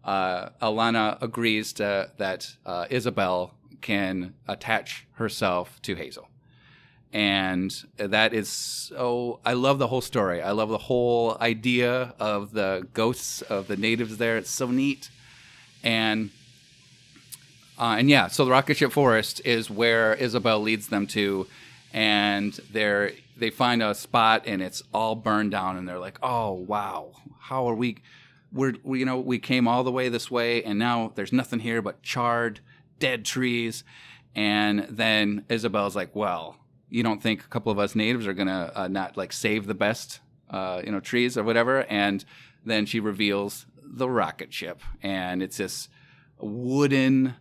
Uh, 0.03 0.49
Alana 0.61 1.21
agrees 1.21 1.73
to, 1.73 2.09
that 2.17 2.55
uh, 2.65 2.85
Izabel 2.85 3.51
can 3.81 4.33
attach 4.47 5.05
herself 5.13 5.81
to 5.83 5.95
Hazel. 5.95 6.29
And 7.13 7.71
that 7.97 8.33
is 8.33 8.49
so, 8.49 9.39
I 9.45 9.53
love 9.53 9.77
the 9.77 9.87
whole 9.87 10.01
story. 10.01 10.41
I 10.41 10.51
love 10.51 10.69
the 10.69 10.77
whole 10.77 11.37
idea 11.39 12.15
of 12.19 12.53
the 12.53 12.87
ghosts 12.93 13.41
of 13.43 13.67
the 13.67 13.77
natives 13.77 14.17
there. 14.17 14.37
It's 14.37 14.49
so 14.49 14.67
neat. 14.67 15.09
And, 15.83 16.31
uh, 17.77 17.97
and 17.99 18.09
yeah, 18.09 18.27
so 18.27 18.45
the 18.45 18.51
rocket 18.51 18.77
ship 18.77 18.91
forest 18.91 19.41
is 19.45 19.69
where 19.69 20.15
Izabel 20.15 20.63
leads 20.63 20.87
them 20.87 21.05
to. 21.07 21.47
And 21.93 22.53
they're 22.71 23.11
they 23.37 23.49
find 23.49 23.81
a 23.81 23.95
spot 23.95 24.43
and 24.45 24.61
it's 24.61 24.83
all 24.93 25.15
burned 25.15 25.51
down 25.51 25.77
and 25.77 25.87
they're 25.87 25.99
like 25.99 26.17
oh 26.21 26.51
wow 26.51 27.11
how 27.39 27.67
are 27.67 27.75
we 27.75 27.97
we're 28.53 28.75
we, 28.83 28.99
you 28.99 29.05
know 29.05 29.19
we 29.19 29.39
came 29.39 29.67
all 29.67 29.83
the 29.83 29.91
way 29.91 30.09
this 30.09 30.29
way 30.29 30.63
and 30.63 30.77
now 30.79 31.11
there's 31.15 31.33
nothing 31.33 31.59
here 31.59 31.81
but 31.81 32.01
charred 32.03 32.59
dead 32.99 33.25
trees. 33.25 33.83
And 34.35 34.87
then 34.89 35.45
izabel's 35.49 35.95
like 35.95 36.15
well 36.15 36.57
you 36.89 37.03
don't 37.03 37.21
think 37.21 37.43
a 37.43 37.47
couple 37.47 37.71
of 37.71 37.79
us 37.79 37.95
natives 37.95 38.27
are 38.27 38.33
gonna 38.33 38.71
uh, 38.75 38.87
not 38.87 39.17
like 39.17 39.33
save 39.33 39.65
the 39.65 39.73
best 39.73 40.19
uh, 40.49 40.81
you 40.85 40.91
know 40.91 40.99
trees 40.99 41.37
or 41.37 41.43
whatever? 41.43 41.83
And 41.89 42.23
then 42.65 42.85
she 42.85 42.99
reveals 42.99 43.65
the 43.83 44.09
rocket 44.09 44.53
ship 44.53 44.81
and 45.01 45.43
it's 45.43 45.57
this 45.57 45.89
wooden 46.39 47.35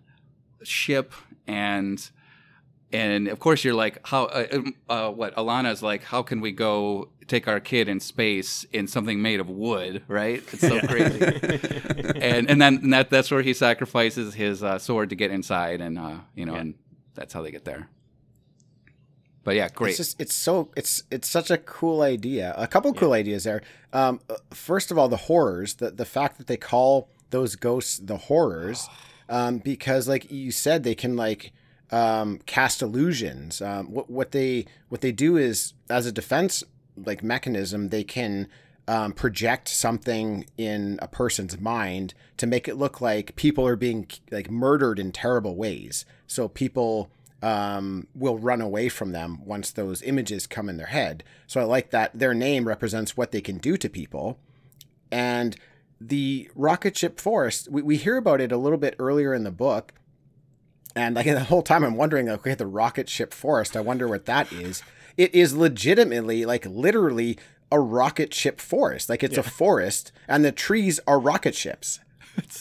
ship 0.62 1.12
and 1.46 2.10
and 2.92 3.28
of 3.28 3.38
course 3.38 3.64
you're 3.64 3.74
like 3.74 4.06
how 4.06 4.24
uh, 4.26 4.46
um, 4.52 4.74
uh, 4.88 5.10
what 5.10 5.34
alana's 5.36 5.82
like 5.82 6.04
how 6.04 6.22
can 6.22 6.40
we 6.40 6.52
go 6.52 7.08
take 7.28 7.46
our 7.48 7.60
kid 7.60 7.88
in 7.88 8.00
space 8.00 8.64
in 8.72 8.86
something 8.86 9.20
made 9.22 9.40
of 9.40 9.48
wood 9.48 10.02
right 10.08 10.42
it's 10.52 10.60
so 10.60 10.80
crazy 10.80 11.22
and 12.20 12.48
and 12.50 12.60
then 12.60 12.76
and 12.82 12.92
that 12.92 13.10
that's 13.10 13.30
where 13.30 13.42
he 13.42 13.54
sacrifices 13.54 14.34
his 14.34 14.62
uh, 14.62 14.78
sword 14.78 15.08
to 15.10 15.16
get 15.16 15.30
inside 15.30 15.80
and 15.80 15.98
uh, 15.98 16.16
you 16.34 16.44
know 16.46 16.54
Yeah. 16.54 16.60
and 16.60 16.74
that's 17.14 17.32
how 17.32 17.42
they 17.42 17.50
get 17.50 17.64
there 17.64 17.88
but 19.44 19.54
yeah 19.56 19.68
great 19.68 19.90
It's 19.90 19.98
just 19.98 20.20
it's 20.20 20.34
so 20.34 20.70
it's 20.76 21.02
it's 21.10 21.28
such 21.28 21.50
a 21.50 21.58
cool 21.58 22.02
idea. 22.02 22.54
A 22.56 22.66
couple 22.68 22.94
cool 22.94 23.12
ideas 23.12 23.42
there. 23.44 23.62
Um, 23.92 24.20
uh, 24.30 24.36
first 24.52 24.90
of 24.92 24.98
all, 24.98 25.08
the 25.08 25.16
horrors. 25.16 25.74
The 25.74 25.90
the 25.90 26.04
fact 26.04 26.38
that 26.38 26.46
they 26.46 26.56
call 26.56 27.08
those 27.30 27.56
ghosts 27.56 27.98
the 27.98 28.16
horrors, 28.18 28.88
um, 29.28 29.58
because 29.58 30.06
like 30.06 30.30
you 30.30 30.52
said, 30.52 30.84
they 30.84 30.94
can 30.94 31.16
like 31.16 31.52
um, 31.90 32.38
cast 32.46 32.82
illusions. 32.82 33.60
Um, 33.60 33.90
what 33.92 34.08
what 34.08 34.30
they 34.30 34.66
what 34.90 35.00
they 35.00 35.10
do 35.10 35.36
is 35.36 35.74
as 35.90 36.06
a 36.06 36.12
defense 36.12 36.62
like 36.96 37.22
mechanism, 37.22 37.88
they 37.88 38.04
can 38.04 38.48
um, 38.88 39.12
project 39.12 39.68
something 39.68 40.44
in 40.56 40.98
a 41.00 41.08
person's 41.08 41.58
mind 41.58 42.14
to 42.36 42.46
make 42.46 42.66
it 42.66 42.76
look 42.76 43.00
like 43.00 43.36
people 43.36 43.66
are 43.66 43.76
being 43.76 44.08
like 44.30 44.50
murdered 44.50 44.98
in 44.98 45.12
terrible 45.12 45.56
ways. 45.56 46.04
So 46.26 46.48
people 46.48 47.10
um, 47.42 48.06
will 48.14 48.38
run 48.38 48.60
away 48.60 48.88
from 48.88 49.12
them 49.12 49.44
once 49.44 49.70
those 49.70 50.02
images 50.02 50.46
come 50.46 50.68
in 50.68 50.76
their 50.76 50.86
head. 50.86 51.24
So 51.46 51.60
I 51.60 51.64
like 51.64 51.90
that 51.90 52.16
their 52.18 52.34
name 52.34 52.68
represents 52.68 53.16
what 53.16 53.32
they 53.32 53.40
can 53.40 53.58
do 53.58 53.76
to 53.76 53.88
people. 53.88 54.38
And 55.10 55.56
the 56.00 56.50
rocket 56.54 56.96
ship 56.96 57.20
forest, 57.20 57.68
we, 57.70 57.82
we 57.82 57.96
hear 57.96 58.16
about 58.16 58.40
it 58.40 58.52
a 58.52 58.56
little 58.56 58.78
bit 58.78 58.96
earlier 58.98 59.34
in 59.34 59.44
the 59.44 59.50
book. 59.50 59.92
And 60.94 61.16
like 61.16 61.26
the 61.26 61.44
whole 61.44 61.62
time 61.62 61.84
I'm 61.84 61.96
wondering, 61.96 62.28
okay, 62.28 62.54
the 62.54 62.66
rocket 62.66 63.08
ship 63.08 63.34
forest, 63.34 63.76
I 63.76 63.80
wonder 63.80 64.08
what 64.08 64.26
that 64.26 64.52
is. 64.52 64.82
It 65.16 65.34
is 65.34 65.54
legitimately 65.54 66.44
like 66.44 66.64
literally 66.66 67.38
a 67.70 67.80
rocket 67.80 68.34
ship 68.34 68.60
forest. 68.60 69.08
Like 69.08 69.22
it's 69.22 69.36
a 69.38 69.42
forest 69.42 70.12
and 70.28 70.44
the 70.44 70.52
trees 70.52 71.00
are 71.06 71.18
rocket 71.18 71.54
ships. 71.54 72.00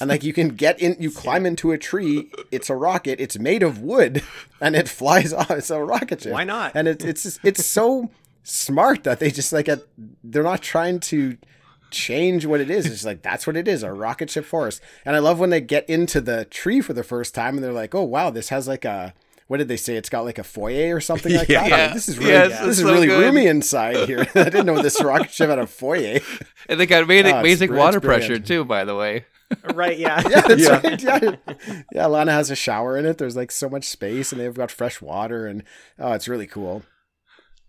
And 0.01 0.09
like 0.09 0.23
you 0.23 0.33
can 0.33 0.49
get 0.49 0.81
in, 0.81 0.97
you 0.99 1.09
climb 1.11 1.45
into 1.45 1.71
a 1.71 1.77
tree. 1.77 2.29
It's 2.51 2.69
a 2.69 2.75
rocket. 2.75 3.21
It's 3.21 3.39
made 3.39 3.63
of 3.63 3.79
wood, 3.81 4.21
and 4.61 4.75
it 4.75 4.89
flies 4.89 5.31
off. 5.39 5.49
It's 5.51 5.69
a 5.69 5.81
rocket 5.81 6.21
ship. 6.23 6.33
Why 6.33 6.43
not? 6.43 6.73
And 6.75 6.87
it's 6.89 7.05
it's 7.05 7.23
just- 7.23 7.39
it's 7.43 7.65
so 7.65 8.09
smart 8.43 9.03
that 9.05 9.19
they 9.19 9.31
just 9.31 9.53
like 9.53 9.69
a, 9.69 9.81
they're 10.25 10.43
not 10.43 10.61
trying 10.61 10.99
to 10.99 11.37
change 11.89 12.45
what 12.45 12.59
it 12.61 12.69
is. 12.69 12.85
It's 12.85 13.05
like 13.05 13.21
that's 13.21 13.45
what 13.47 13.55
it 13.57 13.67
is, 13.67 13.83
a 13.83 13.91
rocket 13.93 14.29
ship 14.29 14.45
forest. 14.45 14.81
And 15.05 15.15
I 15.15 15.19
love 15.19 15.39
when 15.39 15.49
they 15.51 15.61
get 15.61 15.89
into 15.89 16.19
the 16.21 16.45
tree 16.45 16.81
for 16.81 16.93
the 16.93 17.03
first 17.03 17.33
time 17.35 17.55
and 17.55 17.63
they're 17.63 17.71
like, 17.73 17.95
"Oh 17.95 18.03
wow, 18.03 18.29
this 18.29 18.49
has 18.49 18.67
like 18.67 18.83
a 18.85 19.13
what 19.51 19.57
did 19.57 19.67
they 19.67 19.75
say? 19.75 19.97
It's 19.97 20.07
got 20.07 20.23
like 20.23 20.37
a 20.39 20.45
foyer 20.45 20.95
or 20.95 21.01
something 21.01 21.33
like 21.35 21.49
that. 21.49 21.67
Yeah. 21.69 21.75
Like, 21.87 21.93
this 21.93 22.07
is 22.07 22.17
really 22.17 22.31
Yes, 22.31 22.51
this 22.51 22.59
it's 22.61 22.67
is 22.77 22.79
so 22.85 22.93
really 22.93 23.07
good. 23.07 23.19
roomy 23.19 23.47
inside 23.47 24.07
here. 24.07 24.21
I 24.33 24.45
didn't 24.45 24.65
know 24.65 24.81
this 24.81 25.03
rocket 25.03 25.29
ship 25.29 25.49
had 25.49 25.59
a 25.59 25.67
foyer. 25.67 26.21
And 26.69 26.79
they 26.79 26.85
got 26.85 27.03
amazing, 27.03 27.33
Oh, 27.33 27.39
amazing 27.39 27.75
water 27.75 27.99
brilliant. 27.99 28.27
pressure 28.29 28.39
too, 28.41 28.63
by 28.63 28.85
the 28.85 28.95
way. 28.95 29.25
right? 29.73 29.97
Yeah. 29.99 30.21
Yeah, 30.29 30.41
that's 30.47 30.61
Yeah. 30.63 30.79
right. 30.81 31.03
Yeah, 31.03 31.81
yeah. 31.93 32.05
Lana 32.05 32.31
has 32.31 32.49
a 32.49 32.55
shower 32.55 32.97
in 32.97 33.05
it. 33.05 33.17
There's 33.17 33.35
like 33.35 33.51
so 33.51 33.67
much 33.67 33.83
space, 33.83 34.31
and 34.31 34.39
they've 34.39 34.53
got 34.55 34.71
fresh 34.71 35.01
water, 35.01 35.45
and 35.47 35.63
oh, 35.99 36.13
it's 36.13 36.29
really 36.29 36.47
cool. 36.47 36.83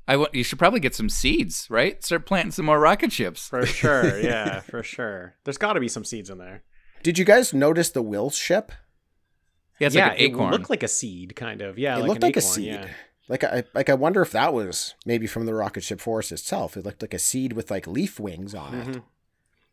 I 0.07 0.16
want 0.16 0.33
you 0.35 0.45
should 0.45 0.61
probably 0.61 0.78
get 0.78 0.95
some 0.95 1.09
seeds, 1.09 1.66
right? 1.68 2.05
Start 2.05 2.26
planting 2.26 2.53
some 2.53 2.66
more 2.66 2.78
rocket 2.78 3.11
ships. 3.11 3.49
For 3.49 3.66
sure. 3.66 4.20
Yeah, 4.20 4.61
for 4.61 4.85
sure. 4.85 5.35
There's 5.43 5.59
got 5.59 5.72
to 5.72 5.80
be 5.80 5.89
some 5.89 6.05
seeds 6.05 6.30
in 6.30 6.39
there. 6.39 6.62
Did 7.03 7.18
you 7.18 7.24
guys 7.24 7.53
notice 7.53 7.91
the 7.91 8.03
Will 8.03 8.30
ship? 8.30 8.70
Yeah, 9.83 9.87
it's 9.89 9.97
yeah, 9.97 10.09
like 10.09 10.18
an 10.18 10.24
acorn. 10.24 10.55
it 10.55 10.57
looked 10.59 10.70
like 10.70 10.83
a 10.83 10.89
seed, 10.89 11.37
kind 11.37 11.61
of. 11.61 11.78
Yeah, 11.78 11.97
it 11.97 12.01
like 12.01 12.09
looked 12.09 12.22
an 12.22 12.28
like 12.28 12.37
a 12.37 12.41
seed. 12.41 12.66
Yeah. 12.66 12.89
Like 13.28 13.45
I 13.45 13.64
like 13.74 13.89
I 13.91 13.95
wonder 13.95 14.20
if 14.22 14.30
that 14.33 14.53
was 14.55 14.95
maybe 15.07 15.26
from 15.26 15.47
the 15.47 15.55
rocket 15.55 15.83
ship 15.85 16.01
forest 16.01 16.33
itself. 16.33 16.76
It 16.76 16.85
looked 16.85 17.03
like 17.03 17.14
a 17.14 17.18
seed 17.18 17.53
with 17.53 17.70
like 17.70 17.87
leaf 17.87 18.18
wings 18.18 18.55
on 18.55 18.74
it. 18.74 18.87
Mhm. 18.89 18.97
It 18.97 19.03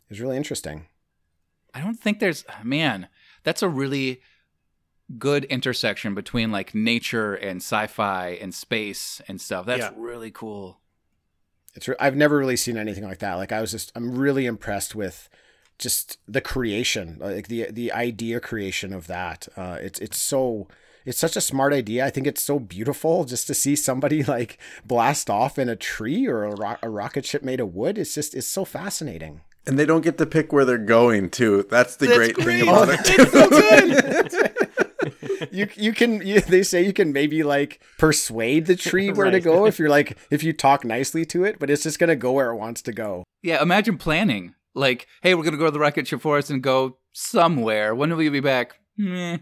was 0.09 0.21
really 0.21 0.37
interesting. 0.37 0.87
I 1.73 1.81
don't 1.81 1.99
think 1.99 2.19
there's 2.19 2.45
man. 2.63 3.07
That's 3.43 3.61
a 3.61 3.69
really 3.69 4.21
good 5.17 5.43
intersection 5.45 6.13
between 6.13 6.51
like 6.51 6.75
nature 6.75 7.33
and 7.33 7.57
sci-fi 7.57 8.37
and 8.41 8.53
space 8.53 9.21
and 9.27 9.41
stuff. 9.41 9.65
That's 9.65 9.79
Yeah. 9.81 9.91
really 9.97 10.29
cool. 10.31 10.79
It's 11.75 11.87
re- 11.87 11.95
I've 11.99 12.15
never 12.15 12.37
really 12.37 12.57
seen 12.57 12.77
anything 12.77 13.03
like 13.03 13.19
that. 13.19 13.35
Like 13.35 13.51
I 13.51 13.61
was 13.61 13.71
just 13.71 13.91
I'm 13.95 14.17
really 14.17 14.45
impressed 14.45 14.95
with 14.95 15.29
just 15.79 16.17
the 16.27 16.41
creation, 16.41 17.17
like 17.19 17.47
the 17.47 17.67
the 17.71 17.91
idea 17.91 18.39
creation 18.39 18.93
of 18.93 19.07
that. 19.07 19.47
Uh, 19.57 19.77
it's 19.81 19.99
it's 19.99 20.19
so 20.19 20.67
it's 21.05 21.17
such 21.17 21.35
a 21.35 21.41
smart 21.41 21.73
idea. 21.73 22.05
I 22.05 22.09
think 22.09 22.27
it's 22.27 22.41
so 22.41 22.59
beautiful 22.59 23.25
just 23.25 23.47
to 23.47 23.53
see 23.53 23.75
somebody 23.75 24.23
like 24.35 24.59
blast 24.85 25.29
off 25.29 25.57
in 25.57 25.69
a 25.69 25.75
tree 25.75 26.27
or 26.27 26.43
a, 26.43 26.55
ro- 26.55 26.77
a 26.83 26.89
rocket 26.89 27.25
ship 27.25 27.41
made 27.41 27.59
of 27.59 27.73
wood. 27.73 27.97
It's 27.97 28.13
just 28.13 28.35
it's 28.35 28.45
so 28.45 28.65
fascinating. 28.65 29.41
And 29.65 29.77
they 29.77 29.85
don't 29.85 30.01
get 30.01 30.17
to 30.17 30.25
pick 30.25 30.51
where 30.51 30.65
they're 30.65 30.77
going 30.77 31.29
too. 31.29 31.65
That's 31.69 31.95
the 31.95 32.07
That's 32.07 32.17
great, 32.17 32.37
thing 32.37 32.61
about 32.63 32.89
it. 32.91 33.05
too. 34.29 35.47
you 35.51 35.69
you 35.75 35.93
can 35.93 36.25
you, 36.25 36.41
they 36.41 36.63
say 36.63 36.83
you 36.83 36.93
can 36.93 37.13
maybe 37.13 37.43
like 37.43 37.81
persuade 37.97 38.65
the 38.65 38.75
tree 38.75 39.11
where 39.11 39.31
to 39.31 39.39
go 39.39 39.65
if 39.65 39.79
you're 39.79 39.89
like 39.89 40.17
if 40.29 40.43
you 40.43 40.53
talk 40.53 40.83
nicely 40.83 41.25
to 41.27 41.43
it, 41.43 41.59
but 41.59 41.69
it's 41.69 41.83
just 41.83 41.99
gonna 41.99 42.15
go 42.15 42.33
where 42.33 42.51
it 42.51 42.57
wants 42.57 42.81
to 42.83 42.91
go. 42.91 43.23
Yeah, 43.41 43.61
imagine 43.61 43.97
planning. 43.97 44.55
Like, 44.79 45.07
hey, 45.21 45.35
we're 45.35 45.43
gonna 45.43 45.57
go 45.57 45.65
to 45.65 45.71
the 45.71 45.79
rocket 45.79 46.07
ship 46.07 46.21
forest 46.21 46.49
and 46.49 46.63
go 46.63 46.97
somewhere. 47.11 47.93
When 47.93 48.09
will 48.11 48.21
you 48.23 48.31
be 48.31 48.39
back? 48.39 48.79
Meh. 48.97 49.37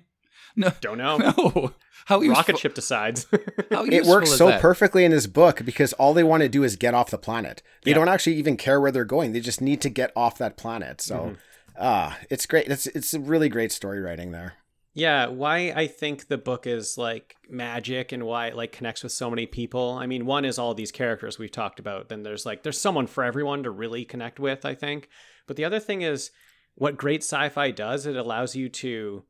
No, 0.55 0.71
Don't 0.81 0.97
know. 0.97 1.17
no. 1.37 1.73
How 2.05 2.21
useful, 2.21 2.35
Rocket 2.35 2.57
ship 2.57 2.73
decides. 2.73 3.27
How 3.71 3.83
It 3.83 4.05
works 4.05 4.31
is 4.31 4.37
so 4.37 4.47
that? 4.47 4.61
perfectly 4.61 5.03
in 5.03 5.11
this 5.11 5.27
book 5.27 5.63
because 5.65 5.91
all 5.93 6.13
they 6.13 6.23
want 6.23 6.41
to 6.41 6.47
do 6.49 6.63
is 6.63 6.77
get 6.77 6.93
off 6.93 7.09
the 7.11 7.17
planet. 7.17 7.61
They 7.83 7.91
Yeah. 7.91 7.95
don't 7.97 8.07
actually 8.07 8.37
even 8.37 8.55
care 8.55 8.79
where 8.79 8.91
they're 8.91 9.03
going. 9.05 9.33
They 9.33 9.41
just 9.41 9.59
need 9.61 9.81
to 9.81 9.89
get 9.89 10.11
off 10.15 10.37
that 10.37 10.55
planet. 10.57 11.01
So, 11.01 11.15
Mm-hmm. 11.17 11.33
ah, 11.81 12.17
it's 12.29 12.45
great. 12.45 12.67
It's 12.69 12.87
it's 12.87 13.13
really 13.13 13.49
great 13.49 13.71
story 13.73 13.99
writing 13.99 14.31
there. 14.31 14.53
Yeah, 14.97 15.27
why 15.27 15.71
I 15.75 15.85
think 15.85 16.27
the 16.27 16.39
book 16.39 16.65
is 16.65 16.97
like 16.97 17.35
magic 17.47 18.11
and 18.11 18.23
why 18.23 18.47
it 18.47 18.55
like 18.55 18.71
connects 18.71 19.03
with 19.03 19.11
so 19.11 19.29
many 19.29 19.45
people. 19.45 19.91
I 19.91 20.07
mean, 20.07 20.25
one 20.25 20.43
is 20.43 20.57
all 20.57 20.73
these 20.73 20.91
characters 20.91 21.37
we've 21.37 21.51
talked 21.51 21.79
about. 21.79 22.09
Then 22.09 22.23
there's 22.23 22.47
like 22.47 22.63
there's 22.63 22.81
someone 22.81 23.05
for 23.05 23.23
everyone 23.23 23.61
to 23.61 23.69
really 23.69 24.05
connect 24.05 24.39
with, 24.39 24.65
I 24.65 24.73
think. 24.73 25.09
But 25.45 25.55
the 25.55 25.65
other 25.65 25.79
thing 25.79 26.01
is 26.01 26.31
what 26.73 26.97
great 26.97 27.21
sci-fi 27.21 27.69
does, 27.69 28.07
it 28.07 28.15
allows 28.15 28.55
you 28.55 28.69
to, 28.69 29.23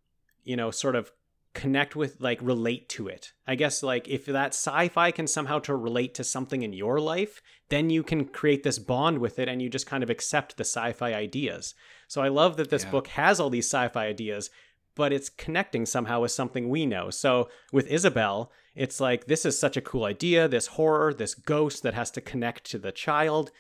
you 0.46 0.56
know, 0.56 0.72
sort 0.72 0.96
of 0.96 1.12
connect 1.54 1.98
with 1.98 2.22
like 2.22 2.40
relate 2.42 2.88
to 2.88 3.10
it. 3.10 3.34
I 3.46 3.56
guess 3.56 3.84
like 3.84 4.08
if 4.08 4.26
that 4.28 4.54
sci-fi 4.54 5.12
can 5.12 5.28
somehow 5.28 5.60
to 5.60 5.76
relate 5.76 6.14
to 6.14 6.24
something 6.24 6.64
in 6.64 6.72
your 6.72 7.02
life, 7.02 7.42
then 7.68 7.90
you 7.90 8.04
can 8.04 8.24
create 8.24 8.64
this 8.64 8.80
bond 8.80 9.18
with 9.20 9.38
it 9.38 9.50
and 9.50 9.62
you 9.62 9.70
just 9.70 9.88
kind 9.88 10.04
of 10.04 10.10
accept 10.10 10.56
the 10.56 10.64
sci-fi 10.64 11.14
ideas. 11.14 11.74
So 12.08 12.22
I 12.22 12.30
love 12.30 12.56
that 12.56 12.70
this 12.70 12.86
Yeah. 12.86 12.92
book 12.92 13.08
has 13.08 13.40
all 13.40 13.50
these 13.50 13.66
sci-fi 13.66 14.06
ideas, 14.06 14.50
but 14.98 15.14
it's 15.14 15.30
connecting 15.30 15.86
somehow 15.86 16.22
with 16.22 16.32
something 16.32 16.70
we 16.70 16.86
know. 16.86 17.10
So 17.10 17.50
with 17.72 17.90
Izabel, 17.90 18.50
it's 18.76 19.00
like 19.00 19.26
this 19.26 19.46
is 19.46 19.58
such 19.58 19.78
a 19.78 19.82
cool 19.82 20.04
idea, 20.04 20.48
this 20.48 20.68
horror, 20.68 21.14
this 21.14 21.36
ghost 21.36 21.84
that 21.84 21.94
has 21.94 22.12
to 22.12 22.22
connect 22.22 22.66
to 22.72 22.78
the 22.78 22.92
child. 22.92 23.52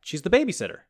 She's 0.00 0.22
the 0.22 0.30
babysitter. 0.30 0.80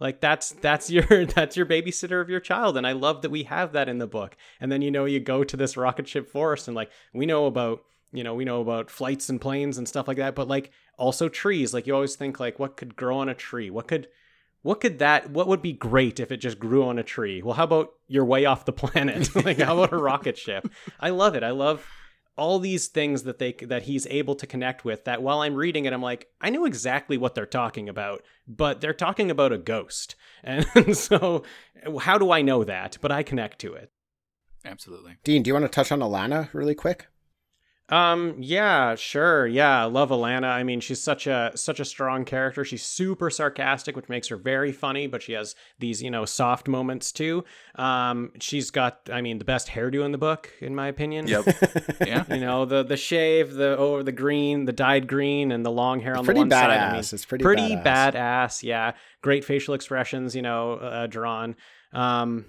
Like 0.00 0.20
that's 0.20 0.50
that's 0.52 0.90
your 0.90 1.26
that's 1.26 1.56
your 1.56 1.66
babysitter 1.66 2.20
of 2.20 2.30
your 2.30 2.40
child 2.40 2.76
and 2.76 2.86
I 2.86 2.92
love 2.92 3.22
that 3.22 3.30
we 3.30 3.42
have 3.44 3.72
that 3.72 3.88
in 3.88 3.98
the 3.98 4.06
book. 4.06 4.36
And 4.60 4.72
then 4.72 4.80
you 4.82 4.90
know 4.90 5.04
you 5.04 5.20
go 5.20 5.44
to 5.44 5.56
this 5.56 5.76
rocket 5.76 6.08
ship 6.08 6.30
forest 6.30 6.68
and 6.68 6.74
like 6.74 6.90
we 7.12 7.26
know 7.26 7.46
about 7.46 7.82
you 8.12 8.24
know, 8.24 8.34
we 8.34 8.44
know 8.44 8.60
about 8.60 8.90
flights 8.90 9.28
and 9.28 9.40
planes 9.40 9.76
and 9.76 9.86
stuff 9.86 10.08
like 10.08 10.16
that, 10.16 10.34
but 10.34 10.48
like 10.48 10.70
also 10.96 11.28
trees. 11.28 11.74
Like 11.74 11.86
you 11.86 11.94
always 11.94 12.16
think 12.16 12.40
like 12.40 12.58
what 12.58 12.76
could 12.76 12.96
grow 12.96 13.18
on 13.18 13.28
a 13.28 13.34
tree? 13.34 13.70
What 13.70 13.88
could 13.88 14.08
what 14.62 14.80
could 14.80 14.98
that 14.98 15.30
what 15.30 15.48
would 15.48 15.62
be 15.62 15.72
great 15.72 16.20
if 16.20 16.32
it 16.32 16.38
just 16.38 16.58
grew 16.58 16.84
on 16.84 16.98
a 16.98 17.02
tree? 17.02 17.42
Well 17.42 17.54
how 17.54 17.64
about 17.64 17.90
you're 18.06 18.24
way 18.24 18.44
off 18.44 18.64
the 18.64 18.72
planet? 18.84 19.34
Like 19.44 19.58
how 19.58 19.78
about 19.78 19.92
a 19.92 19.98
rocket 19.98 20.38
ship? 20.38 20.70
I 21.00 21.10
love 21.10 21.34
it. 21.34 21.42
I 21.42 21.50
love 21.50 21.86
all 22.36 22.60
these 22.60 22.86
things 22.86 23.24
that 23.24 23.38
they 23.38 23.52
that 23.52 23.82
he's 23.82 24.06
able 24.06 24.36
to 24.36 24.46
connect 24.46 24.84
with 24.84 25.04
that 25.04 25.20
while 25.20 25.40
i'm 25.40 25.56
reading 25.56 25.86
it 25.86 25.92
i'm 25.92 26.00
like 26.00 26.28
i 26.40 26.48
know 26.48 26.64
exactly 26.64 27.18
what 27.18 27.34
they're 27.34 27.44
talking 27.44 27.88
about 27.88 28.22
but 28.46 28.80
they're 28.80 28.94
talking 28.94 29.30
about 29.30 29.52
a 29.52 29.58
ghost. 29.58 30.14
And 30.44 30.96
so 30.96 31.42
how 32.00 32.16
do 32.16 32.30
i 32.30 32.42
know 32.42 32.62
that? 32.64 32.96
But 33.00 33.10
i 33.10 33.22
connect 33.24 33.58
to 33.60 33.74
it. 33.74 33.90
Absolutely. 34.64 35.16
Dean, 35.24 35.42
do 35.42 35.48
you 35.48 35.54
want 35.54 35.64
to 35.64 35.68
touch 35.68 35.90
on 35.90 35.98
Alana 36.00 36.48
really 36.54 36.74
quick? 36.76 37.08
Um, 37.90 38.36
yeah, 38.38 38.96
sure. 38.96 39.46
Yeah, 39.46 39.84
love 39.84 40.10
Alana. 40.10 40.44
I 40.44 40.62
mean, 40.62 40.80
she's 40.80 41.00
such 41.00 41.26
a 41.26 41.52
such 41.54 41.80
a 41.80 41.84
strong 41.84 42.26
character. 42.26 42.64
She's 42.64 42.82
super 42.82 43.30
sarcastic, 43.30 43.96
which 43.96 44.08
makes 44.10 44.28
her 44.28 44.36
very 44.36 44.72
funny, 44.72 45.06
but 45.06 45.22
she 45.22 45.32
has 45.32 45.54
these, 45.78 46.02
you 46.02 46.10
know, 46.10 46.26
soft 46.26 46.68
moments 46.68 47.12
too. 47.12 47.44
Um, 47.76 48.32
she's 48.40 48.70
got 48.70 49.08
I 49.10 49.22
mean, 49.22 49.38
the 49.38 49.44
best 49.46 49.68
hairdo 49.68 50.04
in 50.04 50.12
the 50.12 50.18
book 50.18 50.52
in 50.60 50.74
my 50.74 50.88
opinion. 50.88 51.26
Yep. 51.28 51.46
Yeah. 52.06 52.24
You 52.32 52.40
know, 52.40 52.64
the 52.64 52.82
the 52.82 52.96
shave, 52.96 53.54
the 53.54 53.76
over 53.76 54.02
the 54.02 54.12
green, 54.12 54.66
the 54.66 54.72
dyed 54.72 55.08
green 55.08 55.50
and 55.50 55.64
the 55.64 55.70
long 55.70 56.00
hair 56.00 56.16
on 56.16 56.24
pretty 56.24 56.38
the 56.38 56.42
one 56.42 56.50
side. 56.50 56.70
I 56.70 56.92
mean, 56.92 57.00
badass. 57.00 57.12
It's 57.12 57.24
pretty 57.24 57.42
pretty 57.42 57.76
badass. 57.76 58.12
badass. 58.14 58.62
Yeah, 58.62 58.92
great 59.22 59.44
facial 59.44 59.74
expressions. 59.74 60.36
You 60.36 60.42
know, 60.42 60.74
uh, 60.74 61.06
drawn. 61.06 61.56
Um, 61.92 62.46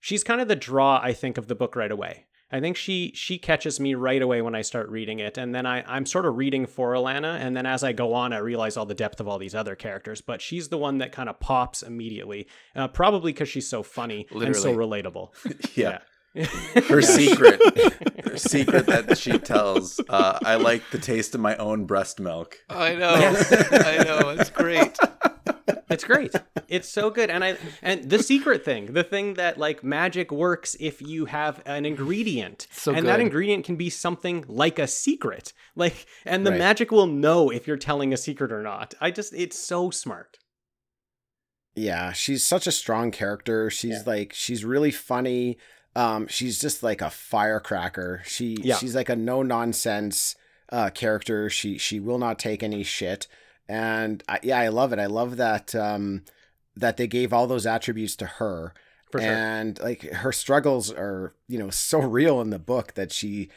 she's 0.00 0.24
kind 0.24 0.40
of 0.40 0.48
the 0.48 0.56
draw 0.56 1.00
I 1.02 1.12
think 1.12 1.38
of 1.38 1.48
the 1.48 1.54
book 1.54 1.76
right 1.76 1.90
away. 1.90 2.26
I 2.52 2.60
think 2.60 2.76
she 2.76 3.12
she 3.14 3.38
catches 3.38 3.78
me 3.78 3.94
right 3.94 4.20
away 4.20 4.42
when 4.42 4.54
I 4.54 4.62
start 4.62 4.88
reading 4.88 5.20
it, 5.20 5.38
and 5.38 5.54
then 5.54 5.66
I 5.66 5.84
I'm 5.86 6.06
sort 6.06 6.26
of 6.26 6.36
reading 6.36 6.66
for 6.66 6.92
Alana, 6.92 7.38
and 7.40 7.56
then 7.56 7.66
as 7.66 7.84
I 7.84 7.92
go 7.92 8.12
on, 8.14 8.32
I 8.32 8.38
realize 8.38 8.76
all 8.76 8.86
the 8.86 8.94
depth 8.94 9.20
of 9.20 9.28
all 9.28 9.38
these 9.38 9.54
other 9.54 9.76
characters. 9.76 10.20
But 10.20 10.40
she's 10.40 10.68
the 10.68 10.78
one 10.78 10.98
that 10.98 11.12
kind 11.12 11.28
of 11.28 11.38
pops 11.38 11.82
immediately, 11.82 12.48
uh, 12.74 12.88
probably 12.88 13.32
because 13.32 13.48
she's 13.48 13.68
so 13.68 13.82
funny 13.82 14.26
and 14.30 14.56
so 14.56 14.74
relatable. 14.74 15.30
Yeah. 15.76 15.98
Yeah. 16.34 16.44
Her 16.88 17.02
secret, 17.02 17.60
her 18.24 18.36
secret 18.36 18.86
that 18.86 19.18
she 19.18 19.36
tells. 19.38 20.00
Uh, 20.08 20.38
I 20.44 20.56
like 20.56 20.82
the 20.90 20.98
taste 20.98 21.34
of 21.34 21.40
my 21.40 21.56
own 21.56 21.86
breast 21.86 22.20
milk. 22.20 22.56
I 22.68 22.94
know. 22.94 23.14
I 23.14 24.04
know. 24.04 24.28
It's 24.30 24.50
great. 24.50 24.96
It's 25.90 26.04
great. 26.04 26.32
It's 26.68 26.88
so 26.88 27.10
good. 27.10 27.30
And 27.30 27.42
I 27.44 27.56
and 27.82 28.08
the 28.08 28.22
secret 28.22 28.64
thing, 28.64 28.92
the 28.92 29.02
thing 29.04 29.34
that 29.34 29.58
like 29.58 29.82
magic 29.82 30.30
works 30.30 30.76
if 30.78 31.02
you 31.02 31.24
have 31.26 31.62
an 31.66 31.84
ingredient. 31.86 32.66
So 32.70 32.92
and 32.94 33.06
that 33.08 33.20
ingredient 33.20 33.64
can 33.64 33.76
be 33.76 33.90
something 33.90 34.44
like 34.48 34.78
a 34.78 34.86
secret. 34.86 35.52
Like 35.76 36.06
and 36.24 36.46
the 36.46 36.50
Right. 36.50 36.58
magic 36.58 36.90
will 36.90 37.06
know 37.06 37.50
if 37.50 37.66
you're 37.66 37.76
telling 37.76 38.12
a 38.12 38.16
secret 38.16 38.52
or 38.52 38.62
not. 38.62 38.94
I 39.00 39.10
just 39.10 39.32
it's 39.34 39.58
so 39.58 39.90
smart. 39.90 40.38
Yeah, 41.74 42.12
she's 42.12 42.42
such 42.44 42.66
a 42.66 42.72
strong 42.72 43.10
character. 43.10 43.70
She's 43.70 43.90
Yeah. 43.98 44.02
like 44.06 44.32
she's 44.32 44.64
really 44.64 44.90
funny. 44.90 45.58
Um, 45.96 46.26
she's 46.28 46.60
just 46.60 46.82
like 46.82 47.00
a 47.00 47.10
firecracker. 47.10 48.22
She 48.24 48.56
Yeah. 48.62 48.76
she's 48.76 48.94
like 48.94 49.08
a 49.08 49.16
no 49.16 49.42
nonsense 49.42 50.34
uh 50.70 50.90
character. 50.90 51.48
She 51.50 51.78
she 51.78 51.98
will 52.00 52.18
not 52.18 52.38
take 52.38 52.62
any 52.62 52.82
shit. 52.82 53.26
And 53.70 54.24
I, 54.28 54.40
yeah, 54.42 54.58
I 54.58 54.66
love 54.66 54.92
it. 54.92 54.98
I 54.98 55.06
love 55.06 55.36
that 55.36 55.74
um 55.76 56.24
that 56.74 56.96
they 56.96 57.06
gave 57.06 57.32
all 57.32 57.46
those 57.46 57.66
attributes 57.66 58.16
to 58.16 58.26
her. 58.26 58.74
Sure. 59.18 59.20
and 59.28 59.78
like 59.80 60.02
her 60.02 60.30
struggles 60.32 60.92
are 60.92 61.34
you 61.48 61.58
know 61.58 61.70
so 61.70 61.98
real 62.00 62.40
in 62.40 62.50
the 62.50 62.58
book 62.58 62.94
that 62.94 63.10
she 63.12 63.48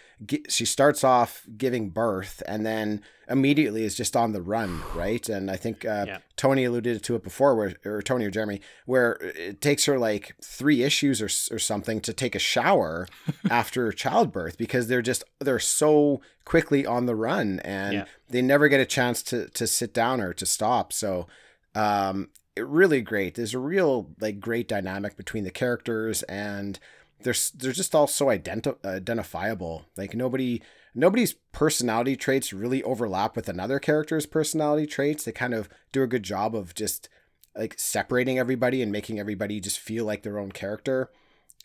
she 0.49 0.65
starts 0.65 1.03
off 1.03 1.43
giving 1.57 1.89
birth 1.91 2.41
and 2.47 2.65
then 2.65 3.01
immediately 3.29 3.83
is 3.83 3.95
just 3.95 4.15
on 4.15 4.31
the 4.31 4.41
run 4.41 4.81
right 4.95 5.29
and 5.29 5.51
i 5.51 5.55
think 5.55 5.85
uh, 5.85 6.05
Yeah. 6.07 6.17
tony 6.35 6.63
alluded 6.65 7.03
to 7.03 7.15
it 7.15 7.23
before 7.23 7.55
where 7.55 7.75
or 7.85 8.01
tony 8.01 8.25
or 8.25 8.31
jeremy 8.31 8.61
where 8.85 9.13
it 9.21 9.61
takes 9.61 9.85
her 9.85 9.99
like 9.99 10.35
three 10.43 10.81
issues 10.83 11.21
or, 11.21 11.29
or 11.55 11.59
something 11.59 12.01
to 12.01 12.13
take 12.13 12.35
a 12.35 12.39
shower 12.39 13.07
after 13.49 13.91
childbirth 13.91 14.57
because 14.57 14.87
they're 14.87 15.01
just 15.01 15.23
they're 15.39 15.59
so 15.59 16.21
quickly 16.45 16.85
on 16.85 17.05
the 17.05 17.15
run 17.15 17.59
and 17.63 17.93
Yeah. 17.93 18.05
they 18.29 18.41
never 18.41 18.67
get 18.69 18.79
a 18.79 18.85
chance 18.85 19.21
to 19.23 19.47
to 19.49 19.67
sit 19.67 19.93
down 19.93 20.19
or 20.21 20.33
to 20.33 20.45
stop 20.45 20.91
so 20.93 21.27
um 21.75 22.29
really 22.57 23.01
great. 23.01 23.35
There's 23.35 23.53
a 23.53 23.59
real 23.59 24.11
like 24.19 24.39
great 24.39 24.67
dynamic 24.67 25.17
between 25.17 25.43
the 25.43 25.51
characters 25.51 26.23
and 26.23 26.79
they're 27.21 27.33
they're 27.55 27.71
just 27.71 27.95
all 27.95 28.07
so 28.07 28.27
identi- 28.27 28.83
identifiable. 28.85 29.85
Like 29.97 30.13
nobody 30.13 30.61
nobody's 30.93 31.33
personality 31.51 32.15
traits 32.15 32.53
really 32.53 32.83
overlap 32.83 33.35
with 33.35 33.49
another 33.49 33.79
character's 33.79 34.25
personality 34.25 34.85
traits. 34.85 35.23
They 35.23 35.31
kind 35.31 35.53
of 35.53 35.69
do 35.91 36.03
a 36.03 36.07
good 36.07 36.23
job 36.23 36.55
of 36.55 36.75
just 36.75 37.09
like 37.55 37.75
separating 37.77 38.37
everybody 38.37 38.81
and 38.81 38.91
making 38.91 39.19
everybody 39.19 39.59
just 39.59 39.79
feel 39.79 40.05
like 40.05 40.23
their 40.23 40.39
own 40.39 40.51
character. 40.51 41.09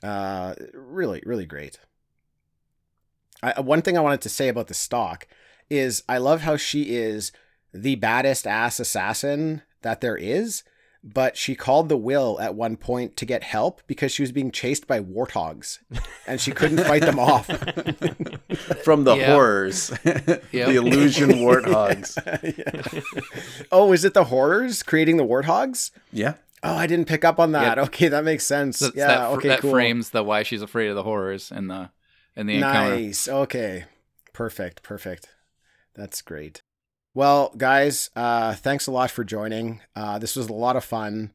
Uh 0.02 0.55
really 0.73 1.23
really 1.27 1.47
great. 1.47 1.78
I, 3.40 3.60
one 3.60 3.82
thing 3.82 3.97
i 3.97 4.01
wanted 4.01 4.20
to 4.23 4.28
say 4.28 4.48
about 4.48 4.66
the 4.66 4.74
Stalk 4.74 5.28
is 5.70 6.02
i 6.09 6.19
love 6.19 6.40
how 6.40 6.56
she 6.56 6.97
is 6.97 7.31
the 7.73 7.94
baddest 7.94 8.48
ass 8.48 8.81
assassin 8.81 9.62
that 9.82 10.01
there 10.01 10.16
is 10.16 10.65
but 11.04 11.36
she 11.36 11.54
called 11.54 11.88
the 11.88 11.96
will 11.96 12.38
at 12.40 12.54
one 12.54 12.76
point 12.76 13.16
to 13.16 13.24
get 13.24 13.42
help 13.44 13.80
because 13.86 14.10
she 14.12 14.22
was 14.22 14.32
being 14.32 14.50
chased 14.50 14.86
by 14.86 15.00
warthogs 15.00 15.78
and 16.26 16.40
she 16.40 16.50
couldn't 16.50 16.84
fight 16.84 17.02
them 17.02 17.18
off 17.18 17.46
From 18.84 19.04
the 19.04 19.14
Yep. 19.16 19.28
horrors, 19.30 19.88
the 20.02 20.40
illusion 20.52 21.30
warthogs. 21.44 22.16
Yeah. 22.42 23.00
oh 23.70 23.92
is 23.92 24.04
it 24.04 24.14
the 24.14 24.24
horrors 24.24 24.82
creating 24.82 25.16
the 25.18 25.24
warthogs 25.24 25.90
Yeah. 26.12 26.34
oh 26.62 26.74
i 26.74 26.86
didn't 26.86 27.06
pick 27.06 27.24
up 27.24 27.38
on 27.38 27.52
that 27.52 27.76
Yep. 27.78 27.86
okay 27.88 28.08
that 28.08 28.24
makes 28.24 28.44
sense 28.46 28.80
That's- 28.80 28.96
yeah 28.96 29.06
that, 29.06 29.30
fr- 29.30 29.36
okay 29.38 29.48
that 29.48 29.60
cool 29.60 29.70
frames 29.70 30.10
the 30.10 30.22
why 30.24 30.42
she's 30.42 30.62
afraid 30.62 30.88
of 30.88 30.96
the 30.96 31.02
horrors 31.04 31.50
and 31.52 31.70
the 31.70 31.90
and 32.36 32.48
the 32.48 32.56
encounter. 32.56 32.96
Nice. 32.96 33.26
Okay. 33.26 33.84
Perfect. 34.32 34.84
Perfect. 34.84 35.28
That's 35.96 36.22
great. 36.22 36.62
Well, 37.18 37.52
guys, 37.56 38.10
uh, 38.14 38.54
thanks 38.54 38.86
a 38.86 38.92
lot 38.92 39.10
for 39.10 39.24
joining. 39.24 39.80
Uh, 39.96 40.20
this 40.20 40.36
was 40.36 40.48
a 40.48 40.52
lot 40.52 40.76
of 40.76 40.84
fun. 40.84 41.32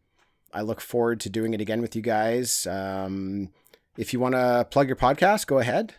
I 0.53 0.61
look 0.61 0.79
forward 0.79 1.19
to 1.19 1.29
doing 1.29 1.53
it 1.53 1.59
again 1.59 1.81
with 1.81 1.93
you 1.93 2.01
guys. 2.01 2.65
Um, 2.65 3.49
if 3.97 4.13
you 4.13 4.21
want 4.21 4.33
to 4.33 4.65
plug 4.71 4.87
your 4.87 4.95
podcast, 4.95 5.45
go 5.45 5.59
ahead. 5.59 5.95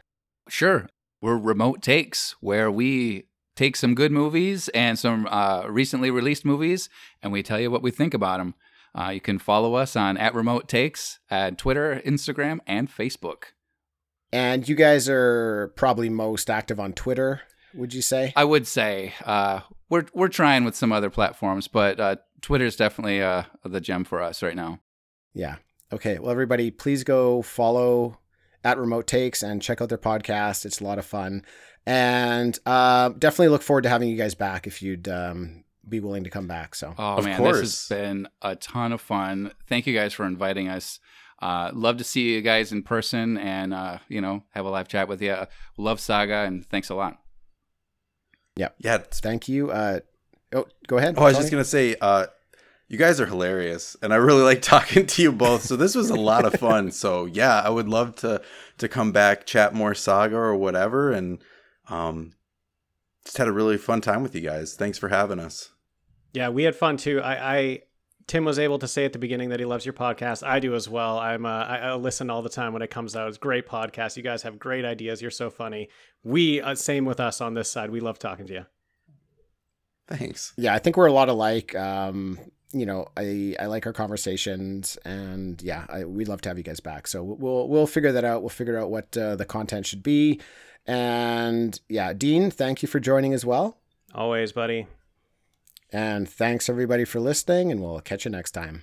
Sure. 0.49 0.89
We're 1.21 1.37
Remote 1.37 1.83
Takes, 1.83 2.35
where 2.41 2.71
we 2.71 3.27
take 3.57 3.77
some 3.77 3.95
good 3.95 4.11
movies 4.11 4.71
and 4.71 4.99
some 4.99 5.29
uh, 5.31 5.67
recently 5.69 6.11
released 6.11 6.47
movies, 6.47 6.89
and 7.23 7.31
we 7.31 7.43
tell 7.43 7.61
you 7.61 7.71
what 7.71 7.83
we 7.83 7.91
think 7.91 8.15
about 8.15 8.39
them. 8.39 8.55
Uh, 8.99 9.11
you 9.11 9.21
can 9.21 9.39
follow 9.39 9.75
us 9.75 9.97
on 9.97 10.17
at 10.17 10.35
Remote 10.35 10.67
Takes 10.67 11.19
at 11.31 11.59
Twitter, 11.59 12.01
Instagram, 12.07 12.61
and 12.67 12.91
Facebook. 12.91 13.53
And 14.33 14.67
you 14.67 14.77
guys 14.77 15.11
are 15.11 15.75
probably 15.77 16.09
most 16.09 16.49
active 16.49 16.81
on 16.81 16.95
Twitter, 16.95 17.43
would 17.75 17.93
you 17.95 18.03
say? 18.03 18.33
I 18.37 18.45
would 18.45 18.67
say 18.67 19.15
uh, 19.25 19.61
we're 19.89 20.07
we're 20.15 20.29
trying 20.29 20.65
with 20.65 20.75
some 20.77 20.93
other 20.93 21.11
platforms, 21.11 21.69
but 21.69 22.01
uh, 22.01 22.17
Twitter 22.41 22.65
is 22.65 22.77
definitely 22.77 23.23
uh, 23.23 23.43
the 23.65 23.81
gem 23.81 24.05
for 24.05 24.23
us 24.23 24.43
right 24.43 24.57
now. 24.57 24.81
Yeah. 25.35 25.57
Okay. 25.93 26.19
Well, 26.19 26.31
everybody, 26.31 26.71
please 26.71 27.05
go 27.05 27.43
follow 27.43 28.19
at 28.65 28.79
Remote 28.79 29.07
Takes 29.07 29.43
and 29.43 29.61
check 29.63 29.81
out 29.81 29.89
their 29.89 29.99
podcast. 29.99 30.65
It's 30.65 30.81
a 30.81 30.85
lot 30.85 30.99
of 30.99 31.05
fun. 31.07 31.45
And 31.87 32.59
uh, 32.65 33.11
definitely 33.11 33.49
look 33.49 33.63
forward 33.63 33.83
to 33.83 33.91
having 33.91 34.09
you 34.09 34.17
guys 34.17 34.35
back 34.35 34.67
if 34.67 34.81
you'd 34.83 35.07
um, 35.07 35.65
be 35.87 36.01
willing 36.01 36.25
to 36.25 36.31
come 36.31 36.47
back. 36.47 36.75
So, 36.75 36.95
Oh 36.99 37.17
Of 37.19 37.25
man, 37.27 37.37
course. 37.37 37.61
this 37.61 37.89
has 37.89 37.99
been 37.99 38.29
a 38.41 38.57
ton 38.57 38.93
of 38.93 39.01
fun. 39.03 39.53
Thank 39.69 39.87
you 39.87 39.95
guys 39.95 40.15
for 40.15 40.25
inviting 40.25 40.69
us. 40.69 40.99
Uh, 41.43 41.71
love 41.75 41.99
to 41.99 42.05
see 42.05 42.33
you 42.35 42.41
guys 42.41 42.73
in 42.73 42.83
person 42.83 43.37
and 43.37 43.75
uh, 43.75 43.99
you 44.09 44.21
know 44.21 44.43
have 44.51 44.65
a 44.65 44.71
live 44.71 44.89
chat 44.89 45.09
with 45.09 45.21
you. 45.21 45.37
Love 45.77 46.01
Saga 46.01 46.45
and 46.45 46.65
thanks 46.65 46.89
a 46.89 46.95
lot. 46.95 47.19
Yeah. 48.57 48.69
it's- 48.83 49.21
thank 49.21 49.49
you. 49.49 49.71
Uh, 49.71 50.01
oh, 50.53 50.67
go 50.87 50.99
ahead. 50.99 51.15
Oh, 51.17 51.23
I 51.23 51.29
was 51.29 51.37
just 51.39 51.51
gonna 51.51 51.65
say, 51.65 51.97
uh, 52.01 52.27
you 52.89 52.99
guys 52.99 53.21
are 53.21 53.27
hilarious, 53.27 53.97
and 54.03 54.13
I 54.13 54.17
really 54.17 54.43
like 54.51 54.63
talking 54.63 55.07
to 55.07 55.23
you 55.23 55.33
both. 55.33 55.63
So 55.63 55.77
this 55.77 55.95
was 55.95 56.11
a 56.11 56.15
lot 56.17 56.45
of 56.45 56.55
fun. 56.55 56.91
So 56.93 57.25
yeah, 57.27 57.61
I 57.61 57.71
would 57.71 57.89
love 57.89 58.15
to 58.17 58.41
to 58.79 58.89
come 58.89 59.13
back, 59.13 59.47
chat 59.47 59.75
more 59.75 59.95
saga 59.95 60.37
or 60.37 60.55
whatever, 60.57 61.11
and 61.13 61.39
um, 61.89 62.33
just 63.25 63.39
had 63.39 63.49
a 63.49 63.53
really 63.53 63.79
fun 63.79 64.01
time 64.01 64.23
with 64.23 64.35
you 64.35 64.41
guys. 64.41 64.75
Thanks 64.75 64.99
for 64.99 65.09
having 65.09 65.41
us. 65.41 65.71
Yeah, 66.33 66.49
we 66.49 66.65
had 66.65 66.75
fun 66.75 66.97
too. 66.97 67.21
I, 67.21 67.57
I 67.57 67.81
Tim 68.27 68.45
was 68.45 68.59
able 68.59 68.79
to 68.79 68.89
say 68.89 69.05
at 69.05 69.13
the 69.13 69.19
beginning 69.19 69.51
that 69.51 69.61
he 69.61 69.67
loves 69.67 69.85
your 69.85 69.93
podcast. 69.93 70.47
I 70.47 70.59
do 70.59 70.75
as 70.75 70.89
well. 70.89 71.19
I'm 71.19 71.45
uh, 71.45 71.65
I, 71.65 71.77
I 71.79 71.95
listen 71.95 72.31
all 72.31 72.43
the 72.43 72.49
time 72.49 72.73
when 72.73 72.83
it 72.83 72.91
comes 72.91 73.15
out. 73.15 73.29
It's 73.29 73.37
a 73.37 73.41
great 73.41 73.67
podcast. 73.67 74.17
You 74.17 74.23
guys 74.23 74.43
have 74.43 74.59
great 74.59 74.85
ideas. 74.85 75.21
You're 75.21 75.31
so 75.31 75.51
funny. 75.51 75.89
We 76.23 76.61
uh, 76.61 76.75
same 76.75 77.05
with 77.05 77.21
us 77.21 77.41
on 77.41 77.55
this 77.55 77.71
side. 77.71 77.91
We 77.91 78.01
love 78.01 78.19
talking 78.19 78.47
to 78.47 78.53
you. 78.53 78.67
Thanks. 80.09 80.53
yeah, 80.57 80.75
I 80.75 80.79
think 80.79 80.97
we're 80.97 81.07
a 81.07 81.13
lot 81.13 81.29
alike. 81.29 81.75
Um, 81.75 82.39
you 82.73 82.87
know, 82.87 83.07
I 83.17 83.55
I 83.61 83.67
like 83.67 83.87
our 83.87 83.93
conversations, 83.93 84.99
and 85.05 85.63
yeah, 85.63 85.87
I, 85.89 86.05
we'd 86.05 86.29
love 86.29 86.41
to 86.43 86.49
have 86.51 86.59
you 86.59 86.65
guys 86.65 86.81
back. 86.81 87.07
So 87.07 87.23
we'll 87.23 87.69
we'll 87.69 87.87
figure 87.87 88.13
that 88.13 88.25
out. 88.25 88.43
We'll 88.43 88.49
figure 88.49 88.79
out 88.79 88.91
what 88.91 89.17
uh, 89.17 89.37
the 89.37 89.45
content 89.45 89.87
should 89.87 90.03
be, 90.03 90.41
and 90.87 91.79
yeah, 91.89 92.13
Dean, 92.13 92.51
thank 92.51 92.83
you 92.83 92.89
for 92.89 93.01
joining 93.01 93.33
as 93.33 93.45
well, 93.47 93.79
Always, 94.15 94.53
buddy. 94.53 94.87
And 95.95 96.29
thanks 96.29 96.69
everybody 96.69 97.05
for 97.05 97.21
listening, 97.21 97.71
and 97.71 97.81
we'll 97.81 98.01
catch 98.01 98.25
you 98.25 98.31
next 98.31 98.51
time. 98.51 98.83